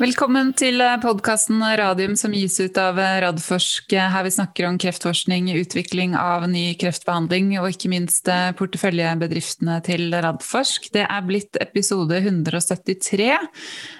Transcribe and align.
Velkommen 0.00 0.54
til 0.56 0.80
podkasten 1.02 1.60
Radium 1.76 2.14
som 2.16 2.32
gis 2.32 2.54
ut 2.56 2.78
av 2.80 2.96
Radforsk, 2.96 3.92
her 3.92 4.22
vi 4.24 4.30
snakker 4.32 4.64
om 4.64 4.78
kreftforskning, 4.80 5.50
utvikling 5.60 6.14
av 6.16 6.46
ny 6.48 6.70
kreftbehandling 6.80 7.50
og 7.60 7.66
ikke 7.74 7.90
minst 7.92 8.30
porteføljebedriftene 8.56 9.74
til 9.84 10.06
Radforsk. 10.24 10.88
Det 10.94 11.02
er 11.04 11.26
blitt 11.28 11.58
episode 11.60 12.16
173. 12.16 13.26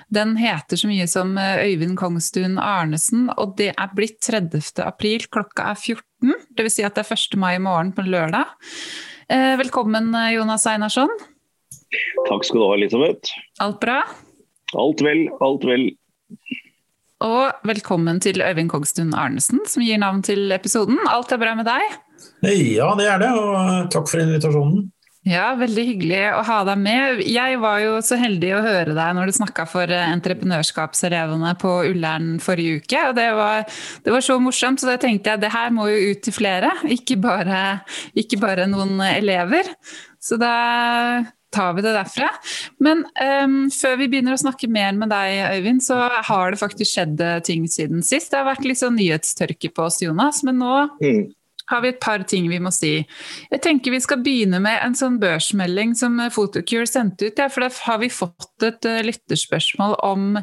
Den 0.08 0.32
heter 0.40 0.80
så 0.80 0.88
mye 0.88 1.04
som 1.10 1.36
Øyvind 1.36 1.98
Kongstuen 2.00 2.56
Arnesen, 2.56 3.28
og 3.36 3.58
det 3.60 3.74
er 3.74 3.92
blitt 3.92 4.22
30. 4.24 4.80
april, 4.86 5.28
klokka 5.28 5.68
er 5.74 5.76
14. 5.76 6.32
Dvs. 6.56 6.78
Si 6.78 6.88
at 6.88 6.96
det 6.96 7.04
er 7.04 7.12
1. 7.12 7.36
mai 7.44 7.58
i 7.58 7.60
morgen 7.60 7.92
på 7.92 8.06
lørdag. 8.08 8.56
Velkommen, 9.60 10.16
Jonas 10.32 10.64
Einarsson. 10.64 11.12
Takk 12.24 12.48
skal 12.48 12.56
du 12.56 12.68
ha, 12.70 12.74
Elisabeth. 12.80 13.36
Alt 13.60 13.84
bra? 13.84 14.00
Alt 14.78 15.02
vel, 15.02 15.24
alt 15.42 15.64
vel. 15.66 15.88
Og 17.26 17.66
velkommen 17.66 18.20
til 18.22 18.38
Øyvind 18.40 18.70
Kogstun 18.70 19.10
Arnesen, 19.18 19.64
som 19.66 19.82
gir 19.82 19.98
navn 19.98 20.22
til 20.22 20.52
episoden. 20.54 21.00
Alt 21.10 21.32
er 21.34 21.40
bra 21.42 21.56
med 21.58 21.66
deg? 21.66 21.98
Ja, 22.46 22.92
det 22.96 23.08
er 23.10 23.18
det, 23.20 23.30
og 23.34 23.90
takk 23.92 24.06
for 24.08 24.22
invitasjonen. 24.22 24.86
Ja, 25.28 25.50
veldig 25.58 25.82
hyggelig 25.84 26.20
å 26.32 26.44
ha 26.48 26.60
deg 26.64 26.78
med. 26.80 27.18
Jeg 27.28 27.58
var 27.60 27.82
jo 27.82 27.98
så 28.04 28.16
heldig 28.16 28.54
å 28.56 28.62
høre 28.64 28.94
deg 28.96 29.16
når 29.18 29.28
du 29.28 29.34
snakka 29.36 29.66
for 29.68 29.90
entreprenørskapselevene 29.90 31.50
på 31.60 31.74
Ullern 31.90 32.30
forrige 32.40 32.78
uke. 32.80 33.02
og 33.10 33.18
det 33.18 33.26
var, 33.36 33.66
det 34.06 34.14
var, 34.14 34.24
så 34.24 34.38
morsomt, 34.40 34.80
så 34.80 34.88
da 34.88 34.96
tenkte 35.02 35.34
jeg 35.34 35.42
det 35.42 35.52
her 35.52 35.74
må 35.76 35.90
jo 35.90 36.14
ut 36.14 36.22
til 36.24 36.36
flere, 36.38 36.72
ikke 36.96 37.18
bare, 37.20 37.82
ikke 38.16 38.40
bare 38.40 38.70
noen 38.70 38.96
elever. 39.10 39.68
Så 40.22 40.40
da 40.40 40.54
tar 41.54 41.74
vi 41.76 41.84
det 41.84 41.94
derfra. 41.94 42.28
Men 42.82 43.02
um, 43.44 43.58
før 43.74 43.98
vi 44.00 44.08
begynner 44.12 44.36
å 44.36 44.40
snakke 44.40 44.70
mer 44.70 44.94
med 44.98 45.12
deg, 45.12 45.40
Øyvind, 45.56 45.82
så 45.84 45.98
har 46.30 46.52
det 46.52 46.60
faktisk 46.60 46.94
skjedd 46.94 47.20
eh, 47.24 47.40
ting 47.46 47.66
siden 47.70 48.04
sist. 48.06 48.30
Det 48.30 48.40
har 48.40 48.48
vært 48.48 48.66
litt 48.66 48.80
sånn 48.80 48.98
nyhetstørke 48.98 49.72
på 49.74 49.86
oss, 49.88 50.00
Jonas, 50.04 50.42
men 50.46 50.60
nå 50.62 50.72
mm. 51.00 51.22
har 51.72 51.84
vi 51.84 51.92
et 51.92 52.00
par 52.02 52.24
ting 52.30 52.48
vi 52.52 52.60
må 52.62 52.72
si. 52.74 52.92
Jeg 53.50 53.62
tenker 53.66 53.94
vi 53.94 54.02
skal 54.02 54.22
begynne 54.24 54.62
med 54.62 54.78
en 54.84 54.96
sånn 54.98 55.18
børsmelding 55.22 55.96
som 55.98 56.18
Photocure 56.30 56.88
sendte 56.88 57.30
ut. 57.30 57.38
Ja, 57.42 57.50
for 57.52 57.66
da 57.66 57.70
har 57.88 58.02
vi 58.02 58.12
fått 58.14 58.66
et 58.66 58.90
uh, 58.90 59.00
lytterspørsmål 59.06 59.98
om 60.06 60.36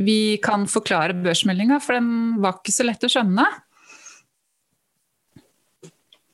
vi 0.00 0.38
kan 0.42 0.66
forklare 0.70 1.18
børsmeldinga, 1.22 1.82
for 1.84 1.98
den 1.98 2.42
var 2.42 2.58
ikke 2.58 2.74
så 2.74 2.88
lett 2.88 3.06
å 3.06 3.12
skjønne. 3.12 3.46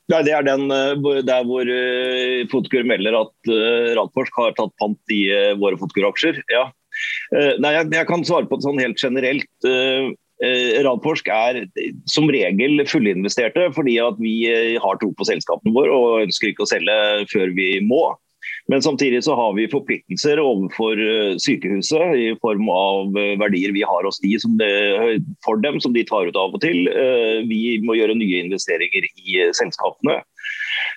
Nei, 0.09 0.23
Det 0.25 0.33
er 0.33 0.45
den 0.47 0.71
eh, 0.73 1.21
der 1.25 1.45
hvor 1.45 1.69
uh, 1.69 2.47
Fotkur 2.49 2.87
melder 2.87 3.17
at 3.19 3.51
uh, 3.51 3.93
Radforsk 3.99 4.39
har 4.41 4.55
tatt 4.57 4.73
pant 4.81 5.13
i 5.13 5.21
våre 5.61 5.77
Fotkur-aksjer. 5.79 6.41
Ja. 6.53 6.69
Nei, 7.61 7.69
jeg, 7.77 8.07
kan 8.09 8.25
svare 8.27 8.49
på 8.49 8.57
det 8.57 8.65
sånn 8.65 8.81
helt 8.81 8.99
generelt. 8.99 9.47
Radforsk 10.83 11.29
er 11.31 11.59
som 12.09 12.27
regel 12.33 12.81
fullinvesterte 12.89 13.67
fordi 13.75 13.93
at 14.03 14.17
vi 14.19 14.33
har 14.81 14.97
tro 14.99 15.11
på 15.15 15.27
selskapene 15.29 15.71
våre 15.75 15.93
og 15.95 16.25
ønsker 16.25 16.49
ikke 16.49 16.65
å 16.65 16.71
selge 16.71 16.97
før 17.31 17.53
vi 17.55 17.69
må. 17.85 18.01
Men 18.69 18.81
samtidig 18.81 19.23
så 19.25 19.33
har 19.35 19.55
vi 19.57 19.65
forpliktelser 19.71 20.39
overfor 20.43 20.99
eh, 21.01 21.35
sykehuset 21.41 22.19
i 22.21 22.27
form 22.41 22.67
av 22.69 23.17
eh, 23.17 23.33
verdier 23.41 23.73
vi 23.73 23.81
har 23.81 24.05
hos 24.05 24.21
de 24.21 24.35
det, 24.59 24.73
for 25.45 25.57
dem, 25.63 25.79
som 25.81 25.95
de 25.95 26.03
tar 26.05 26.29
ut 26.29 26.37
av 26.37 26.53
og 26.53 26.61
til. 26.61 26.85
Eh, 26.87 27.41
vi 27.49 27.79
må 27.81 27.97
gjøre 27.97 28.17
nye 28.19 28.43
investeringer 28.45 29.09
i 29.09 29.39
selskapene. 29.57 30.21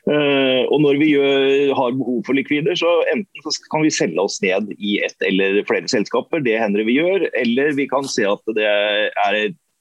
Og 0.03 0.79
når 0.83 0.97
vi 0.99 1.13
gjør, 1.13 1.73
har 1.79 1.93
behov 1.95 2.25
for 2.27 2.35
likvider, 2.35 2.75
så 2.75 2.91
enten 3.13 3.45
så 3.45 3.53
kan 3.71 3.85
vi 3.85 3.93
selge 3.95 4.19
oss 4.19 4.41
ned 4.43 4.73
i 4.75 4.97
ett 5.07 5.23
eller 5.23 5.61
flere 5.69 5.87
selskaper, 5.91 6.43
det 6.43 6.57
hender 6.59 6.83
vi 6.89 6.97
gjør, 6.97 7.29
eller 7.39 7.77
vi 7.79 7.87
kan 7.91 8.09
se 8.11 8.27
at 8.27 8.55
det 8.57 8.67
er 8.67 9.39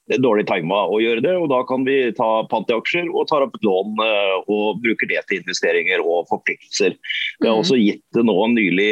dårlig 0.09 0.47
tima 0.49 0.83
å 0.89 0.99
gjøre 1.01 1.23
det. 1.23 1.33
og 1.37 1.49
Da 1.51 1.61
kan 1.69 1.85
vi 1.87 1.97
ta 2.17 2.29
pant 2.51 2.69
i 2.69 2.75
aksjer 2.75 3.09
og 3.11 3.27
tar 3.29 3.45
opp 3.45 3.55
et 3.57 3.65
lån 3.67 4.03
eh, 4.05 4.35
og 4.51 4.81
bruker 4.83 5.09
det 5.09 5.23
til 5.29 5.41
investeringer 5.41 6.03
og 6.03 6.29
forpliktelser. 6.31 6.97
Vi 7.39 7.47
har 7.47 7.55
mm. 7.55 7.63
også 7.63 7.79
gitt 7.79 8.21
nå 8.21 8.37
nylig 8.55 8.91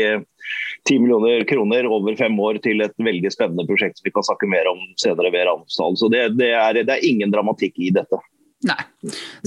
10 0.87 0.99
millioner 1.03 1.43
kroner 1.49 1.87
over 1.91 2.15
fem 2.17 2.39
år 2.39 2.61
til 2.63 2.81
et 2.85 2.95
veldig 2.97 3.31
spennende 3.33 3.67
prosjekt 3.69 3.99
som 3.99 4.07
vi 4.07 4.15
kan 4.15 4.25
snakke 4.25 4.49
mer 4.49 4.69
om 4.71 4.81
senere 5.01 5.31
ved 5.33 5.47
Ramsdal. 5.49 5.97
Så 5.99 6.11
det, 6.13 6.25
det, 6.39 6.53
er, 6.55 6.81
det, 6.81 6.89
er, 6.95 7.05
ingen 7.05 7.33
dramatikk 7.33 7.77
i 7.81 7.91
dette. 7.95 8.21
Nei. 8.67 8.79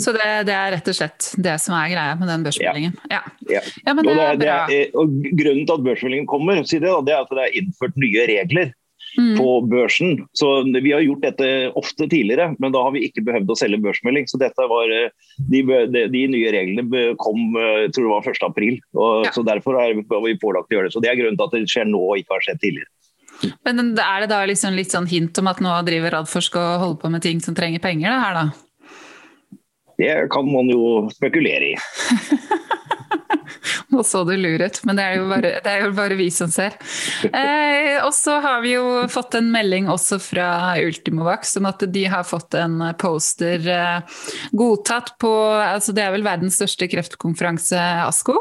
Så 0.01 0.15
det, 0.17 0.27
det, 0.49 0.55
er 0.57 0.71
rett 0.73 0.87
og 0.89 0.97
slett 0.97 1.33
det 1.45 1.59
som 1.61 1.75
er 1.77 1.91
greia 1.93 2.13
med 2.17 2.31
den 2.33 2.45
børsmeldingen? 2.47 2.95
Ja. 3.13 3.21
ja. 3.51 3.61
ja. 3.85 3.93
men 3.93 4.07
det 4.09 4.15
er 4.17 4.39
bra. 4.41 4.61
og 5.03 5.19
grunnen 5.41 5.67
til 5.67 5.75
at 5.75 5.89
børsmeldingen 5.89 6.31
kommer, 6.31 6.63
si 6.65 6.81
det, 6.81 6.93
det 7.09 7.17
er 7.17 7.27
at 7.27 7.35
det 7.35 7.45
er 7.45 7.59
innført 7.61 7.99
nye 8.01 8.29
regler 8.31 8.73
mm. 9.19 9.35
på 9.39 9.49
børsen. 9.71 10.23
Så 10.37 10.51
Vi 10.73 10.93
har 10.93 11.05
gjort 11.05 11.25
dette 11.25 11.49
ofte 11.79 12.09
tidligere, 12.09 12.53
men 12.59 12.75
da 12.75 12.83
har 12.85 12.95
vi 12.95 13.05
ikke 13.09 13.25
behøvd 13.27 13.53
å 13.53 13.59
selge 13.59 13.81
børsmelding. 13.85 14.29
Så 14.31 14.41
dette 14.41 14.69
var, 14.71 14.91
eh, 14.93 15.13
de, 15.51 15.63
de, 15.93 16.07
de 16.13 16.25
nye 16.33 16.55
reglene 16.55 17.05
kom 17.21 17.57
jeg 17.59 17.93
tror 17.95 18.09
det 18.09 18.15
var 18.15 18.33
1.4, 18.33 18.81
og 18.97 19.27
ja. 19.27 19.33
så 19.35 19.45
derfor 19.47 19.79
er 19.81 19.95
vi 19.99 20.37
pålagt 20.41 20.73
å 20.73 20.77
gjøre 20.77 20.89
det. 20.89 20.97
Så 20.97 21.03
Det 21.05 21.13
er 21.13 21.21
grunnen 21.21 21.39
til 21.39 21.49
at 21.49 21.57
det 21.57 21.71
skjer 21.71 21.89
nå 21.89 22.03
og 22.03 22.21
ikke 22.21 22.37
har 22.37 22.47
skjedd 22.49 22.63
tidligere. 22.63 22.91
Men 23.67 23.97
Er 23.99 24.23
det 24.23 24.31
da 24.31 24.45
liksom 24.47 24.77
litt 24.77 24.93
sånn 24.93 25.09
hint 25.11 25.39
om 25.41 25.49
at 25.51 25.63
nå 25.65 25.73
driver 25.87 26.15
Radforsk 26.19 26.59
og 26.61 26.85
holder 26.85 27.01
på 27.03 27.11
med 27.11 27.25
ting 27.25 27.41
som 27.43 27.57
trenger 27.59 27.83
penger? 27.83 28.13
det 28.13 28.23
her 28.23 28.39
da? 28.39 28.45
Det 30.03 30.15
kan 30.33 30.47
man 30.49 30.71
jo 30.71 31.09
spekulere 31.15 31.73
i. 31.73 31.77
Nå 33.93 34.03
så 34.07 34.23
du 34.29 34.35
lur 34.37 34.63
ut, 34.63 34.81
men 34.89 34.99
det 34.99 35.07
er 35.07 35.27
bare, 35.29 35.53
det 35.65 35.73
er 35.73 35.87
jo 35.87 35.93
bare 35.97 36.19
vi 36.19 36.29
som 36.35 36.51
ser. 36.53 36.77
Eh, 37.29 37.99
og 38.03 38.13
så 38.17 38.39
har 38.45 38.63
vi 38.65 38.75
jo 38.77 39.05
fått 39.13 39.37
en 39.39 39.51
melding 39.53 39.91
også 39.93 40.19
fra 40.23 40.49
Ultimovax 40.83 41.57
om 41.61 41.69
at 41.71 41.85
de 41.93 42.07
har 42.13 42.27
fått 42.29 42.57
en 42.59 42.79
poster 43.01 43.69
eh, 43.69 44.25
godtatt 44.53 45.15
på 45.23 45.33
altså 45.63 45.95
Det 45.95 46.05
er 46.05 46.15
vel 46.15 46.27
verdens 46.27 46.59
største 46.61 46.89
kreftkonferanse, 46.93 47.81
ASKO? 48.07 48.39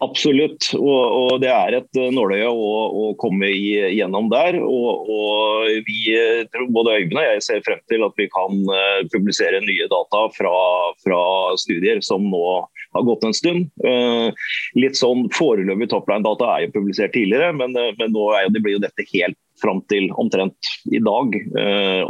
Absolutt, 0.00 0.70
og, 0.78 1.00
og, 1.12 1.32
det 1.42 1.50
er 1.52 1.74
et 1.76 1.98
eh, 2.00 2.08
nåløye 2.14 2.48
å, 2.48 2.68
å 2.88 3.08
komme 3.20 3.50
igjennom 3.52 4.30
der. 4.32 4.56
Og, 4.64 5.10
og 5.12 5.66
vi, 5.84 6.14
eh, 6.16 6.62
både 6.72 6.94
Øyvind 6.96 7.20
og 7.20 7.26
jeg 7.26 7.42
ser 7.44 7.60
frem 7.66 7.82
til 7.92 8.06
at 8.06 8.16
vi 8.16 8.26
kan 8.32 8.62
uh, 8.70 9.02
publisere 9.12 9.60
nye 9.60 9.88
data 9.92 10.22
fra, 10.32 10.54
fra, 11.04 11.20
studier 11.60 12.00
som 12.04 12.24
nå 12.32 12.40
har 12.96 13.04
gått 13.06 13.26
en 13.28 13.36
stund. 13.36 13.68
Litt 14.80 14.96
sånn 14.98 15.28
Foreløpig 15.36 15.90
topline-data 15.92 16.48
er 16.54 16.64
jo 16.64 16.72
publisert 16.78 17.12
tidligere, 17.14 17.52
men, 17.54 17.76
men 17.76 18.14
nå 18.14 18.24
jo, 18.32 18.54
det 18.54 18.64
blir 18.64 18.78
jo 18.78 18.82
dette 18.82 19.06
helt 19.12 19.38
fram 19.60 19.84
til 19.92 20.08
omtrent 20.18 20.72
i 20.90 20.98
dag. 21.04 21.36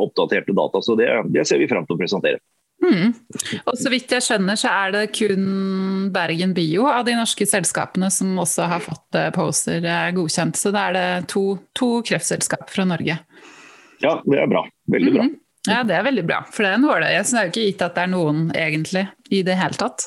oppdaterte 0.01 0.57
data, 0.57 0.81
så 0.85 0.97
det, 0.97 1.11
det 1.35 1.45
ser 1.49 1.61
vi 1.61 1.69
frem 1.69 1.85
til 1.89 1.99
å 1.99 2.01
presentere. 2.01 2.41
Mm. 2.81 3.13
Og 3.69 3.75
så 3.77 3.91
vidt 3.93 4.13
jeg 4.15 4.25
skjønner, 4.25 4.57
så 4.59 4.71
er 4.73 4.95
det 4.95 5.03
kun 5.13 6.09
Bergen 6.15 6.55
Bio 6.57 6.87
av 6.89 7.05
de 7.09 7.17
norske 7.19 7.45
selskapene 7.49 8.09
som 8.13 8.39
også 8.41 8.71
har 8.71 8.81
fått 8.85 9.05
Poser 9.11 9.35
poster 9.37 9.85
eh, 9.85 10.09
godkjent. 10.17 10.57
Så 10.57 10.73
da 10.75 10.89
er 10.89 10.97
det 10.97 11.29
to, 11.33 11.45
to 11.77 12.01
kreftselskap 12.07 12.71
fra 12.73 12.87
Norge. 12.89 13.19
Ja, 14.01 14.17
det 14.25 14.41
er 14.41 14.51
bra. 14.51 14.65
Veldig 14.91 15.15
bra. 15.17 15.29
Mm. 15.29 15.39
Ja, 15.69 15.83
det 15.85 15.93
er 15.93 16.07
veldig 16.07 16.23
bra. 16.25 16.39
For 16.49 16.65
det 16.65 16.71
er 16.71 16.79
en 16.79 16.87
nåløye, 16.87 17.21
så 17.21 17.37
det 17.37 17.41
er 17.41 17.49
jo 17.49 17.53
ikke 17.53 17.65
gitt 17.67 17.83
at 17.85 17.97
det 17.99 18.05
er 18.07 18.13
noen 18.15 18.47
egentlig 18.57 19.03
i 19.29 19.43
det 19.45 19.59
hele 19.61 19.77
tatt. 19.77 20.07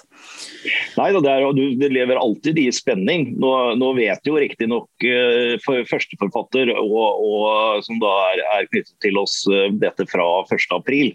Nei, 0.98 1.10
det, 1.14 1.30
er, 1.30 1.46
du 1.54 1.86
lever 1.94 2.18
alltid 2.18 2.58
i 2.58 2.66
spenning. 2.74 3.28
Nå, 3.42 3.52
nå 3.78 3.92
vet 4.00 4.26
jo 4.26 4.40
riktignok 4.42 5.06
uh, 5.06 5.54
for 5.62 5.86
førsteforfatter 5.92 6.74
og, 6.74 6.98
og, 6.98 7.84
som 7.86 8.02
da 8.02 8.14
er, 8.32 8.42
er, 8.56 8.70
knyttet 8.72 8.98
til 9.06 9.20
oss 9.22 9.44
dette 9.78 10.08
fra 10.10 10.26
1.4. 10.48 11.14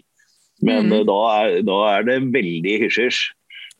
Men 0.65 0.89
mm. 0.89 1.03
da, 1.07 1.19
er, 1.39 1.59
da, 1.67 1.79
er, 1.93 2.07
det 2.07 2.19
veldig 2.35 2.75
hysj-hysj 2.83 3.21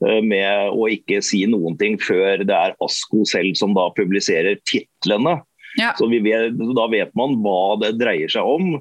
eh, 0.07 0.21
med 0.25 0.73
å 0.75 0.87
ikke 0.91 1.21
si 1.25 1.43
noen 1.49 1.77
ting 1.79 1.99
før 2.01 2.45
det 2.47 2.55
er 2.55 2.77
ASKO 2.83 3.25
selv 3.27 3.57
som 3.59 3.75
da 3.77 3.89
publiserer 3.97 4.59
titlene. 4.69 5.39
Ja. 5.77 5.91
Så 5.97 6.07
vet, 6.09 6.55
Da 6.75 6.85
vet 6.89 7.11
man 7.17 7.35
hva 7.43 7.77
det 7.81 7.93
dreier 7.99 8.31
seg 8.31 8.47
om. 8.47 8.79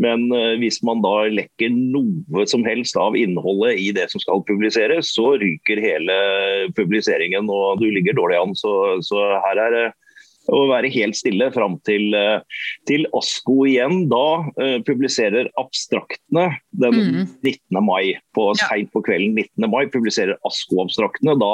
Men 0.00 0.28
uh, 0.32 0.56
hvis 0.60 0.80
man 0.86 1.02
da 1.04 1.28
lekker 1.28 1.72
noe 1.74 2.46
som 2.48 2.64
helst 2.64 2.96
av 2.98 3.18
innholdet 3.18 3.76
i 3.82 3.90
det 3.96 4.08
som 4.12 4.22
skal 4.22 4.44
publiseres, 4.48 5.12
så 5.14 5.34
ryker 5.40 5.82
hele 5.82 6.16
publiseringen 6.78 7.50
og 7.52 7.82
du 7.82 7.90
ligger 7.92 8.16
dårlig 8.16 8.40
an. 8.40 8.56
Så, 8.58 8.72
så 9.04 9.20
her 9.44 9.60
er 9.66 9.76
det 9.76 9.86
å 10.50 10.64
være 10.70 10.90
helt 10.92 11.18
stille 11.18 11.50
fram 11.54 11.78
til, 11.86 12.14
eh, 12.16 12.40
til 12.88 13.06
ASKO 13.16 13.64
igjen. 13.70 14.04
Da 14.10 14.26
uh, 14.50 14.78
publiserer 14.86 15.50
Abstraktene 15.60 16.48
den 16.82 16.96
mm. 16.96 17.22
19. 17.46 17.80
mai. 17.84 18.16
På, 18.36 18.50
ja. 18.54 18.68
Seint 18.68 18.92
på 18.94 19.02
kvelden 19.06 19.34
19. 19.38 19.68
mai 19.70 19.84
publiserer 19.92 20.38
ASKO-abstraktene. 20.48 21.36
Da, 21.40 21.52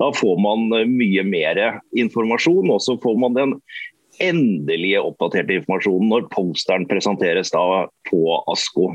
da, 0.00 0.10
får 0.16 0.40
man 0.42 0.68
mye 0.90 1.24
mer 1.26 1.62
informasjon. 1.98 2.70
Og 2.70 2.82
så 2.84 2.96
får 3.02 3.18
man 3.20 3.38
den 3.38 3.56
endelige 4.20 5.00
oppdaterte 5.02 5.56
informasjonen 5.58 6.10
når 6.12 6.26
posteren 6.32 6.86
presenteres 6.90 7.52
da 7.54 7.62
på 8.10 8.20
ASKO. 8.52 8.90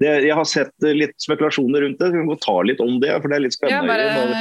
Det, 0.00 0.10
jeg 0.26 0.36
har 0.36 0.48
sett 0.48 0.88
litt 0.88 1.16
spekulasjoner 1.22 1.86
rundt 1.86 2.02
det, 2.02 2.10
vi 2.14 2.24
kan 2.24 2.42
ta 2.44 2.56
litt 2.66 2.82
om 2.84 2.98
det. 3.02 3.14
for 3.18 3.30
det 3.30 3.38
er 3.38 3.46
litt 3.46 3.56
spennende 3.56 3.96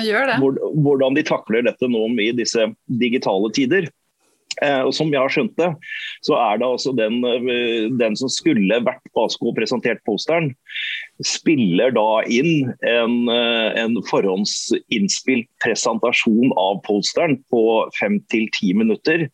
ja, 0.08 0.26
det. 0.32 0.40
hvordan 0.84 1.18
de 1.18 1.24
takler 1.28 1.66
dette 1.68 1.90
nå 1.92 2.04
i 2.24 2.34
disse 2.36 2.70
digitale 3.00 3.52
tider. 3.56 3.90
Eh, 4.64 4.82
og 4.82 4.94
Som 4.96 5.12
jeg 5.14 5.22
har 5.22 5.34
skjønt 5.34 5.58
det, 5.60 5.70
så 6.26 6.38
er 6.40 6.58
det 6.60 6.68
altså 6.68 6.94
den, 6.98 7.20
eh, 7.26 7.90
den 8.00 8.16
som 8.18 8.32
skulle 8.32 8.82
vært 8.86 9.04
på 9.14 9.28
ASKO 9.28 9.52
og 9.52 9.58
presentert 9.60 10.02
posteren, 10.08 10.56
spiller 11.26 11.94
da 11.96 12.22
inn 12.30 12.74
en, 12.86 13.16
eh, 13.30 13.70
en 13.82 13.98
forhåndsinnspilt 14.10 15.50
presentasjon 15.64 16.54
av 16.58 16.82
posteren 16.86 17.38
på 17.52 17.64
fem 18.00 18.20
til 18.32 18.48
ti 18.58 18.74
minutter. 18.74 19.28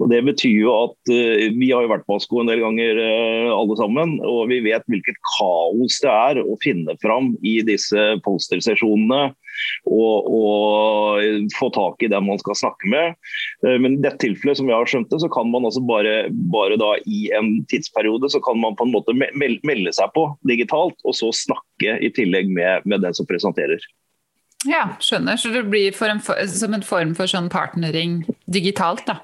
Og 0.00 0.10
Det 0.10 0.22
betyr 0.24 0.60
jo 0.60 0.74
at 0.84 1.12
vi 1.54 1.70
har 1.70 1.82
jo 1.82 1.90
vært 1.90 2.06
på 2.06 2.16
ASKO 2.18 2.40
en 2.42 2.50
del 2.50 2.60
ganger 2.60 2.98
alle 3.54 3.76
sammen, 3.78 4.18
og 4.22 4.48
vi 4.50 4.60
vet 4.60 4.84
hvilket 4.90 5.18
kaos 5.36 6.00
det 6.02 6.10
er 6.10 6.42
å 6.42 6.58
finne 6.62 6.94
fram 7.02 7.34
i 7.42 7.60
disse 7.66 8.06
postersesjonene 8.26 9.32
og, 9.86 10.28
og, 10.28 11.50
få 11.58 11.68
tak 11.74 12.02
i 12.04 12.10
den 12.10 12.26
man 12.26 12.40
skal 12.40 12.56
snakke 12.58 12.90
med. 12.90 13.18
Eh, 13.66 13.76
men 13.80 13.98
i 13.98 14.02
dette 14.04 14.22
tilfellet, 14.24 14.58
som 14.58 14.70
jeg 14.70 14.76
har 14.76 14.90
skjønt 14.90 15.10
det, 15.12 15.20
så 15.22 15.30
kan 15.32 15.50
man 15.52 15.66
altså 15.68 15.82
bare, 15.86 16.14
bare 16.52 16.78
da 16.80 16.94
i 17.10 17.28
en 17.36 17.56
tidsperiode 17.70 18.30
så 18.32 18.40
kan 18.44 18.58
man 18.60 18.76
på 18.78 18.86
en 18.88 18.94
måte 18.94 19.14
melde 19.14 19.94
seg 19.94 20.12
på 20.16 20.26
digitalt, 20.48 20.96
og 21.04 21.16
så 21.16 21.23
snakke 21.32 21.98
i 22.04 22.10
tillegg 22.14 22.50
med, 22.52 22.84
med 22.84 23.04
den 23.06 23.16
som 23.16 23.28
presenterer. 23.28 23.80
Ja, 24.68 24.94
skjønner. 25.00 25.36
Så 25.40 25.52
det 25.52 25.66
blir 25.68 25.96
en, 26.08 26.22
som 26.48 26.76
en 26.76 26.84
form 26.84 27.14
for 27.16 27.30
sånn 27.30 27.50
partnering 27.52 28.22
digitalt, 28.44 29.04
da? 29.08 29.20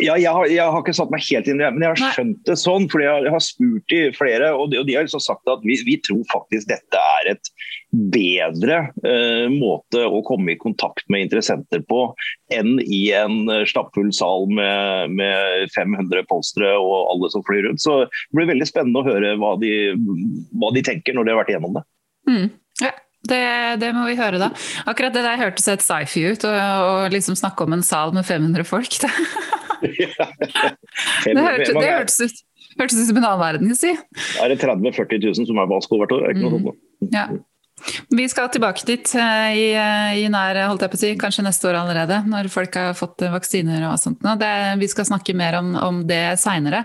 Ja, 0.00 0.14
jeg 0.16 0.32
har, 0.32 0.46
jeg 0.48 0.64
har, 0.64 0.80
ikke 0.80 0.94
satt 0.96 1.10
meg 1.12 1.24
helt 1.26 1.48
inn 1.50 1.58
i 1.60 1.64
det, 1.64 1.70
men 1.74 1.84
jeg 1.84 1.92
har 1.92 2.14
skjønt 2.16 2.38
det 2.48 2.54
sånn. 2.56 2.86
fordi 2.88 3.04
Jeg 3.04 3.32
har 3.34 3.42
spurt 3.44 3.92
de 3.92 4.00
flere, 4.16 4.48
og 4.56 4.70
de, 4.72 4.78
og 4.80 4.88
de 4.88 4.96
har 4.96 5.04
liksom 5.04 5.20
sagt 5.20 5.50
at 5.52 5.64
vi, 5.66 5.76
vi, 5.84 5.98
tror 6.00 6.22
faktisk 6.32 6.70
dette 6.70 7.02
er 7.18 7.34
et 7.34 7.50
bedre 7.92 8.78
eh, 9.04 9.52
måte 9.52 10.06
å 10.08 10.22
komme 10.24 10.54
i 10.54 10.60
kontakt 10.60 11.04
med 11.12 11.26
interessenter 11.26 11.84
på 11.84 12.06
enn 12.54 12.78
i 12.80 13.02
en 13.16 13.44
eh, 13.52 13.66
stappfull 13.68 14.08
sal 14.16 14.48
med, 14.48 15.12
med 15.18 15.68
500 15.76 16.24
postere 16.30 16.72
og 16.80 17.12
alle 17.12 17.32
som 17.34 17.44
flyr 17.44 17.68
rundt. 17.68 17.84
Så 17.84 18.06
det 18.06 18.38
blir 18.38 18.48
veldig 18.54 18.70
spennende 18.70 19.04
å 19.04 19.08
høre 19.10 19.36
hva 19.42 19.54
de, 19.60 19.92
hva 20.56 20.72
de 20.72 20.84
tenker 20.88 21.16
når 21.16 21.28
de 21.28 21.34
har 21.34 21.42
vært 21.42 21.52
igjennom 21.52 21.76
det. 21.76 21.86
Mm. 22.32 22.46
Ja. 22.80 22.94
Det, 23.22 23.44
det, 23.78 23.92
må 23.94 24.08
vi 24.08 24.16
høre, 24.18 24.40
da. 24.40 24.48
Akkurat 24.90 25.14
det 25.14 25.22
der 25.22 25.38
hørtes 25.38 25.68
helt 25.70 25.84
sci-fi 25.84 26.24
ut, 26.32 26.42
å 26.48 27.06
liksom 27.12 27.36
snakke 27.38 27.68
om 27.68 27.76
en 27.76 27.84
sal 27.86 28.10
med 28.16 28.26
500 28.26 28.66
folk. 28.66 28.96
det, 29.04 29.12
hørtes, 29.82 31.74
det 31.74 31.90
hørtes 31.90 32.20
ut 32.22 32.42
hørtes 32.78 32.98
ut 32.98 33.08
som 33.10 33.20
en 33.20 33.28
annen 33.28 33.42
verden, 33.42 33.72
si. 33.78 33.94
Er 34.40 34.52
det 34.52 34.60
30 34.62 34.84
000-40 34.92 35.24
000 35.30 35.48
som 35.50 35.62
er 35.62 35.78
Asko 35.78 36.02
hvert 36.02 36.14
år? 36.16 36.28
Ikke 36.32 36.44
noe 36.44 36.58
mm. 36.58 36.68
sånt. 36.68 36.84
Ja. 37.12 37.30
Vi 38.14 38.24
skal 38.30 38.50
tilbake 38.52 38.84
dit 38.86 39.10
eh, 39.18 39.52
i, 39.58 39.64
eh, 39.74 40.18
i 40.22 40.26
nær, 40.30 40.60
holdt 40.68 40.84
jeg 40.84 40.92
på 40.92 40.98
å 40.98 41.00
si, 41.00 41.08
kanskje 41.18 41.42
neste 41.42 41.66
år 41.66 41.80
allerede, 41.80 42.20
når 42.30 42.46
folk 42.52 42.76
har 42.78 42.92
fått 42.94 43.24
vaksiner 43.32 43.88
og 43.88 43.96
sånt. 43.98 44.22
Det, 44.38 44.50
vi 44.78 44.88
skal 44.92 45.08
snakke 45.08 45.34
mer 45.34 45.56
om, 45.58 45.72
om 45.80 46.02
det 46.06 46.20
seinere. 46.38 46.84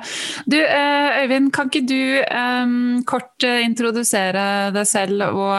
Du 0.50 0.58
Øyvind, 0.58 1.52
kan 1.54 1.70
ikke 1.70 1.86
du 1.86 2.02
um, 2.26 3.04
kort 3.08 3.46
introdusere 3.46 4.72
deg 4.74 4.90
selv 4.90 5.28
og 5.28 5.54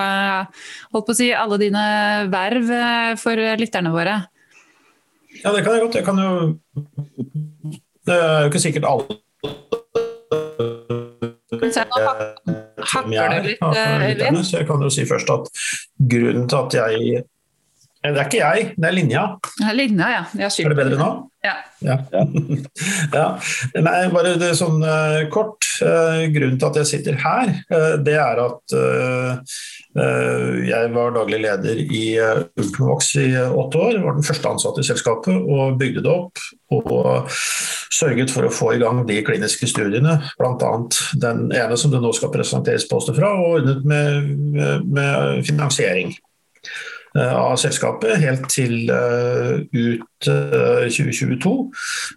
holdt 0.96 1.06
på 1.06 1.14
å 1.14 1.20
si, 1.20 1.30
alle 1.34 1.60
dine 1.62 1.84
verv 2.32 2.74
for 3.22 3.46
lytterne 3.60 3.94
våre? 3.94 4.18
Ja, 5.44 5.52
det 5.54 5.64
kan 5.64 5.72
jeg 5.72 5.80
godt. 5.86 5.94
Jeg 5.94 6.04
kan 6.04 6.18
jo 6.18 6.30
Det 8.06 8.14
er 8.14 8.38
jo 8.40 8.50
ikke 8.50 8.60
sikkert 8.66 8.86
alle 8.88 9.18
hakker 12.88 13.34
det 13.34 13.40
litt, 13.46 13.62
Øyvind? 13.62 14.44
Så 14.44 14.60
jeg 14.60 14.68
kan 14.68 14.84
jo 14.84 14.90
si 14.92 15.04
først 15.08 15.32
at 15.34 15.50
grunnen 16.12 16.48
til 16.48 16.56
at 16.56 16.78
jeg 16.78 17.24
Det 17.98 18.14
er 18.14 18.28
ikke 18.28 18.38
jeg, 18.38 18.66
det 18.78 18.86
er 18.86 18.94
linja. 18.94 19.22
Ja, 19.58 19.72
linja, 19.74 20.08
ja. 20.14 20.46
er 20.46 20.70
det 20.70 20.76
bedre 20.78 20.98
nå? 21.00 21.08
Ja. 21.42 21.54
ja. 21.82 21.96
ja. 23.18 23.24
Nei, 23.82 23.96
bare 24.12 24.36
det 24.38 24.52
sånn 24.58 24.78
uh, 24.84 25.24
kort. 25.34 25.66
Uh, 25.82 26.28
grunnen 26.30 26.60
til 26.60 26.68
at 26.68 26.78
jeg 26.78 26.90
sitter 26.92 27.18
her, 27.22 27.50
uh, 27.74 27.96
det 28.02 28.14
er 28.18 28.42
at 28.42 28.78
jeg 29.98 30.90
var 30.94 31.14
daglig 31.16 31.38
leder 31.42 31.78
i 31.80 32.02
Ultimovox 32.20 33.08
i 33.18 33.32
åtte 33.34 33.80
år. 33.82 33.96
Var 34.04 34.14
den 34.14 34.26
første 34.26 34.52
ansatte 34.52 34.84
i 34.84 34.86
selskapet 34.86 35.34
og 35.34 35.78
bygde 35.80 36.04
det 36.04 36.12
opp. 36.12 36.42
Og 36.76 37.32
sørget 37.98 38.30
for 38.30 38.46
å 38.46 38.52
få 38.52 38.68
i 38.76 38.82
gang 38.82 39.00
de 39.08 39.16
kliniske 39.26 39.66
studiene, 39.66 40.20
bl.a. 40.38 40.70
den 41.24 41.48
ene 41.50 41.80
som 41.80 41.90
det 41.90 42.02
nå 42.04 42.12
skal 42.14 42.30
presenteres 42.30 42.86
poster 42.90 43.16
fra, 43.16 43.32
og 43.40 43.58
ordnet 43.58 43.82
med, 43.88 44.30
med, 44.54 44.86
med 44.86 45.42
finansiering. 45.48 46.14
Eh, 47.16 47.34
av 47.34 47.56
selskapet 47.56 48.20
helt 48.20 48.48
til 48.52 48.90
uh, 48.92 49.56
ut 49.72 50.28
uh, 50.28 50.84
2022. 50.92 51.52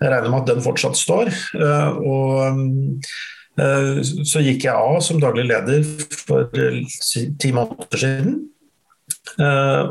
Jeg 0.02 0.12
regner 0.12 0.30
med 0.30 0.42
at 0.42 0.50
den 0.52 0.64
fortsatt 0.66 1.00
står. 1.00 1.32
Og 2.02 3.06
så 4.26 4.40
gikk 4.42 4.64
jeg 4.64 4.74
av 4.74 5.02
som 5.04 5.20
daglig 5.22 5.44
leder 5.50 5.84
for 6.16 6.48
ti 6.50 7.50
måneder 7.52 8.00
siden. 8.00 8.38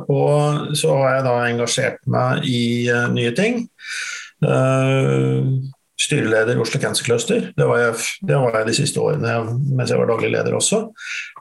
og 0.08 0.73
så 0.81 0.94
har 0.97 1.12
jeg 1.14 1.26
da 1.26 1.35
engasjert 1.44 2.00
meg 2.11 2.49
i 2.49 2.88
nye 3.12 3.35
ting 3.37 3.69
styreleder 6.00 6.56
i 6.56 6.62
Oslo 6.62 6.81
Cancer 6.81 7.05
Cluster. 7.05 7.50
Det 7.56 7.67
var, 7.69 7.81
jeg, 7.82 8.06
det 8.29 8.38
var 8.41 8.56
jeg 8.58 8.69
de 8.70 8.76
siste 8.79 9.02
årene 9.02 9.35
mens 9.76 9.93
jeg 9.93 10.00
var 10.00 10.08
daglig 10.11 10.32
leder 10.32 10.56
også. 10.56 10.82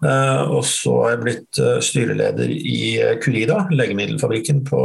Uh, 0.04 0.44
og 0.58 0.64
så 0.68 0.96
har 1.04 1.16
jeg 1.16 1.24
blitt 1.24 1.62
uh, 1.64 1.78
styreleder 1.84 2.52
i 2.52 2.82
uh, 3.04 3.16
Curida, 3.24 3.64
legemiddelfabrikken 3.72 4.64
på 4.68 4.82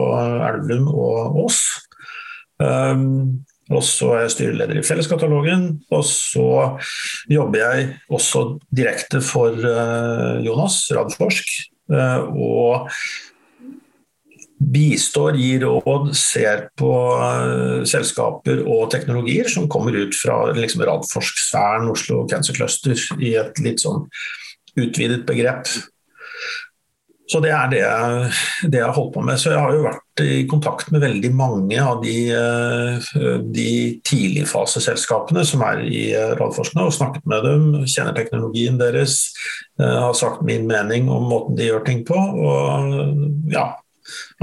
Elverum 0.47 0.89
og 0.93 1.43
Ås. 1.45 1.65
Og 3.75 3.81
så 3.83 4.11
er 4.15 4.27
jeg 4.27 4.33
styreleder 4.35 4.79
i 4.79 4.85
Felleskatalogen. 4.87 5.67
Og 5.93 6.05
så 6.07 6.47
jobber 7.33 7.63
jeg 7.63 7.87
også 8.13 8.45
direkte 8.77 9.21
for 9.25 9.57
Jonas 10.45 10.85
Radforsk. 10.95 11.51
og 11.91 12.91
bistår, 14.59 15.37
gir 15.37 15.65
råd, 15.67 16.13
ser 16.17 16.69
på 16.79 16.93
uh, 17.19 17.83
selskaper 17.89 18.63
og 18.63 18.87
teknologier 18.95 19.51
som 19.51 19.69
kommer 19.71 19.97
ut 19.97 20.15
fra 20.17 20.45
liksom, 20.55 20.85
Radforsk-sfæren, 20.87 21.91
Oslo 21.91 22.25
Cancer 22.31 22.57
Cluster, 22.57 22.95
i 23.21 23.35
et 23.41 23.59
litt 23.65 23.83
sånn 23.85 24.07
utvidet 24.79 25.25
begrep. 25.27 25.69
Så 27.25 27.41
det 27.41 27.55
er 27.57 27.71
det 27.73 27.79
jeg, 27.81 28.33
det 28.69 28.79
jeg 28.83 28.85
har 28.85 28.97
holdt 28.99 29.15
på 29.15 29.23
med. 29.25 29.39
Så 29.41 29.55
jeg 29.55 29.61
har 29.63 29.73
jo 29.73 29.87
vært 29.87 30.23
i 30.23 30.43
kontakt 30.47 30.91
med 30.93 31.03
veldig 31.03 31.31
mange 31.35 31.79
av 31.81 32.03
de, 32.05 32.17
uh, 32.31 33.39
de 33.51 33.71
tidligfaseselskapene 34.07 35.45
som 35.49 35.65
er 35.67 35.83
i 35.89 36.03
uh, 36.15 36.35
Radforskene, 36.39 36.87
og 36.87 36.95
snakket 36.95 37.27
med 37.31 37.49
dem, 37.49 37.71
kjenner 37.91 38.15
teknologien 38.17 38.79
deres, 38.81 39.33
har 39.75 40.13
sagt 40.15 40.45
min 40.47 40.69
mening 40.71 41.09
om 41.11 41.25
måten 41.27 41.57
de 41.59 41.67
gjør 41.67 41.81
ting 41.83 42.05
på. 42.07 42.15
og 42.15 43.49
ja, 43.51 43.73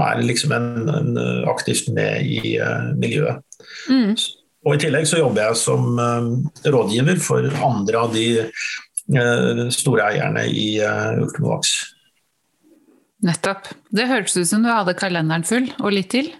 er 0.04 0.22
liksom 0.26 0.52
en, 0.56 0.68
en 0.90 1.16
eh, 1.20 1.48
aktivt 1.50 1.90
med 1.94 2.26
i 2.26 2.56
uh, 2.60 2.92
miljøet. 2.98 3.42
Mm. 3.90 4.14
Og 4.66 4.76
I 4.76 4.82
tillegg 4.84 5.08
så 5.10 5.20
jobber 5.20 5.48
jeg 5.48 5.60
som 5.62 5.98
uh, 5.98 6.28
rådgiver 6.66 7.22
for 7.22 7.48
andre 7.64 8.04
av 8.04 8.14
de 8.14 8.28
store 9.74 10.04
eierne 10.12 10.44
i 10.46 10.78
Ultimovax. 11.20 11.72
Nettopp. 13.26 13.66
Det 13.90 14.06
hørtes 14.08 14.36
ut 14.38 14.48
som 14.48 14.62
du 14.62 14.70
hadde 14.70 14.94
kalenderen 14.96 15.42
full, 15.44 15.66
og 15.82 15.90
litt 15.92 16.12
til? 16.14 16.30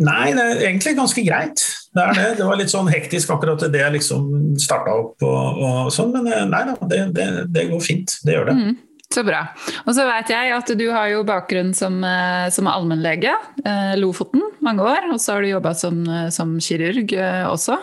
Nei, 0.00 0.32
det 0.34 0.42
er 0.42 0.62
egentlig 0.64 0.94
ganske 0.96 1.22
greit. 1.26 1.60
Det 1.94 2.02
er 2.02 2.16
det. 2.16 2.26
Det 2.40 2.48
var 2.48 2.58
litt 2.58 2.72
sånn 2.72 2.88
hektisk 2.90 3.30
akkurat 3.36 3.62
det 3.70 3.82
jeg 3.84 3.94
liksom 3.98 4.56
starta 4.58 4.96
opp 5.04 5.22
og, 5.28 5.60
og, 5.60 5.92
sånn, 5.94 6.16
men 6.16 6.50
nei 6.50 6.62
da, 6.70 6.74
det, 6.90 7.02
det, 7.14 7.28
det, 7.54 7.68
går 7.70 7.84
fint. 7.84 8.16
Det 8.24 8.34
gjør 8.34 8.50
det. 8.50 8.56
Mm. 8.58 8.74
Så 9.12 9.22
bra. 9.22 9.40
Og 9.84 9.94
så 9.94 10.04
vet 10.08 10.30
jeg 10.32 10.52
at 10.56 10.70
du 10.78 10.84
har 10.90 11.10
jo 11.12 11.24
bakgrunn 11.26 11.72
som, 11.76 12.00
eh, 12.04 12.48
som 12.50 12.66
allmennlege. 12.70 13.34
Eh, 13.64 13.94
Lofoten 14.00 14.42
mange 14.64 14.82
år. 14.82 15.10
Og 15.12 15.20
så 15.20 15.34
har 15.34 15.42
du 15.42 15.50
jobba 15.52 15.74
som, 15.76 16.00
eh, 16.08 16.30
som, 16.30 16.56
kirurg 16.58 17.12
også. 17.50 17.78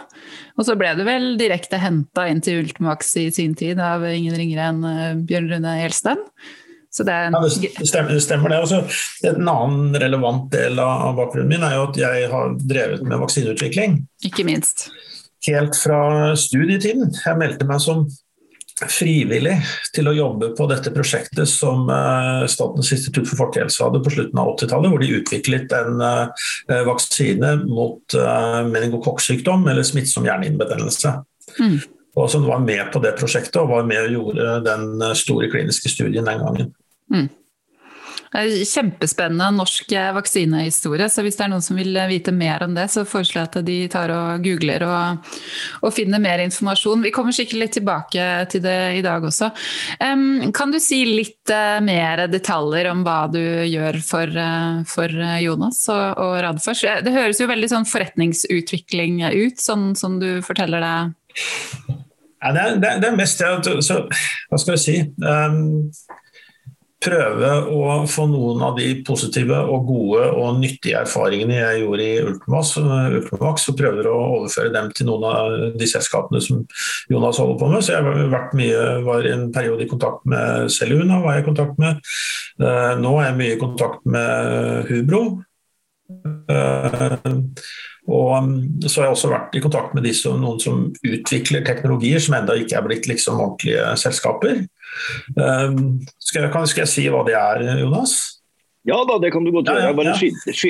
Og 0.58 0.66
så 0.66 0.76
ble 0.78 0.96
du 0.98 1.06
vel 1.08 1.38
direkte 1.38 1.80
henta 1.80 2.28
inn 2.28 2.42
til 2.42 2.64
Ultimax 2.64 3.16
i 3.18 3.30
sin 3.32 3.56
tid 3.56 3.80
av 3.80 4.04
ingen 4.04 4.36
ringere 4.36 4.72
enn 4.72 5.26
Bjørn 5.26 5.50
Rune 5.52 5.78
Gjelsten. 5.80 6.26
Så 6.92 7.06
det, 7.08 7.14
ja, 7.32 7.40
det 7.40 7.88
stemmer, 7.88 8.12
det 8.12 8.24
stemmer 8.26 8.52
det. 8.52 8.58
Også, 8.66 8.82
en 9.30 9.48
annen 9.48 9.96
relevant 9.96 10.50
del 10.52 10.80
av 10.84 11.16
bakgrunnen 11.16 11.48
min 11.48 11.64
er 11.64 11.78
jo 11.78 11.86
at 11.88 12.02
jeg 12.02 12.28
har 12.34 12.58
drevet 12.60 13.06
med 13.08 13.22
vaksineutvikling. 13.22 14.02
Ikke 14.28 14.44
minst. 14.44 14.90
Helt 15.48 15.78
fra 15.80 16.36
studietiden. 16.36 17.14
Jeg 17.16 17.40
meldte 17.40 17.70
meg 17.70 17.80
som 17.80 18.04
frivillig 18.90 19.58
til 19.96 20.10
å 20.10 20.16
jobbe 20.16 20.52
på 20.58 20.68
dette 20.72 20.94
prosjektet 20.94 21.50
som 21.50 21.90
uh, 21.92 22.48
Statens 22.50 22.92
institutt 22.96 23.30
for 23.30 23.44
folkehelse 23.44 23.84
hadde 23.84 24.02
på 24.04 24.14
slutten 24.16 24.42
av 24.42 24.54
80-tallet, 24.56 24.94
hvor 24.94 25.04
de 25.04 25.12
utviklet 25.20 25.76
en 25.78 26.02
uh, 26.02 26.48
vaksine 26.88 27.56
mot 27.66 28.16
meningokokksykdom 28.72 29.68
eller 29.72 29.86
smittsom 29.86 30.26
hjernehinnebetennelse. 30.28 31.14
Mm. 31.60 31.78
Og 32.20 32.32
som 32.32 32.48
var 32.48 32.64
med 32.64 32.90
på 32.94 33.00
det 33.04 33.14
prosjektet 33.20 33.60
og 33.62 33.72
var 33.72 33.86
med 33.88 34.08
og 34.08 34.16
gjorde 34.18 34.56
den 34.66 35.06
store 35.18 35.50
kliniske 35.52 35.92
studien 35.92 36.28
den 36.28 36.42
gangen. 36.44 36.74
Mm. 37.12 37.30
Kjempespennende 38.32 39.50
norsk 39.58 39.92
vaksinehistorie. 40.16 41.10
Så 41.12 41.24
hvis 41.26 41.36
det 41.36 41.44
er 41.44 41.52
noen 41.52 41.64
som 41.66 41.76
vil 41.76 41.98
vite 42.08 42.32
mer 42.32 42.64
om 42.64 42.76
det, 42.78 42.86
så 42.94 43.04
foreslår 43.04 43.42
jeg 43.42 43.50
at 43.50 43.58
de 43.68 43.76
tar 43.92 44.14
og 44.16 44.46
googler 44.46 44.86
og, 44.88 45.32
og 45.84 45.92
finner 45.92 46.22
mer 46.24 46.40
informasjon. 46.46 47.04
Vi 47.04 47.12
kommer 47.12 47.36
sikkert 47.36 47.60
litt 47.60 47.76
tilbake 47.76 48.28
til 48.54 48.64
det 48.64 48.78
i 49.02 49.04
dag 49.04 49.26
også. 49.28 49.52
Kan 50.56 50.72
du 50.72 50.80
si 50.80 51.02
litt 51.10 51.52
uh, 51.52 51.82
mer 51.84 52.24
detaljer 52.32 52.92
om 52.94 53.04
hva 53.04 53.26
du 53.34 53.42
gjør 53.42 54.00
for, 54.06 54.32
uh, 54.32 54.80
for 54.88 55.12
Jonas 55.44 55.84
og, 55.92 56.06
og 56.24 56.38
Radfors? 56.48 56.86
Det 57.04 57.16
høres 57.16 57.42
jo 57.44 57.50
veldig 57.52 57.72
sånn 57.74 57.90
forretningsutvikling 57.90 59.26
ut, 59.28 59.60
sånn 59.60 59.92
som 60.00 60.22
du 60.24 60.40
forteller 60.46 60.88
det. 60.88 60.96
Ja, 62.42 62.56
det, 62.56 62.62
er, 62.64 63.02
det 63.04 63.12
er 63.12 63.18
mest 63.20 63.42
det 63.42 63.76
så, 63.86 64.02
Hva 64.50 64.58
skal 64.58 64.78
jeg 64.78 64.82
si? 64.82 64.96
Um, 65.22 65.92
prøve 67.02 67.50
å 67.74 67.96
få 68.10 68.28
noen 68.30 68.62
av 68.66 68.76
de 68.78 68.88
positive 69.06 69.58
og 69.74 69.88
gode 69.90 70.26
og 70.38 70.60
nyttige 70.62 71.00
erfaringene 71.02 71.58
jeg 71.58 71.82
gjorde 71.82 72.06
i 72.06 72.20
Ultimax, 72.30 73.68
og 73.72 73.78
prøver 73.80 74.10
å 74.12 74.18
overføre 74.38 74.74
dem 74.74 74.92
til 74.96 75.10
noen 75.10 75.26
av 75.30 75.56
de 75.80 75.90
selskapene 75.90 76.42
som 76.46 76.62
Jonas 77.12 77.42
holder 77.42 77.60
på 77.62 77.72
med. 77.72 77.86
Så 77.86 77.96
jeg 77.96 78.06
har 78.06 78.52
mye, 78.58 78.84
var 79.08 79.30
en 79.32 79.48
periode 79.54 79.86
i 79.86 79.90
kontakt 79.90 80.28
med 80.30 80.70
Celluna, 80.74 81.22
var 81.24 81.38
jeg 81.40 81.46
i 81.46 81.50
kontakt 81.50 81.82
med. 81.82 82.12
Eh, 82.62 82.92
nå 83.02 83.16
er 83.18 83.32
jeg 83.32 83.40
mye 83.40 83.56
i 83.56 83.62
kontakt 83.62 84.06
med 84.18 84.92
Hubro. 84.92 85.24
Eh, 86.52 87.18
og 88.12 88.32
um, 88.34 88.54
så 88.88 89.02
har 89.02 89.08
jeg 89.08 89.16
også 89.16 89.30
vært 89.32 89.56
i 89.56 89.62
kontakt 89.64 89.94
med 89.96 90.08
som, 90.18 90.40
noen 90.42 90.60
som 90.62 90.88
utvikler 91.06 91.66
teknologier 91.66 92.22
som 92.24 92.36
enda 92.38 92.58
ikke 92.58 92.80
er 92.80 92.88
blitt 92.88 93.10
liksom 93.10 93.40
ordentlige 93.40 93.86
selskaper. 94.02 94.64
Um, 95.36 96.02
skal, 96.20 96.46
jeg, 96.46 96.52
skal, 96.52 96.84
jeg, 96.84 96.92
si 96.92 97.08
hva 97.12 97.24
det 97.28 97.36
er, 97.38 97.64
Jonas? 97.82 98.16
Ja 98.88 98.98
da, 99.06 99.20
det 99.22 99.30
kan 99.34 99.46
du 99.46 99.52
godt 99.54 99.70
gjøre. 99.70 99.82
Ja, 99.82 99.92
ja, 99.94 100.16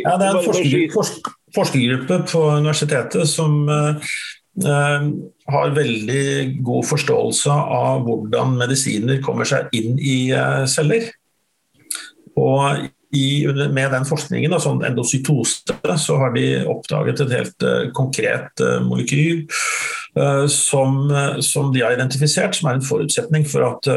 ja. 0.03 0.15
det 0.19 0.27
er 0.27 0.35
en 0.35 0.45
forskergruppe, 0.45 1.33
forskergruppe 1.55 2.17
på 2.27 2.43
universitetet 2.59 3.29
som 3.31 3.61
uh, 3.71 4.11
har 5.55 5.75
veldig 5.77 6.25
god 6.65 6.89
forståelse 6.89 7.55
av 7.79 8.03
hvordan 8.07 8.57
medisiner 8.59 9.21
kommer 9.23 9.47
seg 9.47 9.71
inn 9.77 9.95
i 9.95 10.17
uh, 10.35 10.67
celler. 10.69 11.07
Og 12.39 12.89
i, 13.15 13.47
med 13.47 13.91
den 13.91 14.05
forskningen, 14.07 14.53
altså 14.55 14.75
endocytose, 14.87 15.75
så 15.99 16.19
har 16.19 16.35
de 16.35 16.45
oppdaget 16.71 17.23
et 17.23 17.35
helt 17.39 17.67
uh, 17.67 17.87
konkret 17.95 18.63
uh, 18.63 18.79
molekyl 18.83 19.45
som, 20.51 20.95
som, 21.39 21.69
de 21.71 21.79
har 21.85 21.93
identifisert, 21.95 22.57
som 22.57 22.67
er 22.67 22.75
en 22.75 22.83
forutsetning 22.83 23.45
for 23.47 23.63
at 23.63 23.87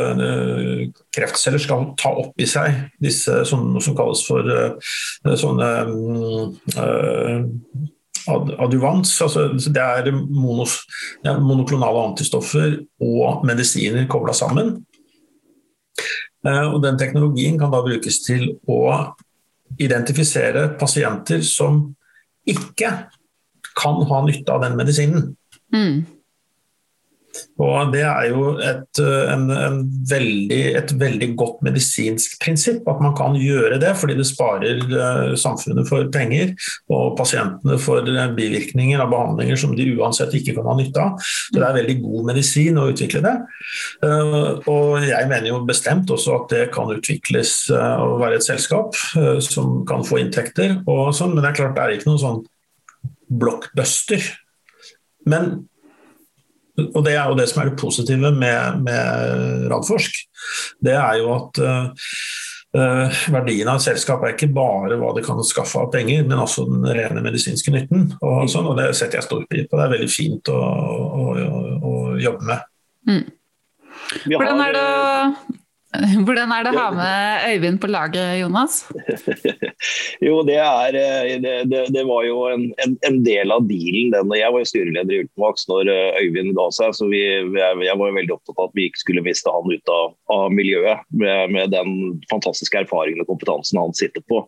kreftceller 1.16 1.58
skal 1.58 1.88
ta 1.98 2.12
opp 2.22 2.38
i 2.38 2.46
seg 2.46 2.84
disse 3.02 3.40
som, 3.50 3.72
som 3.82 3.96
kalles 3.98 4.22
for 4.22 4.46
sånne 5.42 5.72
adjuvans. 8.28 9.14
Altså 9.26 9.48
det 9.58 9.82
er 9.82 10.10
monos, 10.14 10.78
ja, 11.24 11.36
monoklonale 11.40 12.06
antistoffer 12.10 12.78
og 13.02 13.44
medisiner 13.46 14.06
kobla 14.10 14.36
sammen. 14.36 14.76
Eh, 16.46 16.66
og 16.68 16.82
den 16.84 16.98
teknologien 17.00 17.58
kan 17.60 17.72
da 17.72 17.82
brukes 17.84 18.20
til 18.24 18.54
å 18.68 18.80
identifisere 19.80 20.68
pasienter 20.80 21.42
som 21.46 21.86
ikke 22.46 22.90
kan 23.74 24.02
ha 24.06 24.20
nytte 24.26 24.52
av 24.52 24.62
den 24.62 24.76
medisinen. 24.78 25.32
Mm. 25.72 26.04
Og 27.62 27.92
Det 27.92 28.02
er 28.02 28.28
jo 28.30 28.54
et, 28.62 29.00
eh, 29.02 29.32
en, 29.32 29.44
en 29.50 29.78
veldig, 30.10 30.60
et, 30.78 30.92
veldig, 30.98 31.28
godt 31.38 31.62
medisinsk 31.66 32.36
prinsipp 32.42 32.88
at 32.90 33.00
man 33.02 33.14
kan 33.16 33.36
gjøre 33.38 33.78
det, 33.82 33.94
fordi 33.98 34.16
det 34.18 34.26
sparer 34.28 34.82
uh, 34.90 35.34
samfunnet 35.38 35.88
for 35.88 36.06
penger 36.14 36.52
og 36.92 37.16
pasientene 37.18 37.78
for 37.82 38.06
uh, 38.06 38.26
bivirkninger 38.36 39.00
av 39.02 39.10
behandlinger 39.12 39.58
som 39.60 39.74
de 39.76 39.88
uansett 39.96 40.34
ikke 40.36 40.56
kan 40.58 40.68
ha 40.70 40.76
nytte 40.78 41.02
av. 41.02 41.18
Så 41.22 41.58
Det 41.58 41.66
er 41.66 41.78
veldig 41.78 41.98
god 42.02 42.30
medisin 42.32 42.80
å 42.80 42.88
utvikle 42.92 43.22
det. 43.24 43.34
Og 44.70 45.04
Jeg 45.04 45.28
mener 45.30 45.48
jo 45.48 45.62
bestemt 45.66 46.10
også 46.10 46.38
at 46.38 46.52
det 46.52 46.64
kan 46.74 46.90
utvikles 46.92 47.54
og 47.72 48.18
være 48.20 48.38
et 48.38 48.46
selskap 48.46 48.96
som 49.44 49.82
kan 49.88 50.04
få 50.06 50.20
inntekter, 50.22 50.78
sånn, 50.84 51.34
men 51.34 51.42
det 51.42 51.52
er 51.52 51.58
klart 51.60 51.76
det 51.76 51.84
er 51.84 51.96
ikke 51.96 52.10
noen 52.10 52.22
sånn 52.22 52.40
blockbuster. 53.40 54.26
Men 55.30 55.54
og 56.74 57.04
Det 57.06 57.12
er 57.14 57.28
jo 57.30 57.36
det 57.38 57.44
som 57.46 57.60
er 57.62 57.68
det 57.70 57.78
positive 57.78 58.32
med, 58.34 58.80
med 58.82 59.68
Radforsk. 59.70 60.16
Det 60.82 60.96
er 60.98 61.20
jo 61.20 61.28
at 61.30 61.60
uh, 61.62 63.20
verdien 63.30 63.70
av 63.70 63.78
et 63.78 63.84
selskap 63.84 64.24
er 64.24 64.34
ikke 64.34 64.50
bare 64.50 64.98
hva 64.98 65.12
det 65.14 65.22
kan 65.22 65.38
skaffe 65.46 65.78
av 65.78 65.92
penger, 65.94 66.24
men 66.26 66.42
også 66.42 66.66
den 66.66 66.82
rene 66.96 67.22
medisinske 67.22 67.70
nytten. 67.70 68.08
Og, 68.18 68.48
sånn, 68.50 68.66
og 68.66 68.80
Det 68.80 68.88
setter 68.98 69.20
jeg 69.20 69.28
stor 69.28 69.46
pris 69.46 69.68
på. 69.70 69.78
Det 69.78 69.86
er 69.86 69.94
veldig 69.94 70.10
fint 70.10 70.50
å, 70.50 70.58
å, 70.58 71.28
å, 71.44 71.62
å 71.78 71.94
jobbe 72.18 72.50
med. 72.50 72.66
Mm. 73.06 73.24
Hvordan 74.26 74.64
er 74.66 74.74
det 74.74 74.88
Hvordan 76.26 76.52
er 76.54 76.64
det 76.64 76.72
å 76.72 76.78
ha 76.78 76.86
med 76.94 77.44
Øyvind 77.52 77.78
på 77.82 77.88
laget, 77.90 78.38
Jonas? 78.40 78.80
jo, 80.26 80.40
det, 80.46 80.56
er, 80.58 80.96
eh, 80.98 81.34
det, 81.42 81.54
det, 81.70 81.84
det 81.94 82.04
var 82.08 82.24
jo 82.26 82.44
en, 82.50 82.66
en, 82.84 82.96
en, 83.06 83.20
del 83.26 83.54
av 83.54 83.66
dealen. 83.68 84.10
Den. 84.14 84.32
Jeg 84.38 84.54
var 84.54 84.62
jo 84.64 84.70
styreleder 84.70 85.14
i 85.14 85.20
Ultimax 85.24 85.66
når 85.70 85.90
eh, 85.92 86.18
Øyvind 86.24 86.54
ga 86.58 86.66
seg, 86.74 86.96
så 86.98 87.08
vi, 87.10 87.22
jeg, 87.22 87.78
jeg, 87.86 87.98
var 88.00 88.16
veldig 88.18 88.36
opptatt 88.36 88.58
av 88.58 88.70
at 88.70 88.76
vi 88.78 88.88
ikke 88.88 89.02
skulle 89.04 89.24
miste 89.26 89.54
han 89.54 89.70
ut 89.70 89.94
av, 89.94 90.16
av 90.34 90.44
miljøet 90.54 91.06
med, 91.14 91.54
med, 91.54 91.74
den 91.74 92.18
fantastiske 92.30 92.84
erfaringen 92.84 93.22
og 93.24 93.30
kompetansen 93.32 93.80
han 93.80 93.94
sitter 93.96 94.24
på. 94.30 94.44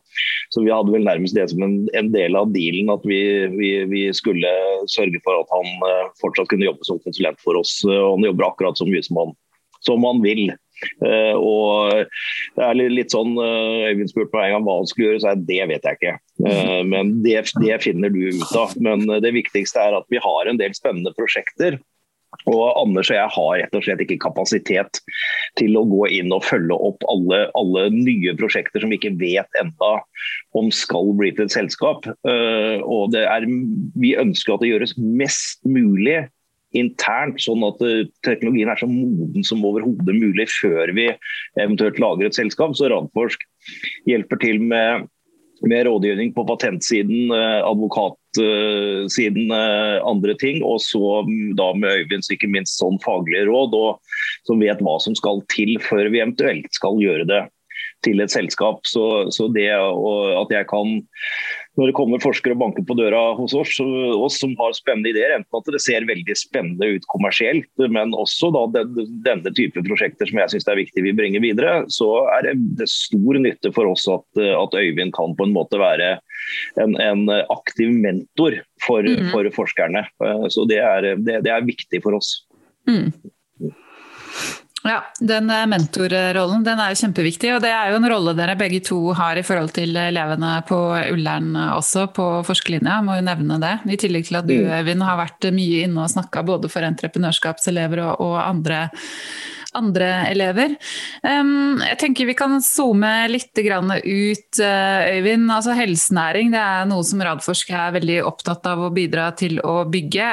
Så 0.54 0.64
vi 0.66 0.74
hadde 0.74 0.94
vel 0.94 1.06
nærmest 1.06 1.38
det 1.38 1.48
som 1.52 1.62
en, 1.66 1.78
en 1.96 2.12
del 2.14 2.38
av 2.38 2.52
dealen 2.54 2.92
at 2.92 3.06
vi, 3.06 3.22
vi, 3.54 3.72
vi, 3.90 4.04
skulle 4.16 4.50
sørge 4.90 5.18
for 5.24 5.42
at 5.42 5.50
han 5.54 5.88
eh, 5.90 6.04
fortsatt 6.22 6.50
kunne 6.50 6.68
jobbe 6.68 6.86
som 6.86 7.02
konsulent 7.06 7.42
for 7.44 7.58
oss. 7.60 7.78
og 7.86 8.16
Han 8.16 8.30
jobber 8.30 8.50
akkurat 8.50 8.78
så 8.78 8.86
mye 8.88 9.04
som 9.06 9.22
han, 9.22 9.34
som 9.86 10.06
han 10.06 10.22
vil. 10.24 10.48
Uh, 11.00 11.34
og 11.40 12.04
det 12.56 12.64
er 12.66 12.78
litt 12.92 13.14
sånn 13.14 13.32
uh, 13.38 13.88
Øyvind 13.88 14.12
spurte 14.12 14.36
meg 14.36 14.50
en 14.50 14.56
gang 14.58 14.68
hva 14.68 14.78
han 14.82 14.88
skulle 14.90 15.10
gjøre, 15.10 15.22
så 15.22 15.32
jeg 15.32 15.44
det 15.48 15.60
vet 15.72 15.88
jeg 15.88 16.00
ikke. 16.00 16.14
Uh, 16.44 16.80
men 16.88 17.18
det, 17.24 17.36
det, 17.62 17.74
finner 17.84 18.12
du 18.12 18.22
ut 18.28 18.56
av. 18.58 18.76
Men 18.82 19.06
det 19.24 19.34
viktigste 19.36 19.82
er 19.82 19.98
at 19.98 20.08
vi 20.12 20.22
har 20.22 20.50
en 20.50 20.60
del 20.60 20.76
spennende 20.76 21.14
prosjekter. 21.16 21.80
Og 22.50 22.64
Anders 22.76 23.08
og 23.08 23.16
jeg 23.16 23.32
har 23.32 23.52
rett 23.62 23.76
og 23.78 23.84
slett 23.86 24.02
ikke 24.02 24.18
kapasitet 24.20 24.98
til 25.56 25.78
å 25.78 25.86
gå 25.88 26.02
inn 26.18 26.34
og 26.34 26.44
følge 26.44 26.76
opp 26.88 27.06
alle, 27.08 27.46
alle 27.56 27.86
nye 27.94 28.34
prosjekter 28.36 28.82
som 28.82 28.92
vi 28.92 28.98
ikke 28.98 29.14
vet 29.16 29.56
enda 29.56 29.92
om 30.58 30.68
skal 30.74 31.14
bli 31.16 31.30
til 31.32 31.46
et 31.46 31.54
selskap. 31.54 32.04
og 32.04 33.16
er, 33.16 33.46
Vi 33.96 34.12
ønsker 34.20 34.52
at 34.52 34.66
det 34.66 34.74
gjøres 34.74 34.96
mest 34.98 35.64
mulig 35.64 36.26
internt, 36.74 37.38
sånn 37.42 37.64
at 37.66 37.82
eh, 37.84 38.06
teknologien 38.26 38.70
er 38.70 38.80
så 38.80 38.88
moden 38.90 39.44
som 39.46 39.64
overhodet 39.66 40.16
mulig 40.16 40.48
før 40.50 40.92
vi 40.96 41.10
eventuelt 41.62 42.00
lager 42.02 42.28
et 42.28 42.38
selskap. 42.38 42.74
Så 42.76 42.90
Radforsk 42.92 43.44
hjelper 44.10 44.40
til 44.42 44.60
med, 44.62 45.06
med 45.66 45.86
rådgivning 45.88 46.32
på 46.36 46.46
patentsiden, 46.48 47.30
eh, 47.34 47.60
advokatsiden, 47.62 49.52
eh, 49.56 49.98
andre 50.02 50.36
ting. 50.42 50.62
Og 50.66 50.80
så 50.84 51.20
mm, 51.28 51.52
da 51.60 51.72
med 51.78 52.02
Øyvinds 52.02 52.32
ikke 52.34 52.50
minst 52.52 52.80
sånn 52.80 52.98
faglige 53.04 53.46
råd, 53.50 53.76
og 53.76 54.16
som 54.48 54.62
vet 54.62 54.82
hva 54.82 54.98
som 55.02 55.16
skal 55.18 55.44
til 55.52 55.76
før 55.84 56.10
vi 56.10 56.24
eventuelt 56.24 56.72
skal 56.74 56.98
gjøre 57.02 57.28
det 57.30 57.44
til 58.04 58.20
et 58.22 58.32
selskap. 58.32 58.82
Så, 58.88 59.30
så 59.34 59.48
det 59.54 59.70
at 59.72 60.52
jeg 60.52 60.68
kan 60.70 60.98
når 61.76 61.90
det 61.90 61.96
kommer 61.96 62.22
forskere 62.22 62.56
og 62.56 62.62
banker 62.62 62.84
på 62.88 62.96
døra 62.96 63.20
hos 63.36 63.52
oss, 63.56 63.74
oss, 63.80 64.38
som 64.40 64.54
har 64.60 64.72
spennende 64.76 65.10
ideer, 65.12 65.34
enten 65.36 65.58
at 65.58 65.68
det 65.74 65.82
ser 65.84 66.06
veldig 66.08 66.36
spennende 66.38 66.88
ut 66.96 67.08
kommersielt, 67.12 67.68
men 67.92 68.14
også 68.16 68.50
da 68.54 68.64
den, 68.78 69.10
denne 69.26 69.52
type 69.56 69.84
prosjekter 69.86 70.30
som 70.30 70.40
jeg 70.40 70.54
syns 70.54 70.68
er 70.72 70.80
viktig 70.80 71.04
vi 71.04 71.14
bringer 71.16 71.44
videre, 71.44 71.78
så 71.92 72.08
er 72.38 72.48
det 72.48 72.88
stor 72.90 73.40
nytte 73.42 73.72
for 73.76 73.92
oss 73.92 74.06
at, 74.10 74.26
at 74.40 74.76
Øyvind 74.80 75.12
kan 75.16 75.36
på 75.36 75.48
en 75.48 75.56
måte 75.56 75.80
være 75.80 76.16
en, 76.80 76.96
en 76.96 77.28
aktiv 77.52 77.92
mentor 77.92 78.56
for, 78.84 79.04
mm. 79.04 79.30
for, 79.34 79.48
forskerne. 79.56 80.06
Så 80.52 80.64
det 80.70 80.80
er, 80.80 81.12
det, 81.20 81.42
det 81.44 81.52
er 81.52 81.68
viktig 81.68 82.00
for 82.04 82.16
oss. 82.16 82.38
Mm. 82.88 83.12
Ja, 84.86 85.00
den 85.18 85.50
eh, 85.50 85.66
mentorrollen 85.70 86.64
den 86.66 86.80
er 86.82 86.92
jo 86.92 87.00
kjempeviktig. 87.02 87.52
Og 87.56 87.64
det 87.64 87.72
er 87.74 87.90
jo 87.90 87.98
en 88.00 88.08
rolle 88.10 88.36
dere 88.38 88.56
begge 88.58 88.82
to 88.86 89.00
har 89.18 89.38
i 89.38 89.44
forhold 89.46 89.74
til 89.76 89.96
elevene 89.98 90.52
på 90.68 90.78
Ullern 91.12 91.52
også, 91.76 92.08
på 92.16 92.28
forskerlinja. 92.46 93.00
Må 93.06 93.18
jo 93.18 93.26
nevne 93.26 93.58
det. 93.62 93.74
I 93.90 94.00
tillegg 94.00 94.28
til 94.28 94.40
at 94.40 94.48
du, 94.48 94.56
mm. 94.62 94.72
Øyvind, 94.80 95.06
har 95.06 95.20
vært 95.20 95.50
mye 95.56 95.84
inne 95.88 96.06
og 96.06 96.12
snakka 96.12 96.44
både 96.46 96.70
for 96.72 96.86
entreprenørskapselever 96.86 98.04
og, 98.06 98.24
og 98.28 98.40
andre 98.44 98.86
andre 99.76 100.08
elever. 100.30 100.74
Jeg 101.22 101.98
tenker 102.00 102.28
vi 102.28 102.36
kan 102.38 102.56
zoome 102.64 103.12
litt 103.30 103.52
ut, 103.56 104.60
Øyvind. 104.60 105.50
Altså 105.52 105.74
Helsenæring 105.76 106.50
det 106.54 106.60
er 106.60 106.88
noe 106.88 107.04
som 107.06 107.22
Radforsk 107.24 107.70
er 107.76 107.94
veldig 107.96 108.18
opptatt 108.26 108.66
av 108.68 108.86
å 108.86 108.90
bidra 108.94 109.30
til 109.38 109.60
å 109.60 109.84
bygge. 109.88 110.26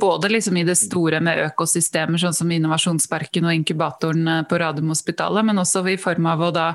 Både 0.00 0.30
liksom 0.32 0.56
i 0.60 0.64
det 0.66 0.76
store 0.78 1.20
med 1.24 1.42
økosystemer, 1.48 2.20
sånn 2.20 2.36
som 2.36 2.50
Innovasjonsparken 2.52 3.46
og 3.48 3.54
inkubatoren 3.58 4.46
på 4.48 4.60
Radiumhospitalet, 4.62 5.46
men 5.46 5.62
også 5.62 5.84
i 5.90 5.98
form 6.00 6.26
av 6.30 6.42
å 6.46 6.50
da 6.54 6.66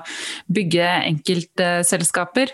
bygge 0.51 0.87
enkeltselskaper. 1.11 2.53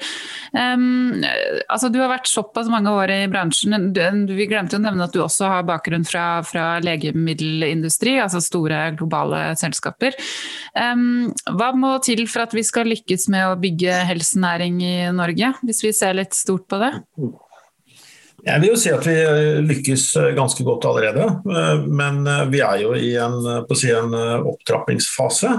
Altså, 0.56 1.92
du 1.94 2.00
har 2.02 2.12
vært 2.12 2.30
såpass 2.32 2.70
mange 2.72 2.92
år 2.94 3.14
i 3.14 3.20
bransjen. 3.32 3.92
Vi 4.30 4.50
glemte 4.50 4.80
å 4.80 4.84
nevne 4.84 5.08
at 5.08 5.14
du 5.16 5.22
også 5.24 5.52
har 5.52 5.68
bakgrunn 5.68 6.06
fra, 6.08 6.42
fra 6.48 6.78
legemiddelindustri, 6.84 8.18
altså 8.24 8.42
store 8.44 8.92
globale 8.98 9.47
selskaper. 9.60 10.18
Hva 10.76 11.70
må 11.78 11.96
til 12.04 12.26
for 12.30 12.46
at 12.46 12.56
vi 12.56 12.64
skal 12.66 12.90
lykkes 12.92 13.28
med 13.34 13.48
å 13.48 13.58
bygge 13.62 14.02
helsenæring 14.10 14.80
i 14.84 14.96
Norge, 15.16 15.54
hvis 15.64 15.84
vi 15.86 15.94
ser 15.96 16.18
litt 16.18 16.36
stort 16.38 16.68
på 16.70 16.80
det? 16.82 16.92
Jeg 18.48 18.62
vil 18.64 18.72
jo 18.72 18.80
si 18.80 18.92
at 18.94 19.08
vi 19.08 19.16
lykkes 19.66 20.04
ganske 20.38 20.66
godt 20.68 20.86
allerede, 20.88 21.30
men 21.88 22.22
vi 22.52 22.62
er 22.64 22.84
jo 22.84 22.94
i 22.96 23.16
en, 23.20 23.40
si, 23.76 23.90
en 23.92 24.14
opptrappingsfase. 24.18 25.56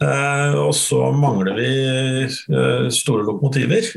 Og 0.00 0.72
så 0.74 1.10
mangler 1.12 1.60
vi 1.60 1.70
store 2.94 3.26
lokomotiver. 3.28 3.92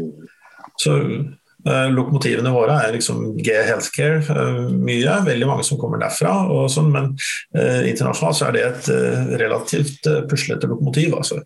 Så 0.81 0.99
Eh, 0.99 1.42
lokomotivene 1.63 2.51
våre 2.51 2.75
er 2.83 2.95
liksom 2.95 3.37
G 3.39 3.53
Healthcare 3.55 4.19
uh, 4.27 4.65
mye, 4.73 5.15
veldig 5.23 5.47
mange 5.47 5.63
som 5.67 5.79
kommer 5.79 6.01
derfra. 6.01 6.33
Sånn, 6.71 6.91
men 6.93 7.11
eh, 7.55 7.89
internasjonalt 7.91 8.37
så 8.37 8.47
er 8.47 8.55
det 8.55 8.63
et 8.67 8.89
eh, 8.93 9.31
relativt 9.41 10.09
puslete 10.29 10.67
lokomotiv. 10.69 11.15
Altså. 11.17 11.39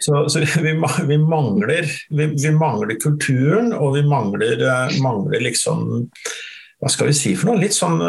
Så, 0.00 0.24
så 0.32 0.42
vi, 0.64 0.72
vi, 0.72 1.20
mangler, 1.20 1.90
vi, 2.10 2.30
vi, 2.32 2.54
mangler, 2.56 2.96
kulturen, 3.02 3.72
og 3.76 3.96
vi 3.98 4.06
mangler, 4.06 4.66
mangler, 5.04 5.40
liksom 5.44 5.86
Hva 6.80 6.90
skal 6.92 7.08
vi 7.08 7.16
si 7.16 7.32
for 7.36 7.52
noe? 7.52 7.62
Litt 7.62 7.76
sånn 7.76 8.00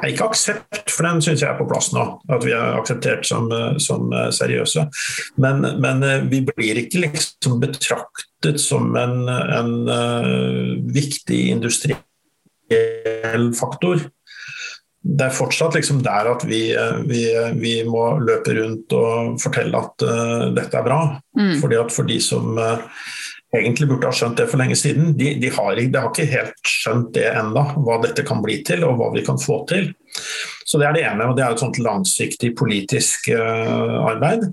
ikke 0.00 0.30
aksept, 0.30 0.88
for 0.88 1.04
den 1.04 1.20
syns 1.20 1.42
jeg 1.42 1.50
er 1.50 1.58
på 1.58 1.66
plass 1.68 1.90
nå. 1.92 2.02
At 2.32 2.44
vi 2.46 2.54
er 2.56 2.78
akseptert 2.78 3.26
som, 3.28 3.50
som 3.80 4.08
seriøse. 4.32 4.86
Men, 5.44 5.60
men, 5.80 6.04
vi 6.32 6.40
blir 6.48 6.80
ikke 6.80 7.02
liksom 7.04 7.60
betraktet 8.40 8.60
som 8.60 8.96
en, 8.96 9.28
en 9.28 9.88
uh, 9.88 10.92
viktig 10.92 11.50
industriell 11.50 11.94
faktor. 13.58 14.00
Det 15.02 15.24
er 15.24 15.30
fortsatt 15.32 15.74
liksom 15.74 16.02
der 16.02 16.28
at 16.28 16.44
vi, 16.44 16.74
eh, 16.76 16.96
vi, 17.08 17.34
vi, 17.56 17.84
må 17.88 18.18
løpe 18.20 18.52
rundt 18.52 18.92
og 18.92 19.40
fortelle 19.40 19.78
at 19.78 20.02
uh, 20.04 20.52
dette 20.52 20.76
er 20.76 20.84
bra. 20.84 21.20
Mm. 21.38 21.60
Fordi 21.60 21.76
at 21.80 21.92
For 21.92 22.04
de 22.04 22.20
som 22.20 22.58
uh, 22.58 22.78
egentlig 23.56 23.88
burde 23.88 24.06
ha 24.06 24.12
skjønt 24.12 24.36
det 24.36 24.48
for 24.50 24.58
lenge 24.60 24.76
siden, 24.76 25.16
de, 25.16 25.40
de, 25.40 25.48
har, 25.50 25.74
de 25.74 25.96
har, 25.96 26.10
ikke 26.10 26.28
helt 26.28 26.60
skjønt 26.68 27.14
det 27.16 27.32
enda, 27.32 27.72
hva 27.80 27.96
dette 28.04 28.22
kan 28.28 28.42
bli 28.44 28.62
til 28.62 28.84
og 28.84 28.98
hva 29.00 29.08
vi 29.16 29.24
kan 29.24 29.40
få 29.40 29.64
til. 29.72 29.88
Så 30.70 30.78
Det 30.78 30.86
er 30.86 30.94
det 30.94 31.02
ene, 31.02 31.26
og 31.26 31.36
det 31.36 31.42
er 31.44 31.54
et 31.54 31.62
sånt 31.62 31.78
langsiktig 31.82 32.52
politisk 32.58 33.30
uh, 33.34 33.96
arbeid. 34.06 34.44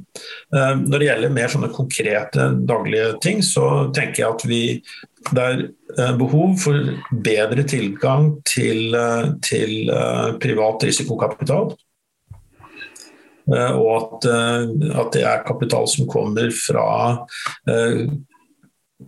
Uh, 0.54 0.74
når 0.82 0.96
det 0.98 1.10
gjelder 1.10 1.36
mer 1.36 1.52
sånne 1.54 1.70
konkrete 1.76 2.48
daglige 2.70 3.12
ting, 3.22 3.44
så 3.46 3.92
tenker 3.94 4.24
jeg 4.24 4.30
at 4.32 4.46
vi, 4.50 4.62
det 5.30 5.44
er 5.44 5.62
uh, 6.00 6.16
behov 6.18 6.56
for 6.64 6.90
bedre 7.12 7.68
tilgang 7.70 8.32
til, 8.50 8.98
til 9.46 9.92
privat 10.42 10.88
risikokapital. 10.90 11.76
Og 13.48 13.86
at, 13.94 14.26
at, 14.28 15.14
det 15.14 15.22
er 15.24 15.46
kapital 15.48 15.86
som 15.88 16.04
kommer 16.12 16.50
fra 16.52 16.88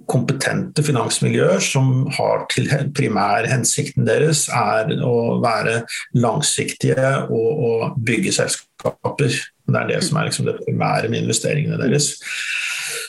kompetente 0.10 0.84
finansmiljøer 0.86 1.62
som 1.64 2.06
har 2.14 2.44
til 2.54 2.70
primærhensikten 2.96 4.06
deres 4.06 4.46
er 4.54 4.92
å 5.06 5.40
være 5.42 5.82
langsiktige 6.18 7.14
og, 7.26 7.64
og 7.70 7.96
bygge 8.06 8.34
selskaper. 8.38 9.40
Det 9.70 9.80
er 9.80 9.90
det 9.90 10.02
som 10.06 10.20
er 10.20 10.30
liksom 10.30 10.50
det 10.50 10.60
primære 10.62 11.10
med 11.10 11.24
investeringene 11.24 11.80
deres. 11.82 12.12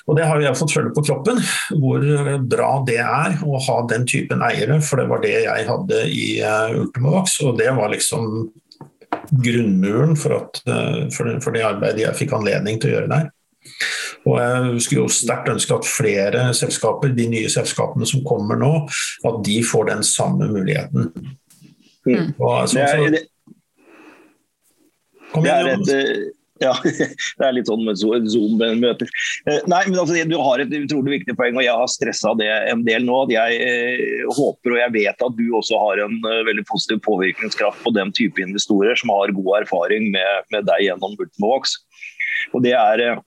Og 0.09 0.17
Det 0.17 0.25
har 0.27 0.41
vi 0.41 0.49
fått 0.57 0.73
følge 0.73 0.95
på 0.97 1.05
kroppen, 1.07 1.39
hvor 1.79 2.05
bra 2.51 2.71
det 2.89 2.99
er 3.05 3.37
å 3.45 3.61
ha 3.69 3.77
den 3.91 4.07
typen 4.09 4.43
eiere. 4.43 4.81
For 4.83 4.99
det 4.99 5.11
var 5.13 5.21
det 5.23 5.37
jeg 5.45 5.69
hadde 5.69 6.01
i 6.09 6.25
uh, 6.41 6.81
Ultimovax, 6.81 7.37
og 7.45 7.61
det 7.61 7.69
var 7.77 7.93
liksom 7.93 8.49
grunnmuren 9.31 10.17
for, 10.19 10.41
at, 10.41 10.63
for, 11.15 11.29
for 11.45 11.55
det 11.55 11.63
arbeidet 11.63 12.03
jeg 12.03 12.19
fikk 12.25 12.35
anledning 12.35 12.81
til 12.81 12.91
å 12.91 12.97
gjøre 12.97 13.13
der. 13.13 13.29
Og 14.29 14.37
Jeg 14.41 14.83
skulle 14.85 15.05
jo 15.05 15.13
sterkt 15.13 15.53
ønske 15.53 15.77
at 15.77 15.89
flere 15.89 16.49
selskaper, 16.57 17.13
de 17.17 17.29
nye 17.33 17.53
selskapene 17.53 18.09
som 18.09 18.25
kommer 18.27 18.59
nå, 18.61 18.73
at 19.29 19.39
de 19.47 19.61
får 19.65 19.89
den 19.93 20.05
samme 20.07 20.49
muligheten. 20.51 21.13
Mm. 22.09 22.35
Og, 22.41 22.69
det, 22.73 22.85
er, 22.85 23.07
det, 23.13 23.25
det 25.45 25.51
er 25.53 25.71
et, 25.75 25.91
eh, 25.95 26.21
ja, 26.61 26.73
det 27.39 27.47
er 27.47 27.55
litt 27.57 27.69
sånn 27.69 27.85
med 27.87 28.01
Zoom-møter. 28.01 29.09
Eh, 29.49 29.61
nei, 29.71 29.83
men 29.89 30.01
altså, 30.01 30.17
Du 30.29 30.37
har 30.41 30.61
et 30.61 30.73
utrolig 30.77 31.19
viktig 31.19 31.37
poeng, 31.39 31.57
og 31.57 31.65
jeg 31.65 31.77
har 31.77 31.93
stressa 31.93 32.35
det 32.41 32.51
en 32.73 32.85
del 32.89 33.07
nå. 33.09 33.23
at 33.27 33.35
Jeg 33.37 33.61
eh, 33.65 34.25
håper 34.37 34.77
og 34.77 34.83
jeg 34.83 34.97
vet 34.99 35.27
at 35.29 35.39
du 35.39 35.47
også 35.57 35.81
har 35.85 36.05
en 36.05 36.21
veldig 36.49 36.67
positiv 36.69 37.01
påvirkningskraft 37.09 37.85
på 37.85 37.95
den 37.97 38.13
type 38.17 38.41
investorer 38.45 38.97
som 39.01 39.13
har 39.17 39.37
god 39.37 39.63
erfaring 39.63 40.11
med, 40.13 40.49
med 40.53 40.69
deg 40.69 40.89
gjennom 40.89 41.17
Multimovox. 41.17 41.79
Og 42.57 42.65
det 42.65 42.77
er 42.77 43.21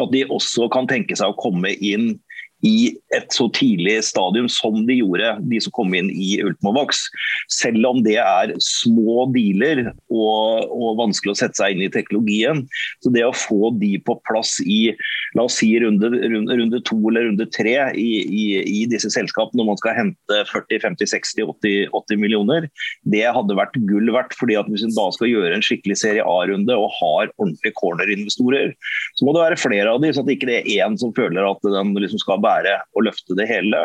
at 0.00 0.12
de 0.12 0.22
også 0.30 0.68
kan 0.72 0.88
tenke 0.88 1.16
seg 1.18 1.32
å 1.32 1.38
komme 1.38 1.74
inn 1.84 2.14
i 2.62 2.94
et 3.16 3.34
så 3.34 3.48
tidlig 3.54 3.96
stadium 4.06 4.46
som 4.50 4.84
de 4.86 4.96
gjorde, 5.00 5.34
de 5.50 5.58
som 5.62 5.74
kom 5.74 5.94
inn 5.98 6.08
i 6.14 6.36
Ultimovax. 6.44 7.04
Selv 7.50 7.82
om 7.88 8.02
det 8.04 8.18
er 8.22 8.54
små 8.62 9.26
dealer 9.34 9.88
og, 9.90 10.68
og, 10.70 10.94
vanskelig 11.00 11.34
å 11.34 11.40
sette 11.42 11.58
seg 11.58 11.74
inn 11.74 11.86
i 11.86 11.90
teknologien. 11.92 12.62
Så 13.02 13.10
det 13.14 13.24
å 13.26 13.34
få 13.34 13.72
de 13.80 13.96
på 14.06 14.16
plass 14.28 14.58
i 14.62 14.92
la 15.36 15.46
oss 15.48 15.58
si 15.58 15.70
runde, 15.80 16.06
runde, 16.06 16.56
runde 16.60 16.80
to 16.86 16.98
eller 17.08 17.26
runde 17.30 17.46
tre 17.54 17.74
i, 17.98 18.10
i, 18.22 18.44
i, 18.60 18.80
disse 18.90 19.10
selskapene 19.10 19.58
når 19.62 19.70
man 19.72 19.80
skal 19.80 19.96
hente 19.96 20.40
40-50-60-80 20.52 22.20
millioner, 22.20 22.68
det 23.08 23.24
hadde 23.24 23.56
vært 23.58 23.78
gull 23.88 24.12
verdt. 24.12 24.36
fordi 24.38 24.58
at 24.60 24.68
Hvis 24.70 24.84
man 24.86 24.94
da 24.98 25.08
skal 25.16 25.32
gjøre 25.32 25.56
en 25.56 25.64
skikkelig 25.64 25.98
serie 26.04 26.26
A-runde 26.28 26.76
og 26.78 26.92
har 27.00 27.32
ordentlige 27.38 27.74
corner-investorer, 27.80 28.76
så 29.18 29.26
må 29.26 29.34
det 29.34 29.46
være 29.46 29.60
flere 29.60 29.96
av 29.96 30.02
de, 30.04 30.12
så 30.12 30.22
at 30.22 30.30
ikke 30.36 30.50
det 30.50 30.60
er 30.60 30.86
én 30.86 30.98
som 31.00 31.14
føler 31.16 31.48
at 31.48 31.64
den 31.64 31.96
liksom 31.96 32.20
skal 32.22 32.42
bære 32.44 32.51
og 32.96 33.06
løfte 33.06 33.36
det 33.38 33.48
hele. 33.50 33.80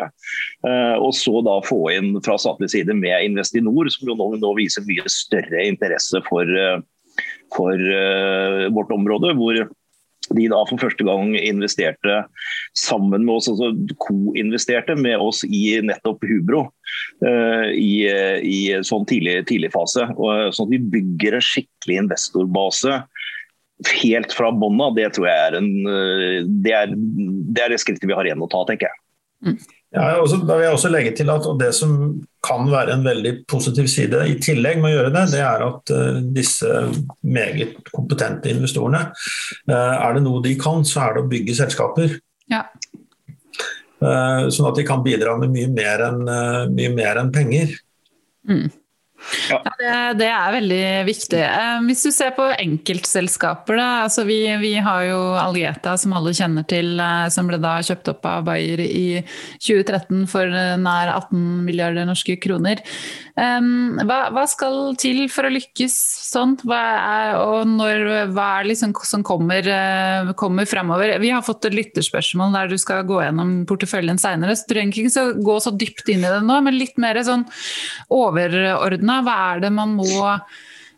Uh, 0.66 0.96
og 0.98 1.12
så 1.16 1.40
da 1.46 1.58
få 1.66 1.80
inn 1.94 2.14
fra 2.24 2.38
statlig 2.40 2.70
side 2.74 2.96
med 2.96 3.30
Investinor, 3.30 3.90
som 3.94 4.10
jo 4.10 4.18
nå, 4.18 4.30
nå 4.42 4.54
viser 4.58 4.86
mye 4.88 5.06
større 5.12 5.66
interesse 5.66 6.22
for, 6.28 6.48
uh, 6.48 6.78
for 7.56 7.74
uh, 7.74 8.68
vårt 8.74 8.94
område. 8.94 9.34
hvor 9.38 9.66
de 10.36 10.44
da 10.50 10.58
for 10.68 10.80
første 10.82 11.04
gang 11.06 11.30
investerte 11.38 12.18
sammen 12.76 13.24
med 13.24 13.38
oss, 13.38 13.46
altså 13.48 13.70
co-investerte 14.02 14.96
med 14.98 15.16
oss 15.24 15.40
i 15.46 15.78
nettopp 15.80 16.26
Hubro 16.28 16.66
uh, 17.24 17.68
i, 17.72 18.04
i, 18.44 18.58
sånn 18.84 19.06
tidlig, 19.08 19.38
tidlig 19.48 19.72
fase. 19.72 20.04
Og, 20.18 20.50
sånn 20.52 20.68
at 20.68 20.74
vi 20.74 20.82
bygger 20.98 21.38
en 21.38 21.46
skikkelig 21.48 22.02
investorbase 22.04 23.00
helt 23.86 24.32
fra 24.34 24.50
bånn 24.54 24.80
av. 24.82 24.96
Det 24.98 25.10
tror 25.14 25.28
jeg 25.28 25.48
er, 25.48 25.58
en, 25.60 25.72
eh, 25.86 26.38
det, 26.64 26.74
er, 26.74 26.94
det 26.94 27.64
er 27.64 27.74
det 27.74 27.82
skrittet 27.82 28.08
vi 28.08 28.16
har 28.16 28.26
igjen 28.26 28.42
å 28.42 28.50
ta, 28.50 28.64
tenker 28.68 28.90
jeg. 28.90 29.02
Mm. 29.46 29.58
Ja, 29.94 30.08
også, 30.20 30.40
da 30.44 30.56
vil 30.58 30.66
jeg 30.66 30.74
også 30.74 30.88
legge 30.90 31.12
til 31.16 31.30
at 31.32 31.46
Det 31.60 31.68
som 31.72 31.92
kan 32.44 32.66
være 32.68 32.96
en 32.96 33.04
veldig 33.06 33.30
positiv 33.48 33.86
side 33.88 34.18
i 34.28 34.34
tillegg 34.42 34.82
med 34.82 34.90
å 34.90 34.96
gjøre 34.96 35.12
det, 35.14 35.22
det 35.32 35.40
er 35.40 35.64
at 35.64 35.92
uh, 35.94 36.18
disse 36.36 36.72
meget 37.24 37.88
kompetente 37.94 38.50
investorene, 38.52 39.00
uh, 39.70 39.94
er 39.94 40.18
det 40.18 40.24
noe 40.26 40.42
de 40.44 40.52
kan, 40.60 40.84
så 40.84 41.06
er 41.06 41.16
det 41.16 41.22
å 41.22 41.30
bygge 41.30 41.56
selskaper. 41.56 42.18
Ja. 42.52 42.66
Uh, 44.02 44.50
sånn 44.52 44.68
at 44.68 44.76
de 44.76 44.84
kan 44.86 45.00
bidra 45.06 45.38
med 45.40 45.54
mye 45.54 45.70
mer 45.72 46.04
enn, 46.10 46.20
mye 46.74 46.92
mer 46.98 47.22
enn 47.22 47.32
penger. 47.34 47.72
Mm. 48.48 48.68
Ja. 49.50 49.58
det, 49.78 49.94
det, 50.20 50.28
er 50.30 50.54
veldig 50.54 50.82
viktig. 51.08 51.40
Eh, 51.42 51.78
hvis 51.88 52.04
du 52.06 52.10
ser 52.14 52.32
på 52.36 52.46
enkeltselskaper, 52.54 53.78
da, 53.80 53.88
altså 54.06 54.24
vi, 54.28 54.38
vi, 54.62 54.72
har 54.84 55.04
jo 55.08 55.18
Algeta, 55.40 55.96
som 56.00 56.14
alle 56.16 56.34
kjenner 56.36 56.66
til, 56.68 56.94
eh, 57.02 57.26
som 57.34 57.50
ble 57.50 57.58
da 57.62 57.76
kjøpt 57.84 58.12
opp 58.14 58.28
av 58.28 58.46
Bayer 58.48 58.82
i 58.84 59.22
2013 59.58 60.24
for 60.30 60.46
eh, 60.46 60.76
nær 60.80 61.12
18 61.16 61.42
milliarder 61.66 62.08
norske 62.08 62.38
kroner. 62.42 62.82
Hva, 63.38 64.16
hva 64.34 64.42
skal 64.50 64.96
til 64.98 65.20
for 65.30 65.46
å 65.46 65.52
lykkes 65.52 65.94
sånn, 66.26 66.56
hva 66.66 66.78
er, 66.98 67.34
og 67.38 67.68
når, 67.70 68.00
hva 68.34 68.46
er 68.58 68.66
liksom 68.66 68.94
som 69.06 69.22
kommer, 69.26 69.62
kommer 70.38 70.66
fremover? 70.66 71.12
Vi 71.22 71.30
har 71.30 71.44
fått 71.46 71.68
et 71.68 71.76
lytterspørsmål 71.76 72.56
der 72.56 72.72
du 72.72 72.74
skal 72.82 73.04
gå 73.06 73.20
gjennom 73.22 73.60
porteføljen 73.68 74.18
seinere, 74.18 74.56
så 74.58 74.66
du 74.66 74.74
trenger 74.74 75.04
ikke 75.04 75.26
gå 75.46 75.58
så 75.62 75.70
dypt 75.70 76.10
inn 76.10 76.24
i 76.24 76.32
det 76.32 76.40
nå, 76.48 76.56
men 76.66 76.78
litt 76.80 76.98
mer 76.98 77.20
sånn 77.26 77.44
overordna. 78.10 79.20
Hva 79.26 79.36
er 79.52 79.62
det 79.66 79.72
man 79.76 79.94
må 80.00 80.34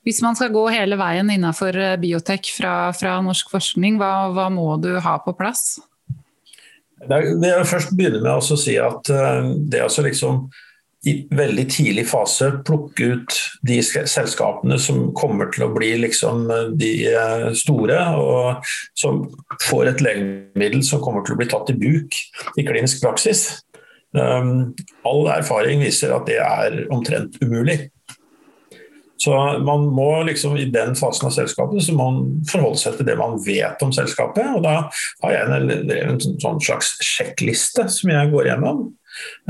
Hvis 0.08 0.22
man 0.24 0.32
skal 0.32 0.48
gå 0.48 0.62
hele 0.72 0.96
veien 0.96 1.28
innenfor 1.28 1.76
biotek 2.00 2.48
fra, 2.56 2.88
fra 2.96 3.18
norsk 3.20 3.52
forskning, 3.52 4.00
hva, 4.00 4.30
hva, 4.32 4.48
må 4.48 4.78
du 4.80 4.94
ha 4.96 5.18
på 5.20 5.36
plass? 5.36 5.76
Jeg 7.04 7.36
vil 7.36 7.68
først 7.68 7.92
begynne 7.92 8.24
med 8.24 8.32
å 8.32 8.56
si 8.64 8.80
at 8.80 9.12
det 9.68 9.84
altså 9.84 10.08
liksom 10.08 10.46
i 11.08 11.14
veldig 11.32 11.64
tidlig 11.72 12.04
fase 12.10 12.50
plukke 12.66 13.06
ut 13.14 13.36
de 13.64 13.78
selskapene 13.82 14.76
som 14.82 15.06
kommer 15.16 15.48
til 15.54 15.64
å 15.64 15.70
bli 15.72 15.94
liksom 16.02 16.44
de 16.80 16.90
eh, 17.08 17.46
store, 17.56 18.02
og 18.20 18.66
som 18.98 19.22
får 19.64 19.94
et 19.94 20.04
legemiddel 20.04 20.84
som 20.84 21.00
kommer 21.04 21.24
til 21.24 21.36
å 21.36 21.40
bli 21.40 21.48
tatt 21.48 21.72
i 21.72 21.78
bruk 21.80 22.20
i 22.60 22.66
klinisk 22.68 23.00
praksis. 23.04 23.46
Um, 24.12 24.74
all 25.06 25.28
erfaring 25.30 25.80
viser 25.84 26.12
at 26.12 26.26
det 26.28 26.40
er 26.42 26.82
omtrent 26.92 27.38
umulig. 27.40 27.78
Så 29.20 29.34
man 29.64 29.84
må 29.92 30.22
liksom 30.24 30.56
I 30.56 30.64
den 30.72 30.94
fasen 30.96 31.28
av 31.28 31.34
selskapet 31.34 31.84
så 31.84 31.92
må 31.92 32.06
man 32.08 32.44
forholde 32.48 32.80
seg 32.80 32.96
til 32.96 33.08
det 33.10 33.18
man 33.20 33.36
vet 33.44 33.82
om 33.84 33.92
selskapet. 33.92 34.46
og 34.56 34.64
Da 34.64 34.76
har 35.24 35.34
jeg 35.34 35.44
en, 35.44 35.74
en 35.92 36.16
en 36.16 36.62
slags 36.64 36.94
sjekkliste 37.04 37.84
som 37.92 38.12
jeg 38.14 38.32
går 38.32 38.48
gjennom. 38.50 38.86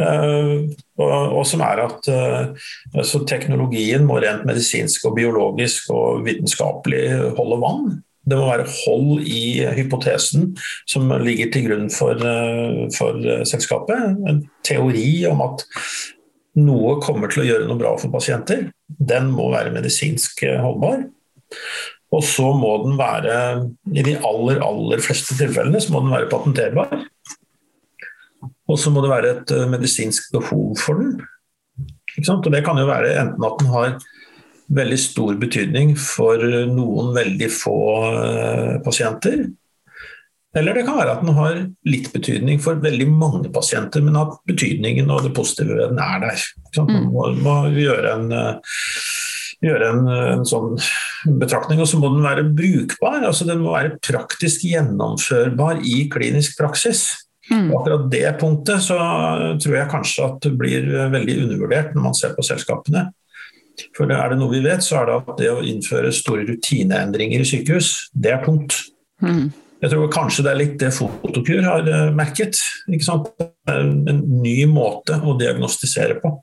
Uh, 0.00 0.66
og, 1.00 1.34
og, 1.38 1.42
som 1.48 1.64
er 1.64 1.82
at 1.86 2.10
uh, 2.12 3.16
teknologien 3.28 4.06
må 4.08 4.20
rent 4.22 4.46
medisinsk 4.48 5.08
og 5.08 5.16
biologisk 5.18 5.90
og 5.94 6.24
vitenskapelig 6.26 7.04
holde 7.38 7.60
vann. 7.64 7.90
Det 8.30 8.36
må 8.36 8.46
være 8.50 8.68
hold 8.68 9.24
i 9.24 9.64
hypotesen 9.78 10.50
som 10.88 11.08
ligger 11.24 11.50
til 11.50 11.66
grunn 11.68 11.88
for, 11.94 12.20
uh, 12.20 12.86
for 12.96 13.20
selskapet. 13.48 14.18
En 14.28 14.44
teori 14.66 15.24
om 15.30 15.44
at 15.46 15.64
noe 16.60 16.98
kommer 17.02 17.30
til 17.30 17.44
å 17.44 17.48
gjøre 17.48 17.70
noe 17.70 17.80
bra 17.80 17.94
for 17.98 18.12
pasienter. 18.12 18.68
Den 18.86 19.30
må 19.32 19.48
være 19.54 19.72
medisinsk 19.74 20.44
holdbar. 20.60 21.06
Og 22.10 22.24
så 22.26 22.48
må 22.58 22.72
den 22.84 22.98
være, 22.98 23.34
i 23.94 24.02
de 24.02 24.16
aller, 24.26 24.58
aller 24.66 25.02
fleste 25.02 25.36
tilfellene, 25.38 25.78
så 25.82 25.94
må 25.94 26.02
den 26.02 26.14
være 26.14 26.30
patenterbar. 26.32 27.04
Og 28.70 28.78
så 28.78 28.92
må 28.94 29.02
det 29.02 29.12
være 29.12 29.34
et 29.34 29.52
eh, 29.56 29.68
medisinsk 29.70 30.30
behov 30.34 30.78
for 30.78 31.02
den. 31.02 31.18
Og 32.20 32.50
Det 32.50 32.64
kan 32.66 32.78
jo 32.78 32.88
være 32.88 33.14
enten 33.20 33.46
at 33.46 33.60
den 33.60 33.70
har 33.70 33.94
veldig 34.70 34.98
stor 35.02 35.38
betydning 35.38 35.96
for 35.98 36.42
noen 36.70 37.14
veldig 37.16 37.48
få 37.52 37.78
eh, 38.10 38.76
pasienter. 38.84 39.48
Eller 40.56 40.74
det 40.74 40.82
kan 40.86 40.98
være 40.98 41.14
at 41.14 41.22
den 41.22 41.36
har 41.36 41.58
litt 41.86 42.08
betydning 42.10 42.58
for 42.62 42.80
veldig 42.82 43.06
mange 43.10 43.50
pasienter, 43.54 44.02
men 44.02 44.18
at 44.18 44.34
betydningen 44.50 45.10
og 45.14 45.22
det 45.28 45.34
positive 45.36 45.76
ved 45.78 45.92
den 45.92 46.02
er 46.02 46.24
der. 46.24 46.46
Man 46.80 47.10
må, 47.12 47.28
må 47.38 47.56
gjøre 47.76 48.16
en, 48.16 48.32
eh, 48.34 48.80
gjøre 49.62 49.92
en, 49.94 50.10
en, 50.10 50.44
sånn 50.48 50.74
betraktning, 51.38 51.82
og 51.82 51.90
så 51.90 52.00
må 52.02 52.10
den 52.14 52.26
være 52.26 52.48
brukbar. 52.50 53.20
altså 53.28 53.46
Den 53.46 53.62
må 53.62 53.76
være 53.76 53.98
praktisk 54.02 54.66
gjennomførbar 54.66 55.84
i 55.86 56.02
klinisk 56.10 56.58
praksis. 56.58 57.06
Mm. 57.50 57.70
Akkurat 57.74 58.10
det 58.12 58.28
punktet 58.40 58.84
så 58.84 58.96
tror 59.60 59.74
jeg 59.74 59.90
kanskje 59.90 60.26
at 60.26 60.44
det 60.44 60.52
blir 60.58 60.86
veldig 61.10 61.38
undervurdert 61.44 61.96
når 61.96 62.04
man 62.04 62.14
ser 62.16 62.36
på 62.36 62.44
selskapene. 62.46 63.08
For 63.96 64.10
er 64.12 64.32
det 64.32 64.38
noe 64.40 64.52
vi 64.52 64.62
vet, 64.64 64.84
så 64.84 65.00
er 65.00 65.08
det 65.08 65.16
at 65.18 65.32
det 65.40 65.50
å 65.52 65.64
innføre 65.64 66.12
store 66.14 66.44
rutineendringer 66.50 67.42
i 67.42 67.48
sykehus, 67.48 68.10
det 68.12 68.34
er 68.34 68.44
tungt. 68.44 68.76
Mm. 69.24 69.48
Jeg 69.80 69.92
tror 69.94 70.12
kanskje 70.12 70.44
det 70.44 70.52
er 70.52 70.60
litt 70.60 70.76
det 70.82 70.92
Fotokur 70.92 71.64
har 71.64 71.88
eh, 71.88 72.10
merket. 72.12 72.60
Er 72.90 73.80
en 73.80 74.22
ny 74.42 74.58
måte 74.68 75.16
å 75.24 75.36
diagnostisere 75.40 76.20
på. 76.20 76.34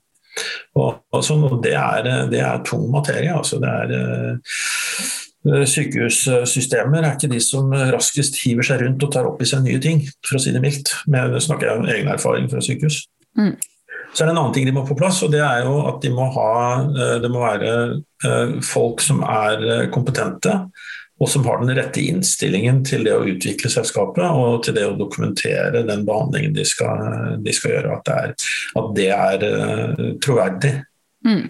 Og, 0.78 0.90
og, 1.10 1.22
sånn, 1.24 1.46
og 1.46 1.60
det, 1.62 1.74
er, 1.78 2.08
det, 2.30 2.42
er, 2.42 2.60
tung 2.66 2.88
materie. 2.90 3.30
Altså 3.34 3.58
det 3.62 3.70
er 3.70 3.94
eh, 3.94 4.58
Eh, 4.98 5.17
sykehussystemer 5.46 7.04
er 7.04 7.14
ikke 7.14 7.30
de 7.30 7.40
som 7.42 7.70
raskest 7.70 8.40
hiver 8.42 8.66
seg 8.66 8.82
rundt 8.82 9.04
og 9.06 9.12
tar 9.14 9.28
opp 9.28 9.42
i 9.42 9.48
seg 9.48 9.62
nye 9.64 9.80
ting, 9.82 10.02
for 10.26 10.38
å 10.38 10.42
si 10.42 10.52
det 10.54 10.62
mildt. 10.64 10.92
Men 11.06 11.32
det 11.34 11.44
snakker 11.44 11.70
jeg 11.70 11.80
om 11.80 11.88
egen 11.88 12.10
erfaring 12.12 12.48
fra 12.50 12.62
sykehus. 12.64 13.04
Mm. 13.38 13.54
Så 14.12 14.24
er 14.24 14.28
det 14.28 14.32
en 14.32 14.40
annen 14.40 14.54
ting 14.56 14.66
de 14.66 14.74
må 14.74 14.84
på 14.88 14.96
plass, 14.98 15.20
og 15.24 15.32
det 15.32 15.42
er 15.44 15.66
jo 15.66 15.80
at 15.88 16.00
de 16.02 16.12
må 16.14 16.28
ha 16.34 16.52
eh, 16.88 17.16
Det 17.22 17.28
må 17.32 17.42
være 17.44 17.72
eh, 18.24 18.54
folk 18.64 19.02
som 19.04 19.20
er 19.22 19.90
kompetente, 19.94 20.54
og 21.18 21.30
som 21.30 21.44
har 21.48 21.60
den 21.60 21.74
rette 21.76 22.02
innstillingen 22.02 22.84
til 22.86 23.04
det 23.06 23.14
å 23.14 23.26
utvikle 23.26 23.70
selskapet 23.72 24.22
og 24.22 24.62
til 24.62 24.76
det 24.76 24.84
å 24.86 24.96
dokumentere 24.98 25.82
den 25.86 26.04
behandlingen 26.06 26.54
de 26.54 26.66
skal, 26.66 27.38
de 27.42 27.54
skal 27.54 27.74
gjøre. 27.74 27.96
At 27.96 28.06
det 28.06 28.18
er, 28.18 28.36
at 28.78 28.92
det 28.94 29.08
er 29.16 30.18
troverdig. 30.22 30.76
Mm. 31.26 31.48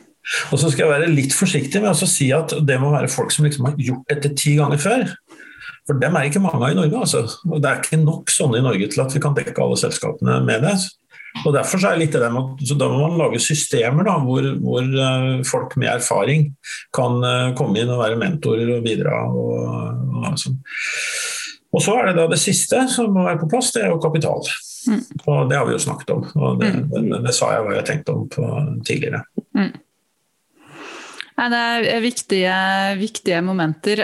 Og 0.52 0.60
så 0.60 0.70
skal 0.70 0.84
jeg 0.84 0.92
være 0.92 1.12
litt 1.12 1.34
forsiktig 1.36 1.82
med 1.82 1.92
å 1.92 2.08
si 2.08 2.30
at 2.36 2.54
det 2.68 2.78
må 2.80 2.92
være 2.92 3.10
folk 3.12 3.32
som 3.34 3.46
liksom 3.48 3.70
har 3.70 3.78
gjort 3.80 4.12
dette 4.12 4.34
ti 4.38 4.56
ganger 4.58 4.82
før. 4.82 5.06
For 5.88 5.96
dem 6.00 6.16
er 6.18 6.28
ikke 6.28 6.42
mange 6.44 6.60
av 6.60 6.74
i 6.74 6.76
Norge. 6.76 7.00
Altså. 7.00 7.24
Og 7.48 7.62
det 7.64 7.70
er 7.70 7.80
ikke 7.80 8.00
nok 8.02 8.32
sånne 8.32 8.60
i 8.60 8.64
Norge 8.64 8.90
til 8.92 9.04
at 9.04 9.14
vi 9.14 9.22
kan 9.24 9.36
dekke 9.36 9.64
alle 9.64 9.78
selskapene 9.80 10.40
med 10.44 10.66
det. 10.66 10.76
Og 11.46 11.52
derfor 11.54 11.80
så 11.80 11.92
er 11.92 12.00
litt 12.00 12.14
det 12.16 12.28
med, 12.32 12.60
så 12.66 12.76
Da 12.78 12.88
må 12.90 13.00
man 13.04 13.18
lage 13.20 13.40
systemer 13.42 14.06
da, 14.06 14.16
hvor, 14.24 14.46
hvor 14.62 14.84
uh, 14.84 15.44
folk 15.46 15.76
med 15.80 15.90
erfaring 15.92 16.48
kan 16.96 17.20
uh, 17.22 17.54
komme 17.58 17.80
inn 17.80 17.92
og 17.92 18.02
være 18.02 18.18
mentorer 18.20 18.72
og 18.76 18.86
bidra. 18.86 19.20
Og, 19.30 19.52
og, 20.18 20.38
sånn. 20.40 20.58
og 21.72 21.84
så 21.84 21.98
er 22.00 22.10
det 22.10 22.16
da 22.18 22.26
det 22.32 22.40
siste 22.42 22.86
som 22.92 23.12
må 23.14 23.28
være 23.28 23.42
på 23.44 23.50
plass, 23.52 23.70
det 23.76 23.84
er 23.84 23.92
jo 23.92 24.00
kapital. 24.02 24.48
Mm. 24.88 25.02
Og 25.28 25.50
det 25.50 25.58
har 25.58 25.68
vi 25.68 25.76
jo 25.76 25.84
snakket 25.84 26.14
om. 26.16 26.24
og 26.34 26.62
det, 26.62 26.72
mm. 26.72 26.88
det, 26.92 27.04
det, 27.12 27.20
det 27.28 27.36
sa 27.36 27.52
jeg 27.54 27.66
hva 27.66 27.76
jeg 27.76 27.88
tenkte 27.92 28.16
om 28.16 28.26
på, 28.32 28.48
tidligere. 28.88 29.22
Mm. 29.56 29.72
Det 31.38 31.58
er 31.86 32.00
viktige, 32.02 32.54
viktige 32.98 33.38
momenter. 33.46 34.00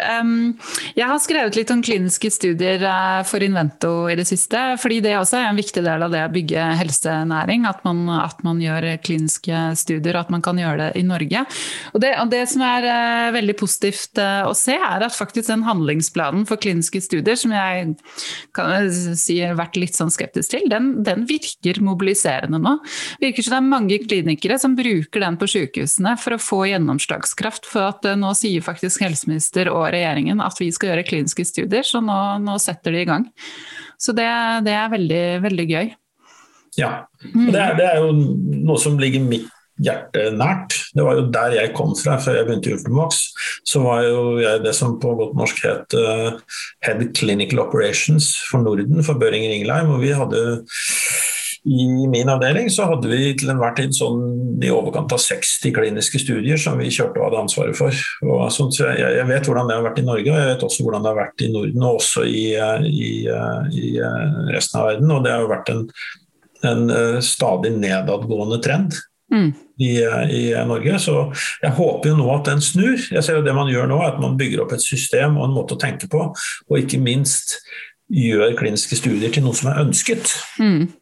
Jeg 0.94 1.07
har 1.11 1.18
skrevet 1.18 1.57
litt 1.59 1.70
om 1.75 1.81
kliniske 1.83 2.31
studier 2.31 2.79
eh, 2.87 3.23
for 3.27 3.42
Invento 3.42 4.07
i 4.07 4.14
det 4.14 4.27
siste. 4.29 4.61
fordi 4.79 5.01
det 5.03 5.16
også 5.18 5.40
er 5.40 5.49
en 5.49 5.59
viktig 5.59 5.83
del 5.83 6.05
av 6.07 6.14
det 6.14 6.20
å 6.23 6.31
bygge 6.31 6.66
helsenæring. 6.79 7.66
At 7.66 7.83
man, 7.83 8.07
at 8.23 8.38
man 8.47 8.61
gjør 8.62 8.87
kliniske 9.03 9.64
studier, 9.75 10.14
og 10.14 10.29
at 10.29 10.31
man 10.31 10.44
kan 10.47 10.61
gjøre 10.62 10.79
det 10.79 11.01
i 11.01 11.03
Norge. 11.03 11.42
Og 11.92 12.05
det, 12.05 12.12
og 12.23 12.31
det 12.31 12.44
som 12.53 12.62
er 12.68 12.87
eh, 12.92 13.33
veldig 13.35 13.59
positivt 13.59 14.23
eh, 14.23 14.47
å 14.47 14.55
se, 14.55 14.79
er 14.79 15.03
at 15.03 15.18
faktisk 15.18 15.51
den 15.51 15.66
handlingsplanen 15.66 16.47
for 16.47 16.62
kliniske 16.62 17.03
studier, 17.03 17.35
som 17.40 17.57
jeg 17.57 17.97
kan 18.55 18.87
si 19.18 19.40
har 19.42 19.59
vært 19.59 19.81
litt 19.81 19.99
sånn 19.99 20.14
skeptisk 20.14 20.55
til, 20.55 20.68
den, 20.70 21.03
den 21.03 21.27
virker 21.27 21.83
mobiliserende 21.83 22.62
nå. 22.62 22.79
Virker 23.18 23.42
som 23.42 23.57
det 23.57 23.61
er 23.61 23.68
mange 23.75 24.01
klinikere 24.07 24.61
som 24.62 24.79
bruker 24.79 25.27
den 25.27 25.40
på 25.40 25.51
sykehusene 25.51 26.14
for 26.20 26.37
å 26.37 26.42
få 26.42 26.62
gjennomslag 26.70 27.24
gjennomslagskraft. 27.25 27.67
For 27.67 27.91
at 27.91 28.05
eh, 28.05 28.17
nå 28.17 28.35
sier 28.35 28.63
faktisk 28.63 29.03
helseminister 29.03 29.71
og 29.71 29.93
regjeringen 29.93 30.41
at 30.41 30.59
vi 30.61 30.71
skal 30.73 30.93
gjøre 30.93 31.07
kliniske 31.07 31.45
studier, 31.45 31.83
så 31.83 32.01
nå, 32.01 32.39
nå 32.41 32.59
setter 32.59 32.93
de 32.93 33.03
i 33.03 33.09
gang. 33.09 33.29
Så 33.99 34.13
det, 34.13 34.29
det 34.65 34.75
er 34.75 34.91
veldig, 34.91 35.43
veldig 35.43 35.67
gøy. 35.69 35.95
Ja, 36.77 37.07
og 37.23 37.53
det 37.55 37.61
er, 37.61 37.77
det 37.79 37.85
er, 37.87 38.01
jo 38.03 38.13
noe 38.67 38.79
som 38.83 38.99
ligger 38.99 39.23
mitt 39.23 39.47
hjerte 39.79 40.33
nært. 40.35 40.75
Det 40.95 41.03
var 41.03 41.19
jo 41.19 41.29
der 41.35 41.55
jeg 41.55 41.73
kom 41.75 41.95
fra 41.99 42.17
før 42.19 42.37
jeg 42.41 42.47
begynte 42.47 42.71
i 42.71 42.75
Ultimax. 42.75 43.21
Så 43.67 43.83
var 43.83 44.03
jo 44.07 44.41
jeg 44.43 44.63
det 44.63 44.75
som 44.75 44.97
på 45.03 45.15
godt 45.19 45.37
norsk 45.39 45.63
het 45.67 45.95
uh, 45.99 46.35
Head 46.87 47.07
Clinical 47.15 47.63
Operations 47.63 48.33
for 48.51 48.63
Norden 48.63 49.03
for 49.07 49.19
Børinger 49.19 49.55
Ingleim. 49.55 49.91
Og 49.95 50.03
vi 50.03 50.13
hadde 50.15 50.43
i 51.64 52.07
min 52.09 52.29
avdeling 52.29 52.66
så 52.70 52.85
hadde 52.90 53.09
vi 53.09 53.31
til 53.40 53.48
enhver 53.48 53.72
tid 53.79 53.94
sånn 53.96 54.61
i 54.64 54.68
overkant 54.72 55.14
av 55.16 55.20
60 55.22 55.72
kliniske 55.72 56.20
studier 56.20 56.61
som 56.61 56.77
vi 56.77 56.90
kjørte 56.92 57.16
og 57.16 57.24
hadde 57.31 57.40
ansvaret 57.40 57.79
for. 57.79 58.00
Og 58.27 58.42
sånn, 58.53 58.72
så 58.74 58.90
jeg, 58.90 59.14
jeg, 59.16 59.24
vet 59.31 59.48
hvordan 59.48 59.70
det 59.70 59.79
har 59.79 59.87
vært 59.87 60.03
i 60.03 60.05
Norge, 60.05 60.29
og 60.29 60.37
jeg 60.42 60.50
vet 60.50 60.64
også 60.66 60.85
hvordan 60.85 61.05
det 61.07 61.11
har 61.11 61.20
vært 61.22 61.44
i 61.46 61.48
Norden 61.55 61.87
og 61.87 62.03
også 62.03 62.27
i, 62.29 62.42
i, 62.90 63.09
i 63.81 63.94
resten 64.53 64.81
av 64.81 64.90
verden. 64.90 65.14
Og 65.14 65.24
det 65.24 65.33
har 65.33 65.40
jo 65.40 65.50
vært 65.55 65.70
en, 65.72 65.81
en 66.68 66.92
eh, 66.92 67.16
stadig 67.24 67.72
nedadgående 67.79 68.59
trend. 68.64 68.98
Mm. 69.33 69.55
I, 69.81 69.88
I, 70.05 70.42
Norge. 70.68 70.98
Så 71.00 71.14
jeg 71.62 71.72
håper 71.79 72.11
jo 72.11 72.18
nå 72.18 72.27
at 72.35 72.50
den 72.50 72.61
snur. 72.62 72.98
Jeg 73.09 73.24
ser 73.24 73.38
jo 73.38 73.46
Det 73.46 73.55
man 73.57 73.72
gjør 73.72 73.88
nå, 73.88 74.03
er 74.05 74.12
at 74.12 74.20
man 74.22 74.37
bygger 74.38 74.66
opp 74.66 74.77
et 74.77 74.85
system 74.85 75.40
og 75.40 75.48
en 75.48 75.57
måte 75.57 75.79
å 75.79 75.81
tenke 75.81 76.12
på, 76.12 76.29
og 76.29 76.77
ikke 76.77 77.00
minst 77.03 77.57
gjør 78.12 78.53
kliniske 78.61 79.00
studier 79.00 79.33
til 79.33 79.46
noe 79.48 79.57
som 79.57 79.72
er 79.72 79.81
ønsket. 79.87 80.37
Mm 80.61 80.92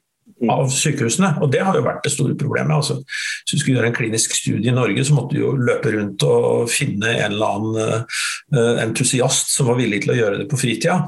av 0.51 0.71
sykehusene. 0.73 1.35
Og 1.45 1.51
det 1.53 1.63
har 1.63 1.77
jo 1.79 1.85
vært 1.87 2.03
det 2.07 2.13
store 2.15 2.37
problemet. 2.39 2.75
Altså, 2.75 2.99
hvis 3.05 3.55
du 3.55 3.59
skulle 3.61 3.79
gjøre 3.79 3.91
en 3.93 3.97
klinisk 3.97 4.35
studie 4.37 4.73
i 4.73 4.77
Norge, 4.77 5.05
så 5.07 5.17
måtte 5.17 5.37
du 5.37 5.43
jo 5.43 5.55
løpe 5.59 5.93
rundt 5.95 6.27
og 6.27 6.71
finne 6.73 7.15
en 7.15 7.37
eller 7.37 7.57
annen 7.59 8.07
uh, 8.57 8.77
entusiast 8.83 9.53
som 9.55 9.71
var 9.71 9.79
villig 9.81 10.03
til 10.05 10.15
å 10.15 10.19
gjøre 10.19 10.43
det 10.43 10.49
på 10.51 10.61
fritida. 10.61 11.03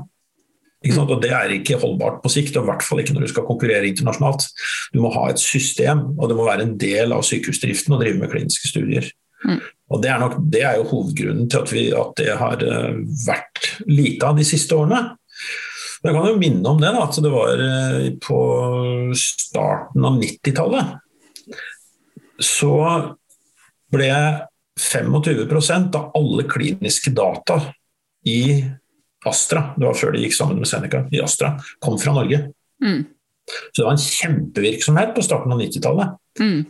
Og 0.84 1.22
Det 1.22 1.30
er 1.32 1.52
ikke 1.54 1.78
holdbart 1.80 2.20
på 2.22 2.28
sikt, 2.28 2.56
og 2.58 2.66
i 2.66 2.68
hvert 2.68 2.84
fall 2.84 3.00
ikke 3.00 3.14
når 3.16 3.24
du 3.24 3.32
skal 3.32 3.46
konkurrere 3.48 3.88
internasjonalt. 3.88 4.46
Du 4.92 5.00
må 5.00 5.12
ha 5.14 5.30
et 5.30 5.40
system, 5.40 6.10
og 6.18 6.28
det 6.28 6.36
må 6.36 6.44
være 6.44 6.66
en 6.66 6.74
del 6.80 7.14
av 7.16 7.24
sykehusdriften 7.24 7.96
å 7.96 8.00
drive 8.02 8.20
med 8.20 8.32
kliniske 8.32 8.68
studier. 8.68 9.08
Mm. 9.44 9.62
Og 9.92 10.02
det 10.02 10.10
er, 10.10 10.20
nok, 10.20 10.36
det 10.52 10.62
er, 10.64 10.78
jo 10.80 10.88
hovedgrunnen 10.90 11.48
til 11.52 11.60
at, 11.60 11.72
vi, 11.72 11.84
at 11.92 12.12
det 12.20 12.36
har 12.40 12.62
eh, 12.64 13.00
vært 13.26 13.70
lite 13.88 14.28
av 14.28 14.38
de 14.38 14.46
siste 14.48 14.76
årene. 14.76 15.00
Jeg 16.04 16.12
kan 16.12 16.26
jo 16.28 16.36
minne 16.36 16.68
om 16.68 16.80
det, 16.82 16.90
da, 16.92 17.04
at 17.06 17.18
det 17.24 17.30
var 17.32 17.60
eh, 17.64 18.08
på 18.20 18.38
starten 19.16 20.04
av 20.04 20.18
90-tallet. 20.20 20.90
Så 22.44 22.74
ble 23.94 24.10
25% 24.80 25.96
av 25.96 26.10
alle 26.18 26.44
kliniske 26.50 27.14
data 27.14 27.60
i 28.28 28.42
Astra, 29.24 29.70
det 29.78 29.86
var 29.86 29.96
før 29.96 30.12
de 30.12 30.26
gikk 30.26 30.36
sammen 30.36 30.60
med 30.60 30.68
Seneca, 30.68 31.06
i 31.08 31.22
Astra, 31.24 31.54
kom 31.80 31.96
fra 32.00 32.12
Norge. 32.12 32.42
Mm. 32.84 33.00
Så 33.72 33.80
det 33.80 33.86
var 33.86 33.96
en 33.96 34.04
kjempevirksomhet 34.04 35.16
på 35.16 35.24
starten 35.24 35.56
av 35.56 35.62
90-tallet. 35.62 36.20
Mm. 36.40 36.60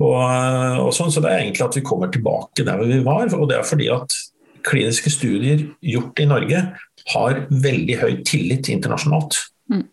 Og, 0.00 0.16
og 0.86 0.90
sånn, 0.96 1.12
så 1.12 1.20
det 1.20 1.34
er 1.34 1.42
egentlig 1.42 1.66
at 1.66 1.76
vi 1.76 1.84
kommer 1.84 2.08
tilbake 2.12 2.64
der 2.64 2.80
vi 2.88 3.02
var, 3.04 3.28
og 3.36 3.50
det 3.50 3.58
er 3.58 3.68
fordi 3.68 3.92
at 3.92 4.16
kliniske 4.64 5.12
studier 5.12 5.66
gjort 5.84 6.20
i 6.24 6.28
Norge 6.28 6.62
har 7.14 7.44
veldig 7.50 8.00
høy 8.02 8.12
tillit 8.28 8.70
internasjonalt. 8.72 9.38
Mm. 9.72 9.86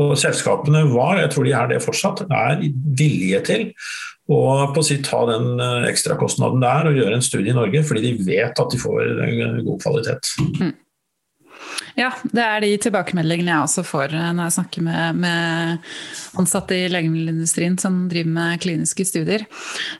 Og 0.00 0.12
selskapene 0.20 0.84
var, 0.92 1.20
jeg 1.20 1.32
tror 1.32 1.46
de 1.46 1.54
er 1.56 1.70
det 1.72 1.84
fortsatt, 1.84 2.26
er 2.28 2.60
villige 2.98 3.42
til 3.48 3.66
å 4.32 4.40
på 4.74 4.82
sitt 4.82 5.04
ta 5.06 5.20
den 5.28 5.60
eh, 5.62 5.86
ekstrakostnaden 5.90 6.62
det 6.62 6.70
er 6.72 6.88
å 6.88 6.94
gjøre 6.96 7.18
en 7.18 7.24
studie 7.24 7.52
i 7.52 7.56
Norge, 7.56 7.84
fordi 7.86 8.02
de 8.08 8.26
vet 8.26 8.58
at 8.58 8.72
de 8.72 8.80
får 8.80 9.12
god 9.62 9.84
kvalitet. 9.84 10.32
Mm. 10.58 10.72
Ja, 11.96 12.10
det 12.28 12.42
er 12.44 12.60
de 12.60 12.74
tilbakemeldingene 12.84 13.54
jeg 13.54 13.64
også 13.64 13.82
får 13.86 14.12
eh, 14.12 14.28
når 14.36 14.50
jeg 14.50 14.56
snakker 14.58 14.84
med, 14.84 15.20
med 15.22 15.86
ansatte 16.36 16.76
i 16.76 16.90
legemiddelindustrien 16.92 17.78
som 17.80 18.02
driver 18.10 18.34
med 18.36 18.60
kliniske 18.60 19.06
studier. 19.08 19.46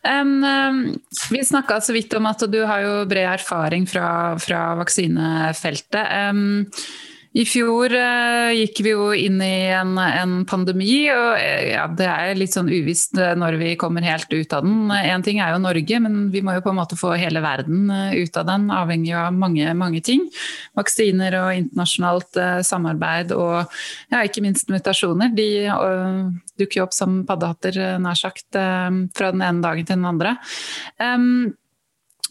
Um, 0.04 0.92
vi 1.32 1.40
snakka 1.40 1.80
så 1.80 1.96
vidt 1.96 2.12
om 2.18 2.28
at 2.28 2.44
du 2.52 2.59
har 2.68 2.85
jo 2.85 2.94
bred 3.09 3.30
erfaring 3.38 3.88
fra, 3.88 4.09
fra 4.42 4.62
vaksinefeltet. 4.82 6.04
Um, 6.37 6.66
i 7.37 7.42
fjor 7.44 7.92
uh, 7.92 8.49
gikk 8.57 8.79
vi 8.81 8.92
jo 8.94 9.11
inn 9.12 9.37
i 9.44 9.68
en, 9.77 9.92
en 10.01 10.37
pandemi, 10.49 11.05
og 11.12 11.35
uh, 11.37 11.64
ja, 11.68 11.83
det 11.92 12.07
er 12.09 12.38
litt 12.38 12.55
sånn 12.57 12.70
uvisst 12.72 13.18
uh, 13.20 13.35
når 13.37 13.59
vi 13.61 13.72
kommer 13.77 14.05
helt 14.07 14.31
ut 14.33 14.55
av 14.57 14.64
den. 14.64 14.88
Én 14.88 15.25
ting 15.25 15.42
er 15.44 15.53
jo 15.53 15.61
Norge, 15.61 15.99
men 16.01 16.31
vi 16.33 16.40
må 16.44 16.55
jo 16.57 16.62
på 16.64 16.72
en 16.72 16.79
måte 16.79 16.96
få 16.96 17.12
hele 17.20 17.42
verden 17.44 17.90
ut 17.92 18.38
av 18.40 18.46
den, 18.49 18.70
avhengig 18.72 19.12
av 19.20 19.37
mange, 19.37 19.75
mange 19.77 20.01
ting. 20.07 20.25
Vaksiner 20.79 21.37
og 21.42 21.51
internasjonalt 21.59 22.40
samarbeid 22.64 23.35
og 23.37 23.59
ja, 24.12 24.22
ikke 24.22 24.44
minst 24.44 24.72
mutasjoner. 24.72 25.35
De 25.37 25.49
dukker 26.57 26.81
jo 26.81 26.87
opp 26.87 26.96
som 26.96 27.18
paddehatter, 27.29 27.79
nær 28.01 28.16
sagt, 28.16 28.49
fra 28.57 29.33
den 29.35 29.44
ene 29.44 29.64
dagen 29.64 29.85
til 29.85 29.99
den 29.99 30.09
andre. 30.09 30.37
Um, 31.03 31.53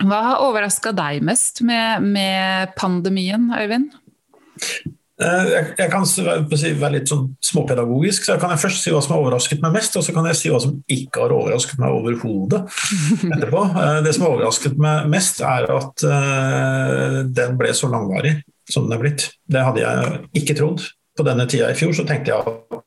hva 0.03 0.23
har 0.31 0.41
overraska 0.43 0.91
deg 0.95 1.21
mest 1.25 1.61
med, 1.65 2.03
med 2.15 2.73
pandemien, 2.79 3.51
Øyvind? 3.55 3.93
Eh, 5.15 5.49
jeg 5.79 5.87
kan 5.93 6.03
være 6.03 6.91
litt 6.97 7.07
sånn 7.07 7.29
småpedagogisk, 7.43 8.25
så 8.27 8.35
kan 8.39 8.51
jeg 8.51 8.59
først 8.65 8.83
si 8.83 8.91
hva 8.91 8.99
som 9.03 9.13
har 9.15 9.21
overrasket 9.23 9.61
meg 9.63 9.77
mest, 9.77 9.95
og 9.95 10.03
så 10.03 10.11
kan 10.15 10.27
jeg 10.27 10.39
si 10.41 10.51
hva 10.51 10.59
som 10.59 10.73
ikke 10.91 11.23
har 11.23 11.35
overrasket 11.35 11.79
meg 11.79 11.95
overhodet 11.95 12.65
etterpå. 13.31 13.63
Eh, 13.85 14.01
det 14.05 14.11
som 14.15 14.25
har 14.25 14.33
overrasket 14.35 14.75
meg 14.81 15.07
mest, 15.11 15.39
er 15.45 15.69
at 15.71 16.03
eh, 16.09 17.17
den 17.37 17.55
ble 17.59 17.71
så 17.75 17.87
langvarig 17.91 18.37
som 18.71 18.87
den 18.87 18.97
er 18.97 19.01
blitt. 19.03 19.29
Det 19.47 19.63
hadde 19.63 19.83
jeg 19.83 20.19
ikke 20.41 20.57
trodd. 20.59 20.83
På 21.15 21.23
denne 21.23 21.45
tida 21.47 21.69
i 21.71 21.77
fjor 21.79 21.95
så 21.95 22.03
tenkte 22.07 22.33
jeg 22.33 22.43
at 22.43 22.81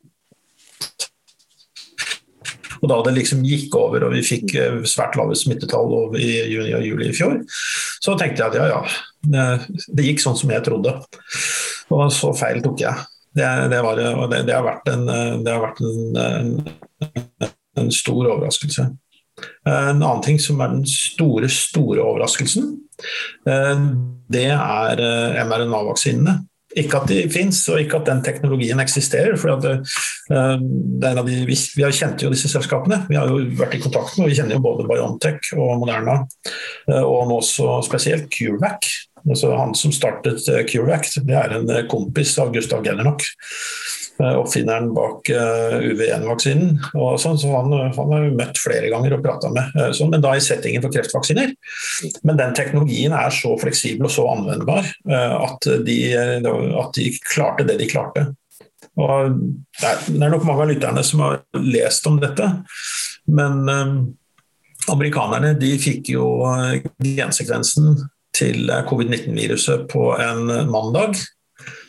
og 2.78 2.86
da 2.92 2.98
det 3.08 3.16
liksom 3.16 3.40
gikk 3.42 3.74
over 3.74 4.04
og 4.06 4.12
vi 4.14 4.20
fikk 4.22 4.52
svært 4.86 5.16
lave 5.18 5.34
smittetall 5.34 6.14
i 6.14 6.28
juni 6.52 6.76
og 6.76 6.84
juli 6.86 7.08
i 7.08 7.16
fjor, 7.16 7.40
så 8.04 8.14
tenkte 8.20 8.44
jeg 8.44 8.52
at 8.52 8.58
ja, 8.60 8.68
ja, 8.70 8.82
det, 9.26 9.46
det 9.94 10.06
gikk 10.06 10.22
sånn 10.22 10.38
som 10.38 10.52
jeg 10.52 10.66
trodde. 10.66 10.94
Og 11.94 12.10
så 12.14 12.32
feil 12.36 12.62
tok 12.64 12.84
jeg. 12.84 13.08
Det, 13.38 13.68
det, 13.70 13.82
var, 13.82 13.96
det, 14.30 14.42
det 14.48 14.54
har 14.56 14.64
vært, 14.66 14.88
en, 14.90 15.08
har 15.46 15.62
vært 15.62 15.82
en, 15.84 16.16
en, 16.18 16.52
en, 17.78 17.90
stor 17.94 18.24
overraskelse. 18.24 18.88
En 19.68 20.00
annen 20.00 20.22
ting 20.24 20.40
som 20.42 20.58
er 20.64 20.72
den 20.72 20.86
store, 20.88 21.50
store 21.52 22.02
overraskelsen, 22.02 22.72
eh, 23.46 23.82
det 24.32 24.48
er 24.56 25.02
eh, 25.04 25.42
mRNA-vaksinene. 25.44 26.40
Ikke 26.78 26.98
at 26.98 27.08
de 27.08 27.22
fins, 27.32 27.62
og 27.72 27.80
ikke 27.80 27.96
at 27.96 28.10
den 28.10 28.18
teknologien 28.26 28.80
eksisterer. 28.82 29.38
for 29.40 29.54
det, 29.62 29.76
eh, 30.34 30.56
det 31.04 31.14
de, 31.20 31.36
vi, 31.48 31.56
vi 31.78 31.92
kjent 31.94 32.24
jo 32.24 32.32
disse 32.34 32.50
selskapene. 32.50 33.04
Vi 33.08 33.16
har 33.20 33.30
jo 33.30 33.38
vært 33.60 33.78
i 33.78 33.82
kontakt 33.84 34.18
med 34.18 34.32
Vi 34.32 34.40
kjenner 34.40 34.58
jo 34.58 34.64
både 34.66 34.88
Biontech 34.88 35.52
og 35.54 35.78
Moderna, 35.84 36.24
og 37.04 37.22
nå 37.28 37.38
også 37.38 37.78
spesielt 37.86 38.26
CureVac. 38.34 38.90
Altså 39.26 39.52
han 39.56 39.74
som 39.76 39.92
startet 39.94 40.48
eh, 40.48 40.64
CureVac, 40.68 41.18
det 41.26 41.36
er 41.36 41.54
en 41.58 41.70
eh, 41.72 41.86
kompis 41.90 42.36
av 42.40 42.52
Gustav 42.54 42.84
Gellernock. 42.86 43.24
Eh, 44.18 44.34
oppfinneren 44.34 44.90
bak 44.96 45.30
UV1-vaksinen. 45.30 46.80
Sånn, 47.22 47.38
så 47.38 47.52
han, 47.54 47.74
har 47.96 48.28
møtt 48.34 48.58
flere 48.58 48.90
ganger 48.90 49.14
og 49.14 49.22
prata 49.22 49.50
med, 49.54 49.76
sånn, 49.94 50.10
men 50.14 50.24
da 50.24 50.34
i 50.34 50.42
settingen 50.42 50.82
for 50.82 50.94
kreftvaksiner. 50.94 51.54
Men 52.26 52.40
den 52.40 52.56
teknologien 52.58 53.14
er 53.14 53.30
så 53.34 53.54
fleksibel 53.60 54.08
og 54.08 54.14
så 54.14 54.26
anvendbar 54.32 54.90
at 55.06 55.70
de, 55.86 55.98
at 56.18 56.98
de 56.98 57.06
klarte 57.30 57.68
det 57.68 57.78
de 57.78 57.90
klarte. 57.90 58.26
Og 58.98 59.38
det, 59.78 59.86
er, 59.86 60.32
nok 60.32 60.42
mange 60.48 60.66
av 60.66 60.72
lytterne 60.72 61.06
som 61.06 61.22
har 61.22 61.38
lest 61.62 62.10
om 62.10 62.18
dette, 62.18 62.50
men 63.30 63.62
amerikanerne 64.90 65.54
de 65.62 65.76
fikk 65.78 66.10
jo 66.16 66.26
gensekvensen 67.06 68.00
til 68.38 68.70
covid-19-viruset 68.88 69.88
på 69.90 70.12
en 70.22 70.46
mandag. 70.70 71.18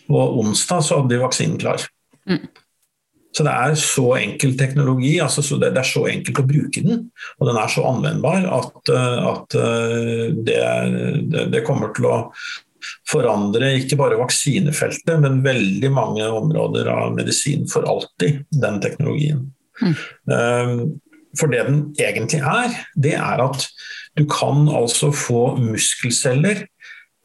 Og 0.09 0.39
onsdag 0.41 0.81
så 0.85 0.99
hadde 0.99 1.13
de 1.13 1.21
vaksinen 1.21 1.59
klar. 1.61 1.83
Mm. 2.29 2.47
Så 3.35 3.45
det 3.45 3.51
er 3.53 3.75
så 3.77 4.05
enkel 4.17 4.55
teknologi, 4.57 5.11
altså 5.21 5.43
så 5.45 5.59
det, 5.61 5.69
det, 5.75 5.83
er 5.83 5.89
så 5.91 6.07
enkelt 6.09 6.41
å 6.41 6.47
bruke 6.49 6.81
den. 6.85 7.03
Og 7.37 7.49
den 7.49 7.59
er 7.61 7.69
så 7.71 7.85
anvendbar 7.87 8.47
at, 8.57 8.79
eh, 8.89 9.27
at 9.29 9.57
eh, 9.59 10.23
det, 10.33 10.57
det, 11.29 11.45
det, 11.53 11.61
kommer 11.67 11.93
til 11.95 12.09
å 12.09 12.15
forandre 13.09 13.75
ikke 13.77 13.99
bare 13.99 14.17
vaksinefeltet, 14.19 15.13
men 15.21 15.43
veldig 15.45 15.91
mange 15.93 16.25
områder 16.39 16.89
av 16.89 17.13
medisin 17.17 17.69
for 17.69 17.85
alltid, 17.89 18.41
den 18.49 18.81
teknologien. 18.81 19.45
Mm. 19.83 19.95
Eh, 20.33 20.73
for 21.37 21.53
det 21.53 21.61
den 21.67 21.81
egentlig 22.01 22.41
er, 22.41 22.73
det 22.97 23.13
er 23.19 23.45
at 23.45 23.67
du 24.19 24.25
kan 24.29 24.67
altså 24.67 25.13
få 25.15 25.55
muskelceller 25.61 26.65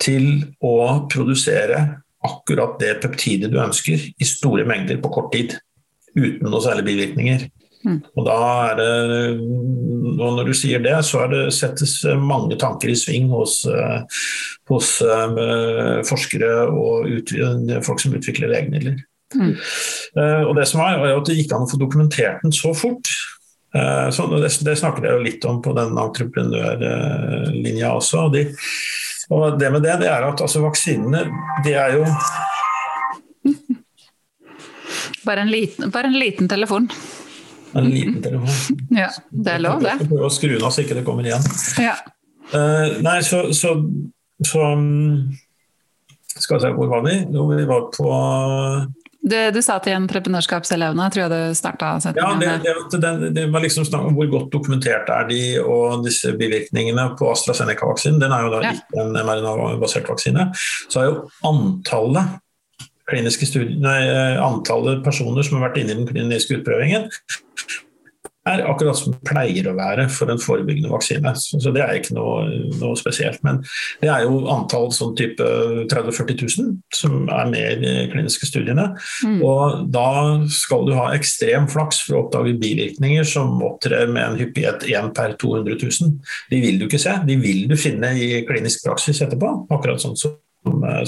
til 0.02 0.44
å 0.64 1.04
produsere 1.10 1.82
akkurat 2.24 2.78
det 2.80 2.96
peptidet 3.02 3.50
du 3.52 3.60
ønsker, 3.60 4.00
i 4.00 4.26
store 4.28 4.64
mengder 4.68 5.00
på 5.02 5.12
kort 5.12 5.32
tid. 5.34 5.58
Uten 6.14 6.46
noe 6.46 6.62
særlig 6.62 6.86
bivirkninger. 6.88 7.48
Mm. 7.84 7.98
Og 8.16 8.24
da 8.24 8.36
er 8.70 8.78
det, 8.78 8.92
og 10.14 10.36
Når 10.38 10.46
du 10.48 10.54
sier 10.56 10.80
det, 10.80 10.94
så 11.04 11.26
det, 11.28 11.42
settes 11.52 11.98
mange 12.16 12.56
tanker 12.60 12.88
i 12.88 12.96
sving 12.96 13.28
hos, 13.28 13.58
hos 14.70 14.94
uh, 15.04 16.00
forskere 16.08 16.52
og 16.72 17.10
ut, 17.10 17.34
folk 17.84 18.00
som 18.00 18.16
utvikler 18.16 18.54
legemidler. 18.54 19.02
Mm. 19.34 19.52
Uh, 20.16 20.42
og 20.48 20.54
det 20.56 20.68
som 20.70 20.80
er, 20.84 21.02
er 21.02 21.18
at 21.18 21.28
Det 21.28 21.36
gikk 21.36 21.52
an 21.52 21.66
å 21.66 21.70
få 21.70 21.80
dokumentert 21.82 22.40
den 22.44 22.54
så 22.56 22.72
fort. 22.78 23.10
Eh, 23.74 24.10
så 24.10 24.26
det, 24.30 24.50
det 24.62 24.76
snakker 24.78 25.06
jeg 25.06 25.16
jo 25.16 25.24
litt 25.24 25.44
om 25.50 25.62
på 25.62 25.74
den 25.74 25.98
entreprenørlinja 25.98 27.90
også. 27.96 28.26
Og, 28.28 28.36
de, 28.36 28.44
og 29.34 29.58
det 29.58 29.70
med 29.74 29.82
det, 29.82 29.98
det 30.04 30.10
er 30.12 30.28
at 30.28 30.44
altså, 30.44 30.62
vaksinene, 30.62 31.26
de 31.66 31.74
er 31.74 31.98
jo 31.98 32.06
bare 35.24 35.40
en, 35.40 35.50
liten, 35.50 35.90
bare 35.90 36.06
en 36.06 36.18
liten 36.18 36.48
telefon. 36.48 36.88
En 37.72 37.88
liten 37.90 38.22
telefon. 38.22 38.78
Ja, 39.02 39.08
det 39.30 39.56
er 39.56 39.62
lov, 39.64 39.80
det. 39.82 39.96
Jeg 39.98 40.10
prøver 40.10 40.28
å 40.28 40.32
skru 40.32 40.52
den 40.54 40.66
av 40.66 40.74
så 40.74 40.84
ikke 40.84 40.98
det 41.00 41.06
kommer 41.06 41.26
igjen. 41.26 41.46
Ja. 41.82 41.96
Uh, 42.52 43.00
nei, 43.02 43.18
så, 43.24 43.48
så, 43.56 43.72
så 44.44 44.66
mm, 44.76 45.32
Skal 46.36 46.58
vi 46.58 46.62
se, 46.66 46.70
hvor 46.76 46.90
var 46.92 47.02
vi? 47.06 47.16
Jo, 47.32 47.48
vi 47.50 47.64
var 47.66 47.88
på 47.94 48.10
det 49.24 49.42
du 49.56 49.60
sa 49.64 49.78
til 49.80 49.96
entreprenørskapselevene, 49.96 51.08
tror 51.12 51.24
jeg 51.24 51.32
du 51.32 51.56
starta 51.56 51.94
setningen 52.04 52.44
Ja, 52.44 52.56
det, 52.60 53.00
det, 53.00 53.30
det, 53.38 53.44
var 53.54 53.64
liksom 53.64 53.86
snakk 53.88 54.10
om 54.10 54.18
hvor 54.18 54.28
godt 54.32 54.50
dokumentert 54.52 55.08
er 55.08 55.28
de 55.30 55.40
og 55.62 56.04
disse 56.04 56.34
bivirkningene 56.36 57.06
på 57.18 57.30
AstraZeneca-vaksinen. 57.32 58.20
Den 58.20 58.34
er 58.36 58.44
jo 58.44 58.52
da 58.52 58.62
ja. 58.66 58.74
ikke 58.76 59.00
en 59.00 59.16
mRNA-basert 59.16 60.10
vaksine. 60.12 60.50
Så 60.92 61.00
er 61.00 61.08
jo 61.08 61.16
antallet 61.48 62.36
kliniske 63.08 63.48
studier, 63.48 63.74
nei, 63.84 63.98
antallet 64.40 65.02
personer 65.04 65.44
som 65.44 65.58
har 65.58 65.68
vært 65.68 65.82
inne 65.82 65.92
i 65.92 65.98
den 65.98 66.08
kliniske 66.08 66.60
utprøvingen, 66.60 67.10
er 68.48 68.62
akkurat 68.68 68.98
som 68.98 69.14
det 69.14 69.24
pleier 69.24 69.68
å 69.70 69.76
være 69.76 70.06
for 70.12 70.30
en 70.32 70.40
forebyggende 70.40 70.90
vaksine. 70.92 71.32
Så 71.36 71.72
Det 71.72 71.80
er 71.80 71.96
ikke 71.96 72.16
noe, 72.16 72.44
noe 72.80 72.96
spesielt. 73.00 73.40
Men 73.46 73.62
det 74.02 74.10
er 74.12 74.26
jo 74.26 74.44
antall 74.52 74.90
sånn 74.92 75.14
type 75.18 75.44
30 75.90 76.12
000-40 76.12 76.44
000 76.60 76.74
som 76.94 77.28
er 77.32 77.50
med 77.50 77.64
i 77.64 77.80
de 77.80 78.06
kliniske 78.12 78.48
studiene. 78.50 78.90
Mm. 79.24 79.40
Og 79.46 79.88
da 79.94 80.08
skal 80.52 80.84
du 80.88 80.94
ha 80.98 81.10
ekstrem 81.16 81.68
flaks 81.72 82.02
for 82.04 82.18
å 82.18 82.24
oppdage 82.26 82.56
bivirkninger 82.60 83.24
som 83.28 83.56
opptrer 83.64 84.10
med 84.12 84.26
en 84.26 84.40
hyppighet 84.40 84.84
1 84.92 85.12
per 85.16 85.38
200 85.40 85.78
000. 85.80 86.16
De 86.52 86.64
vil 86.64 86.80
du 86.80 86.88
ikke 86.88 87.02
se, 87.02 87.16
de 87.24 87.38
vil 87.40 87.64
du 87.70 87.78
finne 87.80 88.12
i 88.20 88.44
klinisk 88.48 88.84
praksis 88.84 89.24
etterpå. 89.24 89.54
Akkurat 89.72 90.02
sånn 90.04 90.18
som, 90.20 90.36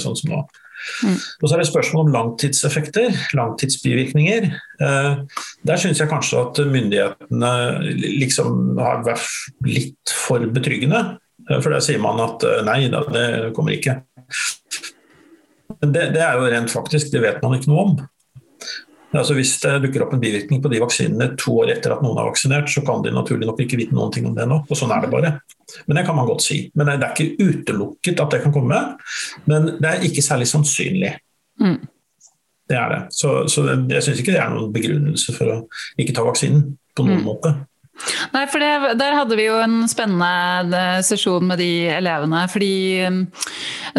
sånn 0.01 0.17
som 0.17 0.33
nå. 0.33 0.47
Mm. 1.03 1.15
Og 1.17 1.45
så 1.45 1.55
er 1.55 1.61
det 1.61 1.69
spørsmål 1.69 2.07
om 2.07 2.13
langtidseffekter, 2.15 3.15
langtidsbivirkninger. 3.37 4.49
Eh, 4.83 5.39
der 5.67 5.81
syns 5.81 6.01
jeg 6.01 6.11
kanskje 6.11 6.43
at 6.43 6.61
myndighetene 6.73 7.53
liksom 8.21 8.77
har 8.81 9.05
vært 9.07 9.67
litt 9.67 10.17
for 10.25 10.45
betryggende. 10.53 11.17
For 11.47 11.71
der 11.71 11.83
sier 11.83 12.01
man 12.03 12.19
at 12.19 12.43
nei 12.67 12.81
da, 12.91 13.05
det 13.07 13.27
kommer 13.55 13.77
ikke. 13.77 14.01
Men 15.81 15.93
det, 15.93 16.09
det, 16.15 16.23
er 16.23 16.35
jo 16.35 16.49
rent 16.51 16.73
faktisk, 16.73 17.11
det 17.13 17.21
vet 17.23 17.43
man 17.43 17.55
ikke 17.57 17.71
noe 17.71 17.83
om. 17.85 17.93
Altså 19.15 19.37
Hvis 19.37 19.53
det 19.63 19.77
dukker 19.85 20.03
opp 20.03 20.15
en 20.15 20.21
bivirkning 20.21 20.59
på 20.63 20.69
de 20.71 20.81
vaksinene 20.83 21.29
to 21.39 21.53
år 21.61 21.71
etter 21.77 21.93
at 21.95 22.01
noen 22.03 22.17
er 22.19 22.27
vaksinert, 22.27 22.67
så 22.71 22.83
kan 22.85 23.03
de 23.05 23.13
naturlig 23.15 23.47
nok 23.47 23.61
ikke 23.63 23.79
vite 23.79 23.95
noen 23.95 24.11
ting 24.13 24.27
om 24.27 24.33
det 24.35 24.47
nå. 24.49 24.59
og 24.67 24.79
Sånn 24.79 24.91
er 24.91 25.05
det 25.05 25.11
bare. 25.13 25.31
Men 25.87 25.99
det 25.99 26.03
kan 26.09 26.17
man 26.17 26.27
godt 26.27 26.43
si. 26.43 26.59
Men 26.75 26.91
det 26.91 26.97
er 26.97 27.13
ikke 27.13 27.47
utelukket 27.47 28.23
at 28.23 28.35
det 28.35 28.41
kan 28.43 28.55
komme. 28.55 28.81
Men 29.47 29.71
det 29.79 29.93
er 29.93 30.03
ikke 30.09 30.25
særlig 30.25 30.49
sannsynlig. 30.51 31.13
Mm. 31.63 31.79
Det 32.67 32.75
er 32.75 32.91
det. 32.91 33.01
Så, 33.15 33.31
så 33.47 33.63
jeg 33.71 34.03
syns 34.03 34.19
ikke 34.19 34.35
det 34.35 34.43
er 34.43 34.51
noen 34.51 34.75
begrunnelse 34.75 35.35
for 35.37 35.53
å 35.53 35.57
ikke 35.95 36.15
ta 36.17 36.27
vaksinen 36.27 36.73
på 36.97 37.07
noen 37.07 37.23
mm. 37.23 37.27
måte. 37.29 37.53
Nei, 38.33 38.43
for 38.51 38.61
det, 38.61 38.97
Der 38.99 39.15
hadde 39.17 39.37
vi 39.39 39.47
jo 39.47 39.57
en 39.61 39.79
spennende 39.89 40.81
sesjon 41.05 41.47
med 41.47 41.61
de 41.61 41.87
elevene. 41.95 42.43
fordi 42.51 43.05
um, 43.07 43.21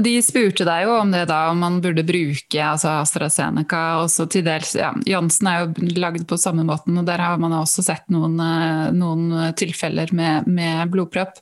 De 0.04 0.14
spurte 0.24 0.66
deg 0.68 0.87
jo 0.87 0.94
om 1.00 1.12
det 1.14 1.26
da, 1.30 1.40
om 1.52 1.62
man 1.64 1.80
burde 1.84 2.06
bruke 2.06 2.62
altså 2.64 2.98
AstraZeneca. 3.02 3.82
også 4.04 4.28
til 4.30 4.46
dels, 4.46 4.74
ja, 4.78 4.92
Jansen 5.08 5.50
er 5.50 5.64
jo 5.64 5.90
lagd 5.98 6.26
på 6.28 6.38
samme 6.40 6.66
måten, 6.68 6.98
og 6.98 7.06
der 7.08 7.22
har 7.22 7.38
man 7.40 7.56
også 7.56 7.84
sett 7.87 8.06
noen, 8.12 8.38
eh, 8.42 8.88
noen 8.94 9.52
tilfeller 9.58 10.12
med, 10.12 10.46
med 10.46 10.88
blodpropp. 10.92 11.40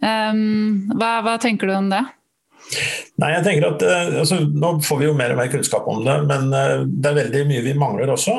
Um, 0.00 0.90
hva, 0.94 1.18
hva 1.24 1.38
tenker 1.42 1.70
du 1.70 1.76
om 1.76 1.90
det? 1.92 2.04
Nei, 3.20 3.30
jeg 3.36 3.44
tenker 3.44 3.66
at 3.68 3.82
eh, 3.86 4.14
altså, 4.22 4.40
Nå 4.48 4.70
får 4.82 4.98
vi 5.00 5.06
jo 5.06 5.16
mer 5.16 5.34
og 5.34 5.38
mer 5.38 5.50
kunnskap 5.52 5.86
om 5.90 6.00
det, 6.06 6.16
men 6.26 6.48
uh, 6.50 6.82
det 6.88 7.10
er 7.10 7.20
veldig 7.20 7.44
mye 7.50 7.66
vi 7.66 7.76
mangler 7.78 8.10
også. 8.14 8.38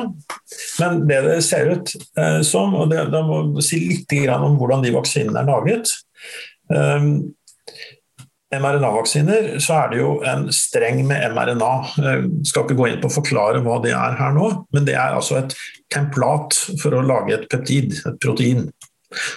Men 0.82 1.06
det 1.08 1.22
det 1.28 1.38
ser 1.46 1.72
ut 1.72 1.94
uh, 2.18 2.42
som, 2.44 2.74
og 2.76 2.90
det, 2.92 3.06
da 3.14 3.22
må 3.24 3.42
vi 3.56 3.64
si 3.64 3.80
litt 3.86 4.12
om 4.36 4.58
hvordan 4.60 4.84
de 4.84 4.92
vaksinene 4.96 5.40
er 5.40 5.48
laget 5.48 5.94
um, 6.68 7.10
mRNA-vaksiner 8.54 9.56
så 9.62 9.74
er 9.80 9.88
det 9.90 10.00
jo 10.00 10.10
en 10.26 10.46
streng 10.54 11.00
med 11.06 11.24
mRNA. 11.34 11.72
Jeg 11.98 12.28
skal 12.46 12.64
ikke 12.64 12.78
gå 12.78 12.88
inn 12.90 13.00
på 13.02 13.10
å 13.10 13.16
forklare 13.16 13.62
hva 13.64 13.80
det 13.82 13.92
er 13.96 14.14
her 14.20 14.36
nå, 14.36 14.50
men 14.74 14.86
det 14.86 14.94
er 14.94 15.16
altså 15.16 15.40
et 15.40 15.56
templat 15.92 16.54
for 16.82 16.94
å 16.94 17.04
lage 17.04 17.34
et 17.34 17.48
peptid, 17.50 17.96
et 18.06 18.18
protein. 18.22 18.68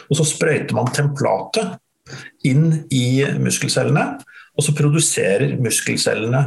Og 0.10 0.20
så 0.20 0.28
sprøyter 0.28 0.78
man 0.78 0.92
templatet 0.94 1.80
inn 2.48 2.86
i 2.94 3.22
muskelcellene, 3.42 4.20
og 4.60 4.66
så 4.66 4.76
produserer 4.76 5.56
muskelcellene 5.64 6.42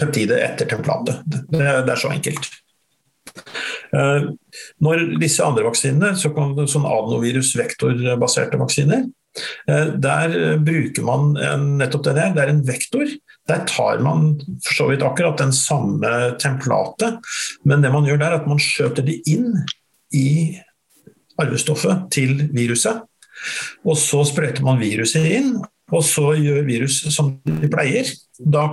peptidet 0.00 0.40
etter 0.46 0.70
templatet. 0.70 1.20
Det, 1.28 1.42
det 1.52 1.92
er 1.92 2.00
så 2.00 2.12
enkelt. 2.14 2.48
Uh, 3.94 4.32
når 4.82 5.04
disse 5.20 5.44
andre 5.44 5.66
vaksinene, 5.66 6.14
så 6.16 6.32
kan, 6.34 6.54
sånn 6.70 6.88
adenovirus-vektorbaserte 6.88 8.60
vaksiner, 8.60 9.04
uh, 9.68 9.92
der 10.00 10.36
bruker 10.64 11.04
man 11.06 11.34
en, 11.36 11.68
nettopp 11.82 12.06
det 12.08 12.16
der. 12.16 12.32
Det 12.32 12.44
er 12.44 12.54
en 12.54 12.64
vektor. 12.66 13.12
Der 13.50 13.64
tar 13.68 14.00
man 14.04 14.38
for 14.64 14.78
så 14.78 14.88
vidt 14.88 15.04
akkurat 15.04 15.40
den 15.42 15.52
samme 15.52 16.14
templatet, 16.40 17.20
men 17.68 17.84
det 17.84 17.92
man 17.92 18.08
gjør 18.08 18.22
der, 18.22 18.38
er 18.38 18.40
at 18.40 18.48
man 18.48 18.62
skjøter 18.62 19.04
det 19.04 19.20
inn 19.28 19.50
i 20.16 20.56
arvestoffet 21.40 22.08
til 22.14 22.46
viruset. 22.54 23.04
Og 23.84 23.98
så 24.00 24.22
sprøyter 24.24 24.64
man 24.64 24.80
viruset 24.80 25.26
inn, 25.36 25.56
og 25.92 26.04
så 26.06 26.32
gjør 26.38 26.64
viruset 26.66 27.12
som 27.12 27.34
de 27.44 27.70
pleier. 27.72 28.08
Da 28.38 28.68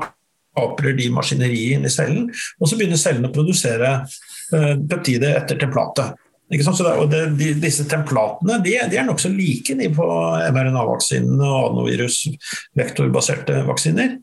kaprer 0.58 0.96
de 0.98 1.12
maskineriet 1.14 1.86
i 1.86 1.92
cellen, 1.92 2.28
og 2.60 2.68
så 2.68 2.78
begynner 2.78 3.00
cellene 3.00 3.30
å 3.30 3.36
produsere 3.36 3.94
eh, 4.02 4.76
peptidet 4.90 5.36
etter 5.38 5.60
templatet. 5.62 6.18
Så 6.52 6.84
det, 7.08 7.20
de, 7.40 7.54
disse 7.64 7.86
templatene 7.88 8.58
de, 8.60 8.74
de 8.92 8.98
er 9.00 9.06
nokså 9.08 9.30
like 9.32 9.72
de 9.80 9.88
på 9.96 10.04
mRNA-vaksinene 10.52 11.48
og 11.48 11.70
adenovirus-vektorbaserte 11.70 13.62
vaksiner. 13.70 14.18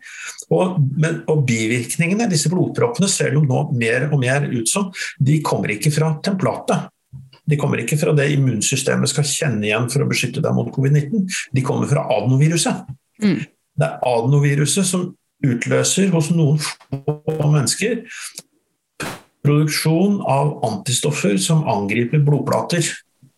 Og, 0.52 0.76
men, 1.00 1.22
og, 1.24 1.46
bivirkningene, 1.48 2.28
disse 2.28 2.52
blodproppene, 2.52 3.08
ser 3.08 3.32
jo 3.36 3.40
nå 3.46 3.72
mer 3.80 4.10
og 4.10 4.20
mer 4.20 4.44
ut 4.44 4.68
som 4.68 4.92
de 5.24 5.40
kommer 5.44 5.72
ikke 5.72 5.92
fra 5.94 6.20
templatet. 6.24 6.92
De 7.48 7.58
kommer 7.60 7.80
ikke 7.82 7.98
fra 8.00 8.12
det 8.16 8.28
immunsystemet 8.34 9.10
skal 9.10 9.26
kjenne 9.28 9.64
igjen 9.64 9.88
for 9.92 10.04
å 10.04 10.08
beskytte 10.10 10.42
deg 10.44 10.56
mot 10.56 10.68
covid-19. 10.74 11.24
De 11.56 11.64
kommer 11.64 11.88
fra 11.90 12.04
adenoviruset. 12.16 12.84
Mm. 13.24 13.40
Det 13.78 13.86
er 13.88 14.04
adenoviruset 14.10 14.86
som 14.86 15.08
utløser 15.46 16.10
hos 16.12 16.32
noen 16.34 16.58
få 16.60 17.50
mennesker 17.52 18.02
produksjon 19.46 20.20
av 20.28 20.56
antistoffer 20.66 21.38
som 21.40 21.64
angriper 21.70 22.22
blodplater. 22.24 22.84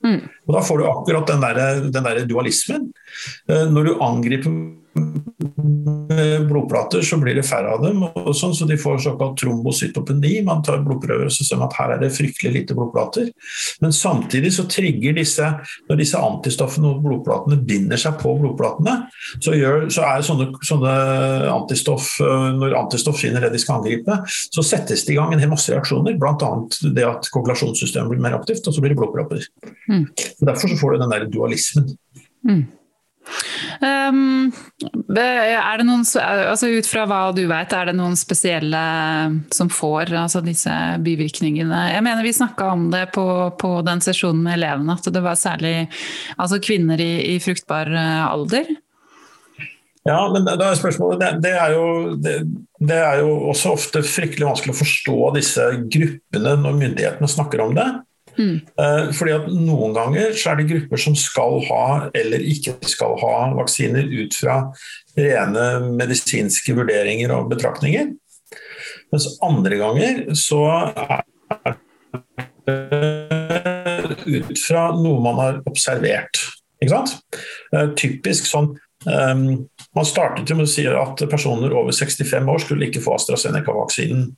Mm. 0.05 0.21
Og 0.49 0.55
Da 0.57 0.63
får 0.65 0.81
du 0.81 0.89
akkurat 0.89 1.29
den 1.29 1.45
der, 1.45 1.61
den 1.93 2.07
der 2.09 2.23
dualismen. 2.27 2.93
Eh, 3.49 3.67
når 3.71 3.85
du 3.85 4.03
angriper 4.03 4.55
blodplater, 6.49 7.03
så 7.03 7.17
blir 7.21 7.35
det 7.39 7.47
færre 7.47 7.75
av 7.75 7.85
dem. 7.85 8.03
og 8.03 8.35
sånn, 8.37 8.55
Så 8.55 8.67
de 8.67 8.77
får 8.77 8.99
såkalt 9.05 9.39
trombocytopeni. 9.39 10.43
Man 10.45 10.63
tar 10.63 10.83
blodprøver 10.85 11.29
og 11.29 11.33
så 11.33 11.45
ser 11.47 11.61
man 11.61 11.69
at 11.69 11.77
her 11.79 11.95
er 11.95 12.01
det 12.03 12.13
fryktelig 12.13 12.53
lite 12.53 12.75
blodplater. 12.75 13.31
Men 13.81 13.93
samtidig 13.93 14.53
så 14.53 14.67
trigger 14.69 15.15
disse 15.17 15.47
Når 15.89 15.97
disse 15.97 16.19
antistoffene 16.19 16.91
og 16.91 17.03
blodplatene 17.05 17.59
binder 17.67 17.97
seg 18.01 18.19
på 18.21 18.33
blodplatene, 18.39 19.09
så, 19.41 19.55
gjør, 19.57 19.89
så 19.91 20.05
er 20.07 20.27
sånne, 20.27 20.51
sånne, 20.67 20.95
antistoff 21.51 22.13
Når 22.21 22.77
antistoff 22.79 23.21
finner 23.21 23.41
det 23.41 23.53
de 23.55 23.63
skal 23.63 23.81
angripe, 23.81 24.21
så 24.27 24.65
settes 24.65 25.05
det 25.07 25.15
i 25.15 25.19
gang 25.19 25.33
en 25.35 25.43
hel 25.43 25.51
masse 25.53 25.73
reaksjoner. 25.73 26.19
Bl.a. 26.21 26.51
det 26.95 27.07
at 27.07 27.31
kogulasjonssystemet 27.33 28.11
blir 28.11 28.23
mer 28.23 28.39
aktivt, 28.39 28.67
og 28.67 28.75
så 28.75 28.83
blir 28.83 28.95
det 28.95 29.01
blodpropper. 29.01 29.47
Mm. 29.91 30.07
Derfor 30.47 30.71
så 30.71 30.79
får 30.81 30.95
du 30.95 31.03
den 31.05 31.15
der 31.15 31.27
dualismen. 31.31 31.97
Mm. 32.47 32.65
Um, 33.81 34.51
er 35.17 35.79
det 35.81 35.85
noen, 35.87 36.03
altså 36.03 36.71
Ut 36.73 36.89
fra 36.89 37.05
hva 37.09 37.21
du 37.37 37.43
vet, 37.49 37.73
er 37.77 37.91
det 37.91 37.95
noen 37.97 38.17
spesielle 38.19 38.81
som 39.55 39.71
får 39.73 40.13
altså 40.17 40.43
disse 40.45 40.75
bivirkningene? 41.05 41.83
Jeg 41.93 42.05
mener 42.05 42.27
Vi 42.27 42.35
snakka 42.37 42.73
om 42.75 42.89
det 42.93 43.07
på, 43.15 43.25
på, 43.61 43.73
den 43.87 44.03
sesjonen 44.05 44.43
med 44.47 44.59
elevene, 44.59 44.97
at 44.97 45.11
det 45.13 45.25
var 45.25 45.39
særlig 45.39 45.75
altså 46.37 46.61
kvinner 46.65 47.01
i, 47.01 47.13
i 47.35 47.41
fruktbar 47.43 47.93
eh, 47.93 48.25
alder. 48.27 48.73
Ja, 50.09 50.21
men 50.33 50.47
da 50.49 50.57
er 50.57 50.79
spørsmålet 50.81 51.21
det, 51.21 51.31
det, 51.45 51.55
er 51.61 51.75
jo, 51.77 51.89
det, 52.17 52.37
det, 52.81 52.97
er 52.97 53.21
jo, 53.21 53.35
også 53.53 53.75
ofte 53.77 54.01
fryktelig 54.07 54.49
vanskelig 54.49 54.73
å 54.73 54.81
forstå 54.81 55.19
disse 55.37 55.67
gruppene 55.93 56.55
når 56.63 56.79
myndighetene 56.79 57.29
snakker 57.29 57.65
om 57.67 57.77
det. 57.77 57.89
Mm. 58.41 58.57
Eh, 58.81 59.11
fordi 59.17 59.35
at 59.37 59.49
Noen 59.53 59.93
ganger 59.97 60.33
så 60.39 60.53
er 60.53 60.61
det 60.61 60.71
grupper 60.71 61.03
som 61.03 61.17
skal 61.19 61.61
ha 61.69 61.85
eller 62.17 62.41
ikke 62.53 62.79
skal 62.89 63.19
ha 63.21 63.35
vaksiner 63.59 64.07
ut 64.09 64.37
fra 64.39 64.63
rene 65.19 65.67
medisinske 65.99 66.75
vurderinger 66.79 67.35
og 67.37 67.51
betraktninger. 67.53 68.15
Mens 69.13 69.27
andre 69.45 69.77
ganger 69.81 70.23
så 70.39 70.63
er 70.71 71.75
det 72.67 74.21
ut 74.27 74.59
fra 74.63 74.91
noe 74.97 75.21
man 75.23 75.43
har 75.43 75.61
observert. 75.69 76.41
Eh, 76.81 77.89
typisk 77.93 78.47
sånn 78.49 78.71
um, 79.05 79.43
Man 79.93 80.07
startet 80.09 80.49
jo 80.49 80.57
med 80.57 80.65
å 80.65 80.71
si 80.71 80.87
at 80.89 81.21
personer 81.29 81.75
over 81.77 81.93
65 81.93 82.49
år 82.49 82.63
skulle 82.63 82.89
ikke 82.89 83.03
få 83.05 83.19
AstraZeneca-vaksinen. 83.19 84.31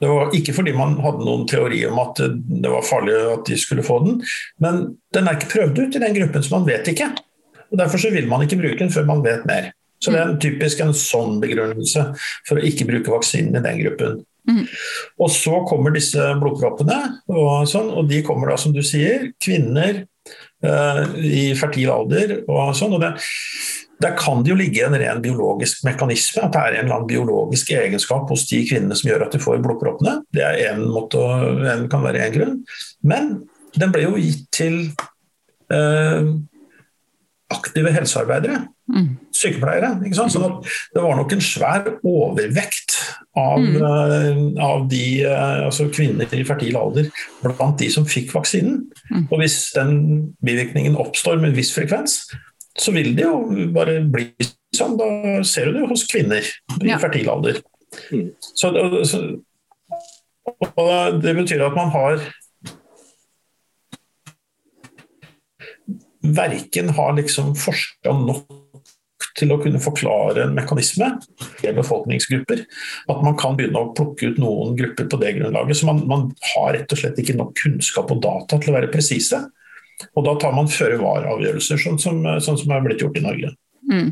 Det 0.00 0.08
var 0.08 0.36
ikke 0.36 0.54
fordi 0.56 0.72
man 0.76 0.94
hadde 1.04 1.26
noen 1.26 1.42
teori 1.48 1.82
om 1.88 1.98
at 2.00 2.22
det 2.24 2.70
var 2.72 2.86
farlig 2.86 3.18
at 3.34 3.44
de 3.50 3.58
skulle 3.60 3.84
få 3.84 3.98
den, 4.06 4.22
men 4.64 4.80
den 5.14 5.28
er 5.28 5.36
ikke 5.36 5.52
prøvd 5.52 5.82
ut 5.82 5.98
i 5.98 6.02
den 6.02 6.16
gruppen, 6.16 6.46
så 6.46 6.54
man 6.56 6.68
vet 6.68 6.88
ikke. 6.88 7.10
Og 7.70 7.78
Derfor 7.78 8.02
så 8.02 8.10
vil 8.14 8.28
man 8.30 8.42
ikke 8.46 8.58
bruke 8.62 8.80
den 8.80 8.92
før 8.94 9.06
man 9.10 9.22
vet 9.24 9.44
mer. 9.48 9.70
Så 10.00 10.14
det 10.14 10.20
er 10.22 10.30
en 10.30 10.40
typisk 10.40 10.80
en 10.80 10.94
sånn 10.96 11.36
begrunnelse 11.42 12.06
for 12.48 12.56
å 12.56 12.64
ikke 12.64 12.86
bruke 12.88 13.12
vaksinen 13.12 13.58
i 13.58 13.64
den 13.66 13.82
gruppen. 13.82 14.22
Mm. 14.48 14.62
Og 15.20 15.28
så 15.34 15.60
kommer 15.68 15.92
disse 15.92 16.24
blodproppene, 16.40 16.96
og, 17.28 17.68
sånn, 17.68 17.90
og 17.92 18.08
de 18.08 18.22
kommer 18.24 18.50
da, 18.50 18.56
som 18.58 18.72
du 18.72 18.80
sier, 18.86 19.28
kvinner 19.42 20.00
eh, 20.00 21.02
i 21.20 21.44
fertil 21.58 21.92
alder 21.92 22.38
og 22.46 22.72
sånn. 22.78 22.96
og 22.96 23.04
det 23.04 23.12
der 24.00 24.16
kan 24.16 24.44
det 24.44 24.52
jo 24.52 24.58
ligge 24.58 24.84
en 24.86 24.96
ren 24.96 25.20
biologisk 25.22 25.84
mekanisme, 25.84 26.46
at 26.46 26.54
det 26.54 26.60
er 26.60 26.76
en 26.78 26.86
eller 26.86 26.98
annen 26.98 27.10
biologisk 27.10 27.72
egenskap 27.76 28.30
hos 28.32 28.46
de 28.48 28.62
kvinnene 28.68 28.96
som 28.96 29.10
gjør 29.10 29.26
at 29.26 29.36
de 29.36 29.42
får 29.42 29.60
blodproppene. 29.64 30.22
Det 30.32 30.44
er 30.46 30.60
en 30.70 30.86
måte, 30.88 31.20
en 31.20 31.88
kan 31.92 32.06
være 32.06 32.24
én 32.24 32.36
grunn. 32.36 32.54
Men 33.04 33.34
den 33.76 33.92
ble 33.92 34.06
jo 34.06 34.16
gitt 34.16 34.46
til 34.56 34.78
eh, 35.70 36.30
aktive 37.50 37.92
helsearbeidere. 37.92 38.62
Mm. 38.90 39.10
Sykepleiere. 39.36 39.92
ikke 40.04 40.16
sant? 40.16 40.32
Så 40.32 40.40
det 40.94 41.02
var 41.02 41.16
nok 41.18 41.32
en 41.34 41.44
svær 41.44 41.86
overvekt 42.06 42.96
av, 43.38 43.60
mm. 43.60 43.76
uh, 43.78 44.62
av 44.64 44.86
de, 44.90 45.04
uh, 45.26 45.66
altså 45.68 45.86
kvinner 45.94 46.30
i 46.34 46.44
fertil 46.46 46.78
alder 46.78 47.10
blant 47.44 47.78
de 47.78 47.90
som 47.92 48.08
fikk 48.08 48.32
vaksinen. 48.34 48.84
Mm. 49.10 49.26
Og 49.28 49.36
hvis 49.42 49.58
den 49.76 49.92
bivirkningen 50.46 50.98
oppstår 50.98 51.38
med 51.38 51.52
en 51.52 51.58
viss 51.60 51.72
frekvens, 51.76 52.24
så 52.78 52.92
vil 52.94 53.14
det 53.16 53.26
jo 53.26 53.68
bare 53.74 54.00
bli 54.06 54.30
sånn. 54.76 54.96
Da 55.00 55.08
ser 55.46 55.70
du 55.70 55.80
det 55.80 55.88
hos 55.90 56.06
kvinner 56.10 56.44
i 56.80 56.90
ja. 56.90 56.98
fertil 57.02 57.30
alder. 57.32 57.60
Mm. 58.12 58.28
Så, 58.40 58.70
så, 59.08 59.22
og 60.70 61.20
det 61.24 61.34
betyr 61.40 61.66
at 61.66 61.78
man 61.78 61.90
har 61.94 62.22
Verken 66.20 66.90
har 66.92 67.14
liksom 67.16 67.54
forska 67.56 68.12
nok 68.12 68.60
til 69.38 69.52
å 69.54 69.58
kunne 69.62 69.80
forklare 69.82 70.44
en 70.44 70.52
mekanisme 70.56 71.06
i 71.64 71.72
befolkningsgrupper. 71.76 72.60
At 73.12 73.22
man 73.24 73.38
kan 73.40 73.56
begynne 73.56 73.80
å 73.80 73.92
plukke 73.96 74.28
ut 74.32 74.40
noen 74.42 74.76
grupper 74.78 75.08
på 75.10 75.20
det 75.22 75.32
grunnlaget. 75.38 75.80
Så 75.80 75.88
man, 75.88 76.02
man 76.10 76.26
har 76.52 76.74
rett 76.76 76.92
og 76.92 77.00
slett 77.00 77.20
ikke 77.22 77.38
nok 77.38 77.54
kunnskap 77.62 78.12
og 78.12 78.20
data 78.24 78.60
til 78.60 78.72
å 78.72 78.76
være 78.76 78.92
presise. 78.92 79.40
Og 80.14 80.26
da 80.26 80.36
tar 80.40 80.56
man 80.56 80.70
føre-var-avgjørelser, 80.70 81.80
sånn, 81.80 82.00
som, 82.00 82.24
sånn 82.42 82.58
som 82.60 82.74
er 82.74 82.84
blitt 82.84 83.04
gjort 83.04 83.18
i 83.20 83.24
Norge. 83.24 83.54
Mm. 83.90 84.10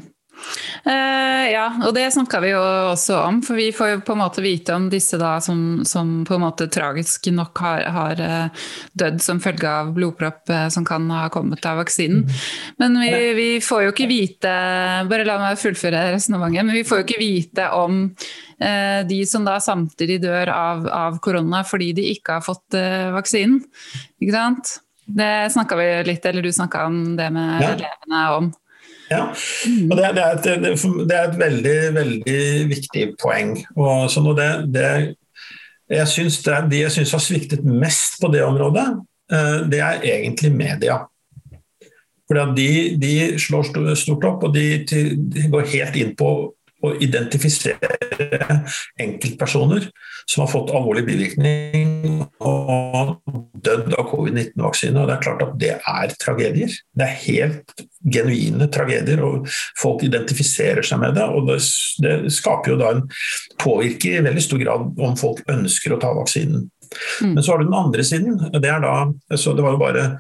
Uh, 0.87 1.45
ja, 1.51 1.65
og 1.85 1.93
det 1.97 2.07
snakka 2.15 2.41
vi 2.41 2.53
jo 2.53 2.61
også 2.93 3.19
om, 3.27 3.41
for 3.45 3.59
vi 3.59 3.69
får 3.75 3.91
jo 3.91 3.99
på 4.07 4.15
en 4.15 4.21
måte 4.23 4.43
vite 4.45 4.75
om 4.77 4.87
disse 4.93 5.19
da 5.21 5.35
som, 5.43 5.83
som 5.89 6.23
på 6.29 6.37
en 6.37 6.45
måte 6.45 6.69
tragisk 6.73 7.29
nok 7.35 7.63
har, 7.65 7.85
har 7.93 8.23
uh, 8.23 8.67
dødd 8.99 9.21
som 9.23 9.43
følge 9.43 9.69
av 9.69 9.93
blodpropp 9.97 10.53
uh, 10.53 10.69
som 10.73 10.87
kan 10.89 11.09
ha 11.13 11.27
kommet 11.35 11.67
av 11.69 11.83
vaksinen. 11.83 12.25
Mm. 12.25 12.41
Men 12.81 13.01
vi, 13.03 13.13
vi, 13.39 13.49
får 13.65 13.89
jo 13.89 13.95
ikke 13.95 14.09
vite 14.11 14.51
Bare 15.09 15.25
la 15.27 15.39
meg 15.41 15.59
fullføre 15.61 16.01
resonnementet. 16.15 16.65
Men 16.65 16.77
vi 16.77 16.85
får 16.87 17.01
jo 17.01 17.07
ikke 17.07 17.21
vite 17.21 17.71
om 17.75 18.05
de 18.59 19.19
som 19.31 19.45
da 19.47 19.61
samtidig 19.63 20.17
dør 20.25 20.51
av, 20.51 20.87
av, 20.91 21.19
korona 21.23 21.61
fordi 21.67 21.93
de 21.95 22.09
ikke 22.11 22.39
har 22.39 22.43
fått 22.43 22.75
vaksinen. 23.15 23.61
Ikke 24.19 24.35
sant? 24.35 24.73
Det 25.09 25.49
snakka 25.53 25.77
vi 25.79 25.89
litt, 26.05 26.27
eller 26.29 26.45
du 26.45 26.53
snakka 26.53 26.87
om 26.87 26.99
det 27.17 27.31
med 27.33 27.63
ja. 27.65 27.75
elevene 27.75 28.25
om. 28.37 28.51
Ja, 29.09 29.23
og 29.33 29.95
det, 29.97 30.09
det, 30.19 30.23
er 30.23 30.35
et, 30.35 30.47
det, 31.09 31.15
er 31.17 31.31
et, 31.31 31.39
veldig, 31.41 31.77
veldig 31.97 32.41
viktig 32.69 33.05
poeng. 33.23 33.55
Og 33.81 34.11
så 34.13 34.21
det, 34.37 34.49
det, 34.75 34.91
jeg 35.89 36.09
synes 36.13 36.43
det, 36.45 36.59
De 36.71 36.83
jeg 36.83 36.93
syns 36.93 37.15
har 37.17 37.23
sviktet 37.25 37.65
mest 37.65 38.19
på 38.21 38.29
det 38.33 38.45
området, 38.45 38.85
eh, 39.33 39.57
det 39.73 39.81
er 39.81 40.05
egentlig 40.05 40.53
media. 40.53 41.01
For 42.29 42.53
de, 42.53 42.71
de, 43.01 43.15
slår 43.41 43.71
stort 43.97 44.29
opp, 44.29 44.45
og 44.45 44.53
de, 44.55 44.85
de 44.85 45.49
går 45.49 45.71
helt 45.73 45.97
inn 45.97 46.13
på 46.19 46.33
å 46.85 46.93
identifisere 47.03 47.89
enkeltpersoner 49.03 49.89
som 50.29 50.45
har 50.45 50.51
fått 50.53 50.71
alvorlig 50.77 51.05
bivirkning 51.09 52.21
og 52.45 53.17
dødd 53.65 53.97
av 53.99 54.07
covid-19-vaksine. 54.13 54.95
og 55.01 55.09
Det 55.09 55.17
er 55.17 55.25
klart 55.25 55.45
at 55.47 55.57
det 55.59 55.73
er 55.79 56.15
tragedier. 56.23 56.79
Det 56.95 57.07
er 57.07 57.21
helt 57.25 57.85
genuine 58.15 58.69
tragedier, 58.71 59.23
og 59.25 59.49
folk 59.81 60.05
identifiserer 60.07 60.87
seg 60.87 61.03
med 61.03 61.19
det. 61.19 61.27
og 61.27 61.51
Det, 61.51 61.59
det 62.05 62.17
skaper 62.35 62.75
jo 62.75 62.81
da 62.81 62.95
en 62.95 63.05
påvirker 63.59 64.19
i 64.21 64.27
veldig 64.29 64.45
stor 64.45 64.63
grad 64.63 65.05
om 65.09 65.19
folk 65.19 65.43
ønsker 65.51 65.97
å 65.97 66.03
ta 66.03 66.15
vaksinen. 66.15 66.69
Mm. 67.23 67.35
Men 67.35 67.43
så 67.43 67.53
har 67.53 67.59
du 67.59 67.69
den 67.69 67.81
andre 67.81 68.05
siden. 68.07 68.39
Det, 68.55 68.69
er 68.69 68.85
da, 68.85 68.95
så 69.37 69.57
det 69.57 69.65
var 69.67 69.75
jo 69.75 69.83
bare 69.83 70.11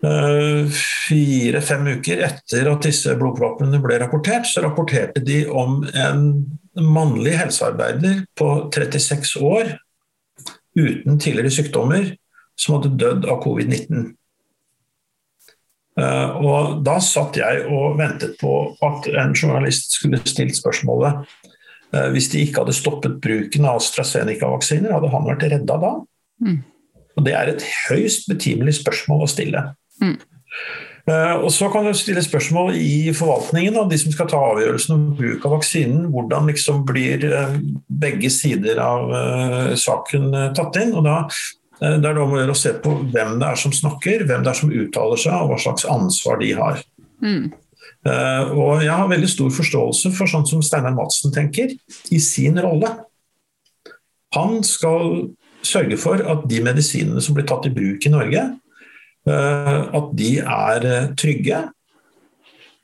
fire-fem 0.00 1.90
uker 1.98 2.22
etter 2.24 2.70
at 2.70 2.86
disse 2.86 3.12
blodproppene 3.20 3.82
ble 3.84 3.98
rapportert, 4.00 4.46
så 4.48 4.62
rapporterte 4.64 5.20
de 5.20 5.42
om 5.46 5.82
en 5.92 6.22
mannlig 6.80 7.34
helsearbeider 7.36 8.22
på 8.38 8.48
36 8.72 9.36
år 9.44 9.74
uten 10.78 11.18
tidligere 11.20 11.52
sykdommer 11.52 12.08
som 12.60 12.76
hadde 12.76 12.94
dødd 13.00 13.28
av 13.28 13.42
covid-19. 13.44 14.10
Eh, 16.00 16.36
og 16.40 16.82
Da 16.86 16.98
satt 17.02 17.38
jeg 17.40 17.64
og 17.68 17.98
ventet 17.98 18.36
på 18.40 18.52
at 18.86 19.08
en 19.10 19.34
journalist 19.34 19.96
skulle 19.98 20.20
stilt 20.28 20.56
spørsmålet 20.58 21.24
eh, 21.94 22.08
hvis 22.14 22.30
de 22.32 22.44
ikke 22.44 22.62
hadde 22.62 22.76
stoppet 22.76 23.18
bruken 23.22 23.66
av 23.66 23.80
AstraZeneca-vaksiner, 23.80 24.94
hadde 24.94 25.12
han 25.12 25.26
vært 25.26 25.48
redda 25.50 25.80
da? 25.82 25.92
Mm. 26.46 26.60
Og 27.18 27.26
Det 27.26 27.34
er 27.36 27.52
et 27.52 27.66
høyst 27.88 28.28
betimelig 28.30 28.78
spørsmål 28.80 29.26
å 29.26 29.30
stille. 29.30 29.64
Mm. 30.00 30.18
Uh, 31.08 31.44
og 31.44 31.50
Så 31.52 31.68
kan 31.72 31.86
du 31.86 31.94
stille 31.96 32.22
spørsmål 32.22 32.74
i 32.76 33.12
forvaltningen, 33.16 33.74
da, 33.74 33.86
de 33.88 33.98
som 33.98 34.12
skal 34.12 34.28
ta 34.30 34.40
avgjørelsen 34.50 34.94
om 34.94 35.06
bruk 35.18 35.46
av 35.46 35.56
vaksinen. 35.56 36.10
Hvordan 36.12 36.50
liksom 36.50 36.84
blir 36.88 37.24
uh, 37.30 37.56
begge 38.02 38.30
sider 38.32 38.80
av 38.84 39.08
uh, 39.10 39.72
saken 39.78 40.30
tatt 40.56 40.78
inn? 40.82 40.94
og 40.96 41.08
da 41.08 41.24
det 41.80 42.10
er 42.10 42.12
da 42.12 42.26
må 42.28 42.36
å 42.36 42.52
se 42.52 42.74
på 42.76 42.90
hvem 43.08 43.38
det 43.40 43.46
er 43.48 43.56
som 43.56 43.72
snakker, 43.72 44.26
hvem 44.28 44.42
det 44.44 44.50
er 44.50 44.56
som 44.58 44.68
uttaler 44.68 45.16
seg, 45.16 45.32
og 45.32 45.48
hva 45.48 45.56
slags 45.62 45.86
ansvar 45.88 46.36
de 46.42 46.50
har. 46.52 46.82
Mm. 47.24 47.46
og 48.52 48.82
Jeg 48.84 48.92
har 48.92 49.08
veldig 49.08 49.30
stor 49.32 49.48
forståelse 49.56 50.10
for 50.12 50.28
sånn 50.28 50.44
som 50.44 50.60
Steinar 50.60 50.92
Madsen 50.92 51.32
tenker, 51.32 51.72
i 52.12 52.20
sin 52.20 52.60
rolle. 52.60 52.90
Han 54.36 54.60
skal 54.60 55.30
sørge 55.64 55.96
for 56.04 56.20
at 56.20 56.44
de 56.52 56.60
medisinene 56.68 57.24
som 57.24 57.38
blir 57.38 57.48
tatt 57.48 57.64
i 57.70 57.72
bruk 57.72 58.04
i 58.04 58.12
Norge, 58.12 58.44
Eh, 58.44 58.69
at 59.34 60.16
de 60.18 60.32
er 60.40 60.88
eh, 60.88 61.12
trygge. 61.18 61.60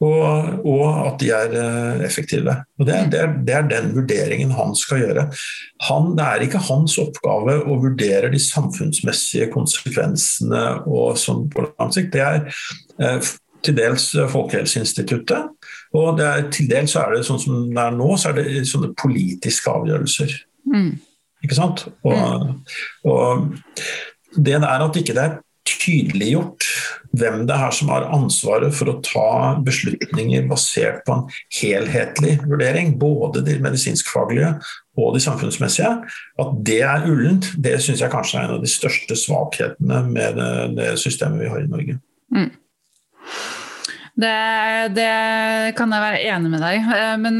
Og, 0.05 0.66
og, 0.68 0.82
at 1.07 1.22
de 1.22 1.30
er 1.32 1.55
eh, 1.57 2.03
effektive. 2.05 2.53
Og 2.76 2.84
det, 2.88 2.99
det, 3.12 3.20
er, 3.22 3.30
det, 3.47 3.55
er, 3.55 3.68
den 3.70 3.94
vurderingen 3.97 4.53
han 4.53 4.74
skal 4.76 5.01
gjøre. 5.01 5.24
Han, 5.88 6.11
det 6.18 6.26
er 6.26 6.44
ikke 6.44 6.61
hans 6.68 6.99
oppgave 7.01 7.62
å 7.64 7.78
vurdere 7.80 8.28
de 8.32 8.40
samfunnsmessige 8.42 9.49
konsekvensene 9.55 10.66
og 10.84 11.16
sånn 11.20 11.47
på 11.53 11.64
lang 11.70 11.94
sikt. 11.97 12.12
Det 12.12 12.24
er 12.26 12.44
eh, 13.01 13.32
til 13.64 13.78
dels 13.78 14.11
Folkehelseinstituttet, 14.30 15.49
og 15.97 16.20
er, 16.22 16.44
til 16.55 16.68
dels 16.70 16.92
er 17.01 17.16
det 17.16 17.24
sånn 17.26 17.40
som 17.40 17.64
det 17.72 17.82
er 17.82 17.97
nå, 17.97 18.12
så 18.20 18.30
er 18.30 18.36
det 18.38 18.66
sånne 18.68 18.92
politiske 19.01 19.72
avgjørelser. 19.72 20.36
Mm. 20.70 20.92
Ikke 21.47 21.57
sant? 21.57 21.86
Og, 22.07 22.14
mm. 22.14 22.53
og 23.11 23.49
det 24.36 24.59
er 24.59 24.84
at 24.84 25.01
ikke 25.01 25.16
det 25.16 25.24
er 25.24 25.36
tydeliggjort 25.87 26.66
hvem 27.16 27.45
det 27.49 27.57
er 27.57 27.72
som 27.74 27.91
har 27.93 28.09
ansvaret 28.12 28.74
for 28.76 28.91
å 28.91 28.99
ta 29.05 29.30
beslutninger 29.64 30.45
basert 30.51 31.01
på 31.07 31.14
en 31.14 31.24
helhetlig 31.61 32.37
vurdering, 32.45 32.97
både 33.01 33.45
de 33.47 33.57
medisinskfaglige 33.62 34.53
og 35.01 35.14
de 35.16 35.22
samfunnsmessige. 35.24 35.93
At 36.43 36.53
det 36.66 36.82
er 36.84 37.09
ullent, 37.09 37.53
det 37.62 37.78
syns 37.84 38.03
jeg 38.05 38.12
kanskje 38.12 38.41
er 38.41 38.49
en 38.49 38.59
av 38.59 38.64
de 38.64 38.70
største 38.70 39.16
svakhetene 39.18 40.03
med 40.11 40.43
det, 40.76 40.93
systemet 41.01 41.45
vi 41.45 41.51
har 41.53 41.64
i 41.64 41.72
Norge. 41.72 41.99
Mm. 42.34 42.51
Det, 44.16 44.28
det, 44.96 45.08
kan 45.76 45.90
jeg 45.92 46.00
være 46.00 46.20
enig 46.24 46.48
med 46.54 46.62
deg 46.64 46.86
eh, 46.88 47.16
Men 47.20 47.34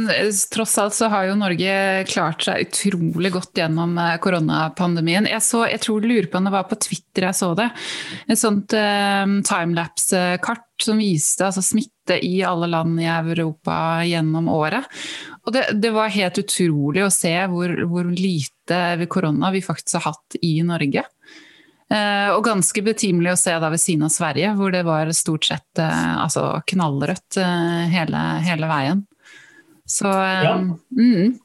tross 0.53 0.75
alt 0.83 0.93
så 0.93 1.09
har 1.09 1.25
jo 1.25 1.39
Norge 1.41 1.77
klart 2.11 2.45
seg 2.45 2.67
utrolig 2.67 3.31
godt 3.33 3.57
gjennom 3.57 3.95
eh, 3.97 4.19
koronapandemien. 4.21 5.25
Jeg, 5.31 5.41
så, 5.47 5.63
jeg 5.71 5.81
tror 5.87 6.05
du 6.05 6.11
lurer 6.11 6.29
på 6.29 6.37
om 6.37 6.51
det 6.51 6.53
var 6.53 6.69
på 6.69 6.77
Twitter 6.85 7.31
jeg 7.31 7.39
så 7.39 7.55
det. 7.57 7.71
Et 8.29 8.37
sånt 8.37 8.77
um, 8.77 9.39
timelapse-kart 9.49 10.85
som 10.85 11.01
viste 11.01 11.49
altså, 11.49 11.65
smitte 11.65 12.19
i 12.21 12.35
alle 12.45 12.69
land 12.69 13.01
i 13.01 13.09
Europa 13.09 14.05
gjennom 14.05 14.53
året. 14.53 14.85
Og 15.49 15.57
det, 15.57 15.65
det 15.81 15.95
var 15.97 16.13
helt 16.13 16.43
utrolig 16.45 17.07
å 17.07 17.13
se 17.15 17.33
hvor, 17.49 17.73
hvor 17.89 18.13
lite 18.13 19.09
korona 19.09 19.49
vi 19.55 19.65
faktisk 19.65 19.97
har 20.03 20.11
hatt 20.11 20.37
i 20.45 20.59
Norge. 20.67 21.09
Eh, 21.87 22.31
og 22.35 22.43
ganske 22.43 22.83
betimelig 22.83 23.31
å 23.31 23.39
se 23.39 23.53
da 23.63 23.69
ved 23.71 23.79
siden 23.79 24.09
av 24.09 24.15
Sverige, 24.15 24.51
hvor 24.59 24.73
det 24.75 24.83
var 24.87 25.11
stort 25.15 25.47
sett 25.47 25.83
eh, 25.83 26.15
altså 26.19 26.49
knallrødt 26.67 27.39
eh, 27.39 27.85
hele, 27.93 28.23
hele, 28.43 28.71
veien. 28.71 29.05
Så 29.87 30.11
ja. 30.11 30.57
mm. 30.59 31.37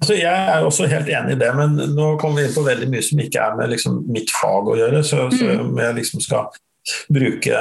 altså, 0.00 0.16
Jeg 0.16 0.46
er 0.54 0.64
også 0.64 0.88
helt 0.88 1.10
enig 1.12 1.36
i 1.36 1.40
det, 1.42 1.50
men 1.58 1.76
nå 1.92 2.14
kommer 2.22 2.40
vi 2.40 2.48
inn 2.48 2.56
på 2.56 2.64
veldig 2.64 2.88
mye 2.94 3.04
som 3.04 3.20
ikke 3.20 3.44
er 3.44 3.58
med 3.60 3.74
liksom, 3.74 4.00
mitt 4.16 4.32
fag 4.32 4.72
å 4.72 4.78
gjøre. 4.80 5.04
Så, 5.04 5.26
mm. 5.28 5.36
så 5.36 5.50
om 5.66 5.82
jeg 5.84 5.98
liksom 6.00 6.24
skal 6.24 6.48
bruke, 7.12 7.60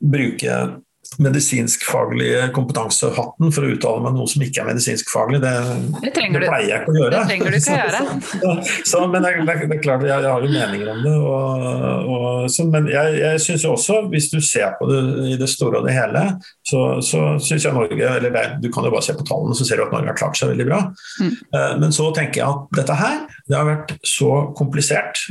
bruke 0.00 0.56
medisinskfaglige 1.22 2.46
kompetansehatten 2.56 3.52
for 3.54 3.66
å 3.66 3.72
uttale 3.74 4.04
meg 4.04 4.16
noe 4.16 4.30
som 4.30 4.44
ikke 4.44 4.62
er 4.62 4.68
medisinskfaglig. 4.70 5.40
Det, 5.42 5.52
det, 6.04 6.12
det 6.14 6.42
pleier 6.46 6.68
jeg 6.68 6.80
ikke 6.82 6.94
å 6.94 6.98
gjøre. 7.00 7.12
Det 7.12 7.22
trenger 7.30 7.52
du 7.52 7.58
ikke 7.58 7.74
å 7.74 7.80
gjøre. 7.82 8.00
så, 8.42 8.54
så, 8.92 9.02
men 9.12 9.26
det, 9.26 9.34
det, 9.48 9.56
er 9.76 9.82
klart, 9.84 10.06
jeg, 10.06 10.12
jeg, 10.12 10.32
har 10.32 10.46
jo 10.46 10.52
meninger 10.52 10.92
om 10.94 11.04
det. 11.04 11.14
Og, 11.18 12.10
og, 12.16 12.26
så, 12.54 12.66
men 12.72 12.88
jeg, 12.92 13.20
jeg 13.20 13.44
syns 13.46 13.68
også, 13.68 14.00
hvis 14.12 14.30
du 14.32 14.38
ser 14.44 14.74
på 14.78 14.88
det 14.90 15.02
i 15.34 15.38
det 15.40 15.50
store 15.52 15.82
og 15.82 15.88
det 15.88 15.96
hele, 15.96 16.24
så, 16.68 16.82
så 17.04 17.22
syns 17.42 17.68
jeg 17.68 17.76
Norge 17.76 18.12
eller 18.16 18.58
Du 18.62 18.68
kan 18.72 18.86
jo 18.86 18.92
bare 18.94 19.04
se 19.04 19.16
på 19.18 19.26
tallene, 19.28 19.56
så 19.58 19.66
ser 19.68 19.80
du 19.80 19.86
at 19.86 19.94
Norge 19.94 20.12
har 20.12 20.18
klart 20.18 20.38
seg 20.38 20.52
veldig 20.54 20.68
bra. 20.68 20.82
Mm. 21.20 21.32
Eh, 21.32 21.72
men 21.82 21.94
så 21.94 22.10
tenker 22.16 22.42
jeg 22.42 22.48
at 22.48 22.76
dette 22.82 22.98
her 22.98 23.24
det 23.48 23.58
har 23.58 23.68
vært 23.68 23.96
så 24.06 24.30
komplisert 24.56 25.26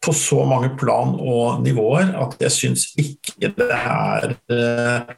på 0.00 0.14
så 0.16 0.44
mange 0.48 0.72
plan 0.80 1.12
og 1.18 1.60
nivåer 1.64 2.14
at 2.22 2.38
jeg 2.40 2.56
syns 2.56 2.86
ikke 3.00 3.52
det 3.56 3.68
er 3.76 4.34
eh, 4.52 5.10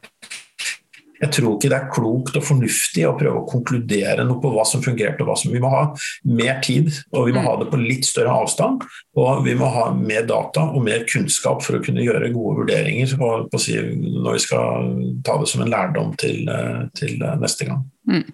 jeg 1.23 1.31
tror 1.37 1.53
ikke 1.55 1.69
det 1.71 1.77
er 1.77 1.91
klokt 1.93 2.35
og 2.35 2.43
fornuftig 2.43 3.05
å 3.07 3.13
prøve 3.15 3.39
å 3.39 3.47
konkludere 3.47 4.25
noe 4.27 4.41
på 4.43 4.51
hva 4.51 4.65
som 4.67 4.83
fungerte 4.83 5.23
og 5.23 5.29
hva 5.29 5.37
som 5.39 5.53
Vi 5.53 5.61
må 5.63 5.69
ha 5.71 5.83
mer 6.27 6.59
tid, 6.65 6.89
og 7.15 7.29
vi 7.29 7.35
må 7.35 7.43
ha 7.45 7.53
det 7.61 7.69
på 7.71 7.79
litt 7.79 8.03
større 8.07 8.33
avstand. 8.43 8.83
Og 9.15 9.43
vi 9.45 9.55
må 9.55 9.69
ha 9.71 9.85
mer 9.95 10.27
data 10.27 10.65
og 10.73 10.83
mer 10.83 11.05
kunnskap 11.07 11.63
for 11.63 11.77
å 11.77 11.83
kunne 11.85 12.03
gjøre 12.03 12.33
gode 12.33 12.63
vurderinger 12.63 13.13
si, 13.13 13.77
når 13.77 14.35
vi 14.35 14.43
skal 14.43 14.91
ta 15.23 15.37
det 15.39 15.49
som 15.53 15.63
en 15.63 15.71
lærdom 15.71 16.11
til, 16.19 16.43
eh, 16.49 16.81
til 16.97 17.23
neste 17.39 17.69
gang. 17.69 17.85
Mm. 18.09 18.25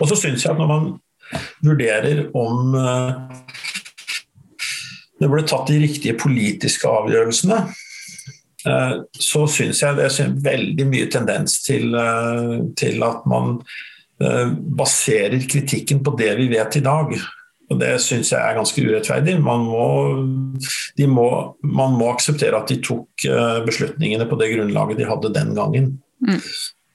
Og 0.00 0.10
så 0.10 0.18
syns 0.18 0.42
jeg 0.42 0.56
at 0.56 0.58
når 0.58 0.72
man 0.72 0.92
vurderer 1.62 2.26
om 2.34 2.74
eh, 2.80 3.84
det 5.20 5.28
ble 5.32 5.42
tatt 5.48 5.70
de 5.70 5.80
riktige 5.80 6.16
politiske 6.20 6.88
avgjørelsene, 6.90 7.60
så 9.22 9.44
syns 9.46 9.78
jeg 9.78 9.94
det 9.94 10.08
er 10.10 10.32
veldig 10.42 10.86
mye 10.90 11.06
tendens 11.12 11.60
til, 11.62 11.94
til 12.74 13.04
at 13.06 13.28
man 13.30 13.60
baserer 14.80 15.44
kritikken 15.46 16.00
på 16.02 16.16
det 16.18 16.32
vi 16.40 16.48
vet 16.50 16.80
i 16.80 16.82
dag. 16.82 17.14
Og 17.70 17.80
Det 17.80 17.96
syns 18.02 18.30
jeg 18.32 18.38
er 18.38 18.54
ganske 18.54 18.82
urettferdig. 18.84 19.34
Man 19.42 19.66
må, 19.66 19.88
må, 21.10 21.26
man 21.66 21.98
må, 21.98 22.12
akseptere 22.12 22.60
at 22.60 22.70
de 22.70 22.78
tok 22.84 23.26
eh, 23.26 23.58
beslutningene 23.66 24.28
på 24.30 24.38
det 24.40 24.52
grunnlaget 24.54 25.00
de 25.00 25.08
hadde 25.08 25.34
den 25.34 25.54
gangen. 25.56 25.88
Mm. 26.22 26.38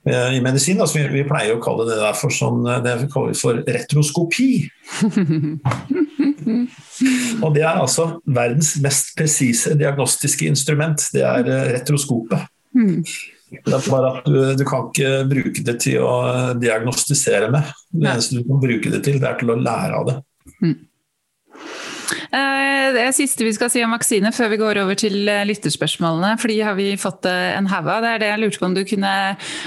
Eh, 0.07 0.29
I 0.37 0.43
medisin 0.43 0.79
altså, 0.81 1.01
vi, 1.01 1.09
vi, 1.19 1.25
pleier 1.27 1.57
å 1.57 1.63
kalle 1.63 1.89
det 1.89 1.99
der 1.99 2.15
for, 2.17 2.33
sånn, 2.33 2.63
eh, 2.71 2.79
det 2.85 3.11
for 3.11 3.59
retroskopi. 3.67 4.51
Og 7.43 7.53
Det 7.55 7.63
er 7.65 7.81
altså 7.81 8.07
verdens 8.25 8.75
mest 8.83 9.13
presise 9.17 9.75
diagnostiske 9.79 10.47
instrument. 10.47 11.07
Det 11.13 11.23
er 11.25 11.47
retroskopet. 11.75 12.49
Mm. 12.77 13.01
Det 13.51 13.73
er 13.75 13.89
bare 13.91 14.11
at 14.13 14.27
du, 14.29 14.37
du, 14.55 14.63
kan 14.67 14.87
ikke 14.87 15.09
bruke 15.27 15.63
det 15.67 15.75
til 15.83 16.05
å 16.05 16.13
diagnostisere 16.59 17.49
med. 17.51 17.73
Det 17.91 18.13
eneste 18.13 18.39
du 18.39 18.45
kan 18.47 18.61
bruke 18.63 18.93
det 18.93 19.01
til, 19.03 19.19
det 19.19 19.27
er 19.27 19.41
til 19.41 19.51
å 19.51 19.59
lære 19.59 19.97
av 19.97 20.07
det. 20.07 20.17
Mm. 20.61 20.77
Eh, 22.11 22.87
det 22.95 23.07
siste 23.15 23.45
vi 23.45 23.53
skal 23.55 23.71
si 23.71 23.83
om 23.85 23.93
vaksine 23.95 24.31
før 24.35 24.51
vi 24.53 24.59
går 24.61 24.81
over 24.83 24.97
til 24.99 25.29
eh, 25.29 25.43
lytterspørsmålene, 25.47 26.35
for 26.41 26.51
de 26.51 26.59
har 26.63 26.77
vi 26.77 26.89
fått 26.99 27.27
eh, 27.29 27.55
en 27.57 27.69
haug 27.71 27.87
av. 27.87 28.03
Det 28.03 28.11
er 28.11 28.23
det 28.23 28.29
jeg 28.31 28.41
lurte 28.43 28.61
på 28.61 28.69
om 28.69 28.77
du 28.77 28.83
kunne 28.87 29.13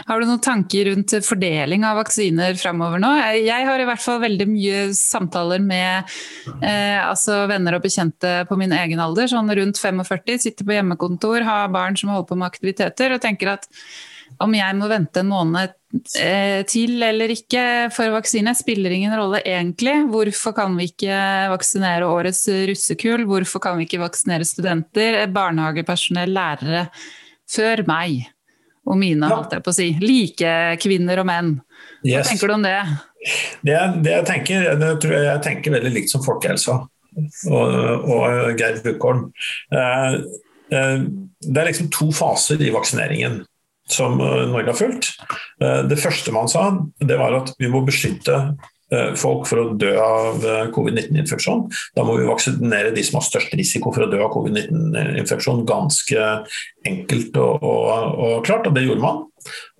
Har 0.09 0.21
du 0.21 0.29
noen 0.29 0.43
tanker 0.45 0.91
rundt 0.91 1.17
fordeling 1.27 1.87
av 1.89 1.99
vaksiner 2.03 2.57
framover 2.61 3.03
nå? 3.03 3.13
Jeg 3.41 3.69
har 3.69 3.81
i 3.81 3.89
hvert 3.89 4.05
fall 4.05 4.23
veldig 4.25 4.49
mye 4.51 4.87
samtaler 4.97 5.63
med 5.65 6.17
eh, 6.61 7.01
altså 7.03 7.45
venner 7.51 7.79
og 7.79 7.85
bekjente 7.85 8.37
på 8.49 8.59
min 8.61 8.75
egen 8.77 9.03
alder, 9.03 9.31
sånn 9.31 9.53
rundt 9.59 9.81
45, 9.81 10.41
sitter 10.45 10.67
på 10.67 10.77
hjemmekontor, 10.77 11.45
har 11.47 11.73
barn 11.75 11.99
som 11.99 12.13
holder 12.13 12.31
på 12.31 12.41
med 12.41 12.51
aktiviteter, 12.51 13.15
og 13.15 13.23
tenker 13.25 13.57
at 13.57 13.71
om 14.43 14.55
jeg 14.57 14.77
må 14.79 14.89
vente 14.91 15.23
en 15.23 15.31
måned 15.31 15.75
eh, 16.21 16.61
til 16.69 17.03
eller 17.05 17.33
ikke 17.35 17.65
for 17.95 18.15
vaksine, 18.17 18.55
spiller 18.59 18.95
ingen 18.95 19.15
rolle 19.19 19.43
egentlig. 19.47 19.97
Hvorfor 20.11 20.57
kan 20.57 20.77
vi 20.79 20.89
ikke 20.91 21.19
vaksinere 21.53 22.09
årets 22.09 22.45
russekull? 22.71 23.27
Hvorfor 23.29 23.63
kan 23.65 23.79
vi 23.79 23.89
ikke 23.89 24.03
vaksinere 24.03 24.47
studenter, 24.49 25.23
barnehagepersonell, 25.35 26.35
lærere 26.35 26.87
før 27.51 27.85
meg 27.89 28.25
og 28.85 28.99
mine, 29.01 29.29
holdt 29.31 29.55
jeg 29.57 29.65
på 29.65 29.73
å 29.73 29.77
si. 29.77 29.87
Like 30.03 30.55
kvinner 30.83 31.23
og 31.23 31.29
menn. 31.29 31.55
Hva 32.05 32.19
yes. 32.19 32.29
tenker 32.29 32.51
du 32.51 32.57
om 32.59 32.67
det? 32.67 32.77
Det, 33.65 33.77
det 34.05 34.13
jeg 34.13 34.27
tenker, 34.29 34.67
det 34.81 34.91
tror 35.01 35.17
jeg, 35.17 35.29
jeg 35.31 35.45
tenker 35.47 35.77
veldig 35.79 35.93
likt 35.95 36.13
som 36.13 36.25
folkehelsa 36.25 36.83
og, 36.85 38.09
og 38.11 38.59
Geir 38.61 38.83
Bukholm. 38.85 39.31
Eh, 39.73 40.19
eh, 40.75 41.07
det 41.45 41.63
er 41.63 41.71
liksom 41.71 41.89
to 41.95 42.11
faser 42.15 42.61
i 42.61 42.73
vaksineringen 42.75 43.41
som 43.91 44.21
eh, 44.21 44.47
Norge 44.51 44.73
har 44.73 44.79
fulgt. 44.79 45.11
Eh, 45.63 45.83
det 45.89 46.01
første 46.01 46.33
man 46.35 46.49
sa, 46.51 46.71
det 47.01 47.19
var 47.21 47.37
at 47.41 47.53
vi 47.61 47.71
må 47.73 47.83
beskytte 47.87 48.39
eh, 48.93 49.13
folk 49.19 49.49
for 49.51 49.61
å 49.61 49.67
dø 49.81 49.93
av 50.01 50.47
covid-19-infeksjon. 50.75 51.67
Da 51.97 52.07
må 52.07 52.17
vi 52.19 52.29
vaksinere 52.29 52.95
de 52.95 53.05
som 53.07 53.21
har 53.21 53.29
størst 53.29 53.55
risiko 53.59 53.93
for 53.95 54.07
å 54.07 54.11
dø 54.13 54.23
av 54.25 54.33
covid-19-infeksjon. 54.35 55.65
Ganske 55.69 56.33
enkelt 56.89 57.39
og, 57.43 57.61
og, 57.61 58.19
og, 58.25 58.35
klart, 58.49 58.69
og 58.69 58.77
det 58.77 58.87
gjorde 58.89 59.05
man. 59.05 59.23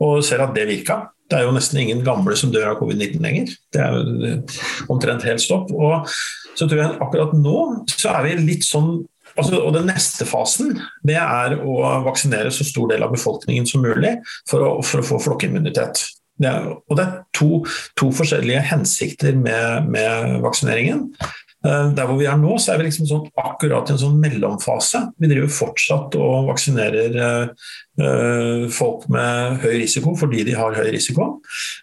Og 0.05 0.23
ser 0.27 0.45
at 0.45 0.55
det 0.57 0.69
virka. 0.69 1.05
Det 1.31 1.39
er 1.39 1.47
jo 1.47 1.55
nesten 1.57 1.81
ingen 1.81 2.03
gamle 2.05 2.37
som 2.37 2.53
dør 2.53 2.75
av 2.75 2.81
covid-19 2.83 3.25
lenger. 3.25 3.53
Det 3.73 3.81
er 3.81 4.89
omtrent 4.93 5.25
helt 5.25 5.41
stopp. 5.41 5.73
Og 5.73 6.05
så 6.55 6.69
tror 6.69 6.83
jeg 6.83 6.99
akkurat 7.03 7.33
nå 7.39 7.59
så 7.91 8.13
er 8.13 8.27
vi 8.29 8.35
litt 8.45 8.67
sånn 8.67 8.99
Altså, 9.35 9.59
og 9.61 9.73
Den 9.75 9.89
neste 9.91 10.27
fasen 10.29 10.77
det 11.07 11.17
er 11.21 11.57
å 11.59 11.79
vaksinere 12.07 12.53
så 12.55 12.67
stor 12.67 12.93
del 12.93 13.03
av 13.03 13.15
befolkningen 13.15 13.67
som 13.67 13.83
mulig 13.85 14.17
for 14.51 14.63
å, 14.63 14.71
for 14.87 15.03
å 15.03 15.09
få 15.09 15.21
flokkimmunitet. 15.27 16.05
Det 16.41 16.51
er, 16.51 16.67
og 16.67 16.99
det 16.99 17.05
er 17.05 17.19
to, 17.37 17.49
to 17.99 18.11
forskjellige 18.15 18.63
hensikter 18.67 19.37
med, 19.39 19.91
med 19.95 20.41
vaksineringen. 20.43 21.09
Eh, 21.65 21.87
der 21.97 22.05
hvor 22.05 22.19
vi 22.21 22.27
er 22.29 22.37
nå, 22.37 22.59
så 22.61 22.75
er 22.75 22.81
vi 22.81 22.91
liksom 22.91 23.07
sånn, 23.09 23.25
akkurat 23.41 23.89
i 23.89 23.95
en 23.95 24.01
sånn 24.03 24.19
mellomfase. 24.21 25.01
Vi 25.21 25.31
driver 25.31 25.53
fortsatt 25.53 26.17
og 26.21 26.51
vaksinerer 26.51 27.17
uh, 27.25 28.67
folk 28.75 29.07
med 29.13 29.63
høy 29.63 29.79
risiko 29.79 30.13
fordi 30.19 30.43
de 30.45 30.57
har 30.59 30.77
høy 30.77 30.91
risiko. 30.93 31.31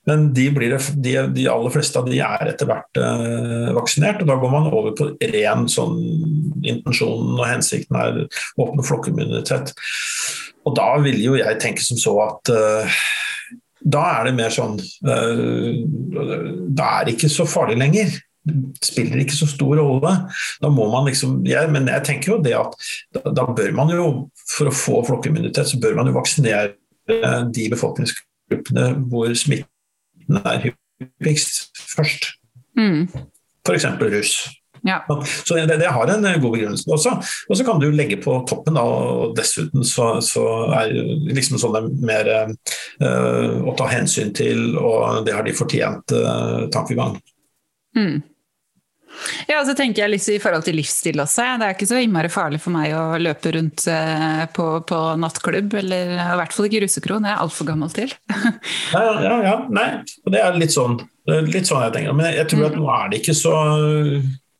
Men 0.09 0.29
de, 0.37 0.47
blir, 0.53 0.77
de, 1.01 1.15
de 1.33 1.47
aller 1.49 1.73
fleste 1.73 1.97
av 1.97 2.09
de 2.11 2.21
er 2.21 2.53
etter 2.53 2.69
hvert 2.69 3.01
vaksinert, 3.77 4.21
og 4.21 4.29
da 4.29 4.37
går 4.41 4.53
man 4.53 4.69
over 4.69 4.93
på 4.97 5.09
ren 5.33 5.65
sånn 5.71 5.97
intensjonen 6.61 7.39
og 7.39 7.47
hensikten 7.47 7.97
er 7.97 8.23
åpne 8.61 8.85
flokkimmunitet. 8.85 9.73
Og 10.67 10.75
da 10.77 10.91
vil 11.01 11.17
jo 11.23 11.39
jeg 11.39 11.61
tenke 11.63 11.81
som 11.85 11.97
så 11.97 12.17
at 12.27 12.53
da 13.81 14.03
er 14.19 14.27
det 14.27 14.35
mer 14.37 14.51
sånn 14.53 14.75
Da 15.01 16.89
er 16.99 17.07
det 17.07 17.15
ikke 17.15 17.31
så 17.33 17.47
farlig 17.49 17.79
lenger 17.81 18.11
spiller 18.81 19.21
ikke 19.21 19.37
så 19.37 19.47
stor 19.49 19.79
rolle. 19.79 20.13
Da 20.61 20.71
må 20.73 20.87
man 20.91 21.07
liksom, 21.09 21.41
ja, 21.47 21.65
Men 21.71 21.89
jeg 21.91 22.05
tenker 22.07 22.33
jo 22.33 22.39
det 22.43 22.55
at 22.57 22.77
da, 23.13 23.23
da, 23.29 23.47
bør 23.55 23.73
man 23.77 23.93
jo, 23.93 24.07
for 24.55 24.71
å 24.71 24.75
få 24.75 25.01
flokkimmunitet, 25.07 25.69
så 25.69 25.81
bør 25.81 25.99
man 25.99 26.11
jo 26.11 26.17
vaksinere 26.17 26.75
de 27.51 27.65
befolkningsgruppene 27.73 28.85
hvor 29.11 29.33
smitten 29.35 30.41
er 30.45 30.65
hyppigst 30.69 31.83
først. 31.91 32.33
Mm. 32.77 33.09
F.eks. 33.67 33.85
russ. 34.01 34.35
Ja. 34.83 35.05
Så 35.45 35.55
det, 35.55 35.77
det, 35.77 35.87
har 35.87 36.07
en 36.07 36.41
god 36.41 36.51
begrunnelse 36.51 36.89
også. 36.91 37.11
Og 37.49 37.57
så 37.57 37.65
kan 37.65 37.79
du 37.81 37.91
legge 37.93 38.17
på 38.21 38.39
toppen, 38.49 38.77
da, 38.77 38.81
og 38.81 39.35
dessuten 39.37 39.85
så, 39.85 40.15
så 40.25 40.45
er 40.79 40.95
liksom 41.29 41.59
sånne 41.61 41.83
mer 42.01 42.31
uh, 42.41 43.61
å 43.61 43.75
ta 43.77 43.89
hensyn 43.91 44.33
til, 44.33 44.73
og 44.79 45.21
det 45.27 45.35
har 45.37 45.45
de 45.45 45.55
fortjent, 45.57 46.15
uh, 46.15 46.65
tankegang. 46.73 47.19
Mm. 47.97 48.21
Ja, 49.49 49.61
så 49.67 49.75
tenker 49.77 50.03
jeg 50.03 50.13
litt 50.13 50.27
i 50.31 50.39
forhold 50.41 50.65
til 50.65 50.77
livsstil 50.79 51.21
også. 51.21 51.45
Det 51.61 51.67
er 51.67 51.75
ikke 51.75 51.89
så 51.89 52.01
innmari 52.01 52.31
farlig 52.31 52.61
for 52.63 52.73
meg 52.75 52.95
å 52.97 53.05
løpe 53.21 53.53
rundt 53.55 53.85
eh, 53.91 54.43
på, 54.55 54.67
på 54.87 54.99
nattklubb, 55.21 55.77
eller 55.81 56.13
i 56.17 56.27
hvert 56.41 56.55
fall 56.55 56.69
ikke 56.69 56.83
russekro. 56.85 57.21
Det 57.21 57.31
er 57.31 57.35
jeg 57.35 57.45
altfor 57.45 57.71
gammel 57.71 57.95
til. 57.95 58.13
ja, 58.95 59.07
ja, 59.25 59.39
ja, 59.45 59.55
nei. 59.73 59.89
Og 60.25 60.35
det 60.35 60.43
er 60.43 60.61
litt 60.61 60.75
sånn, 60.75 60.99
litt 61.47 61.69
sånn 61.69 61.87
jeg 61.87 61.97
tenker. 61.97 62.17
Men 62.17 62.31
jeg, 62.35 62.47
tror 62.51 62.69
at 62.69 62.77
nå 62.77 62.93
er 62.95 63.11
det 63.11 63.23
ikke 63.23 63.37
så 63.37 63.55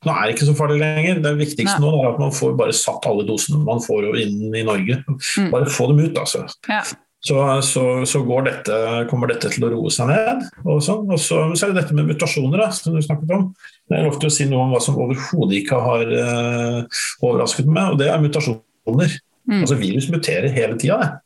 nå 0.02 0.14
er 0.16 0.26
det 0.26 0.34
ikke 0.34 0.50
så 0.50 0.58
farlig 0.58 0.82
lenger. 0.82 1.22
Det 1.22 1.36
viktigste 1.38 1.78
Nei. 1.78 1.86
nå 1.86 1.94
er 2.00 2.10
at 2.10 2.20
man 2.22 2.34
får 2.34 2.58
bare 2.58 2.74
satt 2.74 3.06
alle 3.10 3.26
dosene 3.28 3.62
man 3.68 3.82
får 3.84 4.10
inn 4.24 4.50
i 4.50 4.66
Norge. 4.66 4.98
Mm. 5.06 5.52
Bare 5.54 5.70
få 5.70 5.92
dem 5.92 6.02
ut, 6.08 6.18
altså. 6.18 6.48
Ja. 6.70 6.82
Så, 7.22 7.62
så, 7.62 8.06
så 8.10 8.24
dette, 8.42 8.78
kommer 9.12 9.30
dette 9.30 9.52
til 9.54 9.68
å 9.68 9.70
roe 9.76 9.92
seg 9.94 10.10
ned. 10.10 10.48
Og, 10.66 10.80
sånn. 10.82 11.06
og 11.06 11.22
så, 11.22 11.44
så, 11.54 11.68
er 11.68 11.74
det 11.74 11.84
dette 11.84 11.98
med 11.98 12.10
mutasjoner, 12.10 12.64
da, 12.64 12.72
som 12.74 12.98
du 12.98 13.02
snakket 13.06 13.36
om. 13.36 13.52
Det 13.92 14.00
er 14.00 14.08
ofte 14.08 14.30
å 14.30 14.32
si 14.32 14.46
noe 14.48 14.64
om 14.64 14.72
hva 14.72 14.80
som 14.84 14.96
overhodet 15.04 15.58
ikke 15.60 15.80
har 15.84 16.08
uh, 16.08 17.02
overrasket 17.20 17.68
meg, 17.68 17.92
og 17.92 18.00
det 18.00 18.08
er 18.08 18.24
mutasjoner. 18.24 19.18
Mm. 19.50 19.58
Altså 19.58 19.78
Virus 19.82 20.08
muterer 20.14 20.56
hele 20.56 20.78
tida. 20.80 21.18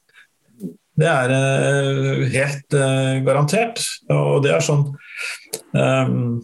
Det 0.97 1.11
er 1.11 1.33
uh, 1.35 2.25
helt 2.33 2.77
uh, 2.79 3.21
garantert. 3.27 3.83
Og 4.09 4.41
det 4.47 4.55
er 4.55 4.65
sånn 4.65 4.87
um, 5.77 6.41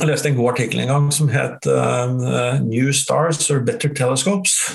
Jeg 0.00 0.08
leste 0.08 0.32
en 0.32 0.38
god 0.40 0.54
artikkel 0.56 0.82
en 0.82 0.90
gang 0.96 1.08
som 1.14 1.30
het 1.30 1.66
'New 2.64 2.90
Stars 2.94 3.50
or 3.50 3.62
Better 3.62 3.90
Telescopes'. 3.94 4.72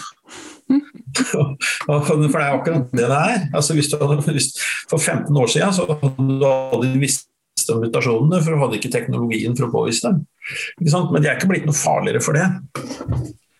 For 1.86 2.16
det 2.20 2.32
er 2.32 2.51
akkurat 2.56 2.91
det 2.91 3.06
det 3.12 3.20
er. 3.20 3.47
Altså, 3.53 3.76
hvis 3.76 3.91
du 3.91 3.97
hvis, 4.32 4.53
for 4.89 4.97
15 4.97 5.38
år 5.38 5.47
siden 5.51 5.74
så 5.74 5.86
hadde 5.88 6.39
du 6.39 6.45
aldri 6.47 6.99
visst 6.99 7.28
om 7.74 7.82
mutasjonene, 7.84 8.41
for 8.43 8.55
hun 8.55 8.63
hadde 8.66 8.80
ikke 8.80 8.93
teknologien 8.93 9.57
for 9.57 9.68
å 9.68 9.74
påvise 9.74 10.05
dem. 10.07 10.22
Men 10.80 11.24
de 11.24 11.30
er 11.30 11.38
ikke 11.38 11.49
blitt 11.49 11.68
noe 11.68 11.78
farligere 11.78 12.22
for 12.24 12.38
det. 12.38 12.45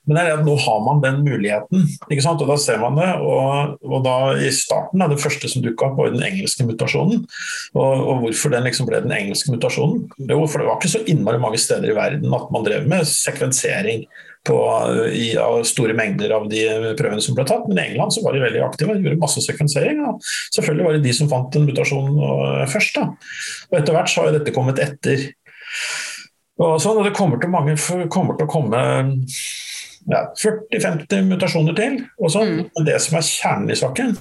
Men 0.06 0.18
det 0.18 0.24
er 0.24 0.36
at 0.36 0.46
nå 0.46 0.54
har 0.62 0.82
man 0.86 1.02
den 1.02 1.24
muligheten, 1.26 1.88
og 2.06 2.44
da 2.46 2.58
ser 2.62 2.82
man 2.82 3.00
det. 3.00 3.10
Og, 3.26 3.80
og 3.82 4.06
da 4.06 4.18
I 4.38 4.52
starten 4.54 5.02
er 5.02 5.12
det 5.12 5.22
første 5.22 5.50
som 5.50 5.64
dukka 5.66 5.90
opp, 5.90 5.98
var 6.00 6.14
den 6.14 6.26
engelske 6.26 6.68
mutasjonen. 6.68 7.26
Og, 7.74 7.92
og, 7.96 8.22
hvorfor 8.22 8.54
den 8.54 8.68
liksom 8.70 8.90
ble 8.90 9.02
den 9.06 9.16
engelske 9.16 9.54
mutasjonen? 9.54 10.06
Jo, 10.22 10.44
for 10.46 10.62
det 10.62 10.70
var 10.70 10.80
ikke 10.80 10.94
så 10.94 11.04
innmari 11.10 11.42
mange 11.42 11.62
steder 11.62 11.92
i 11.92 11.98
verden 11.98 12.38
at 12.38 12.54
man 12.54 12.66
drev 12.68 12.88
med 12.90 13.08
sekvensering 13.10 14.06
på, 14.46 14.58
i, 15.10 15.32
av 15.42 15.64
store 15.66 15.96
mengder 15.98 16.36
av 16.38 16.46
de 16.52 16.62
prøvene 17.00 17.24
som 17.24 17.38
ble 17.38 17.48
tatt. 17.50 17.66
Men 17.70 17.82
i 17.82 17.88
England 17.90 18.14
så 18.14 18.22
var 18.26 18.36
de 18.36 18.44
veldig 18.46 18.62
aktive, 18.68 18.94
og 18.94 19.02
gjorde 19.02 19.24
masse 19.24 19.42
sekvensering. 19.42 20.04
Og 20.06 20.22
selvfølgelig 20.56 20.88
var 20.88 20.98
det 20.98 21.06
de 21.08 21.16
som 21.18 21.32
fant 21.32 21.50
den 21.56 21.66
mutasjonen 21.70 22.22
først. 22.72 23.00
Da. 23.00 23.10
Og 23.72 23.80
etter 23.82 23.98
hvert 23.98 24.14
så 24.14 24.26
har 24.28 24.38
dette 24.38 24.54
kommet 24.56 24.82
etter. 24.86 25.32
Og, 26.56 26.78
sånn, 26.80 27.02
og 27.02 27.04
det 27.04 27.16
kommer 27.18 27.42
til, 27.42 27.52
mange, 27.52 27.76
kommer 28.12 28.38
til 28.38 28.48
å 28.48 28.52
komme 28.52 28.84
ja, 30.12 30.22
40-50 30.38 31.26
mutasjoner 31.30 31.78
til. 31.78 32.00
og 32.20 32.32
sånn. 32.34 32.60
Mm. 32.62 32.86
Det 32.88 32.98
som 33.04 33.20
er 33.20 33.28
kjernen 33.30 33.74
i 33.74 33.80
saken, 33.80 34.16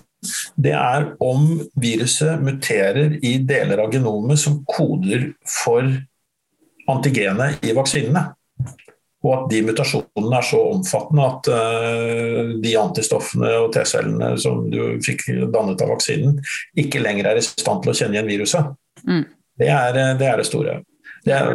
det 0.56 0.72
er 0.78 1.10
om 1.24 1.58
viruset 1.80 2.40
muterer 2.42 3.18
i 3.24 3.36
deler 3.44 3.84
av 3.84 3.92
genomet 3.92 4.40
som 4.40 4.62
koder 4.68 5.32
for 5.48 5.84
antigenet 6.90 7.64
i 7.64 7.76
vaksinene. 7.76 8.30
og 9.24 9.30
at 9.32 9.44
de 9.48 9.62
mutasjonene 9.64 10.36
er 10.36 10.44
så 10.44 10.58
omfattende 10.68 11.24
at 11.24 11.46
uh, 11.48 12.50
de 12.60 12.74
antistoffene 12.76 13.54
og 13.56 13.70
T-cellene 13.72 14.34
som 14.36 14.66
du 14.68 14.98
fikk 15.00 15.24
dannet 15.48 15.80
av 15.80 15.94
vaksinen, 15.94 16.34
ikke 16.76 17.00
lenger 17.00 17.30
er 17.30 17.40
i 17.40 17.44
stand 17.46 17.80
til 17.80 17.92
å 17.92 17.96
kjenne 17.96 18.18
igjen 18.18 18.28
viruset. 18.28 18.74
Mm. 19.08 19.22
Det, 19.56 19.70
er, 19.70 19.96
det, 20.20 20.28
er, 20.28 20.36
det 20.36 20.44
store. 20.44 20.76
Er, 21.24 21.54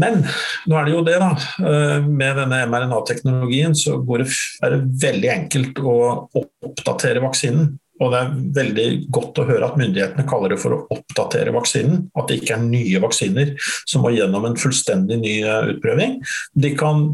men 0.00 0.22
nå 0.68 0.76
er 0.78 0.86
det 0.86 0.94
jo 0.94 1.04
det, 1.04 1.18
da. 1.20 1.30
Eh, 1.60 1.98
med 2.06 2.38
denne 2.40 2.62
mRNA-teknologien 2.70 3.76
så 3.76 3.98
det, 4.00 4.28
er 4.64 4.74
det 4.74 4.82
veldig 5.04 5.30
enkelt 5.34 5.80
å 5.84 5.96
oppdatere 6.40 7.24
vaksinen. 7.24 7.74
Og 8.02 8.10
det 8.10 8.18
er 8.18 8.30
veldig 8.56 8.86
godt 9.14 9.38
å 9.38 9.46
høre 9.46 9.68
at 9.68 9.76
myndighetene 9.78 10.26
kaller 10.26 10.54
det 10.54 10.60
for 10.62 10.74
å 10.74 10.80
oppdatere 10.94 11.54
vaksinen. 11.54 12.06
At 12.18 12.30
det 12.30 12.40
ikke 12.40 12.56
er 12.56 12.64
nye 12.64 13.02
vaksiner 13.04 13.52
som 13.60 14.02
må 14.04 14.14
gjennom 14.16 14.48
en 14.48 14.58
fullstendig 14.58 15.20
ny 15.22 15.36
eh, 15.44 15.74
utprøving. 15.74 16.18
De 16.56 16.72
kan 16.78 17.04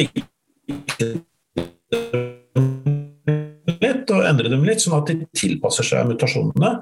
ikke 0.00 1.12
og 4.24 4.30
endre 4.30 4.50
dem 4.52 4.64
litt, 4.66 4.82
sånn 4.82 4.96
at 4.96 5.10
de 5.10 5.28
tilpasser 5.36 5.86
seg 5.86 6.08
mutasjonene. 6.08 6.72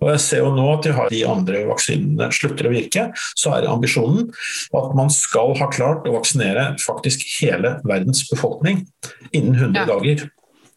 Og 0.00 0.12
jeg 0.14 0.24
ser 0.24 0.42
jo 0.44 0.50
nå 0.56 0.66
at 0.72 0.88
de, 0.88 0.94
har, 0.96 1.12
de 1.12 1.22
andre 1.28 1.62
vaksinene 1.68 2.30
slutter 2.34 2.70
å 2.70 2.74
virke, 2.74 3.06
så 3.38 3.56
er 3.56 3.68
ambisjonen 3.70 4.30
at 4.76 4.98
man 4.98 5.12
skal 5.12 5.54
ha 5.60 5.70
klart 5.72 6.08
å 6.08 6.16
vaksinere 6.16 6.72
faktisk 6.82 7.24
hele 7.38 7.76
verdens 7.86 8.24
befolkning 8.30 8.84
innen 9.32 9.56
100 9.72 9.82
ja. 9.82 9.88
dager. 9.92 10.28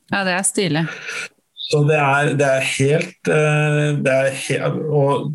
Ja, 0.09 0.24
det 0.26 0.39
er 0.39 0.47
stilig. 0.47 0.88
Så 1.70 1.84
det 1.86 1.99
er, 2.01 2.34
det 2.38 2.47
er 2.49 2.65
helt, 2.65 3.30
eh, 3.30 3.86
det 4.01 4.15
er 4.15 4.34
helt 4.47 4.82
og 4.89 5.30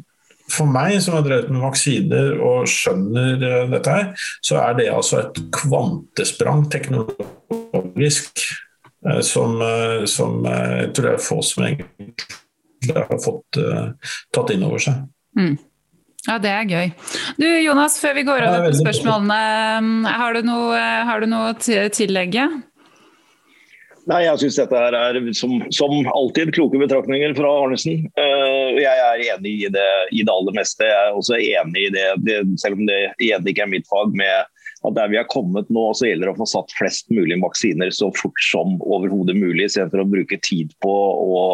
for 0.50 0.68
meg 0.68 0.98
som 1.02 1.16
har 1.16 1.24
drevet 1.24 1.52
med 1.52 1.62
vaksiner 1.64 2.34
og 2.44 2.68
skjønner 2.70 3.40
eh, 3.48 3.62
dette 3.72 3.94
her, 3.94 4.26
så 4.44 4.58
er 4.60 4.76
det 4.78 4.90
altså 4.92 5.22
et 5.22 5.40
kvantesprang 5.54 6.66
teknologisk 6.72 8.44
som, 9.26 9.58
som 10.08 10.46
jeg 10.48 10.90
tror 10.96 11.06
det 11.06 11.12
er 11.12 11.22
få 11.22 11.38
som 11.44 11.66
egentlig 11.66 12.94
har 12.94 13.20
fått 13.20 13.58
tatt 14.32 14.52
inn 14.54 14.64
over 14.64 14.80
seg. 14.80 15.02
Mm. 15.38 15.56
Ja, 16.24 16.38
det 16.40 16.52
er 16.52 16.68
gøy. 16.68 16.92
Du 17.36 17.46
Jonas, 17.46 17.98
før 18.00 18.14
vi 18.16 18.24
går 18.24 18.46
over 18.46 18.70
til 18.70 18.78
spørsmålene, 18.80 20.14
har 20.20 20.36
du 20.36 20.46
noe, 20.48 20.78
har 21.08 21.20
du 21.20 21.28
noe 21.28 21.52
å 21.52 21.88
tillegge? 21.92 22.48
Nei, 24.04 24.24
Jeg 24.26 24.40
syns 24.42 24.58
dette 24.58 24.76
her 24.76 24.94
er 24.96 25.16
som, 25.36 25.54
som, 25.72 25.92
alltid 26.12 26.52
kloke 26.56 26.80
betraktninger 26.80 27.32
fra 27.38 27.52
Arnesen. 27.64 28.04
Uh, 28.18 28.76
jeg 28.76 29.04
er 29.04 29.22
enig 29.32 29.54
i 29.64 29.70
det, 29.72 29.90
i 30.12 30.24
det 30.24 30.32
aller 30.32 30.56
meste. 30.58 30.84
Jeg 30.84 31.08
er 31.08 31.16
også 31.16 31.38
enig 31.40 31.86
i 31.86 31.92
det, 31.94 32.08
det 32.26 32.42
selv 32.60 32.76
om 32.76 32.84
det 32.88 32.98
igjen 33.24 33.48
ikke 33.48 33.64
er 33.64 33.72
mitt 33.72 33.88
fag, 33.88 34.12
med 34.12 34.50
at 34.84 34.96
der 34.98 35.10
vi 35.12 35.18
har 35.18 35.28
kommet 35.32 35.70
nå, 35.72 35.84
så 35.96 36.08
gjelder 36.08 36.28
det 36.28 36.34
å 36.34 36.40
få 36.42 36.48
satt 36.50 36.74
flest 36.76 37.10
mulig 37.14 37.38
vaksiner 37.42 37.92
så 37.94 38.10
fort 38.16 38.40
som 38.44 38.76
overhodet 38.84 39.36
mulig, 39.38 39.68
istedenfor 39.68 40.02
å 40.02 40.10
bruke 40.10 40.38
tid 40.44 40.74
på 40.84 40.92
å 40.92 41.44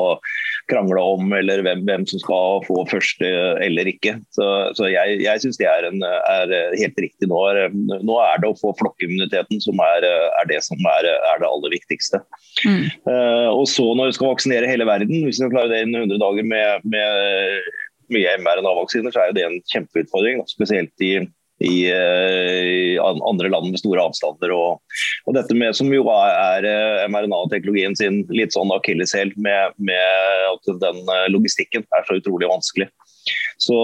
krangle 0.70 1.02
om 1.02 1.32
eller 1.34 1.62
hvem, 1.66 1.82
hvem 1.86 2.04
som 2.06 2.22
skal 2.22 2.60
få 2.66 2.84
første 2.90 3.28
eller 3.64 3.90
ikke. 3.90 4.16
Så, 4.36 4.46
så 4.78 4.90
jeg, 4.90 5.18
jeg 5.24 5.42
syns 5.42 5.58
det 5.60 5.68
er, 5.70 5.88
en, 5.88 6.02
er, 6.04 6.54
helt 6.78 7.02
riktig. 7.02 7.28
Nå 7.30 7.40
er, 7.50 7.70
nå 7.74 8.18
er, 8.22 8.42
det 8.42 8.50
å 8.50 8.58
få 8.58 8.72
flokkimmuniteten 8.78 9.62
som 9.62 9.82
er, 9.84 10.06
er 10.06 10.50
det 10.50 10.60
som 10.66 10.78
er, 10.96 11.10
det 11.40 11.48
aller 11.48 11.74
viktigste. 11.74 12.22
Mm. 12.66 12.86
Uh, 13.06 13.48
og 13.54 13.66
så 13.70 13.86
når 13.96 14.10
vi 14.10 14.18
skal 14.18 14.34
vaksinere 14.34 14.70
hele 14.70 14.86
verden, 14.88 15.22
hvis 15.26 15.38
vi 15.38 15.44
skal 15.44 15.54
klare 15.54 15.72
det 15.72 15.84
innen 15.84 16.06
100 16.06 16.22
dager 16.22 16.50
med, 16.54 16.88
med 16.94 17.70
mye 18.14 18.38
mRNA-vaksiner, 18.42 19.14
så 19.14 19.22
er 19.22 19.30
jo 19.30 19.38
det 19.38 19.46
en 19.46 19.60
kjempeutfordring. 19.70 20.42
Spesielt 20.50 21.06
i 21.06 21.14
i, 21.60 21.90
eh, 21.90 22.62
i, 22.64 22.98
andre 23.00 23.48
land 23.48 23.70
med 23.70 23.80
store 23.80 24.02
avstander. 24.02 24.52
Og, 24.56 25.00
og, 25.26 25.34
dette 25.36 25.56
med 25.56 25.76
som 25.76 25.90
jo 25.92 26.06
er, 26.14 26.66
eh, 26.66 27.08
mRNA-teknologien 27.12 27.96
sin 27.98 28.22
litt 28.32 28.56
sånn 28.56 28.72
akilleshæl 28.74 29.34
med, 29.36 29.76
med 29.76 30.46
at 30.54 30.70
den 30.82 31.02
eh, 31.04 31.26
logistikken 31.32 31.84
er 31.96 32.06
så 32.08 32.16
utrolig 32.20 32.48
vanskelig. 32.50 32.88
Så 33.60 33.76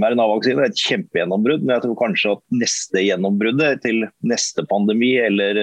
mRNA-vaksine 0.00 0.64
er 0.64 0.70
et 0.70 0.86
kjempegjennombrudd, 0.86 1.66
men 1.66 1.76
jeg 1.76 1.84
tror 1.84 1.98
kanskje 2.00 2.32
at 2.38 2.44
neste 2.62 3.02
gjennombruddet 3.04 3.82
til 3.84 4.06
neste 4.24 4.64
pandemi 4.70 5.12
eller 5.20 5.60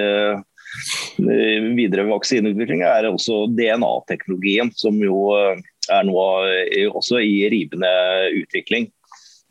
videre 1.18 2.05
vaksineutvikling 2.12 2.84
er 2.86 3.08
også 3.10 3.47
DNA-teknologien, 3.58 4.70
som 4.78 4.99
jo 5.01 5.32
er 5.34 6.05
nå 6.05 6.22
også 6.91 7.24
i 7.26 7.47
rivende 7.49 7.89
utvikling. 8.43 8.91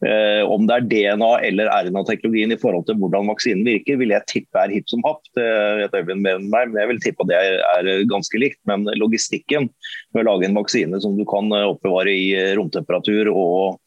Eh, 0.04 0.42
om 0.44 0.66
det 0.68 0.74
er 0.76 0.88
DNA 0.90 1.28
eller 1.48 1.70
RNA-teknologien 1.72 2.52
i 2.52 2.58
forhold 2.60 2.84
til 2.84 2.98
hvordan 3.00 3.30
vaksinen 3.30 3.64
virker, 3.64 3.96
vil 3.96 4.12
jeg 4.12 4.28
tippe 4.28 4.60
er 4.60 4.74
hipp 4.74 4.90
som 4.92 5.00
happ. 5.06 5.22
Det 5.36 5.46
vet 5.80 5.96
Øyvind 5.96 6.20
mer 6.20 6.36
enn 6.36 6.50
meg, 6.52 6.68
men 6.68 6.82
jeg 6.82 6.90
vil 6.90 7.00
tippe 7.04 7.24
at 7.24 7.30
det 7.30 7.38
er, 7.40 7.90
ganske 8.10 8.40
likt. 8.40 8.60
Men 8.68 8.84
logistikken 9.00 9.70
med 10.12 10.22
å 10.22 10.28
lage 10.28 10.50
en 10.50 10.58
vaksine 10.58 11.00
som 11.00 11.16
du 11.16 11.24
kan 11.28 11.48
eh, 11.56 11.68
oppbevare 11.72 12.12
i 12.12 12.28
eh, 12.36 12.52
romtemperatur 12.58 13.32
og, 13.32 13.78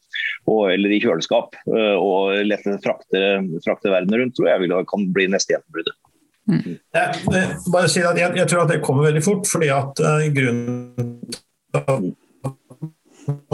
og, 0.50 0.62
eller 0.72 0.96
i 0.96 0.98
kjøleskap 1.02 1.54
eh, 1.70 1.94
og 1.94 2.40
lette 2.48 2.74
frakte, 2.82 3.22
frakte 3.66 3.94
verden 3.94 4.18
rundt, 4.18 4.34
tror 4.38 4.50
jeg 4.50 4.64
vil, 4.64 4.74
kan 4.90 5.06
bli 5.14 5.28
neste 5.30 5.54
gjennombruddet. 5.54 5.94
Mm. 6.50 6.74
Jeg, 6.96 7.44
bare 7.70 7.90
si 7.92 8.02
at 8.02 8.18
jeg, 8.18 8.34
jeg, 8.34 8.48
tror 8.50 8.64
at 8.64 8.72
det 8.72 8.80
kommer 8.82 9.06
veldig 9.06 9.22
fort, 9.22 9.46
fordi 9.46 9.68
at 9.70 10.00
uh, 10.02 10.24
grunnen 10.34 12.16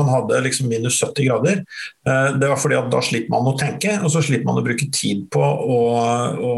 man 0.07 0.14
hadde 0.14 0.40
liksom 0.46 0.70
minus 0.70 1.00
70 1.02 1.28
grader. 1.28 1.62
Eh, 2.09 2.28
det 2.38 2.50
var 2.52 2.61
fordi 2.62 2.78
at 2.78 2.90
da 2.92 3.02
slipper 3.04 3.34
man 3.34 3.50
å 3.50 3.57
tenke, 3.59 3.98
og 4.00 4.12
så 4.14 4.22
slipper 4.24 4.48
man 4.48 4.62
å 4.62 4.64
bruke 4.66 4.88
tid 4.94 5.26
på 5.32 5.42
å, 5.42 5.80
å 6.36 6.54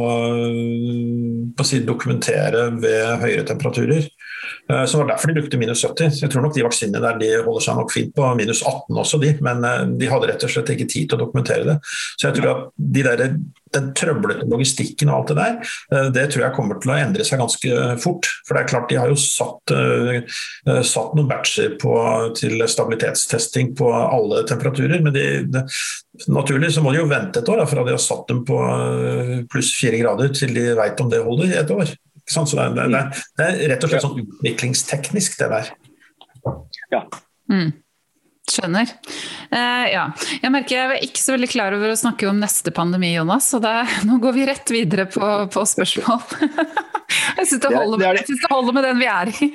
på 1.57 1.64
å 1.64 1.68
si, 1.68 1.82
dokumentere 1.86 2.68
ved 2.78 3.24
høyere 3.24 3.46
temperaturer. 3.49 4.09
Eh, 4.70 4.84
så 4.84 4.96
det 4.96 5.03
var 5.03 5.11
derfor 5.12 5.32
de 5.32 5.40
brukte 5.40 5.61
minus 5.61 5.84
70. 5.84 6.20
Jeg 6.22 6.32
tror 6.32 6.44
nok 6.44 6.57
de 6.57 6.64
vaksinene 6.66 7.03
der 7.03 7.20
de 7.20 7.30
holder 7.46 7.64
seg 7.64 7.78
nok 7.78 7.92
fint 7.94 8.14
på 8.16 8.32
minus 8.38 8.62
18 8.62 9.03
også, 9.03 9.20
de. 9.22 9.34
Men 9.44 9.64
eh, 9.64 9.84
de 10.01 10.11
hadde 10.11 10.30
rett 10.30 10.44
og 10.44 10.53
slett 10.53 10.72
ikke 10.74 10.88
tid 10.88 11.09
til 11.09 11.18
å 11.18 11.22
dokumentere 11.24 11.66
det. 11.68 11.78
Så 12.16 12.28
jeg 12.28 12.38
tror 12.38 12.51
at 12.53 12.66
de 12.99 13.07
der, 13.07 13.24
den 13.75 13.91
trøblete 13.97 14.47
logistikken 14.49 15.11
og 15.11 15.19
alt 15.19 15.33
det 15.33 15.37
der, 15.39 15.73
eh, 15.95 16.09
det 16.14 16.27
tror 16.33 16.45
jeg 16.45 16.57
kommer 16.57 16.81
til 16.83 16.93
å 16.95 16.99
endre 16.99 17.27
seg 17.27 17.43
ganske 17.43 17.79
fort. 18.03 18.31
For 18.47 18.57
det 18.57 18.64
er 18.64 18.73
klart 18.73 18.91
de 18.91 18.99
har 19.01 19.12
jo 19.12 19.19
satt, 19.21 19.75
satt 20.89 21.14
noen 21.16 21.29
batcher 21.29 21.75
på, 21.81 21.95
til 22.39 22.62
stabilitetstesting 22.69 23.75
på 23.79 23.91
alle 23.93 24.43
temperaturer. 24.49 25.03
Men 25.05 25.14
de, 25.14 25.27
de, 25.53 25.64
naturlig 26.33 26.73
så 26.75 26.85
må 26.85 26.95
de 26.95 27.03
jo 27.03 27.11
vente 27.11 27.43
et 27.43 27.51
år 27.53 27.62
da, 27.62 27.69
fra 27.69 27.85
de 27.87 27.95
har 27.95 28.03
satt 28.03 28.29
dem 28.31 28.45
på 28.49 28.59
pluss 29.53 29.75
fire 29.79 30.01
grader 30.01 30.33
til 30.37 30.55
de 30.57 30.71
veit 30.79 31.01
om 31.05 31.11
det 31.12 31.25
holder 31.25 31.53
i 31.53 31.59
et 31.61 31.75
år. 31.75 31.93
Så 32.29 32.45
det 32.45 32.64
er, 32.64 32.75
det, 32.77 32.85
er, 32.85 33.21
det 33.39 33.47
er, 33.47 33.61
rett 33.73 33.85
og 33.85 33.93
slett 33.93 34.05
sånn 34.05 34.19
utviklingsteknisk, 34.25 35.39
det 35.41 35.49
der. 35.53 35.71
Ja. 36.93 37.05
Mm. 37.49 37.71
Skjønner. 38.49 38.90
Uh, 39.53 39.86
ja. 39.92 40.05
Jeg 40.42 40.53
merker 40.55 40.76
jeg 40.76 40.88
er 40.88 41.07
ikke 41.07 41.22
så 41.22 41.34
veldig 41.34 41.51
klar 41.53 41.76
over 41.76 41.92
å 41.92 41.99
snakke 41.99 42.28
om 42.30 42.38
neste 42.40 42.72
pandemi, 42.74 43.12
Jonas. 43.14 43.51
Så 43.53 43.61
det, 43.62 43.74
nå 44.09 44.20
går 44.22 44.36
vi 44.36 44.46
rett 44.49 44.72
videre 44.74 45.09
på, 45.11 45.28
på 45.53 45.64
spørsmål. 45.72 46.24
jeg 47.38 47.51
syns 47.51 47.61
det, 47.61 47.68
det, 47.68 48.14
det, 48.28 48.53
holder 48.53 48.78
med 48.78 48.88
den 48.88 49.03
vi 49.03 49.11
er 49.12 49.32
i. 49.32 49.51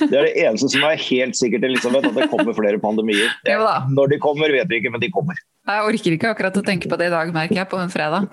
det 0.00 0.16
er 0.16 0.26
det 0.28 0.34
eneste 0.44 0.70
som 0.72 0.84
er 0.88 1.00
helt 1.00 1.38
sikkert, 1.38 1.66
Elisabeth, 1.68 2.10
at 2.10 2.16
det 2.16 2.28
kommer 2.32 2.56
flere 2.56 2.80
pandemier. 2.82 3.32
Når 3.96 4.14
de 4.14 4.20
kommer, 4.22 4.52
vet 4.52 4.70
vi 4.70 4.80
ikke, 4.80 4.92
men 4.94 5.02
de 5.02 5.10
kommer. 5.14 5.38
Jeg 5.70 5.84
orker 5.86 6.14
ikke 6.16 6.30
akkurat 6.32 6.56
å 6.56 6.62
tenke 6.66 6.88
på 6.90 6.96
det 6.98 7.10
i 7.10 7.12
dag, 7.12 7.30
merker 7.34 7.58
jeg, 7.60 7.68
på 7.70 7.78
en 7.78 7.92
fredag. 7.92 8.26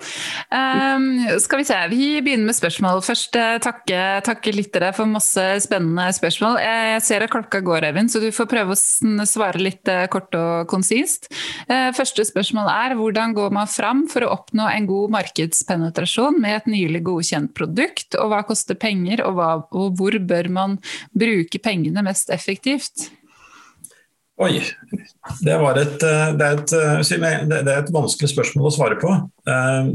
Um, 0.48 1.04
skal 1.38 1.60
vi 1.60 1.66
se, 1.68 1.76
vi 1.92 2.06
begynner 2.24 2.48
med 2.48 2.56
spørsmål. 2.56 3.02
Først 3.04 3.36
takke, 3.62 4.00
takke 4.26 4.54
lyttere 4.56 4.90
for 4.96 5.06
masse 5.10 5.44
spennende 5.62 6.08
spørsmål. 6.16 6.58
Jeg 6.64 7.02
ser 7.06 7.26
at 7.26 7.32
klokka 7.32 7.60
går, 7.62 7.90
Evin, 7.90 8.08
så 8.10 8.22
du 8.22 8.30
får 8.34 8.48
prøve 8.50 8.74
å 8.74 9.28
svare 9.28 9.62
litt 9.62 9.92
uh, 9.92 10.06
kort 10.10 10.34
og 10.38 10.66
konsist. 10.72 11.28
Uh, 11.68 11.92
første 11.96 12.24
spørsmål 12.26 12.72
er 12.72 12.96
hvordan 12.98 13.36
går 13.36 13.54
man 13.54 13.70
fram 13.70 14.06
for 14.10 14.24
å 14.24 14.32
oppnå 14.34 14.66
en 14.72 14.88
god 14.88 15.14
markedspenetrasjon 15.18 16.40
med 16.42 16.62
et 16.62 16.72
nylig 16.72 17.04
godkjent 17.06 17.54
produkt, 17.54 18.16
og 18.18 18.32
hva 18.32 18.42
koster 18.48 18.78
penger, 18.80 19.22
og, 19.28 19.38
hva, 19.38 19.52
og 19.76 20.00
hvor 20.00 20.16
bør 20.32 20.50
man 20.56 20.78
bruke 21.12 21.27
pengene 21.62 22.04
mest 22.06 22.30
effektivt? 22.34 23.08
Oi. 24.38 24.60
Det, 25.42 25.54
et, 25.54 26.02
eh, 26.06 26.28
det, 26.38 26.46
er 26.46 26.60
et, 26.60 26.72
eh, 26.72 27.46
det, 27.50 27.58
er 27.58 27.80
et, 27.80 27.94
vanskelig 27.94 28.30
spørsmål 28.30 28.68
å 28.68 28.74
svare 28.74 28.98
på. 29.00 29.10
Eh, 29.50 29.88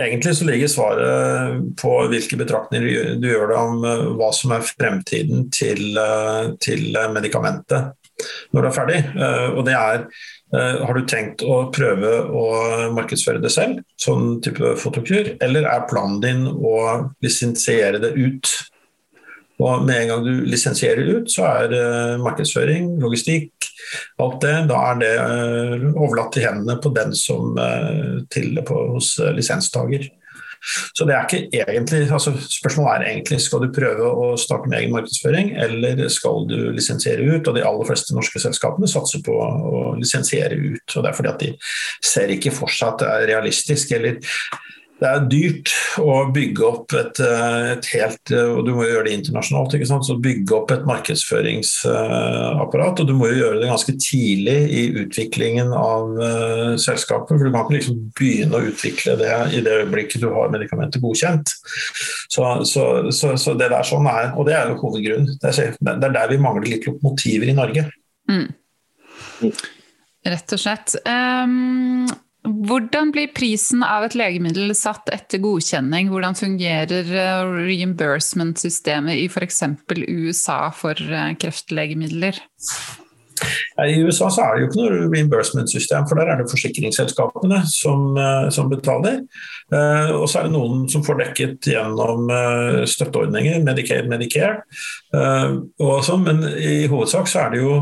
egentlig 0.00 0.36
så 0.38 0.46
ligger 0.46 0.70
svaret 0.70 1.64
på 1.80 1.96
hvilke 2.12 2.38
betraktninger 2.40 3.16
du 3.20 3.26
gjør 3.28 3.50
det 3.50 3.58
om 3.58 3.82
hva 4.16 4.30
som 4.32 4.54
er 4.54 4.64
fremtiden 4.64 5.50
til, 5.52 5.98
til 6.64 6.96
medikamentet 7.12 7.92
når 8.54 8.62
du 8.62 8.68
er 8.70 8.76
ferdig. 8.78 9.00
Og 9.58 9.60
det 9.66 9.74
er 9.76 10.06
har 10.52 10.96
du 10.96 11.06
tenkt 11.08 11.44
å 11.44 11.66
prøve 11.72 12.10
å 12.32 12.46
markedsføre 12.96 13.40
det 13.44 13.52
selv, 13.52 13.84
sånn 14.00 14.38
type 14.44 14.74
fotokur, 14.80 15.34
eller 15.44 15.68
er 15.68 15.86
planen 15.88 16.18
din 16.24 16.42
å 16.48 16.74
lisensiere 17.24 18.00
det 18.00 18.14
ut 18.16 18.52
Og 19.60 19.84
med 19.86 20.00
en 20.00 20.08
gang 20.12 20.24
du 20.24 20.32
lisensierer 20.48 21.18
ut, 21.18 21.28
så 21.30 21.44
er 21.50 21.74
uh, 21.76 22.22
markedsføring, 22.22 22.94
logistikk, 23.02 23.52
alt 24.22 24.40
det, 24.42 24.54
da 24.70 24.80
er 24.88 24.98
det 25.02 25.12
uh, 25.20 25.86
overlatt 25.92 26.32
til 26.36 26.46
hendene 26.48 26.78
på 26.82 26.92
den 26.96 27.12
som 27.18 27.52
uh, 27.58 28.22
til 28.32 28.56
på, 28.66 28.80
hos 28.96 29.14
lisenstager. 29.36 30.08
Så 30.94 31.04
det 31.04 31.14
er 31.14 31.26
ikke 31.26 31.58
egentlig, 31.58 32.04
altså 32.14 32.32
Spørsmålet 32.38 32.92
er 32.92 33.08
egentlig 33.10 33.40
skal 33.42 33.64
du 33.64 33.72
prøve 33.74 34.06
å 34.06 34.28
starte 34.38 34.70
med 34.70 34.78
egen 34.78 34.94
markedsføring, 34.94 35.54
eller 35.58 36.04
skal 36.12 36.46
du 36.50 36.56
lisensiere 36.76 37.24
ut? 37.26 37.48
Og 37.50 37.56
de 37.56 37.64
aller 37.66 37.88
fleste 37.88 38.14
norske 38.14 38.42
selskapene 38.42 38.90
satser 38.90 39.24
på 39.26 39.34
å 39.34 39.82
lisensiere 39.98 40.54
ut. 40.54 40.96
og 40.96 41.02
Det 41.02 41.10
er 41.10 41.18
fordi 41.18 41.32
at 41.32 41.42
de 41.42 41.50
ser 42.12 42.34
ikke 42.36 42.54
for 42.54 42.70
seg 42.70 42.92
at 42.94 43.02
det 43.02 43.10
er 43.10 43.26
realistisk. 43.34 43.96
eller 43.98 44.20
det 45.02 45.10
er 45.10 45.28
dyrt 45.30 45.68
å 46.00 46.32
bygge 46.32 46.64
opp 46.64 46.92
et, 46.96 47.20
eh, 47.20 47.72
et, 47.74 47.86
helt 47.96 48.32
Og 48.32 48.66
du 48.66 48.72
må 48.76 48.82
gjøre 48.86 49.04
det 49.08 49.14
internasjonalt. 49.18 49.74
ikke 49.76 49.90
sant? 49.90 50.06
Så 50.06 50.22
Bygge 50.22 50.52
opp 50.56 50.70
et 50.74 50.88
markedsføringsapparat. 50.88 53.00
Og 53.02 53.06
du 53.08 53.14
må 53.18 53.24
jo 53.32 53.40
gjøre 53.42 53.60
det 53.60 53.72
ganske 53.72 53.94
tidlig 53.98 54.60
i 54.70 54.82
utviklingen 55.02 55.68
av 55.76 56.02
selskapet. 56.78 57.34
For 57.34 57.44
du 57.44 57.50
kan 57.50 57.64
ikke 57.66 57.78
liksom 57.78 57.96
begynne 58.18 58.58
å 58.58 58.66
utvikle 58.70 59.12
det 59.20 59.34
i 59.58 59.60
det 59.64 59.78
øyeblikket 59.82 60.22
du 60.22 60.28
har 60.34 60.54
medikamentet 60.54 61.02
godkjent. 61.02 61.48
Så, 62.30 62.42
så, 62.68 62.82
så, 63.10 63.26
så 63.36 63.50
det 63.58 63.68
der 63.74 63.84
sånn 63.86 64.06
er, 64.08 64.26
Og 64.38 64.42
det 64.48 64.54
er 64.56 64.64
jo 64.70 64.80
hovedgrunnen. 64.86 65.28
Det 65.42 65.48
er, 65.52 65.56
det 65.76 66.06
er 66.08 66.16
der 66.16 66.32
vi 66.32 66.42
mangler 66.42 66.68
litt 66.70 66.86
lokomotiver 66.88 67.46
i 67.50 67.58
Norge. 67.58 67.82
Mm. 68.30 68.48
Rett 70.22 70.54
og 70.54 70.60
slett. 70.60 70.94
Um, 71.02 72.06
hvordan 72.42 73.12
blir 73.14 73.30
prisen 73.34 73.84
av 73.86 74.08
et 74.08 74.16
legemiddel 74.18 74.74
satt 74.74 75.10
etter 75.14 75.38
godkjenning? 75.42 76.10
Hvordan 76.10 76.34
fungerer 76.38 77.12
eh, 77.14 77.52
reimbursement-systemet 77.68 79.20
i 79.20 79.28
f.eks. 79.30 79.62
USA 80.08 80.64
for 80.74 80.98
eh, 80.98 81.30
kreftlegemidler? 81.38 82.42
I 83.82 83.94
USA 84.04 84.28
er 84.42 84.58
det 84.58 84.62
jo 84.62 84.66
ikke 84.68 84.80
noe 84.80 85.06
reimbursement-system, 85.14 86.04
for 86.06 86.18
der 86.18 86.32
er 86.32 86.42
det 86.42 86.50
forsikringsselskapene 86.50 87.62
som, 87.70 88.10
eh, 88.18 88.50
som 88.54 88.70
betaler. 88.70 89.22
Og 89.72 90.26
så 90.28 90.42
er 90.42 90.50
det 90.50 90.52
noen 90.52 90.84
som 90.92 91.00
får 91.06 91.22
dekket 91.22 91.70
gjennom 91.72 92.26
støtteordninger, 92.90 93.62
Medicaid, 93.64 94.04
Medicare. 94.10 94.66
Og 95.16 96.02
sånn, 96.04 96.26
men 96.26 96.44
i 96.60 96.90
hovedsak 96.92 97.30
så 97.32 97.46
er 97.46 97.54
det 97.54 97.62
jo 97.62 97.78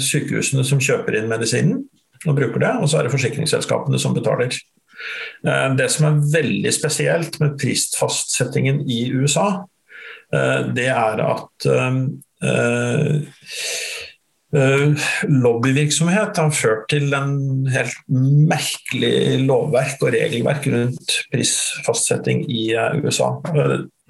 sykehusene 0.00 0.64
som 0.64 0.80
kjøper 0.80 1.18
inn 1.18 1.28
medisinen 1.28 1.82
og 2.26 2.36
bruker 2.36 2.60
det, 2.60 2.74
og 2.80 2.90
så 2.90 3.00
er 3.00 3.06
det 3.06 3.14
forsikringsselskapene 3.14 4.00
som 4.00 4.14
betaler. 4.16 4.52
Eh, 5.46 5.68
det 5.78 5.88
som 5.92 6.08
er 6.08 6.24
veldig 6.34 6.72
spesielt 6.74 7.40
med 7.40 7.56
prisfastsettingen 7.60 8.82
i 8.90 9.06
USA, 9.14 9.48
eh, 10.34 10.60
det 10.76 10.90
er 10.92 11.24
at 11.24 11.70
eh, 11.70 13.14
lobbyvirksomhet 15.30 16.40
har 16.42 16.50
ført 16.50 16.88
til 16.90 17.12
en 17.14 17.68
helt 17.70 17.98
merkelig 18.10 19.38
lovverk 19.46 20.02
og 20.02 20.10
regelverk 20.16 20.66
rundt 20.72 21.20
prisfastsetting 21.30 22.42
i 22.50 22.64
USA. 22.98 23.28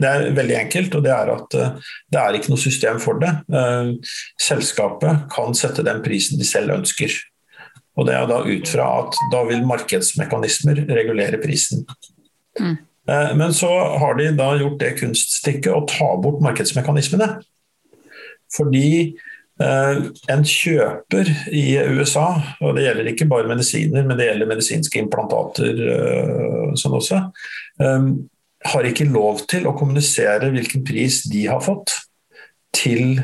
Det 0.00 0.08
er 0.08 0.32
veldig 0.32 0.56
enkelt, 0.62 0.96
og 0.96 1.04
det 1.04 1.12
er 1.12 1.34
at 1.34 1.52
det 1.52 2.22
er 2.22 2.38
ikke 2.38 2.54
noe 2.54 2.62
system 2.62 2.96
for 3.04 3.20
det. 3.20 3.34
Selskapet 4.40 5.28
kan 5.34 5.52
sette 5.52 5.84
den 5.84 6.00
prisen 6.00 6.40
de 6.40 6.48
selv 6.48 6.72
ønsker. 6.78 7.12
Og 8.00 8.06
Det 8.08 8.14
er 8.16 8.28
da 8.30 8.38
ut 8.40 8.70
fra 8.72 8.86
at 9.02 9.18
da 9.32 9.42
vil 9.44 9.66
markedsmekanismer 9.68 10.86
regulere 10.88 11.40
prisen. 11.42 11.84
Mm. 12.56 12.78
Eh, 13.10 13.36
men 13.36 13.54
så 13.54 13.68
har 14.00 14.14
de 14.14 14.30
da 14.36 14.54
gjort 14.56 14.78
det 14.80 14.94
kunststykket 15.00 15.72
å 15.74 15.84
ta 15.88 16.14
bort 16.22 16.40
markedsmekanismene. 16.44 17.28
Fordi 18.56 18.88
eh, 19.60 20.00
en 20.32 20.46
kjøper 20.46 21.30
i 21.52 21.64
USA, 21.92 22.28
og 22.60 22.76
det 22.76 22.86
gjelder 22.86 23.12
ikke 23.12 23.28
bare 23.30 23.50
medisiner, 23.50 24.06
men 24.06 24.18
det 24.18 24.30
gjelder 24.30 24.52
medisinske 24.54 25.02
implantater 25.02 25.84
eh, 25.96 26.68
sånn 26.80 26.98
også, 26.98 27.24
har 28.60 28.84
ikke 28.84 29.06
lov 29.08 29.46
til 29.48 29.64
å 29.64 29.72
kommunisere 29.72 30.50
hvilken 30.52 30.82
pris 30.84 31.22
de 31.32 31.46
har 31.48 31.62
fått 31.64 31.94
til 32.76 33.22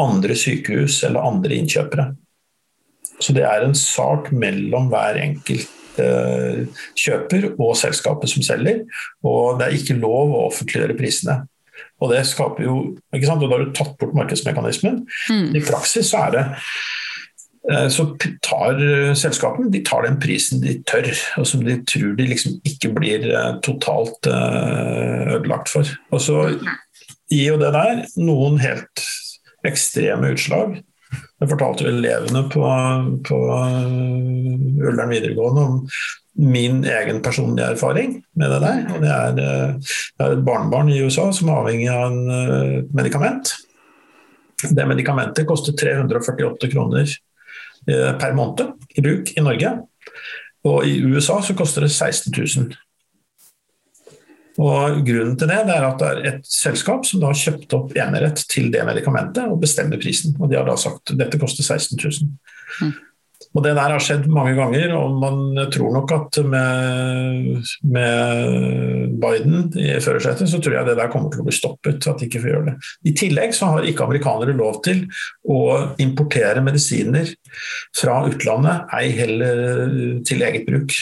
andre 0.00 0.36
sykehus 0.36 0.98
eller 1.06 1.24
andre 1.24 1.56
innkjøpere. 1.56 2.10
Så 3.22 3.34
det 3.36 3.44
er 3.46 3.64
en 3.64 3.76
sak 3.78 4.30
mellom 4.34 4.90
hver 4.92 5.18
enkelt 5.22 6.00
eh, 6.02 6.64
kjøper 6.98 7.52
og 7.54 7.76
selskapet 7.78 8.32
som 8.32 8.44
selger. 8.46 8.82
Og 9.26 9.60
det 9.60 9.68
er 9.68 9.78
ikke 9.78 9.98
lov 10.00 10.34
å 10.34 10.46
offentliggjøre 10.48 10.96
prisene. 10.98 11.42
Og 12.02 12.10
det 12.12 12.24
skaper 12.28 12.66
jo 12.66 12.76
ikke 13.14 13.28
sant? 13.28 13.42
Og 13.42 13.50
da 13.50 13.58
har 13.58 13.64
du 13.64 13.74
tatt 13.76 13.96
bort 14.00 14.16
markedsmekanismen. 14.18 15.04
Mm. 15.30 15.48
I 15.56 15.64
praksis 15.64 16.10
så 16.10 16.26
er 16.26 16.34
det 16.34 16.44
eh, 17.70 17.88
så 17.94 18.08
tar 18.44 18.82
selskapene 19.18 19.72
de 19.72 19.82
tar 19.86 20.06
den 20.08 20.18
prisen 20.22 20.62
de 20.64 20.76
tør, 20.88 21.12
og 21.40 21.46
som 21.48 21.62
de 21.66 21.78
tror 21.88 22.16
de 22.18 22.30
liksom 22.32 22.58
ikke 22.66 22.92
blir 22.96 23.28
eh, 23.30 23.52
totalt 23.64 24.30
ødelagt 24.30 25.70
for. 25.72 25.94
Og 26.10 26.22
så 26.22 26.48
gir 27.30 27.54
jo 27.54 27.60
det 27.62 27.70
der 27.74 28.02
noen 28.20 28.58
helt 28.62 29.06
ekstreme 29.64 30.34
utslag. 30.34 30.82
Jeg 31.42 31.50
fortalte 31.50 31.88
elevene 31.90 32.44
på, 32.52 32.64
på 33.28 33.38
uh, 33.50 34.86
Ullern 34.88 35.12
videregående 35.12 35.64
om 35.64 35.80
min 36.40 36.80
egen 36.88 37.20
personlige 37.22 37.74
erfaring 37.74 38.16
med 38.38 38.54
det 38.54 38.60
der. 38.64 38.80
Og 38.94 39.04
det 39.04 39.12
er, 39.12 39.38
uh, 39.38 39.94
det 40.18 40.26
er 40.26 40.36
et 40.36 40.46
barnebarn 40.46 40.92
i 40.92 41.00
USA 41.04 41.28
som 41.34 41.50
er 41.50 41.60
avhengig 41.60 41.90
av 41.92 42.06
en 42.08 42.20
uh, 42.30 42.78
medikament. 42.96 43.54
Det 44.64 44.88
medikamentet 44.88 45.48
koster 45.48 45.76
348 45.76 46.72
kroner 46.72 47.10
per 47.84 48.32
måned 48.32 48.94
i 48.96 49.02
bruk 49.04 49.34
i 49.36 49.42
Norge. 49.44 49.74
Og 50.64 50.86
i 50.88 50.94
USA 51.04 51.42
så 51.44 51.52
koster 51.58 51.84
det 51.84 51.90
16 51.92 52.32
000. 52.32 52.70
Og 54.62 55.00
Grunnen 55.06 55.38
til 55.38 55.50
det, 55.50 55.62
det 55.66 55.74
er 55.74 55.86
at 55.88 56.02
det 56.02 56.10
er 56.10 56.28
et 56.34 56.44
selskap 56.46 57.06
som 57.08 57.22
da 57.22 57.32
har 57.32 57.40
kjøpt 57.40 57.74
opp 57.74 57.96
enerett 57.98 58.44
til 58.50 58.70
det 58.74 58.84
medikamentet 58.86 59.48
og 59.50 59.58
bestemmer 59.64 59.98
prisen. 60.02 60.36
Og 60.38 60.50
De 60.50 60.60
har 60.60 60.68
da 60.68 60.76
sagt 60.78 61.16
dette 61.18 61.40
koster 61.42 61.66
16 61.66 61.98
000. 61.98 62.30
Mm. 62.84 62.94
Og 63.54 63.62
Det 63.62 63.70
der 63.76 63.92
har 63.94 64.02
skjedd 64.02 64.24
mange 64.34 64.56
ganger, 64.58 64.92
og 64.98 65.14
man 65.22 65.68
tror 65.70 65.92
nok 65.94 66.12
at 66.16 66.38
med, 66.42 67.68
med 67.86 69.12
Biden 69.22 69.68
i 69.78 69.92
førersetet, 70.02 70.50
så 70.50 70.58
tror 70.58 70.74
jeg 70.74 70.88
det 70.88 70.96
der 70.98 71.10
kommer 71.12 71.30
til 71.30 71.44
å 71.44 71.46
bli 71.46 71.54
stoppet. 71.54 72.02
at 72.02 72.18
de 72.18 72.26
ikke 72.26 72.42
får 72.42 72.50
gjøre 72.50 72.66
det. 72.72 72.74
I 73.06 73.14
tillegg 73.14 73.54
så 73.54 73.70
har 73.70 73.86
ikke 73.86 74.08
amerikanere 74.08 74.56
lov 74.58 74.80
til 74.86 75.04
å 75.46 75.60
importere 76.02 76.64
medisiner 76.66 77.30
fra 77.94 78.24
utlandet, 78.26 78.90
ei 78.98 79.14
heller 79.14 80.22
til 80.26 80.42
eget 80.42 80.66
bruk. 80.66 80.98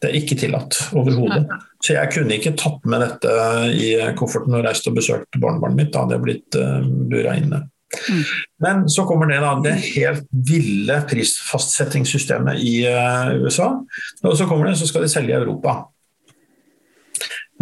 Det 0.00 0.10
er 0.10 0.16
ikke 0.16 0.40
tillatt 0.40 0.80
overhodet. 0.96 1.44
Så 1.86 1.94
jeg 1.94 2.10
kunne 2.10 2.34
ikke 2.34 2.56
tatt 2.58 2.82
med 2.90 3.04
dette 3.04 3.32
i 3.78 3.92
kofferten 4.18 4.56
og 4.58 4.64
reist 4.66 4.88
og 4.90 4.96
besøkt 4.98 5.38
barnebarnet 5.38 5.78
mitt. 5.78 5.92
Da 5.94 6.02
hadde 6.02 6.16
jeg 6.16 6.24
blitt 6.24 6.58
uh, 6.58 6.82
bura 6.82 7.36
inne. 7.38 7.62
Mm. 8.10 8.22
Men 8.64 8.80
så 8.90 9.04
kommer 9.06 9.30
det 9.30 9.38
da 9.44 9.52
det 9.62 9.76
helt 9.92 10.24
ville 10.48 10.96
prisfastsettingssystemet 11.06 12.58
i 12.58 12.80
uh, 12.90 13.36
USA. 13.44 13.70
Og 14.24 14.34
så 14.34 14.48
kommer 14.50 14.66
det, 14.66 14.80
så 14.80 14.90
skal 14.90 15.06
de 15.06 15.12
selge 15.12 15.30
i 15.30 15.38
Europa. 15.38 15.78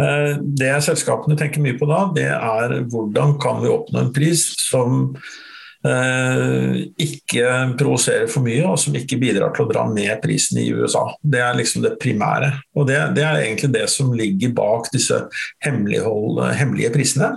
Uh, 0.01 0.41
det 0.57 0.73
selskapene 0.87 1.37
tenker 1.39 1.61
mye 1.63 1.77
på 1.77 1.87
da, 1.91 2.01
det 2.17 2.31
er 2.33 2.79
hvordan 2.89 3.37
kan 3.39 3.61
vi 3.61 3.71
oppnå 3.71 4.01
en 4.01 4.15
pris 4.15 4.49
som 4.65 5.13
Eh, 5.13 5.44
ikke 5.85 7.49
provoserer 7.77 8.29
for 8.31 8.45
mye, 8.45 8.63
og 8.65 8.79
som 8.81 8.95
ikke 8.97 9.19
bidrar 9.21 9.53
til 9.55 9.65
å 9.65 9.69
dra 9.69 9.83
ned 9.91 10.17
prisen 10.23 10.61
i 10.61 10.69
USA. 10.73 11.03
Det 11.21 11.41
er 11.45 11.57
liksom 11.59 11.83
det 11.85 11.95
primære. 12.01 12.51
Og 12.77 12.87
det, 12.89 12.97
det 13.17 13.25
er 13.25 13.41
egentlig 13.43 13.73
det 13.75 13.85
som 13.93 14.13
ligger 14.15 14.55
bak 14.57 14.89
disse 14.95 15.19
hemmelige 15.65 16.93
prisene. 16.95 17.35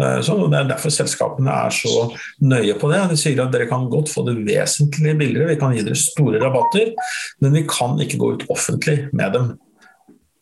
Eh, 0.00 0.20
så 0.20 0.36
Det 0.48 0.58
er 0.58 0.68
derfor 0.68 0.92
selskapene 0.92 1.54
er 1.66 1.70
så 1.74 2.10
nøye 2.40 2.74
på 2.78 2.90
det. 2.92 3.02
De 3.10 3.20
sier 3.20 3.40
at 3.42 3.52
dere 3.52 3.68
kan 3.70 3.88
godt 3.90 4.10
få 4.12 4.24
det 4.26 4.38
vesentlig 4.46 5.16
billigere, 5.18 5.52
vi 5.52 5.60
kan 5.60 5.74
gi 5.76 5.84
dere 5.86 5.98
store 5.98 6.42
rabatter, 6.42 6.92
men 7.42 7.56
vi 7.56 7.66
kan 7.68 7.98
ikke 8.00 8.20
gå 8.20 8.34
ut 8.36 8.46
offentlig 8.52 9.08
med 9.12 9.32
dem. 9.36 9.50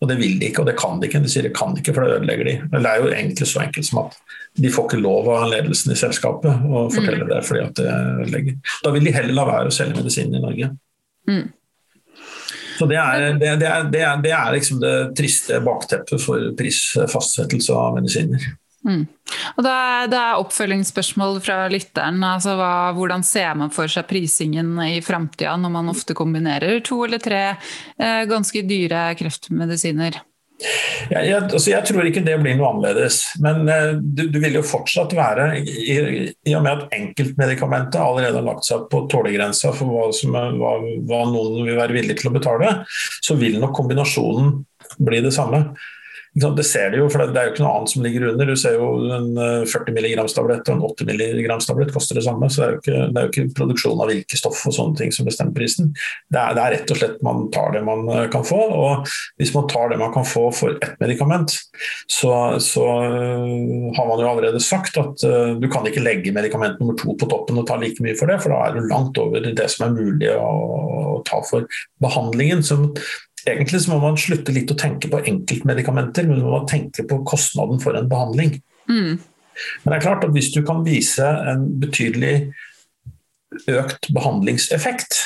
Og 0.06 0.12
det 0.12 0.20
vil 0.20 0.36
de 0.38 0.46
ikke, 0.46 0.62
og 0.62 0.68
det 0.70 0.76
kan 0.78 1.00
de 1.02 1.08
ikke. 1.08 1.18
De 1.24 1.30
sier 1.30 1.42
de 1.42 1.50
kan 1.50 1.74
ikke, 1.74 1.90
for 1.90 2.06
det 2.06 2.20
ødelegger 2.20 2.46
de. 2.46 2.52
Det 2.70 2.90
er 2.92 3.00
jo 3.02 3.08
egentlig 3.10 3.48
så 3.50 3.64
enkelt 3.64 3.88
som 3.88 4.04
at 4.04 4.18
de 4.56 4.70
får 4.72 4.86
ikke 4.86 5.00
lov 5.02 5.26
av 5.34 5.48
ledelsen 5.50 5.92
i 5.92 5.98
selskapet 5.98 6.68
å 6.70 6.86
fortelle 6.94 7.26
mm. 7.26 7.32
det 7.32 7.40
fordi 7.48 7.62
at 7.64 7.80
det 7.80 7.86
ødelegger. 7.90 8.60
Da 8.84 8.92
vil 8.94 9.08
de 9.08 9.14
heller 9.16 9.34
la 9.34 9.46
være 9.48 9.72
å 9.72 9.74
selge 9.74 9.98
medisin 9.98 10.30
i 10.30 10.42
Norge. 10.44 10.70
Mm. 11.26 11.42
Så 12.76 12.86
det 12.86 13.00
er, 13.00 13.26
det, 13.40 13.50
det, 13.64 13.66
er, 13.66 13.90
det, 13.90 14.04
er, 14.04 14.22
det 14.22 14.32
er, 14.36 14.52
liksom 14.54 14.78
det 14.84 14.94
triste 15.18 15.58
bakteppet 15.64 16.22
for 16.22 16.52
prisfastsettelse 16.60 17.74
av 17.74 17.98
medisiner. 17.98 18.46
Mm. 18.86 19.02
Og 19.56 19.64
det 19.66 19.72
er, 19.72 20.06
det 20.12 20.22
oppfølgingsspørsmål 20.42 21.40
fra 21.42 21.58
lytteren. 21.72 22.22
altså 22.24 22.54
hva, 22.58 22.92
Hvordan 22.96 23.26
ser 23.26 23.56
man 23.58 23.74
for 23.74 23.90
seg 23.90 24.06
prisingen 24.10 24.76
i 24.86 25.00
framtida 25.04 25.56
når 25.58 25.74
man 25.74 25.90
ofte 25.92 26.14
kombinerer 26.16 26.80
to 26.86 27.02
eller 27.06 27.22
tre 27.22 27.42
eh, 27.50 28.22
ganske 28.30 28.62
dyre 28.68 29.08
kreftmedisiner? 29.18 30.22
Jeg, 30.56 31.20
jeg, 31.28 31.36
altså 31.36 31.68
jeg, 31.68 31.84
tror 31.84 32.06
ikke 32.08 32.22
det 32.24 32.38
blir 32.40 32.54
noe 32.56 32.70
annerledes. 32.70 33.18
Men 33.44 33.66
eh, 33.68 33.98
du, 34.00 34.24
du, 34.32 34.38
vil 34.40 34.56
jo 34.60 34.64
fortsatt 34.64 35.12
være, 35.16 35.50
i, 35.60 35.98
i, 36.30 36.54
og 36.56 36.62
med 36.64 36.70
at 36.72 36.96
enkeltmedikamentet 36.96 38.00
allerede 38.00 38.40
har 38.40 38.46
lagt 38.46 38.68
seg 38.68 38.86
på 38.92 39.02
tålegrensa 39.12 39.74
for 39.76 39.92
hva, 39.92 40.06
som 40.16 40.32
hva, 40.36 40.78
hva 41.10 41.20
noen 41.28 41.66
vil 41.66 41.76
være 41.76 41.98
villig 41.98 42.20
til 42.20 42.30
å 42.30 42.36
betale, 42.38 42.72
så 43.20 43.36
vil 43.38 43.60
nok 43.60 43.76
kombinasjonen 43.76 44.56
bli 45.02 45.20
det 45.26 45.34
samme. 45.34 45.66
Det 46.36 46.64
ser 46.68 46.90
du 46.92 46.98
jo, 46.98 47.06
for 47.08 47.24
det 47.24 47.40
er 47.40 47.48
jo 47.48 47.52
ikke 47.54 47.62
noe 47.64 47.78
annet 47.78 47.90
som 47.94 48.02
ligger 48.04 48.26
under. 48.28 48.50
Du 48.50 48.60
ser 48.60 48.74
jo 48.76 48.88
en 49.16 49.30
40 49.72 49.94
mg-tablett 49.96 50.68
og 50.68 50.74
en 50.74 50.82
80 50.84 51.08
mg-tablett 51.16 51.94
koster 51.94 52.18
det 52.18 52.26
samme. 52.26 52.50
Så 52.52 52.60
det 52.60 52.66
er, 52.66 52.76
ikke, 52.76 52.98
det 53.08 53.20
er 53.20 53.24
jo 53.24 53.32
ikke 53.32 53.54
produksjon 53.56 54.02
av 54.04 54.12
virkestoff 54.12 54.60
og 54.68 54.74
sånne 54.76 55.00
ting 55.00 55.14
som 55.16 55.28
bestemmer 55.28 55.56
prisen. 55.56 55.94
Det 56.28 56.42
er, 56.42 56.58
det 56.58 56.62
er, 56.62 56.76
rett 56.76 56.92
og 56.92 57.00
slett 57.00 57.24
man 57.24 57.46
tar 57.54 57.72
det 57.72 57.82
man 57.88 58.04
eh, 58.12 58.26
kan 58.32 58.44
få. 58.44 58.60
Og 58.68 59.08
hvis 59.40 59.54
man 59.56 59.70
tar 59.72 59.94
det 59.94 60.00
man 60.02 60.12
kan 60.12 60.28
få 60.28 60.44
for 60.52 60.76
ett 60.76 61.00
medikament, 61.00 61.56
så, 62.04 62.34
så 62.60 62.84
uh, 62.84 63.88
har 63.96 64.08
man 64.10 64.20
jo 64.20 64.28
allerede 64.28 64.60
sagt 64.60 65.00
at 65.00 65.24
du 65.56 65.66
kan 65.72 65.88
ikke 65.88 66.04
legge 66.04 66.34
medikament 66.36 66.80
nummer 66.80 66.96
to 67.00 67.16
på 67.16 67.28
toppen 67.30 67.62
og 67.62 67.64
ta 67.68 67.78
like 67.80 68.02
mye 68.04 68.16
for 68.18 68.28
det, 68.28 68.42
for 68.42 68.52
da 68.52 68.60
er 68.66 68.76
du 68.76 68.90
langt 68.90 69.16
over 69.20 69.40
det 69.40 69.70
som 69.72 69.88
er 69.88 69.96
mulig 69.96 70.32
å, 70.36 70.52
å 71.16 71.20
ta 71.26 71.40
for 71.48 71.64
behandlingen. 72.04 72.60
Så 72.66 72.82
Egentlig 73.46 73.80
så 73.84 73.94
må 73.94 74.00
man 74.02 74.18
slutte 74.18 74.54
litt 74.54 74.72
å 74.72 74.78
tenke 74.78 75.10
på 75.12 75.22
enkeltmedikamenter, 75.22 76.26
men 76.26 76.42
man 76.42 76.54
må 76.56 76.62
tenke 76.68 77.06
på 77.06 77.20
kostnaden 77.28 77.78
for 77.82 77.98
en 77.98 78.08
behandling. 78.10 78.56
Mm. 78.90 79.16
Men 79.16 79.92
det 79.92 79.96
er 79.96 80.04
klart 80.04 80.26
at 80.26 80.34
hvis 80.34 80.52
du 80.54 80.60
kan 80.66 80.82
vise 80.86 81.26
en 81.52 81.68
betydelig 81.80 82.34
økt 83.70 84.10
behandlingseffekt, 84.14 85.20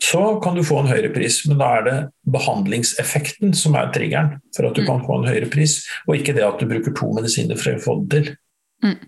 så 0.00 0.40
kan 0.42 0.56
du 0.56 0.64
få 0.64 0.80
en 0.80 0.90
høyere 0.90 1.12
pris. 1.14 1.42
Men 1.46 1.60
da 1.60 1.70
er 1.78 1.86
det 1.86 1.96
behandlingseffekten 2.32 3.54
som 3.56 3.76
er 3.78 3.92
triggeren 3.94 4.38
for 4.56 4.68
at 4.68 4.76
du 4.76 4.82
mm. 4.82 4.88
kan 4.88 5.02
få 5.06 5.20
en 5.20 5.28
høyere 5.30 5.50
pris, 5.52 5.80
og 6.08 6.16
ikke 6.18 6.34
det 6.36 6.46
at 6.46 6.60
du 6.60 6.68
bruker 6.70 6.96
to 6.96 7.10
medisiner 7.16 7.60
for 7.60 7.76
å 7.76 7.84
få 7.84 7.96
det 8.02 8.10
til. 8.16 8.36
Mm. 8.84 8.98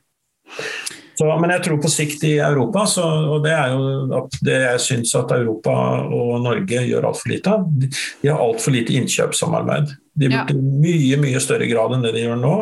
Så, 1.22 1.38
men 1.38 1.52
jeg 1.54 1.62
tror 1.62 1.78
på 1.78 1.88
sikt 1.92 2.24
i 2.26 2.32
Europa, 2.42 2.82
så, 2.90 3.04
og 3.30 3.44
det 3.44 3.52
er 3.54 3.70
jo 3.70 3.82
at 4.18 4.38
det 4.42 4.56
jeg 4.58 4.80
syns 4.82 5.12
at 5.14 5.30
Europa 5.36 5.74
og 6.02 6.32
Norge 6.42 6.80
gjør 6.82 7.04
altfor 7.12 7.30
lite 7.30 7.52
av. 7.52 7.68
De 7.78 8.26
har 8.26 8.42
altfor 8.42 8.74
lite 8.74 8.96
innkjøpssamarbeid. 8.98 9.92
De 10.18 10.30
burde 10.32 10.56
i 10.56 10.80
mye 10.82 11.20
mye 11.22 11.42
større 11.44 11.68
grad 11.70 11.94
enn 11.94 12.02
det 12.02 12.10
de 12.16 12.24
gjør 12.24 12.40
nå. 12.42 12.56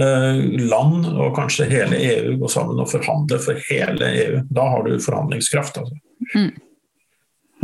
Eh, 0.00 0.40
land 0.64 1.10
og 1.12 1.34
kanskje 1.36 1.68
hele 1.68 2.00
EU 2.00 2.38
går 2.40 2.54
sammen 2.54 2.80
og 2.80 2.88
forhandler 2.88 3.42
for 3.42 3.60
hele 3.68 4.08
EU. 4.22 4.40
Da 4.48 4.64
har 4.72 4.88
du 4.88 4.96
forhandlingskraft. 4.96 5.82
Altså. 5.82 6.00
Mm. 6.32 6.54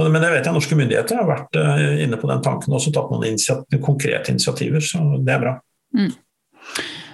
Men 0.02 0.20
det 0.20 0.34
vet 0.34 0.50
jeg 0.50 0.58
norske 0.58 0.76
myndigheter 0.76 1.22
har 1.22 1.32
vært 1.32 1.62
eh, 1.62 2.02
inne 2.04 2.20
på 2.20 2.28
den 2.28 2.44
tanken 2.44 2.74
og 2.74 2.82
også 2.82 2.92
tatt 2.92 3.08
noen 3.08 3.30
initiativ, 3.30 3.80
konkrete 3.80 4.36
initiativer, 4.36 4.84
så 4.84 5.00
det 5.16 5.38
er 5.38 5.46
bra. 5.48 5.56
Mm. 5.96 6.12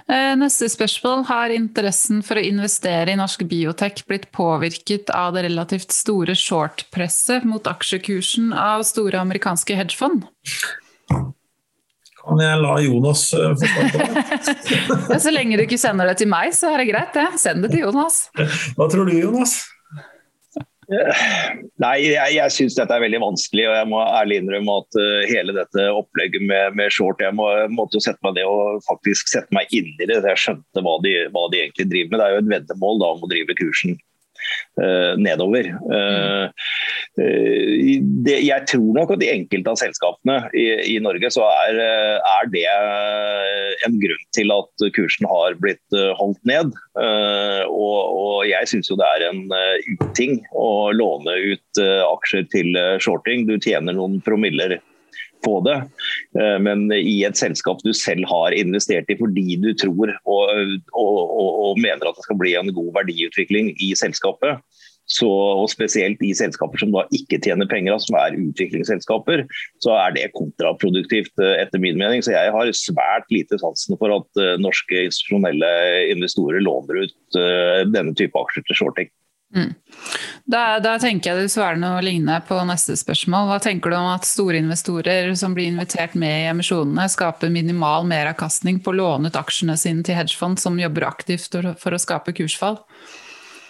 Eh, 0.09 0.35
neste 0.41 0.71
spørsmål. 0.73 1.27
Har 1.29 1.53
interessen 1.53 2.23
for 2.25 2.41
å 2.41 2.45
investere 2.45 3.13
i 3.13 3.19
norsk 3.21 3.45
biotek 3.49 4.07
blitt 4.09 4.31
påvirket 4.33 5.13
av 5.13 5.35
det 5.37 5.45
relativt 5.45 5.93
store 5.93 6.37
short-presset 6.39 7.45
mot 7.45 7.69
aksjekursen 7.69 8.55
av 8.57 8.87
store 8.89 9.21
amerikanske 9.21 9.77
hedgefond? 9.77 10.25
Kan 12.19 12.41
jeg 12.41 12.61
la 12.61 12.75
Jonas 12.85 13.27
eh, 13.37 13.53
forstå 13.61 13.85
det? 13.93 15.21
så 15.25 15.33
lenge 15.33 15.61
du 15.61 15.67
ikke 15.67 15.81
sender 15.81 16.09
det 16.09 16.17
til 16.23 16.33
meg, 16.33 16.57
så 16.57 16.73
er 16.73 16.83
det 16.83 16.89
greit, 16.89 17.13
det. 17.13 17.29
Send 17.41 17.67
det 17.67 17.75
til 17.77 17.85
Jonas. 17.85 18.29
Hva 18.81 18.89
tror 18.89 19.09
du, 19.09 19.13
Jonas? 19.13 19.61
Nei, 20.89 21.97
jeg, 22.01 22.33
jeg 22.33 22.53
syns 22.55 22.77
dette 22.79 22.95
er 22.97 23.03
veldig 23.05 23.21
vanskelig. 23.21 23.67
og 23.69 23.77
Jeg 23.77 23.89
må 23.91 24.01
ærlig 24.03 24.41
innrømme 24.41 24.77
at 24.81 24.99
uh, 25.01 25.27
hele 25.29 25.55
dette 25.57 25.85
opplegget 25.93 26.45
med, 26.49 26.79
med 26.81 26.95
short 26.95 27.21
Jeg 27.21 27.37
må, 27.37 27.49
måtte 27.75 27.99
jo 27.99 28.05
sette 28.07 28.25
meg 28.25 28.39
ned 28.39 28.49
og 28.49 28.81
faktisk 28.89 29.29
sette 29.29 29.53
meg 29.55 29.69
inn 29.77 29.91
i 29.99 30.09
det. 30.09 30.23
Jeg 30.25 30.45
skjønte 30.45 30.85
hva 30.85 30.97
de, 31.05 31.15
hva 31.35 31.47
de 31.53 31.61
egentlig 31.67 31.91
driver 31.93 32.15
med. 32.15 32.21
Det 32.21 32.29
er 32.29 32.35
jo 32.37 32.43
et 32.45 32.53
veddemål 32.55 33.03
da, 33.03 33.11
om 33.17 33.27
å 33.27 33.33
drive 33.33 33.59
kursen 33.61 33.99
nedover. 35.19 35.71
Uh, 35.91 36.47
det, 37.19 38.37
jeg 38.47 38.67
tror 38.71 38.93
nok 38.95 39.13
at 39.17 39.23
i 39.27 39.31
enkelte 39.33 39.73
av 39.73 39.81
selskapene 39.81 40.37
i, 40.55 40.67
i 40.95 40.99
Norge 41.03 41.33
så 41.35 41.43
er, 41.67 41.81
er, 41.83 42.51
det 42.53 42.63
en 43.89 43.97
grunn 43.99 44.23
til 44.37 44.53
at 44.55 44.85
kursen 44.95 45.27
har 45.27 45.57
blitt 45.59 45.99
holdt 46.21 46.39
ned. 46.47 46.71
Og, 46.95 47.99
og 48.21 48.47
jeg 48.47 48.71
syns 48.71 48.91
jo 48.93 48.99
det 49.01 49.09
er 49.17 49.27
en 49.33 49.43
uting 49.99 50.39
å 50.55 50.93
låne 50.95 51.35
ut 51.51 51.83
aksjer 51.83 52.47
til 52.55 52.79
shorting. 53.03 53.49
Du 53.51 53.57
tjener 53.59 53.99
noen 53.99 54.21
promiller 54.23 54.79
på 55.45 55.59
det. 55.67 55.77
Eh, 56.39 56.57
men 56.65 56.87
i 56.95 57.21
et 57.29 57.39
selskap 57.39 57.83
du 57.85 57.93
selv 57.97 58.29
har 58.31 58.57
investert 58.57 59.11
i 59.11 59.19
fordi 59.19 59.59
du 59.63 59.73
tror 59.79 60.13
og, 60.25 60.53
og, 60.93 61.17
og, 61.25 61.49
og 61.65 61.81
mener 61.83 62.09
at 62.11 62.19
det 62.19 62.27
skal 62.27 62.41
bli 62.41 62.57
en 62.59 62.73
god 62.75 62.93
verdiutvikling 63.01 63.73
i 63.85 63.93
selskapet, 63.99 64.63
så, 65.09 65.29
og 65.29 65.71
spesielt 65.73 66.21
i 66.21 66.35
selskaper 66.37 66.83
som 66.83 66.91
da 66.93 67.07
ikke 67.17 67.39
tjener 67.41 67.69
penger, 67.71 67.97
som 68.05 68.19
er 68.21 68.37
utviklingsselskaper, 68.37 69.47
så 69.81 69.95
er 69.97 70.17
det 70.17 70.27
kontraproduktivt 70.37 71.45
eh, 71.45 71.55
etter 71.63 71.81
min 71.83 71.97
mening. 72.01 72.25
Så 72.25 72.35
jeg 72.35 72.53
har 72.55 72.75
svært 72.77 73.31
lite 73.33 73.61
sansen 73.63 73.97
for 74.01 74.13
at 74.19 74.43
uh, 74.43 74.59
norske 74.61 75.07
institusjonelle 75.09 75.71
investorer 76.13 76.61
låner 76.65 77.07
ut 77.07 77.17
denne 77.93 78.15
type 78.17 78.37
aksjer 78.41 78.65
til 78.69 78.79
shorting. 78.83 79.11
Mm. 79.57 79.71
Da, 80.45 80.79
da, 80.85 80.95
tenker 81.01 81.33
jeg 81.33 81.47
du 81.47 81.53
svarer 81.53 81.79
noe 81.81 82.03
lignende 82.05 82.37
på 82.49 82.59
neste 82.69 82.97
spørsmål. 83.01 83.49
Hva 83.49 83.59
tenker 83.65 83.93
du 83.93 83.97
om 83.99 84.11
at 84.13 84.29
store 84.29 84.61
investorer 84.61 85.31
som 85.41 85.55
blir 85.57 85.71
invitert 85.71 86.17
med 86.19 86.45
i 86.45 86.51
emisjonene, 86.51 87.09
skaper 87.09 87.53
minimal 87.53 88.07
meravkastning 88.09 88.83
på 88.85 88.93
å 88.93 88.99
låne 88.99 89.33
ut 89.33 89.41
aksjene 89.41 89.79
sine 89.81 90.05
til 90.05 90.19
hedgefond 90.19 90.61
som 90.61 90.79
jobber 90.81 91.09
aktivt 91.09 91.57
for 91.81 91.97
å 91.97 92.03
skape 92.03 92.37
kursfall? 92.37 92.81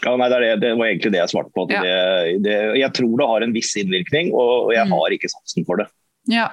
Ja, 0.05 0.15
nei, 0.15 0.29
det, 0.31 0.39
det, 0.45 0.57
det, 0.63 0.75
var 0.79 0.91
egentlig 0.91 1.15
det 1.15 1.23
jeg 1.25 1.33
svarte 1.33 1.55
på. 1.55 1.67
Ja. 1.75 1.83
Det, 2.43 2.57
jeg 2.79 2.95
tror 2.95 3.15
det 3.19 3.31
har 3.33 3.47
en 3.47 3.55
viss 3.55 3.73
innvirkning, 3.81 4.31
og, 4.35 4.69
og 4.69 4.75
jeg 4.77 4.87
mm. 4.87 4.95
har 4.95 5.15
ikke 5.17 5.31
satsen 5.33 5.67
for 5.67 5.83
det. 5.83 5.89
Ja, 6.31 6.51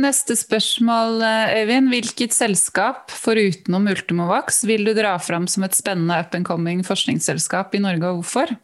neste 0.00 0.36
spørsmål, 0.36 1.22
eh, 1.22 1.60
Øyvind. 1.60 1.88
Hvilket 1.88 2.34
selskap, 2.34 3.10
forutenom 3.10 3.88
Ultimovax, 3.88 4.64
vil 4.66 4.84
du 4.84 4.94
dra 4.94 5.16
fram 5.18 5.46
som 5.46 5.64
et 5.64 5.76
spennende 5.76 6.18
up 6.18 6.34
and 6.34 6.46
coming 6.46 6.84
forskningsselskap 6.86 7.74
i 7.74 7.78
Norge, 7.78 8.06
og 8.06 8.22
hvorfor? 8.22 8.56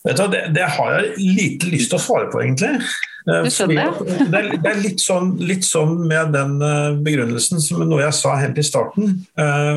Du, 0.00 0.26
det, 0.32 0.54
det, 0.54 0.64
har 0.64 0.92
jeg 0.94 1.14
lite 1.18 1.68
lyst 1.68 1.90
til 1.92 1.98
å 1.98 2.00
svare 2.00 2.30
på, 2.32 2.40
egentlig. 2.40 2.80
Eh, 3.28 3.48
skjønner 3.52 3.98
det, 4.00 4.38
er, 4.38 4.46
det 4.56 4.70
er 4.70 4.80
litt 4.80 5.02
sånn, 5.04 5.34
litt 5.44 5.66
sånn, 5.68 5.98
med 6.08 6.32
den 6.32 6.56
begrunnelsen 7.04 7.60
som 7.60 7.84
noe 7.84 8.00
jeg 8.06 8.16
sa 8.16 8.38
helt 8.40 8.56
i 8.56 8.64
starten. 8.64 9.18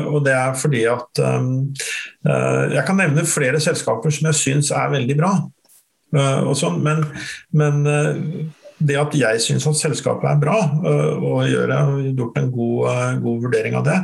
Og 0.08 0.22
det 0.24 0.32
er 0.32 0.56
fordi 0.56 0.86
at 0.88 1.20
Jeg 2.24 2.84
kan 2.88 2.96
nevne 2.96 3.26
flere 3.28 3.60
selskaper 3.60 4.10
som 4.10 4.30
jeg 4.30 4.40
syns 4.40 4.72
er 4.72 4.88
veldig 4.96 5.18
bra. 5.20 5.34
Sånn, 6.56 6.80
men, 6.80 7.04
men 7.52 7.84
det 8.88 8.96
at 9.00 9.14
jeg 9.18 9.42
syns 9.42 9.66
at 9.68 9.78
selskapet 9.78 10.28
er 10.30 10.40
bra, 10.40 10.58
øh, 10.86 11.22
og 11.22 11.48
gjør 11.48 11.72
gjort 12.16 12.38
en 12.40 12.50
god, 12.52 12.78
øh, 12.90 13.22
god, 13.24 13.40
vurdering 13.46 13.76
av 13.78 13.84
det, 13.86 13.98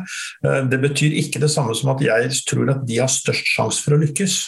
øh, 0.46 0.62
det 0.70 0.80
betyr 0.80 1.18
ikke 1.22 1.42
det 1.42 1.50
samme 1.50 1.74
som 1.76 1.92
at 1.94 2.04
jeg 2.04 2.30
tror 2.48 2.74
at 2.74 2.84
de 2.88 3.00
har 3.00 3.10
størst 3.10 3.54
sjanse 3.54 3.82
for 3.84 3.96
å 3.96 4.02
lykkes. 4.02 4.38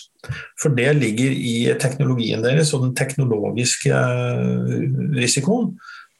For 0.62 0.70
det 0.70 0.92
ligger 1.00 1.32
i 1.34 1.72
teknologien 1.82 2.44
deres 2.44 2.70
og 2.76 2.84
den 2.84 2.94
teknologiske 2.94 3.96
risikoen. 5.18 5.72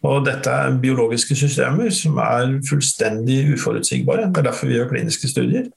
Og 0.02 0.24
dette 0.26 0.50
er 0.50 0.80
biologiske 0.82 1.36
systemer 1.38 1.92
som 1.94 2.18
er 2.18 2.56
fullstendig 2.66 3.44
uforutsigbare. 3.54 4.26
Det 4.32 4.42
er 4.42 4.48
derfor 4.48 4.66
vi 4.66 4.74
gjør 4.80 4.90
kliniske 4.90 5.30
studier. 5.30 5.70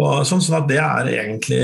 Og 0.00 0.24
sånn, 0.24 0.40
sånn 0.40 0.62
at 0.62 0.70
det 0.70 0.80
er 0.80 1.12
egentlig, 1.12 1.60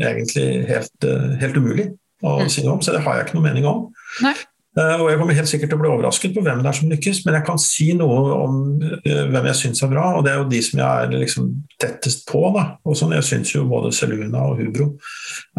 egentlig 0.00 0.48
helt, 0.70 1.08
helt, 1.44 1.60
umulig 1.60 1.90
å 2.24 2.38
mm. 2.40 2.48
si 2.48 2.64
noe 2.64 2.78
om, 2.78 2.80
så 2.80 2.96
det 2.96 3.04
har 3.04 3.18
jeg 3.18 3.28
ikke 3.28 3.36
noe 3.36 3.48
mening 3.50 3.68
om. 3.68 3.84
Nei. 4.24 4.32
Eh, 4.76 4.98
og 5.00 5.06
jeg 5.08 5.16
kommer 5.16 5.36
helt 5.38 5.48
sikkert 5.48 5.70
til 5.72 5.78
å 5.78 5.80
bli 5.80 5.88
overrasket 5.88 6.34
på 6.36 6.42
hvem 6.44 6.58
det 6.60 6.68
er 6.68 6.76
som 6.76 6.90
lykkes, 6.92 7.22
men 7.24 7.38
jeg 7.38 7.44
kan 7.46 7.60
si 7.60 7.86
noe 7.96 8.34
om 8.36 8.58
eh, 8.84 9.22
hvem 9.32 9.48
jeg 9.48 9.58
syns 9.62 9.80
er 9.86 9.92
bra, 9.92 10.04
og 10.18 10.26
det 10.26 10.34
er 10.34 10.42
jo 10.42 10.50
de 10.50 10.60
som 10.66 10.82
jeg 10.82 11.06
er 11.06 11.14
liksom 11.14 11.46
tettest 11.80 12.26
på. 12.28 12.42
Da. 12.52 12.66
Og 12.84 12.98
sånn, 12.98 13.14
Jeg 13.16 13.24
syns 13.24 13.54
jo 13.54 13.64
både 13.70 13.94
Seluna 13.96 14.44
og 14.50 14.60
Hubro 14.60 14.90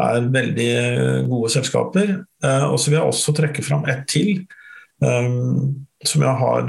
er 0.05 0.29
veldig 0.35 0.69
eh, 0.83 1.23
gode 1.29 1.49
selskaper. 1.55 2.13
Og 2.69 2.77
så 2.77 2.91
vil 2.91 2.99
jeg 2.99 3.09
også 3.09 3.33
trekke 3.33 3.63
fram 3.65 3.87
ett 3.89 4.03
til. 4.11 4.43
Som 5.01 6.21
jeg 6.21 6.33
har 6.39 6.67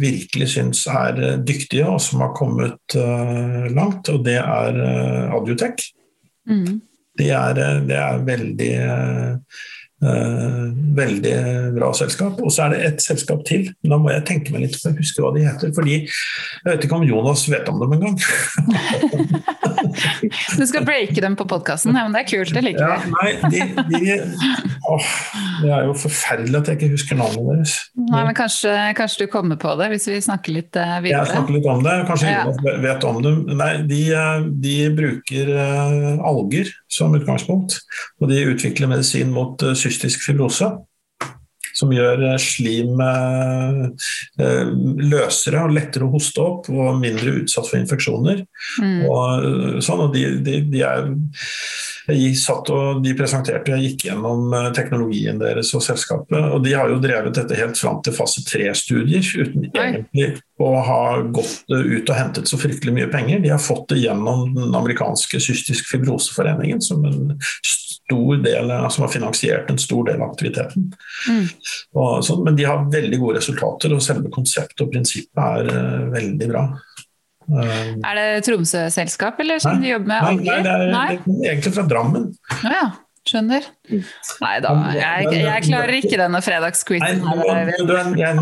virkelig 0.00 0.46
syns 0.54 0.86
er 0.88 1.18
dyktige, 1.44 1.84
og 1.84 2.00
som 2.00 2.22
har 2.24 2.32
kommet 2.36 2.96
langt, 3.76 4.08
og 4.08 4.24
det 4.24 4.38
er 4.40 4.80
Adjutec. 5.36 5.84
Mm. 6.48 6.80
Det, 7.20 7.28
er, 7.28 7.60
det 7.84 7.98
er 8.00 8.24
veldig 8.24 8.72
veldig 10.02 11.34
bra 11.76 11.92
selskap. 11.94 12.40
Og 12.42 12.52
så 12.52 12.66
er 12.66 12.74
det 12.74 12.80
et 12.88 13.04
selskap 13.04 13.44
til. 13.48 13.68
Da 13.86 13.98
må 14.00 14.10
jeg 14.12 14.24
tenke 14.28 14.54
meg 14.54 14.66
litt 14.66 14.78
for 14.78 14.90
å 14.90 14.98
huske 14.98 15.22
hva 15.22 15.32
de 15.36 15.44
heter. 15.46 15.72
fordi 15.76 15.98
Jeg 16.02 16.66
vet 16.66 16.86
ikke 16.86 16.98
om 16.98 17.06
Jonas 17.06 17.44
vet 17.50 17.68
om 17.70 17.78
dem 17.82 17.94
engang. 17.98 18.18
du 20.58 20.64
skal 20.66 20.86
breake 20.86 21.20
dem 21.22 21.36
på 21.38 21.46
podkasten? 21.48 21.94
Ja, 21.94 22.06
men 22.06 22.16
det 22.16 22.24
er 22.24 22.30
kult. 22.32 22.54
Det 22.54 22.64
liker 22.66 22.82
vi. 22.82 22.88
Ja, 22.90 22.98
nei, 23.14 23.30
de, 23.52 23.58
de, 23.92 24.00
åh, 24.90 25.12
det 25.62 25.70
er 25.70 25.88
jo 25.88 25.96
forferdelig 26.04 26.62
at 26.62 26.72
jeg 26.72 26.80
ikke 26.80 26.94
husker 26.96 27.20
navnet 27.20 27.50
deres. 27.52 27.78
Nei, 28.12 28.22
men 28.28 28.36
kanskje, 28.36 28.72
kanskje, 28.98 29.24
du 29.24 29.32
kommer 29.32 29.58
på 29.60 29.72
det 29.80 29.88
hvis 29.94 30.08
vi 30.10 30.20
snakker 30.24 30.56
litt 30.58 30.76
uh, 30.76 30.98
videre? 31.00 31.22
Jeg 31.22 31.32
snakker 31.32 31.56
litt 31.56 31.68
om 31.72 31.82
det. 31.86 31.96
Kanskje 32.10 32.34
ja. 32.34 32.44
Vet 32.84 33.08
om 33.08 33.20
det. 33.24 33.34
Nei, 33.56 33.72
de, 33.88 34.00
eh, 34.12 34.46
de 34.66 34.76
bruker 34.96 35.52
uh, 35.56 36.28
alger 36.28 36.72
som 36.92 37.16
utgangspunkt. 37.16 37.80
Og 38.20 38.32
de 38.32 38.44
utvikler 38.52 38.90
medisin 38.92 39.32
mot 39.34 39.64
cystisk 39.78 40.24
fibrose. 40.26 40.70
Som 41.76 41.92
gjør 41.94 42.20
eh, 42.28 42.38
slim 42.40 43.00
eh, 43.00 44.08
eh, 44.42 44.72
løsere 45.12 45.64
og 45.64 45.74
lettere 45.76 46.06
å 46.06 46.12
hoste 46.12 46.44
opp 46.44 46.68
og 46.72 47.00
mindre 47.00 47.38
utsatt 47.42 47.68
for 47.70 47.80
infeksjoner. 47.80 48.44
Mm. 48.82 49.00
Og, 49.08 49.80
sånn, 49.84 50.04
og 50.06 50.12
de, 50.16 50.26
de, 50.44 50.58
de 50.72 50.84
er 50.86 51.08
jeg 52.08 52.36
satt 52.40 52.70
og 52.74 53.02
De 53.04 53.14
presenterte, 53.18 53.74
jeg 53.76 53.92
gikk 53.92 54.06
gjennom 54.08 54.54
teknologien 54.76 55.38
deres 55.40 55.72
og 55.76 55.84
selskapet. 55.84 56.38
og 56.38 56.64
De 56.64 56.74
har 56.74 56.90
jo 56.90 57.00
drevet 57.02 57.34
dette 57.36 57.58
helt 57.58 57.78
fram 57.78 58.00
til 58.02 58.16
fase 58.16 58.44
tre-studier, 58.46 59.22
uten 59.22 59.68
Oi. 59.68 59.72
egentlig 59.76 60.32
å 60.62 60.72
ha 60.86 61.04
gått 61.34 61.64
ut 61.70 62.10
og 62.10 62.16
hentet 62.16 62.50
så 62.50 62.58
fryktelig 62.60 62.94
mye 62.94 63.10
penger. 63.10 63.40
De 63.42 63.50
har 63.50 63.62
fått 63.62 63.88
det 63.92 64.02
gjennom 64.04 64.52
den 64.54 64.74
amerikanske 64.78 65.40
cystisk 65.42 65.88
fibroseforeningen 65.90 66.82
som 66.84 67.04
en 67.08 67.32
stor 67.62 68.36
del, 68.44 68.72
som 68.90 69.06
har 69.06 69.12
finansiert 69.12 69.70
en 69.70 69.78
stor 69.78 70.04
del 70.10 70.20
av 70.20 70.30
aktiviteten. 70.30 70.92
Mm. 71.28 71.44
Og, 71.94 72.24
så, 72.24 72.38
men 72.44 72.56
de 72.58 72.66
har 72.68 72.86
veldig 72.92 73.18
gode 73.22 73.40
resultater, 73.40 73.94
og 73.94 74.04
selve 74.04 74.32
konseptet 74.34 74.84
og 74.84 74.92
prinsippet 74.92 75.42
er 75.42 75.70
uh, 75.72 76.08
veldig 76.12 76.50
bra. 76.50 76.66
Uh, 77.48 77.94
er 78.02 78.18
det 78.18 78.26
Tromsø-selskap, 78.48 79.40
eller 79.42 79.62
som 79.62 79.78
nei, 79.78 79.86
de 79.86 79.94
jobber 79.94 80.12
med 80.12 80.28
alger? 80.28 80.50
Nei, 80.50 80.60
det 80.66 80.74
er, 80.74 80.84
nei? 80.92 81.40
egentlig 81.48 81.74
fra 81.78 81.88
Drammen. 81.90 82.28
Ja, 82.62 82.76
ja. 82.76 82.84
Skjønner. 83.22 83.66
Nei 84.42 84.54
da, 84.64 84.70
jeg, 84.96 85.28
jeg 85.44 85.64
klarer 85.68 85.94
ikke 85.94 86.16
denne 86.18 86.40
fredagsquizen. 86.42 87.20
Men 87.22 88.16
jeg 88.18 88.26
er 88.26 88.40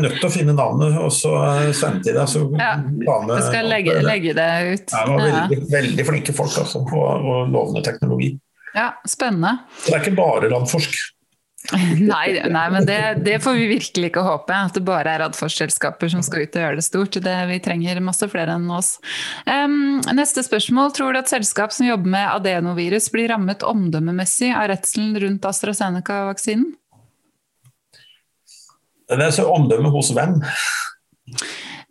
nødt 0.00 0.16
til 0.16 0.24
å 0.24 0.30
finne 0.32 0.54
navnet 0.56 0.96
og 0.96 1.12
så 1.12 1.34
sende 1.76 2.00
til 2.06 2.16
deg. 2.16 2.24
Så 2.32 2.46
ja, 2.56 2.70
jeg 3.04 3.44
skal 3.50 3.68
legge, 3.68 3.98
legge, 4.06 4.32
det 4.38 4.48
ut. 4.64 4.94
Ja, 4.96 5.02
det 5.04 5.12
var 5.12 5.26
veldig, 5.26 5.60
veldig 5.74 6.08
flinke 6.08 6.36
folk 6.40 6.56
altså, 6.56 6.80
og, 6.88 7.28
og 7.28 7.52
lovende 7.52 7.84
teknologi. 7.84 8.32
Ja, 8.72 8.94
spennende. 9.04 9.58
Så 9.76 9.92
det 9.92 9.98
er 9.98 10.06
ikke 10.06 10.16
bare 10.22 10.52
Radforsk? 10.54 10.98
nei, 12.00 12.38
nei, 12.48 12.70
men 12.70 12.86
det, 12.86 12.98
det, 13.26 13.40
får 13.42 13.56
vi 13.58 13.66
virkelig 13.72 14.12
ikke 14.12 14.22
håpe. 14.24 14.54
At 14.54 14.78
det 14.78 14.84
bare 14.86 15.12
er 15.12 15.22
Radforsk-selskaper 15.24 16.10
som 16.12 16.22
skal 16.24 16.46
ut 16.46 16.56
og 16.56 16.64
gjøre 16.64 16.78
det 16.78 16.86
stort. 16.86 17.18
Det, 17.24 17.36
vi 17.50 17.58
trenger 17.64 18.00
masse 18.04 18.28
flere 18.30 18.54
enn 18.56 18.70
oss. 18.72 18.94
Um, 19.44 19.98
neste 20.16 20.44
spørsmål. 20.46 20.94
Tror 20.96 21.12
du 21.12 21.20
at 21.20 21.30
selskap 21.30 21.74
som 21.74 21.88
jobber 21.88 22.14
med 22.14 22.28
adenovirus 22.30 23.10
blir 23.12 23.32
rammet 23.34 23.66
omdømmemessig 23.66 24.52
av 24.54 24.70
redselen 24.72 25.18
rundt 25.20 25.48
AstraZeneca-vaksinen? 25.50 26.70
Det 29.08 29.24
er 29.24 29.32
så 29.32 29.46
omdømme 29.48 29.90
hos 29.92 30.12
hvem? 30.12 30.36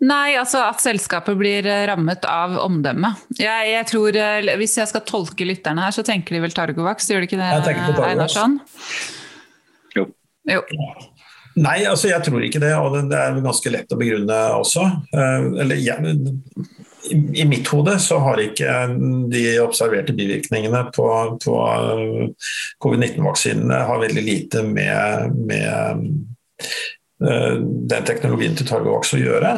Nei, 0.06 0.36
altså 0.38 0.62
at 0.62 0.82
selskapet 0.84 1.34
blir 1.40 1.66
eh, 1.66 1.84
rammet 1.90 2.26
av 2.30 2.54
omdømmet. 2.62 3.24
Jeg, 3.42 3.70
jeg, 3.72 3.86
tror, 3.90 4.18
eh, 4.22 4.52
Hvis 4.62 4.78
jeg 4.78 4.90
skal 4.92 5.02
tolke 5.10 5.48
lytterne 5.50 5.88
her, 5.88 5.96
så 5.96 6.06
tenker 6.06 6.38
de 6.38 6.44
vel 6.44 6.54
Targovax, 6.54 7.10
gjør 7.10 7.26
de 7.26 7.30
ikke 7.32 7.40
det, 7.42 8.04
Einarsson? 8.06 8.60
Jo. 10.48 10.64
Nei, 11.58 11.80
altså 11.90 12.12
jeg 12.12 12.22
tror 12.26 12.44
ikke 12.46 12.62
det, 12.62 12.74
og 12.78 12.94
det 13.10 13.18
er 13.18 13.40
ganske 13.42 13.72
lett 13.74 13.94
å 13.94 13.98
begrunne 13.98 14.36
også. 14.60 14.84
Eh, 15.10 15.48
eller 15.64 15.80
jeg, 15.82 16.18
i 17.10 17.46
mitt 17.50 17.70
hode 17.72 17.96
så 18.04 18.20
har 18.22 18.42
ikke 18.44 18.74
de 19.32 19.46
observerte 19.64 20.14
bivirkningene 20.18 20.84
på, 20.94 21.08
på 21.42 21.56
covid-19-vaksinene 22.84 23.82
har 23.90 24.04
veldig 24.04 24.26
lite 24.28 24.62
med, 24.68 25.40
med 25.50 26.06
Eh, 27.18 27.56
den 27.90 28.06
teknologien 28.06 28.54
til 28.58 28.68
Targovax 28.70 29.16
å 29.18 29.22
gjøre. 29.22 29.54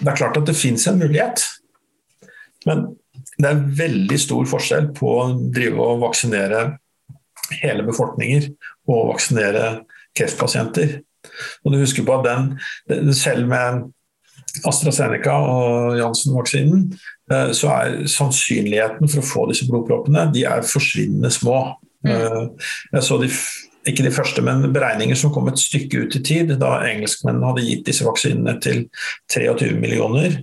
Det 0.00 0.10
er 0.10 0.18
klart 0.18 0.38
at 0.40 0.48
det 0.48 0.56
fins 0.58 0.88
en 0.90 0.98
mulighet, 0.98 1.44
men 2.66 2.88
det 3.38 3.50
er 3.50 3.66
veldig 3.78 4.18
stor 4.18 4.48
forskjell 4.50 4.88
på 4.96 5.12
å 5.20 5.28
drive 5.54 5.78
og 5.82 6.02
vaksinere 6.02 6.64
hele 7.60 7.84
befolkninger 7.86 8.48
og 8.90 9.12
vaksinere 9.12 9.84
kreftpasienter. 10.16 11.00
Og 11.64 11.72
du 11.72 11.80
husker 11.80 12.04
på 12.04 12.18
at 12.18 12.26
den, 12.28 13.12
Selv 13.14 13.48
med 13.48 13.84
AstraZeneca 14.68 15.34
og 15.34 15.98
Janssen-vaksinen, 15.98 16.86
eh, 17.32 17.50
så 17.56 17.72
er 17.74 18.08
sannsynligheten 18.10 19.10
for 19.10 19.20
å 19.20 19.26
få 19.26 19.46
disse 19.50 19.66
blodproppene 19.68 20.28
de 20.34 20.44
er 20.48 20.66
forsvinnende 20.68 21.32
små. 21.34 21.58
Mm. 22.06 22.12
Eh, 22.14 22.68
jeg 22.94 23.06
så 23.08 23.18
de 23.22 23.30
ikke 23.90 24.06
de 24.06 24.14
første, 24.14 24.40
men 24.44 24.72
beregninger 24.72 25.18
som 25.18 25.32
kom 25.32 25.50
et 25.50 25.60
stykke 25.60 26.06
ut 26.06 26.16
i 26.16 26.22
tid, 26.24 26.54
da 26.60 26.78
engelskmennene 26.86 27.50
hadde 27.50 27.66
gitt 27.66 27.84
disse 27.88 28.06
vaksinene 28.06 28.56
til 28.64 28.86
23 29.32 29.74
millioner, 29.76 30.38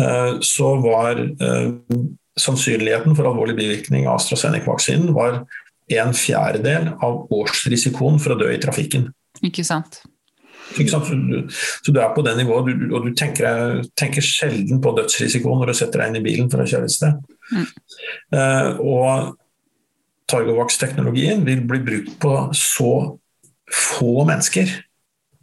eh, 0.00 0.32
så 0.42 0.74
var 0.82 1.20
sannsynligheten 2.38 3.16
for 3.18 3.26
alvorlig 3.26 3.56
bivirkning 3.58 4.06
av 4.06 4.20
AstraZeneca-vaksinen 4.20 5.14
var 5.14 5.42
en 5.96 6.14
fjerdedel 6.16 6.92
av 7.04 7.26
årsrisikoen 7.34 8.20
for 8.22 8.34
å 8.34 8.38
dø 8.40 8.52
i 8.52 8.60
trafikken. 8.62 9.08
Ikke 9.44 9.64
sant. 9.66 10.00
Ikke 10.76 10.92
sant? 10.92 11.08
Så 11.84 11.94
du 11.94 12.00
er 12.02 12.10
på 12.14 12.24
det 12.26 12.34
nivået, 12.36 12.74
og 12.92 13.06
du 13.06 13.14
tenker, 13.16 13.80
tenker, 13.96 14.24
sjelden 14.24 14.82
på 14.84 14.92
dødsrisikoen 14.98 15.62
når 15.62 15.72
du 15.72 15.78
setter 15.78 16.02
deg 16.02 16.12
inn 16.12 16.20
i 16.20 16.24
bilen 16.26 16.50
for 16.52 16.62
å 16.62 16.68
kjøre 16.68 16.88
et 16.88 16.96
sted. 16.96 17.22
Mm. 17.48 17.68
Uh, 18.34 18.70
og 18.84 19.38
Targovax-teknologien 20.28 21.46
vil 21.46 21.64
bli 21.64 21.80
brukt 21.86 22.18
på 22.20 22.34
så 22.56 22.92
få 23.72 24.26
mennesker 24.28 24.68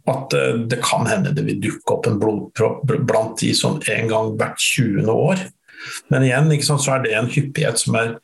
at 0.06 0.34
eh, 0.38 0.58
det 0.70 0.78
kan 0.84 1.06
hende 1.10 1.34
det 1.34 1.42
vil 1.46 1.60
dukke 1.62 1.96
opp 1.96 2.06
en 2.06 2.18
blodpropp 2.20 2.84
blant 3.08 3.40
de 3.40 3.52
som 3.58 3.80
en 3.90 4.10
gang 4.10 4.34
hvert 4.38 4.60
20. 4.62 5.08
år. 5.10 5.42
Men 6.12 6.26
igjen 6.26 6.52
sant, 6.62 6.84
så 6.84 6.96
er 6.96 7.02
det 7.02 7.14
en 7.18 7.30
hyppighet 7.30 7.80
som 7.82 7.98
er 7.98 8.14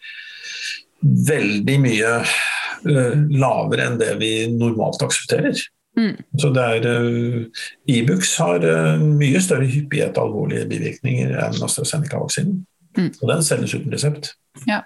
veldig 1.02 1.78
mye 1.82 2.16
uh, 2.22 3.14
lavere 3.30 3.86
enn 3.88 4.00
det 4.00 4.14
vi 4.22 4.32
normalt 4.54 5.02
aksepterer. 5.04 5.58
Mm. 5.98 6.16
Så 6.40 6.48
det 6.56 6.64
er 6.78 6.88
uh, 6.88 7.62
Ibux 7.90 8.36
har 8.40 8.64
uh, 8.64 9.02
mye 9.02 9.42
større 9.44 9.68
hyppighet 9.68 10.16
av 10.16 10.30
alvorlige 10.30 10.68
bivirkninger 10.70 11.34
enn 11.36 11.62
AstraZeneca-vaksinen. 11.66 12.62
Mm. 12.98 13.12
Og 13.20 13.30
den 13.30 13.46
selges 13.46 13.76
uten 13.76 13.94
resept. 13.94 14.34
Ja. 14.68 14.84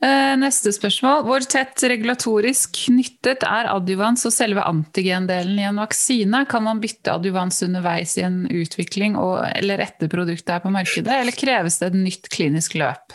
Neste 0.00 0.70
spørsmål. 0.72 1.26
Hvor 1.26 1.44
tett 1.44 1.82
regulatorisk 1.84 2.72
knyttet 2.88 3.42
er 3.44 3.66
adjuvans 3.68 4.24
og 4.24 4.32
selve 4.32 4.64
antigendelen 4.64 5.58
i 5.60 5.66
en 5.68 5.76
vaksine? 5.76 6.40
Kan 6.48 6.64
man 6.64 6.80
bytte 6.80 7.12
adjuvans 7.12 7.60
underveis 7.66 8.14
i 8.16 8.24
en 8.24 8.46
utvikling 8.48 9.18
og, 9.20 9.42
eller 9.60 9.84
etter 9.84 10.08
produktet 10.08 10.54
er 10.54 10.62
på 10.64 10.72
markedet, 10.72 11.18
eller 11.20 11.36
kreves 11.36 11.76
det 11.82 11.90
et 11.90 11.98
nytt 12.00 12.30
klinisk 12.32 12.78
løp? 12.80 13.12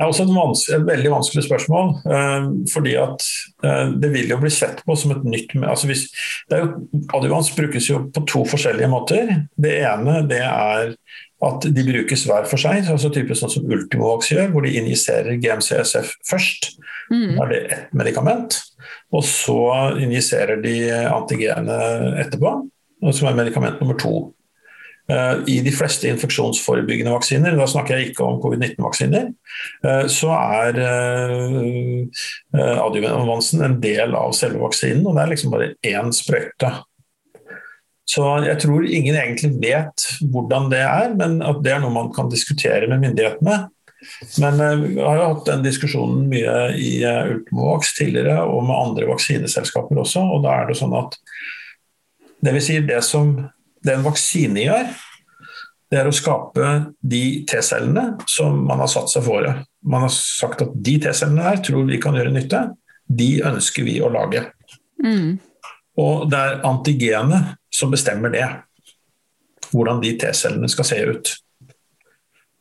Det 0.00 0.06
er 0.06 0.14
også 0.14 0.24
et, 0.24 0.30
vanskelig, 0.32 0.76
et 0.78 0.84
veldig 0.88 1.10
vanskelig 1.12 1.42
spørsmål. 1.44 1.90
Eh, 2.08 2.44
fordi 2.72 2.94
at 2.96 3.24
eh, 3.68 3.90
Det 4.00 4.08
vil 4.14 4.30
jo 4.32 4.38
bli 4.40 4.48
sett 4.48 4.80
på 4.86 4.96
som 4.96 5.12
et 5.12 5.26
nytt 5.28 5.52
altså 5.60 5.90
hvis, 5.90 6.06
jo, 6.48 6.70
Adjuvans 7.12 7.50
brukes 7.52 7.90
jo 7.90 8.06
på 8.08 8.22
to 8.24 8.46
forskjellige 8.48 8.88
måter. 8.88 9.34
Det 9.60 9.74
ene 9.84 10.22
det 10.30 10.40
er 10.40 10.94
at 11.44 11.68
de 11.68 11.84
brukes 11.84 12.24
hver 12.28 12.48
for 12.48 12.60
seg, 12.60 12.88
altså 12.88 13.12
type 13.12 13.36
sånn 13.36 13.52
som 13.52 13.68
Ultimovax 13.68 14.32
gjør, 14.32 14.50
hvor 14.54 14.64
de 14.64 14.72
injiserer 14.80 15.36
GMCSF 15.40 16.16
først. 16.28 16.72
Mm. 17.12 17.36
Da 17.36 17.44
er 17.44 17.52
det 17.52 17.60
ett 17.76 17.94
medikament. 17.96 18.56
Og 19.12 19.24
så 19.28 19.60
injiserer 20.00 20.60
de 20.64 20.76
antigenet 21.12 22.20
etterpå, 22.24 22.56
som 23.12 23.28
er 23.28 23.40
medikament 23.40 23.80
nummer 23.84 24.00
to. 24.00 24.30
Eh, 25.10 25.36
I 25.46 25.60
de 25.66 25.72
fleste 25.74 26.08
infeksjonsforebyggende 26.10 27.14
vaksiner, 27.14 27.56
da 27.58 27.66
snakker 27.68 27.98
jeg 27.98 28.12
ikke 28.12 28.26
om 28.26 28.38
covid-19-vaksiner, 28.42 29.32
eh, 29.86 30.04
så 30.12 30.30
er 30.36 30.78
eh, 30.84 32.22
adjuvansen 32.76 33.64
en 33.66 33.80
del 33.82 34.14
av 34.18 34.36
selve 34.38 34.62
vaksinen, 34.62 35.02
og 35.06 35.16
det 35.16 35.24
er 35.24 35.32
liksom 35.32 35.56
bare 35.56 35.72
én 35.86 36.14
sprøyte. 36.14 36.72
Så 38.10 38.24
jeg 38.42 38.58
tror 38.62 38.86
ingen 38.86 39.14
egentlig 39.14 39.52
vet 39.62 40.06
hvordan 40.32 40.70
det 40.70 40.82
er, 40.82 41.12
men 41.18 41.38
at 41.46 41.60
det 41.62 41.76
er 41.76 41.82
noe 41.82 41.94
man 41.94 42.10
kan 42.14 42.30
diskutere 42.30 42.88
med 42.90 43.04
myndighetene. 43.04 43.60
Men 44.40 44.58
vi 44.80 44.96
har 44.96 45.18
jo 45.18 45.28
hatt 45.28 45.46
den 45.46 45.62
diskusjonen 45.62 46.24
mye 46.30 46.54
i 46.74 47.04
Ultimovax 47.04 47.92
tidligere, 47.98 48.40
og 48.48 48.64
med 48.66 48.74
andre 48.74 49.06
vaksineselskaper 49.12 50.00
også. 50.02 50.24
og 50.24 50.42
da 50.42 50.56
er 50.56 50.70
Det 50.70 50.78
sånn 50.80 50.96
at 50.96 51.14
det 52.40 52.54
vil 52.56 52.64
si 52.64 52.80
det 52.88 53.02
som 53.04 53.34
det 53.84 53.94
en 53.94 54.04
vaksine 54.04 54.66
gjør, 54.66 54.90
det 55.90 55.98
er 55.98 56.06
å 56.06 56.14
skape 56.14 56.66
de 57.02 57.22
T-cellene 57.50 58.20
som 58.30 58.60
man 58.68 58.82
har 58.82 58.90
satt 58.92 59.10
seg 59.10 59.24
fore. 59.26 59.56
Man 59.82 60.04
har 60.06 60.12
sagt 60.14 60.62
at 60.62 60.74
de 60.74 60.96
T-cellene 61.02 61.48
her 61.48 61.62
tror 61.66 61.88
vi 61.88 61.98
kan 62.02 62.14
gjøre 62.18 62.34
nytte. 62.34 62.68
de 63.10 63.42
ønsker 63.42 63.82
vi 63.82 63.96
å 63.98 64.08
lage. 64.08 64.44
Mm. 65.02 65.40
Og 65.98 66.28
det 66.30 66.38
er 66.38 66.60
antigenet 66.68 67.56
som 67.74 67.90
bestemmer 67.90 68.30
det. 68.30 68.46
Hvordan 69.72 69.98
de 70.02 70.12
T-cellene 70.20 70.70
skal 70.70 70.86
se 70.86 70.98
ut. 71.10 71.32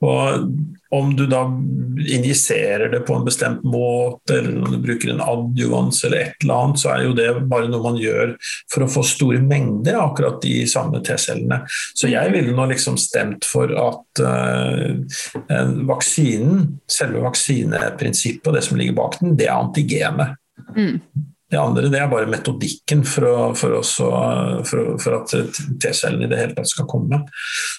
Og 0.01 0.49
om 0.91 1.15
du 1.15 1.25
da 1.29 1.43
injiserer 2.07 2.89
det 2.89 2.99
på 2.99 3.15
en 3.15 3.25
bestemt 3.25 3.63
måte, 3.63 4.39
eller 4.39 4.63
om 4.63 4.71
du 4.71 4.77
bruker 4.81 5.11
en 5.13 5.21
adjuvans 5.21 6.03
eller 6.03 6.17
et 6.17 6.43
eller 6.43 6.63
annet, 6.63 6.81
så 6.81 6.91
er 6.93 7.03
jo 7.05 7.15
det 7.17 7.27
bare 7.51 7.69
noe 7.69 7.83
man 7.83 7.99
gjør 8.01 8.33
for 8.73 8.85
å 8.85 8.89
få 8.89 9.03
store 9.05 9.41
mengder 9.43 9.99
av 9.99 10.11
akkurat 10.11 10.41
de 10.41 10.63
samme 10.69 11.03
T-cellene. 11.05 11.61
Så 11.93 12.09
jeg 12.09 12.33
ville 12.33 12.55
nå 12.57 12.65
liksom 12.71 12.97
stemt 13.01 13.45
for 13.45 13.73
at 13.77 14.23
uh, 14.25 15.77
vaksinen, 15.89 16.65
selve 16.89 17.21
vaksineprinsippet 17.27 18.49
og 18.49 18.57
det 18.57 18.65
som 18.65 18.79
ligger 18.79 18.97
bak 18.97 19.19
den, 19.21 19.37
det 19.37 19.49
er 19.49 19.59
antigenet. 19.59 20.39
Mm. 20.75 20.97
Det 21.49 21.57
andre 21.57 21.89
det 21.89 21.97
er 21.97 22.09
bare 22.11 22.29
metodikken 22.29 23.01
for, 23.07 23.25
å, 23.25 23.37
for, 23.57 23.79
også, 23.79 24.07
for, 24.69 24.93
for 25.01 25.17
at 25.17 25.33
T-cellene 25.81 26.27
i 26.27 26.29
det 26.29 26.37
hele 26.37 26.57
tatt 26.57 26.69
skal 26.69 26.87
komme. 26.89 27.23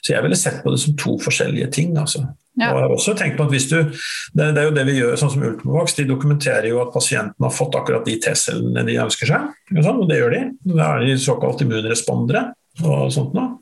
Så 0.02 0.14
jeg 0.14 0.24
ville 0.24 0.38
sett 0.38 0.62
på 0.64 0.72
det 0.74 0.80
som 0.82 0.96
to 0.98 1.14
forskjellige 1.22 1.70
ting. 1.76 1.92
Altså. 2.00 2.24
Ja. 2.58 2.72
Og 2.72 2.80
jeg 2.80 2.86
har 2.88 2.94
også 2.96 3.14
tenkt 3.18 3.38
på 3.38 3.46
at 3.46 3.54
hvis 3.54 3.68
du, 3.70 3.76
det, 3.86 4.48
det, 4.56 4.58
er 4.58 4.68
jo 4.68 4.74
det 4.74 4.86
vi 4.88 4.96
gjør, 4.98 5.14
sånn 5.20 5.32
som 5.36 5.44
Ultimovax, 5.46 5.94
de 6.00 6.08
dokumenterer 6.10 6.66
jo 6.72 6.82
at 6.82 6.90
pasienten 6.94 7.46
har 7.46 7.54
fått 7.54 7.78
akkurat 7.78 8.06
de 8.08 8.18
T-cellene 8.22 8.86
de 8.88 8.98
ønsker 9.04 9.30
seg. 9.30 9.50
Og 9.78 10.06
det 10.10 10.18
gjør 10.18 10.34
de. 10.34 10.42
Da 10.72 10.94
er 10.96 11.06
de 11.06 11.20
såkalt 11.22 11.62
immunrespondere 11.64 12.48
og 12.82 13.10
sånt 13.14 13.36
noe. 13.36 13.60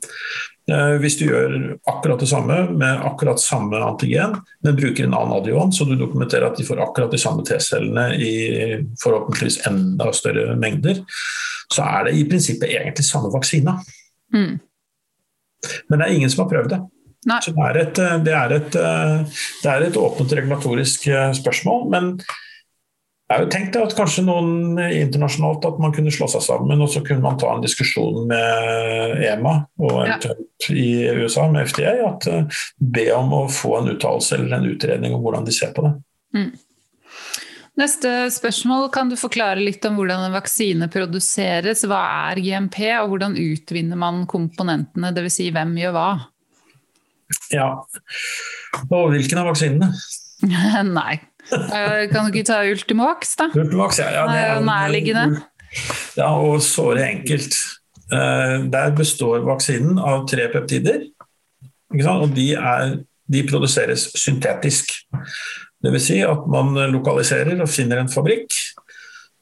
Eh, 0.69 0.95
hvis 1.01 1.17
du 1.19 1.25
gjør 1.27 1.55
akkurat 1.89 2.21
det 2.21 2.29
samme 2.29 2.57
med 2.69 3.01
akkurat 3.07 3.41
samme 3.41 3.79
antigen, 3.81 4.35
men 4.65 4.77
bruker 4.77 5.07
en 5.07 5.15
annen 5.17 5.37
adjuvant, 5.39 5.75
så 5.75 5.87
du 5.87 5.95
dokumenterer 5.97 6.49
at 6.49 6.59
de 6.59 6.65
får 6.67 6.81
akkurat 6.83 7.13
de 7.13 7.21
samme 7.21 7.45
T-cellene 7.47 8.05
i 8.15 8.33
forhåpentligvis 9.01 9.61
enda 9.69 10.11
større 10.15 10.55
mengder, 10.59 11.01
så 11.73 11.85
er 11.87 12.09
det 12.09 12.17
i 12.17 12.25
prinsippet 12.29 12.69
egentlig 12.69 13.07
samme 13.07 13.31
vaksina. 13.33 13.77
Mm. 14.35 14.59
Men 15.89 15.99
det 15.99 16.05
er 16.05 16.15
ingen 16.15 16.31
som 16.31 16.45
har 16.45 16.51
prøvd 16.53 16.73
det. 16.75 16.83
Nei. 17.29 17.39
Så 17.43 17.51
det 17.51 17.65
er, 17.65 17.77
et, 17.81 17.97
det, 18.25 18.35
er 18.35 18.53
et, 18.55 18.75
det 19.63 19.71
er 19.71 19.83
et 19.89 19.97
åpent 19.99 20.37
regulatorisk 20.39 21.09
spørsmål. 21.35 21.81
Men 21.91 22.13
jeg 23.29 23.37
har 23.37 23.43
jo 23.43 23.49
tenkt 23.53 23.75
at 23.77 23.91
kanskje 23.93 24.23
noen 24.25 24.79
internasjonalt 24.81 25.65
at 25.69 25.75
man 25.77 25.91
kunne 25.93 26.09
slå 26.09 26.25
seg 26.33 26.41
sammen, 26.41 26.79
og 26.81 26.89
så 26.89 27.03
kunne 27.05 27.21
man 27.21 27.37
ta 27.37 27.51
en 27.53 27.61
diskusjon 27.61 28.23
med 28.31 29.21
EMA 29.21 29.51
og 29.77 29.99
eventuelt 29.99 30.69
i 30.73 30.87
USA 31.13 31.45
med 31.53 31.69
FDA. 31.69 31.93
At 32.07 32.25
uh, 32.25 32.63
Be 32.81 33.05
om 33.13 33.29
å 33.37 33.43
få 33.53 33.75
en 33.77 33.91
uttalelse 33.93 34.39
eller 34.39 34.57
en 34.57 34.67
utredning 34.71 35.13
om 35.13 35.21
hvordan 35.21 35.45
de 35.45 35.53
ser 35.53 35.75
på 35.77 35.85
det. 35.85 35.93
Mm. 36.39 36.49
Neste 37.77 38.15
spørsmål. 38.33 38.89
Kan 38.97 39.13
du 39.13 39.19
forklare 39.21 39.61
litt 39.61 39.85
om 39.85 40.01
hvordan 40.01 40.25
en 40.25 40.35
vaksine 40.39 40.89
produseres? 40.89 41.85
Hva 41.85 42.01
er 42.33 42.41
GMP, 42.41 42.81
og 42.97 43.13
hvordan 43.13 43.37
utvinner 43.37 44.05
man 44.07 44.25
komponentene? 44.31 45.13
Dvs. 45.13 45.37
Si 45.37 45.51
hvem 45.53 45.77
gjør 45.85 45.97
hva? 45.99 46.11
Ja, 47.53 47.71
og 48.89 49.11
hvilken 49.13 49.45
av 49.45 49.51
vaksinene? 49.53 49.93
Nei, 50.97 51.19
Eh, 51.19 51.28
kan 51.49 52.25
du 52.25 52.33
ikke 52.33 52.47
ta 52.47 52.61
Ultimax, 52.69 53.35
da? 53.39 53.49
Ultimax, 53.53 53.99
ja. 54.01 54.09
ja 54.19 54.25
det 54.29 54.39
er 54.45 54.63
nærliggende. 54.65 55.43
Ja, 56.17 56.31
og 56.33 56.61
såre 56.65 57.05
enkelt. 57.09 57.55
Eh, 58.09 58.55
der 58.73 58.95
består 58.97 59.43
vaksinen 59.45 59.99
av 60.01 60.25
tre 60.29 60.47
peptider. 60.53 61.05
Og 61.93 62.29
de, 62.35 62.51
er, 62.57 62.97
de 63.29 63.43
produseres 63.49 64.09
syntetisk. 64.17 64.91
Dvs. 65.85 66.05
Si 66.09 66.19
at 66.25 66.47
man 66.51 66.73
lokaliserer 66.91 67.61
og 67.61 67.71
finner 67.71 68.01
en 68.01 68.11
fabrikk 68.11 68.51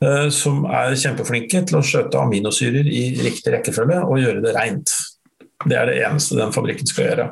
eh, 0.04 0.28
som 0.34 0.66
er 0.70 0.96
kjempeflinke 1.00 1.64
til 1.68 1.80
å 1.80 1.86
skjøte 1.86 2.20
aminosyrer 2.22 2.88
i 2.88 3.10
riktig 3.24 3.56
rekkefølge 3.56 4.04
og 4.06 4.22
gjøre 4.22 4.44
det 4.46 4.56
rent. 4.58 4.94
Det 5.66 5.80
er 5.80 5.90
det 5.90 6.02
eneste 6.06 6.38
den 6.38 6.54
fabrikken 6.56 6.90
skal 6.90 7.10
gjøre. 7.10 7.30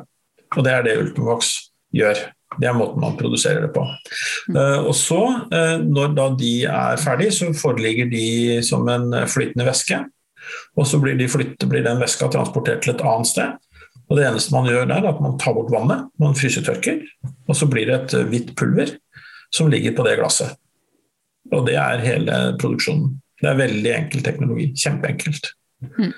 Og 0.56 0.64
det 0.66 0.72
er 0.72 0.86
det 0.86 0.98
Ultimovax 1.02 1.52
gjør. 1.94 2.24
Det 2.60 2.68
er 2.68 2.76
måten 2.76 3.02
man 3.02 3.16
produserer 3.18 3.66
det 3.66 3.72
på. 3.74 3.84
Uh, 4.52 4.86
og 4.86 4.94
så, 4.96 5.20
uh, 5.52 5.76
Når 5.82 6.16
da 6.16 6.28
de 6.40 6.52
er 6.70 7.00
ferdig, 7.02 7.32
så 7.36 7.52
foreligger 7.56 8.10
de 8.10 8.62
som 8.66 8.88
en 8.92 9.12
flytende 9.30 9.68
væske. 9.68 10.02
Og 10.78 10.86
så 10.86 11.00
blir, 11.02 11.16
de 11.18 11.28
flytte, 11.28 11.68
blir, 11.68 11.84
den 11.84 12.00
væska 12.00 12.28
transportert 12.32 12.84
til 12.84 12.94
et 12.94 13.02
annet 13.04 13.30
sted. 13.30 13.56
Og 14.06 14.18
Det 14.18 14.26
eneste 14.28 14.54
man 14.54 14.68
gjør 14.70 14.86
der, 14.86 15.02
er 15.02 15.10
at 15.10 15.22
man 15.22 15.38
tar 15.42 15.56
bort 15.56 15.72
vannet, 15.74 16.06
man 16.22 16.36
frysetørker, 16.38 17.00
og 17.48 17.56
så 17.58 17.66
blir 17.66 17.88
det 17.88 17.96
et 17.96 18.28
hvitt 18.30 18.52
pulver 18.58 18.92
som 19.54 19.70
ligger 19.70 19.96
på 19.96 20.04
det 20.06 20.18
glasset. 20.20 20.54
Og 21.54 21.66
det 21.66 21.74
er 21.78 22.04
hele 22.04 22.36
produksjonen. 22.60 23.16
Det 23.40 23.50
er 23.50 23.58
veldig 23.58 23.92
enkel 23.92 24.22
teknologi. 24.24 24.70
Kjempeenkelt. 24.78 25.50
Mm. 25.98 26.14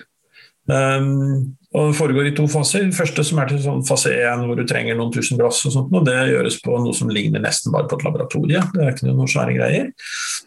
Um, 0.68 1.57
og 1.74 1.90
Det 1.90 1.98
foregår 1.98 2.30
i 2.30 2.34
to 2.36 2.46
faser. 2.48 2.86
Den 2.86 2.94
første 2.96 3.22
som 3.28 3.38
er 3.42 3.50
til 3.50 3.58
sånn 3.60 3.82
fase 3.84 4.14
1 4.16 4.46
hvor 4.48 4.56
du 4.56 4.64
trenger 4.64 4.96
noen 4.96 5.12
tusen 5.12 5.36
glass. 5.36 5.60
og 5.68 5.74
sånt, 5.74 5.92
og 5.92 6.06
Det 6.06 6.16
gjøres 6.30 6.56
på 6.64 6.78
noe 6.80 6.94
som 6.96 7.10
ligner 7.12 7.42
nesten 7.44 7.72
bare 7.72 7.88
på 7.88 7.98
et 7.98 8.04
laboratorie. 8.06 8.62
Det 8.72 8.84
er 8.84 8.94
ikke 8.94 9.10
noen 9.10 9.28
svære 9.28 9.56
greier. 9.56 9.90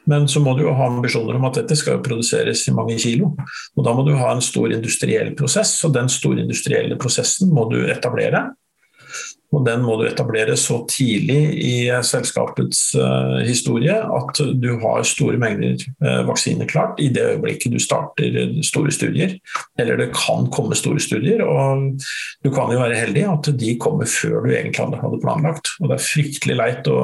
Men 0.10 0.26
så 0.28 0.42
må 0.42 0.56
du 0.58 0.64
jo 0.64 0.74
ha 0.74 0.88
ambisjoner 0.90 1.38
om 1.38 1.46
at 1.46 1.60
dette 1.62 1.78
skal 1.78 2.02
produseres 2.02 2.66
i 2.68 2.74
mange 2.74 2.98
kilo. 2.98 3.36
Og 3.78 3.86
Da 3.86 3.94
må 3.94 4.06
du 4.06 4.16
ha 4.18 4.32
en 4.32 4.42
stor 4.42 4.74
industriell 4.74 5.36
prosess, 5.36 5.84
og 5.86 5.94
den 5.94 6.10
store 6.10 6.42
industrielle 6.42 6.98
prosessen 6.98 7.54
må 7.54 7.70
du 7.70 7.86
etablere. 7.86 8.50
Og 9.52 9.66
Den 9.68 9.84
må 9.84 9.98
du 10.00 10.06
etablere 10.08 10.56
så 10.60 10.80
tidlig 10.90 11.40
i 11.60 11.74
selskapets 12.08 12.94
uh, 12.96 13.42
historie 13.44 13.98
at 14.00 14.40
du 14.64 14.70
har 14.80 15.04
store 15.08 15.40
mengder 15.42 15.82
uh, 16.04 16.22
vaksiner 16.30 16.70
klart 16.70 17.02
i 17.04 17.10
det 17.12 17.26
øyeblikket 17.34 17.76
du 17.76 17.80
starter 17.82 18.38
store 18.64 18.94
studier. 18.96 19.36
Eller 19.80 20.00
det 20.00 20.12
kan 20.16 20.48
komme 20.56 20.78
store 20.80 21.04
studier, 21.04 21.44
og 21.44 22.00
du 22.46 22.50
kan 22.54 22.72
jo 22.72 22.80
være 22.80 23.00
heldig 23.02 23.26
at 23.28 23.52
de 23.60 23.76
kommer 23.82 24.08
før 24.08 24.46
du 24.46 24.54
egentlig 24.54 25.02
hadde 25.02 25.22
planlagt. 25.24 25.74
Og 25.82 25.92
Det 25.92 25.98
er 25.98 26.06
fryktelig 26.08 26.58
leit 26.62 26.92
å 26.92 27.02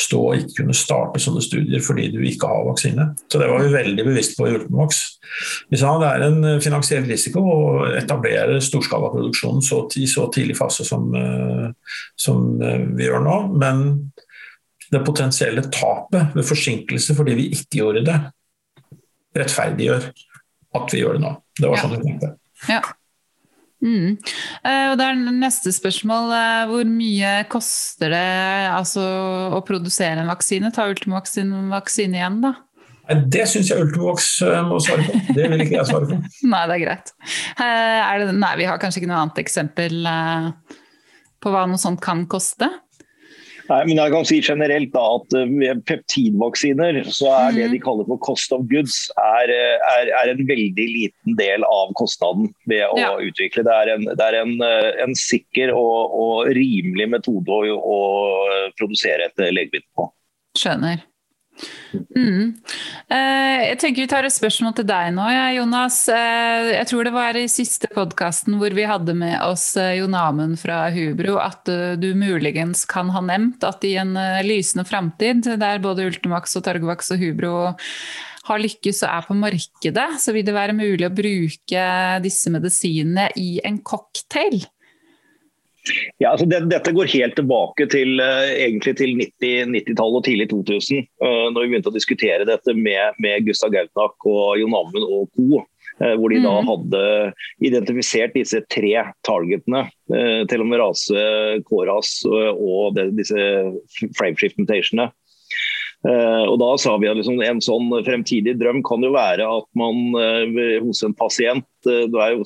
stå 0.00 0.20
og 0.20 0.42
ikke 0.42 0.60
kunne 0.60 0.76
starte 0.76 1.22
sånne 1.22 1.44
studier 1.44 1.84
fordi 1.84 2.10
du 2.12 2.20
ikke 2.28 2.50
har 2.50 2.68
vaksine. 2.68 3.08
Så 3.32 3.40
det 3.40 3.48
var 3.48 3.64
vi 3.64 3.72
veldig 3.72 4.04
bevisst 4.04 4.36
på 4.36 4.50
i 4.50 4.56
Ultimovax. 4.58 5.00
Vi 5.72 5.80
sa 5.80 5.96
det 6.00 6.12
er 6.12 6.26
en 6.28 6.60
finansiell 6.62 7.08
risiko 7.08 7.40
å 7.40 7.60
etablere 7.96 8.60
storskalaproduksjonen 8.62 9.64
i 9.96 10.06
så 10.10 10.28
tidlig 10.32 10.56
fase 10.58 10.84
som 10.86 11.08
som 12.18 12.60
eh, 12.62 12.84
vi 12.96 13.08
gjør 13.08 13.24
nå. 13.26 13.38
Men 13.60 13.84
det 14.92 15.02
potensielle 15.06 15.64
tapet 15.74 16.36
ved 16.36 16.46
forsinkelse 16.46 17.16
fordi 17.18 17.34
vi 17.38 17.48
ikke 17.56 17.80
gjorde 17.80 18.04
det, 18.06 18.20
rettferdiggjør 19.36 20.10
at 20.76 20.94
vi 20.94 21.02
gjør 21.02 21.18
det 21.18 21.24
nå. 21.24 21.32
Det 21.56 21.72
var 21.72 21.82
sånn 21.82 21.96
jeg 21.96 22.04
tenkte. 22.04 22.32
Ja. 22.70 22.82
Mm. 23.84 24.16
Uh, 24.64 24.86
og 24.90 24.94
det 24.98 25.06
er 25.06 25.18
neste 25.36 25.72
spørsmål. 25.74 26.30
Uh, 26.32 26.62
hvor 26.70 26.86
mye 26.88 27.32
koster 27.52 28.12
det 28.14 28.28
altså, 28.72 29.02
å 29.56 29.60
produsere 29.66 30.22
en 30.22 30.32
vaksine? 30.32 30.72
Ta 30.74 30.88
Ultimovax 30.90 31.36
sin 31.38 31.52
vaksine 31.72 32.20
igjen, 32.20 32.40
da? 32.44 32.54
Det 33.06 33.44
syns 33.46 33.68
jeg 33.70 33.84
Ultimovax 33.84 34.30
må 34.66 34.80
svare 34.82 35.04
på. 35.06 35.20
Det 35.36 35.44
vil 35.52 35.62
ikke 35.62 35.76
jeg 35.76 35.90
svare 35.92 36.08
på. 36.10 36.16
nei, 36.52 36.64
det 36.66 36.78
er 36.78 36.82
greit. 36.82 37.12
Er 37.62 38.24
det, 38.24 38.32
nei, 38.34 38.56
vi 38.58 38.66
har 38.66 38.80
kanskje 38.82 39.02
ikke 39.02 39.12
noe 39.12 39.20
annet 39.22 39.44
eksempel 39.44 40.00
på 41.46 41.54
hva 41.54 41.64
noe 41.70 41.78
sånt 41.80 42.02
kan 42.02 42.26
koste? 42.30 42.68
Nei, 43.66 43.80
men 43.88 43.98
jeg 43.98 44.12
kan 44.12 44.26
si 44.28 44.36
generelt 44.44 44.92
da 44.94 45.02
at 45.16 45.34
Ved 45.34 45.64
eh, 45.66 45.80
peptidvaksiner 45.88 47.00
så 47.10 47.32
er 47.34 47.56
det 47.56 47.66
de 47.72 47.80
kaller 47.82 48.06
for 48.08 48.20
cost 48.22 48.54
of 48.54 48.66
goods 48.70 48.98
er, 49.18 49.50
eh, 49.50 49.88
er, 49.96 50.12
er 50.20 50.32
en 50.32 50.44
veldig 50.46 50.86
liten 50.92 51.38
del 51.38 51.66
av 51.66 51.90
kostnaden 51.98 52.52
ved 52.70 52.84
å 52.86 53.00
ja. 53.00 53.10
utvikle. 53.18 53.66
Det 53.66 53.74
er 53.74 53.92
en, 53.96 54.06
det 54.12 54.28
er 54.28 54.38
en, 54.42 54.54
eh, 54.62 54.90
en 55.02 55.16
sikker 55.18 55.74
og, 55.74 56.14
og, 56.14 56.52
rimelig 56.56 57.08
metode 57.16 57.58
å, 57.58 57.74
å 57.74 57.98
produsere 58.78 59.30
et 59.30 59.46
legemiddel 59.48 59.88
på. 59.98 60.10
Skjønner. 60.56 61.02
Mm. 62.16 62.52
Eh, 63.08 63.60
jeg 63.70 63.78
tenker 63.80 64.04
Vi 64.04 64.10
tar 64.10 64.26
et 64.28 64.34
spørsmål 64.34 64.74
til 64.76 64.86
deg 64.88 65.14
nå, 65.16 65.24
Jonas. 65.56 66.02
Eh, 66.12 66.72
jeg 66.74 66.90
tror 66.90 67.08
det 67.08 67.14
var 67.14 67.38
i 67.38 67.46
siste 67.50 67.90
podkasten 67.92 68.58
hvor 68.60 68.76
vi 68.76 68.86
hadde 68.88 69.16
med 69.16 69.38
oss 69.46 69.70
eh, 69.80 69.96
Jon 70.00 70.16
Amund 70.18 70.60
fra 70.60 70.84
Hubro, 70.92 71.38
at 71.42 71.68
du 72.00 72.08
muligens 72.18 72.84
kan 72.88 73.10
ha 73.14 73.24
nevnt 73.24 73.64
at 73.66 73.84
i 73.86 73.96
en 74.00 74.14
lysende 74.46 74.86
framtid, 74.88 75.48
der 75.60 75.82
både 75.82 76.06
Ultimax 76.10 76.56
og 76.58 76.66
Targovax 76.66 77.12
og 77.14 77.22
Hubro 77.22 77.56
har 78.46 78.62
lykkes 78.62 79.02
og 79.02 79.10
er 79.10 79.26
på 79.26 79.36
markedet, 79.38 80.08
så 80.22 80.34
vil 80.34 80.46
det 80.46 80.54
være 80.54 80.76
mulig 80.76 81.08
å 81.08 81.14
bruke 81.14 81.86
disse 82.22 82.52
medisinene 82.54 83.28
i 83.40 83.56
en 83.66 83.80
cocktail. 83.82 84.60
Ja, 86.18 86.32
altså 86.32 86.46
det, 86.50 86.64
dette 86.70 86.92
går 86.94 87.10
helt 87.12 87.36
tilbake 87.38 87.86
til, 87.92 88.18
uh, 88.18 88.88
til 88.98 89.14
90-tallet 89.20 89.92
90 89.92 90.18
og 90.18 90.24
tidlig 90.26 90.48
2000. 90.50 91.06
Uh, 91.22 91.28
eh, 91.28 91.46
når 91.52 91.62
vi 91.62 91.70
begynte 91.72 91.92
å 91.92 91.96
diskutere 91.96 92.48
dette 92.48 92.74
med, 92.76 93.18
med 93.22 93.46
Gustav 93.46 93.74
Gautnak 93.74 94.28
og 94.28 94.56
Jon 94.60 94.76
Amund 94.76 95.06
og 95.06 95.30
co. 95.36 95.64
Uh, 95.96 96.12
hvor 96.20 96.28
de 96.28 96.42
da 96.44 96.54
hadde 96.66 97.02
identifisert 97.64 98.34
disse 98.36 98.60
tre 98.72 98.92
targetene. 99.24 99.86
Til 100.06 100.62
og 100.62 100.68
med 100.68 100.78
rase, 100.78 101.22
KRAS 101.66 102.10
og 102.28 102.98
det, 102.98 103.08
disse 103.16 103.46
frameshift 104.18 104.60
mutationene. 104.60 105.08
Uh, 106.06 106.44
og 106.52 106.58
da 106.60 106.68
sa 106.78 106.92
vi 107.00 107.08
at 107.08 107.16
liksom, 107.18 107.40
En 107.42 107.62
sånn 107.64 107.88
fremtidig 108.06 108.56
drøm 108.60 108.82
kan 108.86 109.02
jo 109.02 109.14
være 109.14 109.46
at 109.48 109.66
man 109.78 110.12
uh, 110.14 110.82
hos 110.84 111.00
en 111.06 111.16
pasient 111.16 111.88
uh, 111.88 112.04
er 112.22 112.34
jo, 112.36 112.44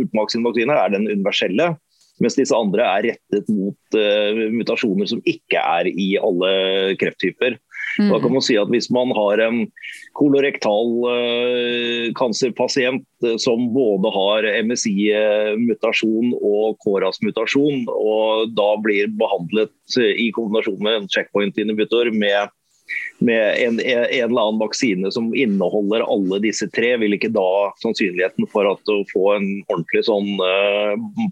Ultimax-vaksiner 0.00 0.80
er 0.80 0.94
den 0.96 1.06
universelle, 1.10 1.74
mens 2.22 2.36
disse 2.38 2.54
andre 2.54 2.84
er 2.86 3.08
rettet 3.10 3.48
mot 3.50 3.96
mutasjoner 4.54 5.08
som 5.10 5.22
ikke 5.26 5.58
er 5.58 5.88
i 5.90 6.14
alle 6.20 6.50
krefttyper. 7.00 7.56
Mm. 7.98 8.10
Da 8.10 8.18
kan 8.20 8.32
man 8.34 8.42
si 8.42 8.56
at 8.58 8.70
Hvis 8.72 8.90
man 8.90 9.12
har 9.14 9.40
en 9.44 9.60
kolorektal 10.18 10.90
uh, 11.06 12.10
kancerpasient 12.18 13.06
uh, 13.22 13.36
som 13.38 13.68
både 13.74 14.10
har 14.14 14.48
MSI-mutasjon 14.66 16.34
og 16.40 16.78
KORAS-mutasjon, 16.84 17.86
og 17.90 18.54
da 18.58 18.70
blir 18.82 19.12
behandlet 19.20 19.74
uh, 19.98 20.10
i 20.10 20.30
kombinasjon 20.34 20.80
med 20.82 21.00
en 21.02 21.08
checkpoint-inhibitor 21.10 22.10
med, 22.14 22.54
med 23.24 23.42
en, 23.62 23.80
en, 23.80 24.06
eller 24.10 24.40
annen 24.42 24.60
vaksine 24.60 25.12
som 25.14 25.30
inneholder 25.34 26.04
alle 26.06 26.40
disse 26.44 26.68
tre, 26.74 26.94
vil 27.00 27.16
ikke 27.16 27.32
da 27.34 27.48
sannsynligheten 27.82 28.48
for 28.52 28.68
å 28.68 28.78
få 29.12 29.26
en 29.36 29.48
ordentlig 29.68 30.04
sånn 30.08 30.34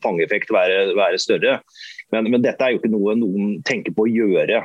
fangeeffekt 0.05 0.53
være, 0.55 0.93
være 0.99 1.21
større. 1.21 1.59
Men, 2.13 2.29
men, 2.31 2.45
dette 2.45 2.65
er 2.65 2.75
jo 2.75 2.81
ikke 2.83 2.93
noe 2.93 3.17
noen 3.19 3.59
tenker 3.67 3.95
på 3.97 4.07
å 4.07 4.13
gjøre 4.13 4.63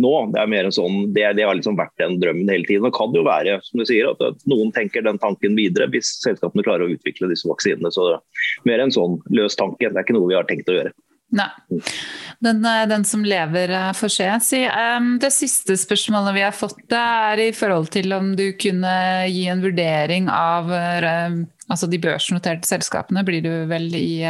nå. 0.00 0.12
Det 0.32 0.40
er 0.40 0.50
mer 0.52 0.68
en 0.68 0.74
sånn, 0.74 0.98
det, 1.16 1.24
det 1.38 1.46
har 1.48 1.56
liksom 1.56 1.78
vært 1.78 1.94
den 2.00 2.18
drømmen 2.22 2.50
hele 2.52 2.68
tiden. 2.68 2.86
Og 2.88 2.96
kan 2.96 3.14
jo 3.16 3.24
være 3.26 3.58
som 3.66 3.80
du 3.80 3.86
sier, 3.88 4.08
at 4.12 4.46
noen 4.48 4.72
tenker 4.76 5.04
den 5.04 5.20
tanken 5.22 5.56
videre 5.58 5.88
hvis 5.92 6.16
selskapene 6.24 6.64
klarer 6.66 6.86
å 6.86 6.96
utvikle 6.96 7.30
disse 7.32 7.48
vaksinene. 7.48 7.92
Så 7.92 8.08
det 8.08 8.16
er 8.18 8.70
mer 8.70 8.84
en 8.84 8.94
sånn 8.94 9.18
løs 9.36 9.58
tanke. 9.58 9.88
Det 9.88 9.96
er 9.96 10.06
ikke 10.06 10.16
noe 10.18 10.30
vi 10.32 10.38
har 10.38 10.48
tenkt 10.48 10.72
å 10.72 10.78
gjøre. 10.78 10.94
Nei. 11.34 11.48
Den, 12.38 12.64
eh, 12.64 12.86
den, 12.88 13.04
som 13.04 13.24
lever 13.24 13.68
eh, 13.68 13.92
får 13.92 14.12
se. 14.14 14.28
Um, 14.70 15.16
det 15.18 15.32
siste 15.34 15.76
spørsmålet 15.78 16.36
vi 16.36 16.44
har 16.46 16.54
fått, 16.54 16.84
er 16.92 17.42
i 17.42 17.50
forhold 17.56 17.90
til 17.94 18.14
om 18.14 18.34
du 18.38 18.50
kunne 18.60 18.94
gi 19.32 19.46
en 19.50 19.64
vurdering 19.64 20.30
av 20.30 20.70
uh, 20.70 21.32
altså 21.66 21.90
de 21.90 21.98
børsnoterte 21.98 22.68
selskapene, 22.68 23.24
blir 23.26 23.42
du 23.42 23.52
vel 23.70 23.90
i 23.98 24.22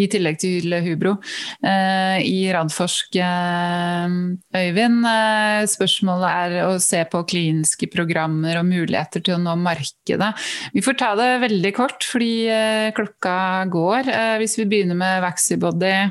i 0.00 0.08
tillegg 0.10 0.38
til 0.42 0.74
Hubro. 0.84 1.16
Eh, 1.64 2.18
I 2.26 2.52
Radforsk, 2.54 3.16
eh, 3.16 4.16
eh, 4.60 5.66
spørsmålet 5.70 6.28
er 6.30 6.56
å 6.66 6.78
se 6.80 7.04
på 7.04 7.24
kliniske 7.24 7.90
programmer 7.92 8.60
og 8.60 8.68
muligheter 8.68 9.22
til 9.22 9.36
å 9.36 9.42
nå 9.42 9.56
markedet. 9.60 10.32
Vi 10.74 10.80
får 10.80 10.98
ta 10.98 11.14
det 11.14 11.30
veldig 11.46 11.74
kort, 11.74 12.04
fordi 12.04 12.48
klokka 12.96 13.66
går. 13.70 14.10
Hvis 14.40 14.58
vi 14.58 14.68
begynner 14.68 14.96
med 14.96 15.22
Vaxibody 15.22 16.10